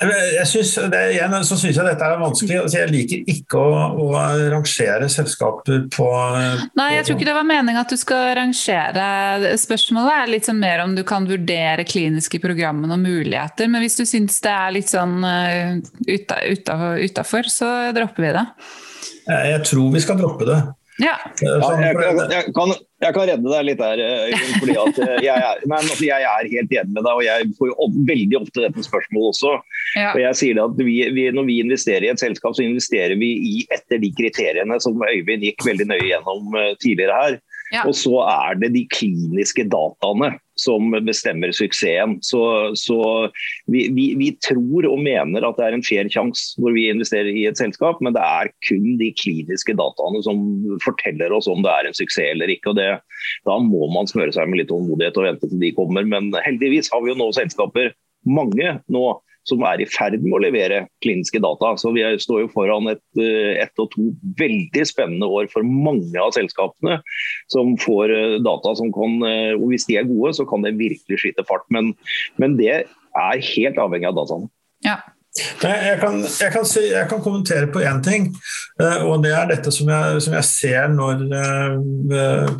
Jeg 0.00 0.46
synes, 0.48 0.70
det, 0.88 1.00
igjen, 1.12 1.34
så 1.44 1.56
syns 1.60 1.76
jeg 1.76 1.84
dette 1.84 2.06
er 2.06 2.20
vanskelig. 2.22 2.56
Altså, 2.62 2.78
jeg 2.80 2.92
liker 2.92 3.26
ikke 3.28 3.60
å, 3.60 3.80
å, 4.00 4.06
rangere 4.48 5.10
selskaper 5.12 5.82
på 5.92 6.06
Nei, 6.78 6.86
jeg 6.94 7.04
tror 7.04 7.18
ikke 7.18 7.28
det 7.28 7.36
var 7.36 7.48
meningen 7.48 7.80
at 7.82 7.92
du 7.92 7.98
skal 8.00 8.30
rangere. 8.38 9.52
Spørsmålet 9.60 10.14
er 10.14 10.32
litt 10.32 10.48
sånn 10.48 10.62
mer 10.62 10.86
om 10.86 10.96
du 10.96 11.04
kan 11.04 11.28
vurdere 11.28 11.84
kliniske 11.84 12.40
programmene 12.40 12.96
og 12.96 13.04
muligheter. 13.04 13.68
Men 13.68 13.84
hvis 13.84 14.00
du 14.00 14.06
syns 14.08 14.40
det 14.40 14.54
er 14.54 14.76
litt 14.78 14.88
sånn 14.88 15.20
uh, 15.20 15.76
utafor, 16.08 17.52
så 17.52 17.70
dropper 17.96 18.24
vi 18.24 18.34
det. 18.38 18.46
Jeg 19.30 19.64
tror 19.68 19.92
vi 19.92 20.02
skal 20.02 20.20
droppe 20.20 20.48
det. 20.48 20.60
Ja. 21.00 21.16
ja 21.44 21.58
jeg, 21.80 21.96
jeg, 22.32 22.54
kan, 22.56 22.72
jeg, 23.00 23.14
kan, 23.16 23.26
redde 23.28 23.48
deg 23.48 23.66
litt 23.66 23.80
der. 23.80 24.02
Eh, 24.04 24.46
fordi 24.60 24.76
at 24.82 25.00
eh, 25.04 25.14
jeg, 25.24 25.44
er, 25.50 25.62
men, 25.64 25.78
altså, 25.80 26.04
jeg 26.04 26.26
er 26.28 26.50
helt 26.52 26.74
enig 26.76 26.94
med 26.94 27.06
deg, 27.06 27.12
og 27.12 27.24
jeg 27.24 27.50
får 27.58 27.70
jo 27.70 27.88
veldig 28.10 28.40
ofte 28.40 28.64
dette 28.66 28.86
spørsmålet 28.86 29.30
også. 29.34 29.54
Ja. 29.96 30.10
Og 30.12 30.20
jeg 30.22 30.38
sier 30.38 30.60
at 30.62 30.76
vi, 30.78 30.96
vi, 31.16 31.24
Når 31.34 31.48
vi 31.48 31.60
investerer 31.64 32.06
i 32.06 32.12
et 32.12 32.22
selskap, 32.22 32.54
så 32.56 32.66
investerer 32.66 33.16
vi 33.20 33.30
i 33.50 33.54
etter 33.72 34.02
de 34.02 34.12
kriteriene 34.14 34.76
som 34.84 35.00
Øyvind 35.00 35.46
gikk 35.48 35.64
veldig 35.66 35.88
nøye 35.90 36.10
gjennom 36.10 36.60
eh, 36.60 36.74
tidligere 36.82 37.22
her. 37.22 37.40
Ja. 37.70 37.84
Og 37.86 37.94
så 37.94 38.16
er 38.26 38.56
det 38.58 38.72
de 38.74 38.82
kliniske 38.90 39.62
dataene 39.70 40.32
som 40.58 40.90
bestemmer 41.06 41.52
suksessen. 41.54 42.16
Så, 42.26 42.42
så 42.78 42.98
vi, 43.70 43.86
vi, 43.94 44.08
vi, 44.18 44.32
tror 44.42 44.88
og 44.90 44.98
mener 45.04 45.46
at 45.46 45.58
det 45.58 45.68
er 45.68 45.76
en 45.76 45.86
fair 45.86 46.10
sjanse 46.12 46.58
hvor 46.60 46.74
vi 46.74 46.88
investerer 46.90 47.30
i 47.30 47.46
et 47.48 47.60
selskap, 47.60 48.02
men 48.04 48.16
det 48.16 48.24
er 48.26 48.50
kun 48.66 48.98
de 49.00 49.12
kliniske 49.16 49.76
dataene 49.78 50.22
som 50.26 50.42
forteller 50.84 51.32
oss 51.36 51.48
om 51.50 51.62
det 51.64 51.72
er 51.72 51.88
en 51.88 51.96
suksess 51.96 52.34
eller 52.34 52.52
ikke. 52.52 52.74
og 52.74 52.80
det, 52.80 52.90
Da 53.48 53.58
må 53.62 53.86
man 53.94 54.10
smøre 54.10 54.34
seg 54.34 54.50
med 54.50 54.62
litt 54.62 54.72
tålmodighet 54.72 55.22
og 55.22 55.28
vente 55.30 55.50
til 55.50 55.62
de 55.62 55.74
kommer. 55.78 56.06
Men 56.08 56.34
heldigvis 56.44 56.90
har 56.92 57.04
vi 57.04 57.14
jo 57.14 57.20
nå 57.20 57.30
selskaper, 57.36 57.94
mange 58.26 58.74
nå, 58.92 59.04
som 59.50 59.64
er 59.66 59.82
i 59.82 59.88
ferd 59.90 60.18
med 60.22 60.36
å 60.38 60.42
levere 60.46 60.84
kliniske 61.04 61.42
data. 61.42 61.74
Så 61.80 61.92
Vi 61.94 62.04
står 62.22 62.44
jo 62.44 62.52
foran 62.54 62.88
et, 62.92 63.02
eh, 63.18 63.60
et, 63.64 63.72
og 63.82 63.90
to 63.94 64.10
veldig 64.38 64.86
spennende 64.88 65.28
år 65.28 65.50
for 65.52 65.66
mange 65.66 66.16
av 66.20 66.34
selskapene 66.36 67.00
som 67.52 67.76
får 67.82 68.14
eh, 68.14 68.38
data 68.46 68.74
som 68.78 68.92
kan 68.94 69.20
eh, 69.26 69.54
og 69.58 69.68
Hvis 69.70 69.86
de 69.86 69.98
er 70.00 70.08
gode, 70.08 70.34
så 70.34 70.46
kan 70.48 70.64
det 70.66 70.78
virkelig 70.78 71.20
skyte 71.22 71.46
fart. 71.46 71.66
Men, 71.70 71.92
men 72.42 72.56
det 72.58 72.72
er 72.74 73.48
helt 73.54 73.78
avhengig 73.78 74.10
av 74.10 74.18
dataene. 74.18 74.50
Ja, 74.86 74.96
jeg 75.38 75.98
kan, 76.00 76.16
jeg, 76.26 76.50
kan 76.50 76.64
si, 76.66 76.80
jeg 76.90 77.06
kan, 77.06 77.20
kommentere 77.22 77.68
på 77.70 77.82
én 77.86 78.00
ting, 78.02 78.26
eh, 78.82 79.04
og 79.06 79.22
det 79.22 79.30
er 79.36 79.46
dette 79.52 79.70
som 79.70 79.86
jeg, 79.92 80.22
som 80.24 80.34
jeg 80.34 80.48
ser 80.48 80.88
når 80.90 81.22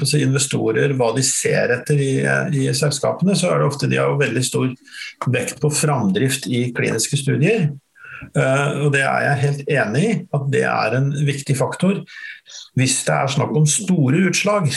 si, 0.06 0.20
investorer 0.22 0.94
hva 0.94 1.10
de 1.16 1.24
ser 1.26 1.74
etter 1.74 1.98
i, 1.98 2.12
i, 2.54 2.68
selskapene. 2.76 3.34
Så 3.34 3.50
er 3.50 3.58
det 3.58 3.70
ofte 3.72 3.90
de 3.90 3.98
har 3.98 4.14
veldig 4.20 4.44
stor 4.46 4.70
vekt 5.34 5.58
på 5.62 5.72
framdrift 5.80 6.46
i 6.46 6.68
kliniske 6.76 7.18
studier. 7.18 7.72
Og 8.36 8.90
det 8.94 9.00
er 9.02 9.24
jeg 9.24 9.42
helt 9.42 9.74
enig 9.80 10.04
i, 10.06 10.14
at 10.36 10.48
det 10.52 10.64
er 10.68 10.96
en 10.98 11.10
viktig 11.26 11.56
faktor. 11.58 12.02
Hvis 12.78 13.00
det 13.06 13.16
er 13.16 13.34
snakk 13.34 13.54
om 13.56 13.66
store 13.66 14.28
utslag, 14.30 14.70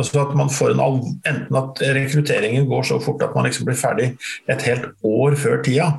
Altså 0.00 0.22
at 0.22 0.36
man 0.36 0.48
får 0.48 0.72
en, 0.72 1.00
Enten 1.28 1.56
at 1.58 1.80
rekrutteringen 1.96 2.64
går 2.68 2.86
så 2.88 2.98
fort 3.02 3.22
at 3.24 3.34
man 3.36 3.44
liksom 3.44 3.66
blir 3.68 3.76
ferdig 3.76 4.06
et 4.50 4.64
helt 4.64 4.86
år 5.04 5.36
før 5.36 5.60
tida, 5.64 5.90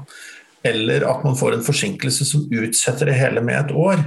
eller 0.64 1.06
at 1.10 1.24
man 1.26 1.38
får 1.38 1.58
en 1.58 1.66
forsinkelse 1.66 2.28
som 2.28 2.46
utsetter 2.52 3.10
det 3.10 3.20
hele 3.20 3.44
med 3.44 3.60
et 3.66 3.74
år. 3.76 4.04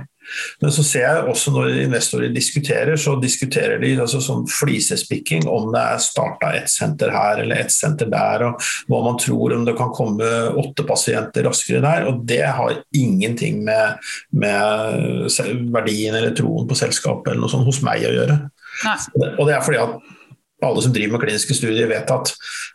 Men 0.61 0.73
så 0.74 0.83
ser 0.83 1.05
jeg 1.05 1.27
også 1.31 1.53
når 1.55 1.77
investorer 1.85 2.33
diskuterer, 2.35 2.97
så 2.99 3.15
diskuterer 3.23 3.78
de 3.83 3.93
altså 4.03 4.20
sånn 4.24 4.47
flisespikking, 4.51 5.47
om 5.51 5.69
det 5.74 5.83
er 5.83 6.03
starta 6.03 6.51
ett 6.59 6.73
senter 6.73 7.12
her 7.15 7.43
eller 7.45 7.62
ett 7.62 7.74
senter 7.74 8.11
der, 8.11 8.47
og 8.49 8.66
hva 8.91 9.03
man 9.05 9.20
tror 9.23 9.55
om 9.57 9.66
det 9.69 9.77
kan 9.78 9.93
komme 9.95 10.33
åtte 10.59 10.87
pasienter 10.89 11.47
raskere 11.47 11.83
der. 11.85 12.09
Og 12.11 12.24
det 12.28 12.43
har 12.59 12.81
ingenting 12.97 13.62
med, 13.66 14.03
med 14.35 15.31
verdien 15.74 16.19
eller 16.19 16.35
troen 16.37 16.66
på 16.69 16.78
selskapet 16.78 17.33
eller 17.33 17.47
noe 17.47 17.53
sånt 17.53 17.69
hos 17.69 17.83
meg 17.87 18.07
å 18.09 18.15
gjøre. 18.19 18.41
Nei. 18.87 18.99
Og 19.37 19.47
det 19.47 19.57
er 19.57 19.65
fordi 19.65 19.83
at 19.85 20.15
alle 20.65 20.83
som 20.83 20.93
driver 20.95 21.16
med 21.16 21.27
kliniske 21.27 21.57
studier 21.59 21.89
vet 21.91 22.11
at 22.12 22.33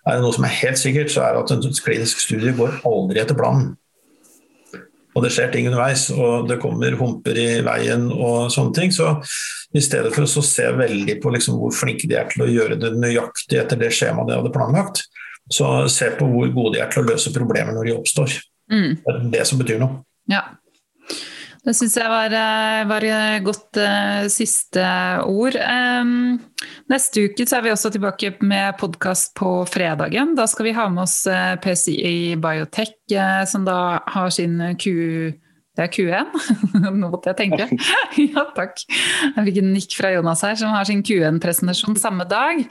er 0.07 0.17
det 0.17 0.23
noe 0.23 0.35
som 0.35 0.45
er 0.45 0.57
helt 0.59 0.79
sikkert, 0.81 1.13
så 1.13 1.23
er 1.25 1.35
det 1.35 1.45
at 1.45 1.53
en 1.55 1.79
klinisk 1.85 2.21
studie 2.21 2.53
går 2.57 2.81
aldri 2.87 3.21
etter 3.21 3.37
planen. 3.37 3.71
Og 5.11 5.25
det 5.25 5.33
skjer 5.35 5.49
ting 5.51 5.65
underveis, 5.67 6.05
og 6.13 6.47
det 6.47 6.59
kommer 6.61 6.95
humper 6.95 7.35
i 7.35 7.47
veien 7.65 8.05
og 8.13 8.51
sånne 8.53 8.75
ting. 8.77 8.93
Så 8.95 9.09
i 9.75 9.83
stedet 9.83 10.13
for 10.15 10.23
å 10.23 10.45
se 10.45 10.67
veldig 10.77 11.17
på 11.23 11.33
liksom 11.35 11.57
hvor 11.59 11.73
flinke 11.75 12.07
de 12.07 12.15
er 12.19 12.29
til 12.31 12.45
å 12.45 12.51
gjøre 12.51 12.79
det 12.79 12.93
nøyaktig 12.95 13.59
etter 13.59 13.81
det 13.81 13.91
skjemaet 13.95 14.29
de 14.29 14.37
hadde 14.39 14.53
planlagt, 14.55 15.03
så 15.51 15.89
se 15.91 16.13
på 16.15 16.29
hvor 16.31 16.53
gode 16.55 16.77
de 16.77 16.83
er 16.85 16.93
til 16.93 17.03
å 17.03 17.09
løse 17.09 17.33
problemer 17.35 17.75
når 17.75 17.89
de 17.89 17.97
oppstår. 17.97 18.37
Mm. 18.71 18.91
Det 19.03 19.13
er 19.17 19.27
det 19.35 19.45
som 19.49 19.59
betyr 19.59 19.81
noe. 19.81 19.99
Ja. 20.31 20.45
Det 21.61 21.75
syns 21.77 21.93
jeg 21.93 22.09
var, 22.09 22.33
eh, 22.33 22.87
var 22.89 23.03
godt 23.45 23.77
uh, 23.77 24.25
siste 24.33 24.85
ord. 25.29 25.53
Um, 25.61 26.39
neste 26.89 27.27
uke 27.27 27.45
så 27.45 27.59
er 27.59 27.67
vi 27.67 27.73
også 27.75 27.91
tilbake 27.93 28.31
med 28.41 28.79
podkast 28.81 29.35
på 29.37 29.59
fredagen. 29.69 30.33
Da 30.39 30.47
skal 30.49 30.71
vi 30.71 30.73
ha 30.73 30.87
med 30.89 31.03
oss 31.03 31.19
PCI 31.61 32.33
Biotech, 32.41 32.95
uh, 33.13 33.43
som 33.45 33.67
da 33.69 34.01
har 34.09 34.33
sin 34.33 34.57
Q 34.81 35.37
det 35.81 35.87
er 35.87 35.93
Q1. 35.95 36.83
Nå 36.85 37.09
måtte 37.09 37.31
jeg 37.31 37.39
tenke. 37.39 37.67
ja, 38.35 38.43
takk. 38.55 38.83
Jeg 38.85 39.45
fikk 39.47 39.59
en 39.61 39.71
nikk 39.73 39.95
fra 39.97 40.11
Jonas 40.13 40.43
her, 40.45 40.57
som 40.59 40.73
har 40.75 40.87
sin 40.87 41.01
Q1-presentasjon 41.05 41.97
samme 41.99 42.27
dag. 42.29 42.61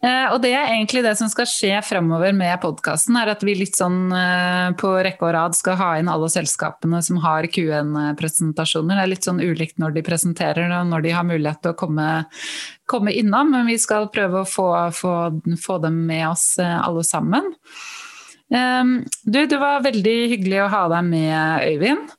Eh, 0.00 0.26
og 0.32 0.40
det 0.42 0.52
er 0.56 0.72
egentlig 0.74 1.04
det 1.06 1.14
som 1.20 1.30
skal 1.32 1.48
skje 1.50 1.72
fremover 1.86 2.34
med 2.36 2.58
podkasten, 2.62 3.18
er 3.20 3.32
at 3.36 3.44
vi 3.46 3.56
litt 3.58 3.78
sånn 3.78 4.10
eh, 4.14 4.70
på 4.78 4.92
rekke 5.06 5.28
og 5.28 5.34
rad 5.36 5.58
skal 5.58 5.78
ha 5.80 5.90
inn 6.00 6.10
alle 6.10 6.30
selskapene 6.32 7.02
som 7.06 7.20
har 7.24 7.48
Q1-presentasjoner. 7.52 8.96
Det 8.96 9.04
er 9.04 9.12
litt 9.12 9.28
sånn 9.28 9.42
ulikt 9.44 9.78
når 9.82 9.96
de 9.96 10.06
presenterer 10.06 10.72
og 10.80 10.90
når 10.90 11.06
de 11.06 11.14
har 11.16 11.28
mulighet 11.28 11.62
til 11.62 11.74
å 11.74 11.78
komme, 11.78 12.08
komme 12.90 13.14
innom, 13.14 13.54
men 13.54 13.70
vi 13.70 13.78
skal 13.80 14.10
prøve 14.14 14.42
å 14.42 14.48
få, 14.48 14.70
få, 14.96 15.14
få 15.62 15.78
dem 15.84 16.02
med 16.08 16.26
oss 16.32 16.56
eh, 16.62 16.78
alle 16.80 17.06
sammen. 17.06 17.54
Du, 18.46 19.38
det 19.50 19.58
var 19.58 19.82
veldig 19.82 20.16
hyggelig 20.30 20.60
å 20.62 20.70
ha 20.70 20.82
deg 20.92 21.08
med, 21.08 21.66
Øyvind. 21.66 22.12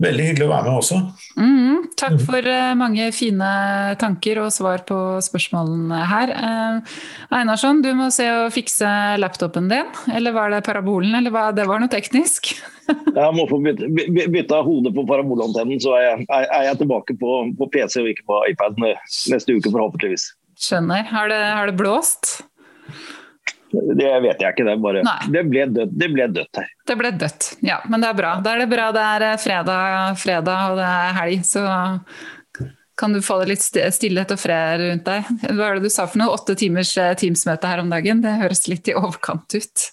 Veldig 0.00 0.26
hyggelig 0.30 0.46
å 0.46 0.50
være 0.50 0.64
med 0.70 0.78
også. 0.80 0.98
Mm, 1.36 1.82
takk 2.00 2.14
for 2.24 2.46
uh, 2.48 2.72
mange 2.78 3.10
fine 3.12 3.50
tanker 4.00 4.38
og 4.40 4.48
svar 4.54 4.80
på 4.88 4.96
spørsmålene 5.24 5.98
her. 6.08 6.32
Einarsson, 7.36 7.82
du 7.84 7.90
må 7.98 8.08
se 8.14 8.24
å 8.32 8.48
fikse 8.52 8.88
laptopen 9.20 9.68
din. 9.68 9.90
Eller 10.16 10.32
var 10.36 10.54
det 10.54 10.62
parabolen, 10.64 11.12
eller 11.18 11.34
hva? 11.34 11.50
Det 11.52 11.68
var 11.68 11.82
noe 11.82 11.92
teknisk? 11.92 12.54
jeg 13.20 13.36
må 13.36 13.44
få 13.50 13.60
bytte, 13.60 13.90
bytte 14.32 14.62
hodet 14.64 14.94
på 14.96 15.04
parabolantennen, 15.10 15.80
så 15.84 15.98
er 15.98 16.06
jeg, 16.06 16.28
er 16.40 16.68
jeg 16.70 16.80
tilbake 16.80 17.18
på, 17.20 17.40
på, 17.60 17.70
PC 17.74 18.00
og 18.00 18.12
ikke 18.14 18.28
på 18.30 18.42
iPad 18.54 18.80
neste 18.80 19.58
uke, 19.58 19.68
forhåpentligvis. 19.68 20.30
Skjønner. 20.60 21.04
Har 21.12 21.28
det, 21.32 21.40
har 21.56 21.68
det 21.68 21.76
blåst? 21.76 22.38
Det 23.70 24.10
vet 24.24 24.42
jeg 24.42 24.54
ikke. 24.54 24.66
Det, 24.66 24.76
bare, 24.82 25.04
det, 25.30 25.44
ble 25.46 25.66
dødt, 25.70 25.94
det 25.94 26.08
ble 26.10 26.26
dødt 26.34 26.60
her. 26.60 26.72
Det 26.90 26.96
ble 26.98 27.12
dødt, 27.20 27.48
ja. 27.66 27.78
Men 27.90 28.02
det 28.02 28.10
er 28.10 28.18
bra. 28.18 28.34
Da 28.42 28.56
er 28.56 28.64
det 28.64 28.70
bra 28.72 28.90
det 28.96 29.06
er 29.14 29.26
eh, 29.28 29.38
fredag, 29.40 30.18
fredag 30.20 30.72
og 30.72 30.80
det 30.80 30.90
er 30.90 31.16
helg, 31.20 31.46
så 31.46 31.64
kan 33.00 33.14
du 33.16 33.22
få 33.24 33.38
det 33.40 33.54
litt 33.54 33.64
stillhet 33.64 34.34
og 34.34 34.40
fred 34.42 34.82
rundt 34.82 35.06
deg. 35.06 35.30
Hva 35.46 35.70
er 35.70 35.78
det 35.78 35.88
du 35.88 35.92
sa 35.92 36.04
for 36.10 36.20
noe? 36.20 36.34
Åtte 36.36 36.58
timers 36.58 36.92
eh, 37.00 37.14
Teams-møte 37.16 37.70
her 37.70 37.80
om 37.84 37.92
dagen? 37.92 38.20
Det 38.24 38.36
høres 38.42 38.66
litt 38.68 38.90
i 38.90 38.96
overkant 38.98 39.56
ut? 39.56 39.86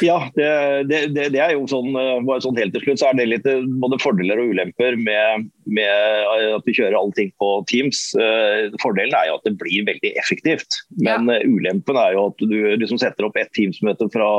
Ja, 0.00 0.16
det, 0.34 0.48
det, 0.88 1.00
det, 1.34 1.40
er 1.40 1.52
jo 1.52 1.66
sånn, 1.68 1.90
eh, 1.98 2.20
bare 2.24 2.42
sånn 2.44 2.56
helt 2.56 2.72
til 2.74 2.84
slutt 2.84 3.02
så 3.02 3.10
er 3.10 3.18
det 3.18 3.28
litt 3.28 3.48
eh, 3.48 3.66
både 3.82 3.98
fordeler 4.00 4.40
og 4.40 4.54
ulemper 4.54 4.96
med, 5.00 5.50
med 5.68 6.30
at 6.56 6.68
vi 6.68 6.76
kjører 6.78 6.96
allting 6.96 7.32
på 7.40 7.50
Teams. 7.70 8.02
Eh, 8.16 8.70
fordelen 8.82 9.16
er 9.16 9.28
jo 9.28 9.36
at 9.36 9.48
det 9.48 9.56
blir 9.60 9.84
veldig 9.88 10.14
effektivt. 10.22 10.80
Men 11.04 11.28
ja. 11.28 11.42
ulempen 11.44 12.00
er 12.00 12.16
jo 12.16 12.30
at 12.30 12.40
du 12.40 12.56
liksom 12.80 13.00
setter 13.02 13.28
opp 13.28 13.36
ett 13.40 13.52
Teams-møte 13.56 14.08
fra 14.14 14.30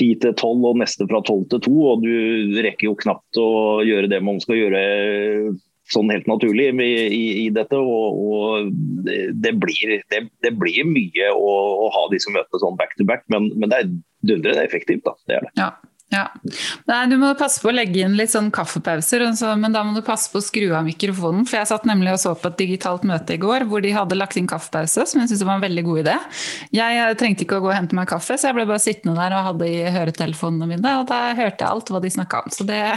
10 0.00 0.22
til 0.22 0.32
12 0.32 0.64
og 0.70 0.80
neste 0.80 1.04
fra 1.10 1.20
12 1.20 1.50
til 1.52 1.62
2, 1.68 1.74
og 1.90 2.06
du 2.06 2.62
rekker 2.64 2.88
jo 2.88 2.96
knapt 3.02 3.40
å 3.40 3.50
gjøre 3.84 4.08
det 4.08 4.22
man 4.24 4.40
skal 4.40 4.56
gjøre 4.56 4.80
sånn 5.92 6.12
helt 6.12 6.28
naturlig 6.30 6.70
i, 6.72 6.86
i, 7.12 7.24
i 7.42 7.48
dette. 7.52 7.76
Og, 7.76 8.16
og 8.16 8.70
det, 9.04 9.52
blir, 9.60 9.98
det, 10.12 10.22
det, 10.44 10.54
blir, 10.56 10.86
mye 10.88 11.28
å, 11.34 11.52
å, 11.84 11.90
ha 11.92 12.06
disse 12.12 12.32
møtene 12.32 12.62
sånn 12.62 12.78
back 12.80 12.96
to 12.96 13.06
back, 13.08 13.26
men, 13.32 13.50
men 13.58 13.72
det 13.72 13.82
er 13.82 13.92
dundrende 14.28 14.64
effektivt. 14.64 15.04
da, 15.04 15.14
det 15.26 15.36
er 15.36 15.40
det. 15.46 15.50
Ja. 15.58 15.70
Ja. 16.12 16.26
Nei, 16.90 16.98
du 17.08 17.14
må 17.16 17.30
passe 17.40 17.62
på 17.62 17.70
å 17.70 17.72
legge 17.72 18.02
inn 18.04 18.18
litt 18.18 18.34
sånn 18.34 18.50
kaffepauser, 18.52 19.22
men 19.56 19.72
da 19.72 19.80
må 19.86 19.94
du 19.96 20.02
passe 20.04 20.28
på 20.28 20.42
å 20.42 20.44
skru 20.44 20.66
av 20.76 20.84
mikrofonen. 20.84 21.46
For 21.48 21.56
jeg 21.56 21.70
satt 21.70 21.86
nemlig 21.88 22.12
og 22.12 22.20
så 22.20 22.34
på 22.36 22.50
et 22.50 22.58
digitalt 22.60 23.06
møte 23.08 23.38
i 23.38 23.40
går 23.40 23.64
hvor 23.70 23.80
de 23.84 23.94
hadde 23.96 24.18
lagt 24.18 24.36
inn 24.36 24.50
kaffepause, 24.50 25.06
som 25.08 25.22
jeg 25.22 25.30
syntes 25.30 25.46
var 25.48 25.56
en 25.56 25.64
veldig 25.64 25.86
god 25.88 26.02
idé. 26.04 26.18
Jeg 26.76 27.00
eh, 27.00 27.14
trengte 27.18 27.46
ikke 27.46 27.62
å 27.62 27.64
gå 27.64 27.72
og 27.72 27.78
hente 27.78 27.96
meg 27.96 28.10
kaffe, 28.12 28.36
så 28.36 28.50
jeg 28.50 28.58
ble 28.58 28.68
bare 28.68 28.84
sittende 28.84 29.16
der 29.16 29.38
og 29.38 29.48
hadde 29.48 29.72
i 29.72 29.80
høretelefonene 29.96 30.70
mine, 30.74 30.94
og 31.00 31.08
da 31.08 31.22
hørte 31.38 31.64
jeg 31.64 31.70
alt 31.70 31.94
hva 31.94 32.04
de 32.04 32.14
snakka 32.18 32.44
om. 32.44 32.52
Så 32.52 32.68
det 32.68 32.82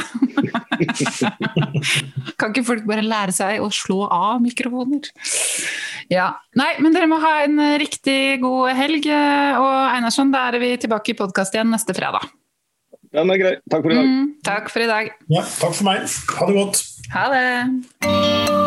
Kan 2.40 2.52
ikke 2.52 2.68
folk 2.68 2.88
bare 2.90 3.06
lære 3.06 3.34
seg 3.36 3.64
å 3.64 3.72
slå 3.72 4.04
av 4.12 4.44
mikrofoner? 4.44 5.08
Ja. 6.12 6.34
Nei, 6.60 6.74
men 6.84 6.94
dere 6.94 7.08
må 7.10 7.24
ha 7.24 7.38
en 7.48 7.58
riktig 7.80 8.44
god 8.44 8.76
helg. 8.78 9.08
Og 9.08 9.76
Einarsson, 9.96 10.36
da 10.36 10.50
er 10.52 10.60
vi 10.62 10.76
tilbake 10.84 11.16
i 11.16 11.18
podkast 11.18 11.56
igjen 11.56 11.72
neste 11.72 11.96
fredag. 11.98 12.28
Den 13.16 13.30
er 13.32 13.40
grei. 13.40 13.56
Takk 13.72 13.86
for 13.86 13.96
i 13.96 13.96
dag. 13.96 14.06
Mm, 14.12 14.28
takk 14.44 14.70
for 14.74 14.84
i 14.84 14.90
dag. 14.92 15.12
Ja, 15.32 15.46
takk 15.62 15.74
for 15.80 15.88
meg. 15.88 16.06
Ha 16.36 16.52
det 16.52 16.60
godt. 16.60 16.84
Ha 17.16 17.28
det. 17.32 18.65